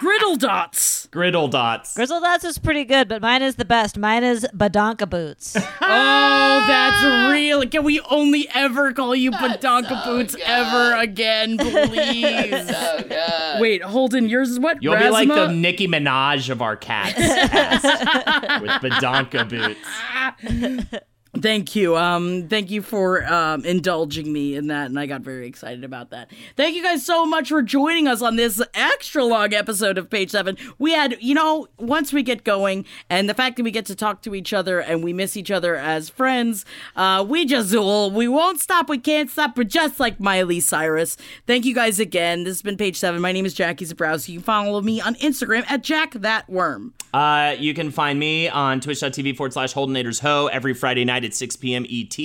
Griddle 0.00 0.36
Dots. 0.36 1.06
Griddle 1.10 1.48
Dots. 1.48 1.94
Grizzle 1.94 2.20
Dots 2.20 2.44
is 2.44 2.58
pretty 2.58 2.84
good, 2.84 3.08
but 3.08 3.22
mine 3.22 3.42
is 3.42 3.56
the 3.56 3.64
best. 3.64 3.96
Mine 3.96 4.24
is 4.24 4.46
Badonka 4.54 5.08
Boots. 5.08 5.56
Oh, 5.86 6.64
that's 6.66 7.32
real. 7.32 7.66
Can 7.66 7.82
we 7.84 8.00
only 8.00 8.48
ever 8.54 8.92
call 8.92 9.14
you 9.14 9.30
Badonka 9.32 10.04
Boots 10.04 10.36
ever 10.44 10.94
again, 11.00 11.58
please? 11.58 12.70
Wait, 13.60 13.82
Holden, 13.82 14.28
yours 14.28 14.50
is 14.50 14.60
what? 14.60 14.80
You'll 14.82 14.96
be 14.96 15.08
like 15.10 15.28
the 15.28 15.34
Razma? 15.48 15.56
Nicki 15.58 15.88
Minaj 15.88 16.48
of 16.50 16.62
our 16.62 16.76
cats 16.76 17.18
with 17.18 18.70
Badonka 18.70 19.48
boots. 19.48 21.00
Thank 21.36 21.74
you. 21.74 21.96
Um, 21.96 22.48
thank 22.48 22.70
you 22.70 22.80
for 22.80 23.24
um, 23.26 23.64
indulging 23.64 24.32
me 24.32 24.54
in 24.54 24.68
that, 24.68 24.86
and 24.86 24.98
I 24.98 25.06
got 25.06 25.22
very 25.22 25.48
excited 25.48 25.82
about 25.82 26.10
that. 26.10 26.30
Thank 26.56 26.76
you 26.76 26.82
guys 26.82 27.04
so 27.04 27.26
much 27.26 27.48
for 27.48 27.60
joining 27.60 28.06
us 28.06 28.22
on 28.22 28.36
this 28.36 28.62
extra 28.72 29.24
long 29.24 29.52
episode 29.52 29.98
of 29.98 30.08
Page 30.08 30.30
Seven. 30.30 30.56
We 30.78 30.92
had, 30.92 31.16
you 31.20 31.34
know, 31.34 31.66
once 31.76 32.12
we 32.12 32.22
get 32.22 32.44
going, 32.44 32.84
and 33.10 33.28
the 33.28 33.34
fact 33.34 33.56
that 33.56 33.64
we 33.64 33.72
get 33.72 33.84
to 33.86 33.96
talk 33.96 34.22
to 34.22 34.34
each 34.34 34.52
other 34.52 34.78
and 34.80 35.02
we 35.02 35.12
miss 35.12 35.36
each 35.36 35.50
other 35.50 35.74
as 35.74 36.08
friends, 36.08 36.64
uh, 36.94 37.24
we 37.28 37.44
just 37.44 37.74
well, 37.74 38.10
we 38.10 38.28
won't 38.28 38.60
stop. 38.60 38.88
We 38.88 38.98
can't 38.98 39.28
stop. 39.28 39.56
But 39.56 39.68
just 39.68 39.98
like 39.98 40.20
Miley 40.20 40.60
Cyrus, 40.60 41.16
thank 41.46 41.64
you 41.64 41.74
guys 41.74 41.98
again. 41.98 42.44
This 42.44 42.54
has 42.54 42.62
been 42.62 42.76
Page 42.76 42.96
Seven. 42.96 43.20
My 43.20 43.32
name 43.32 43.44
is 43.44 43.54
Jackie 43.54 43.86
Zebrowski. 43.86 44.28
You 44.28 44.38
can 44.38 44.44
follow 44.44 44.80
me 44.80 45.00
on 45.00 45.16
Instagram 45.16 45.64
at 45.68 45.82
Jack 45.82 46.12
That 46.12 46.48
Worm. 46.48 46.94
Uh, 47.12 47.54
you 47.58 47.74
can 47.74 47.90
find 47.90 48.18
me 48.18 48.48
on 48.48 48.80
twitch.tv 48.80 49.36
forward 49.36 49.52
slash 49.52 49.72
Holdenators 49.72 50.20
Ho 50.20 50.48
every 50.48 50.74
Friday 50.74 51.04
night 51.04 51.23
at 51.24 51.34
6 51.34 51.56
p.m. 51.56 51.86
ET. 51.90 52.16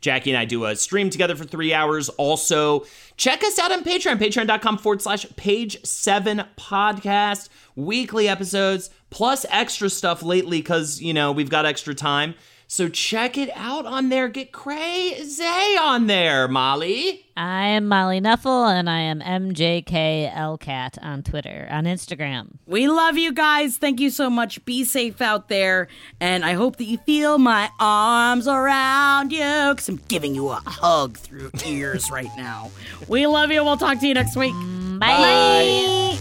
Jackie 0.00 0.30
and 0.30 0.38
I 0.38 0.44
do 0.44 0.64
a 0.64 0.76
stream 0.76 1.10
together 1.10 1.36
for 1.36 1.44
three 1.44 1.72
hours. 1.72 2.08
Also, 2.10 2.84
check 3.16 3.42
us 3.44 3.58
out 3.58 3.72
on 3.72 3.84
Patreon, 3.84 4.18
patreon.com 4.18 4.78
forward 4.78 5.02
slash 5.02 5.26
page 5.36 5.84
seven 5.84 6.44
podcast. 6.56 7.48
Weekly 7.76 8.28
episodes 8.28 8.90
plus 9.10 9.46
extra 9.50 9.88
stuff 9.88 10.22
lately 10.22 10.60
because, 10.60 11.00
you 11.00 11.12
know, 11.14 11.32
we've 11.32 11.50
got 11.50 11.66
extra 11.66 11.94
time. 11.94 12.34
So 12.68 12.88
check 12.88 13.38
it 13.38 13.50
out 13.54 13.86
on 13.86 14.08
there. 14.08 14.28
Get 14.28 14.50
crazy 14.50 15.44
on 15.44 16.08
there, 16.08 16.48
Molly. 16.48 17.22
I 17.36 17.66
am 17.66 17.86
Molly 17.86 18.20
Knefel, 18.20 18.68
and 18.68 18.90
I 18.90 19.00
am 19.00 19.20
MJKLCat 19.20 20.98
on 21.00 21.22
Twitter, 21.22 21.68
on 21.70 21.84
Instagram. 21.84 22.56
We 22.66 22.88
love 22.88 23.16
you 23.16 23.32
guys. 23.32 23.76
Thank 23.76 24.00
you 24.00 24.10
so 24.10 24.28
much. 24.28 24.64
Be 24.64 24.82
safe 24.82 25.20
out 25.20 25.48
there. 25.48 25.86
And 26.18 26.44
I 26.44 26.54
hope 26.54 26.76
that 26.76 26.84
you 26.84 26.98
feel 26.98 27.38
my 27.38 27.70
arms 27.78 28.48
around 28.48 29.32
you 29.32 29.70
because 29.70 29.88
I'm 29.88 30.00
giving 30.08 30.34
you 30.34 30.48
a 30.48 30.60
hug 30.66 31.18
through 31.18 31.52
ears 31.66 32.10
right 32.10 32.30
now. 32.36 32.70
We 33.06 33.28
love 33.28 33.52
you. 33.52 33.62
We'll 33.62 33.76
talk 33.76 34.00
to 34.00 34.06
you 34.08 34.14
next 34.14 34.34
week. 34.34 34.54
Mm, 34.54 34.98
bye. 34.98 36.18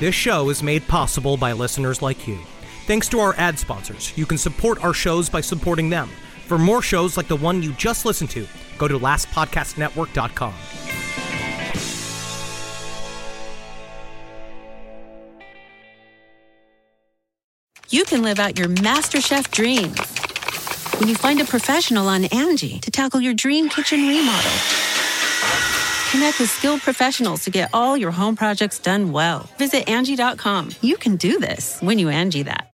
This 0.00 0.14
show 0.14 0.48
is 0.48 0.60
made 0.60 0.88
possible 0.88 1.36
by 1.36 1.52
listeners 1.52 2.02
like 2.02 2.26
you. 2.26 2.38
Thanks 2.86 3.08
to 3.08 3.20
our 3.20 3.34
ad 3.36 3.58
sponsors, 3.58 4.16
you 4.16 4.26
can 4.26 4.38
support 4.38 4.82
our 4.84 4.94
shows 4.94 5.28
by 5.28 5.40
supporting 5.40 5.90
them. 5.90 6.08
For 6.46 6.58
more 6.58 6.82
shows 6.82 7.16
like 7.16 7.28
the 7.28 7.36
one 7.36 7.62
you 7.62 7.72
just 7.72 8.04
listened 8.04 8.30
to, 8.30 8.46
go 8.78 8.88
to 8.88 8.98
lastpodcastnetwork.com. 8.98 10.54
you 17.94 18.04
can 18.04 18.22
live 18.24 18.40
out 18.40 18.58
your 18.58 18.66
MasterChef 18.66 19.52
dream 19.52 19.90
when 20.98 21.08
you 21.08 21.14
find 21.14 21.40
a 21.40 21.44
professional 21.44 22.08
on 22.08 22.24
Angie 22.24 22.80
to 22.80 22.90
tackle 22.90 23.20
your 23.20 23.34
dream 23.34 23.68
kitchen 23.68 24.00
remodel. 24.00 24.50
Connect 26.10 26.40
with 26.40 26.50
skilled 26.50 26.80
professionals 26.80 27.44
to 27.44 27.50
get 27.50 27.70
all 27.72 27.96
your 27.96 28.10
home 28.10 28.34
projects 28.34 28.80
done 28.80 29.12
well. 29.12 29.48
Visit 29.58 29.88
Angie.com. 29.88 30.70
You 30.80 30.96
can 30.96 31.14
do 31.14 31.38
this 31.38 31.78
when 31.82 32.00
you 32.00 32.08
Angie 32.08 32.42
that. 32.42 32.73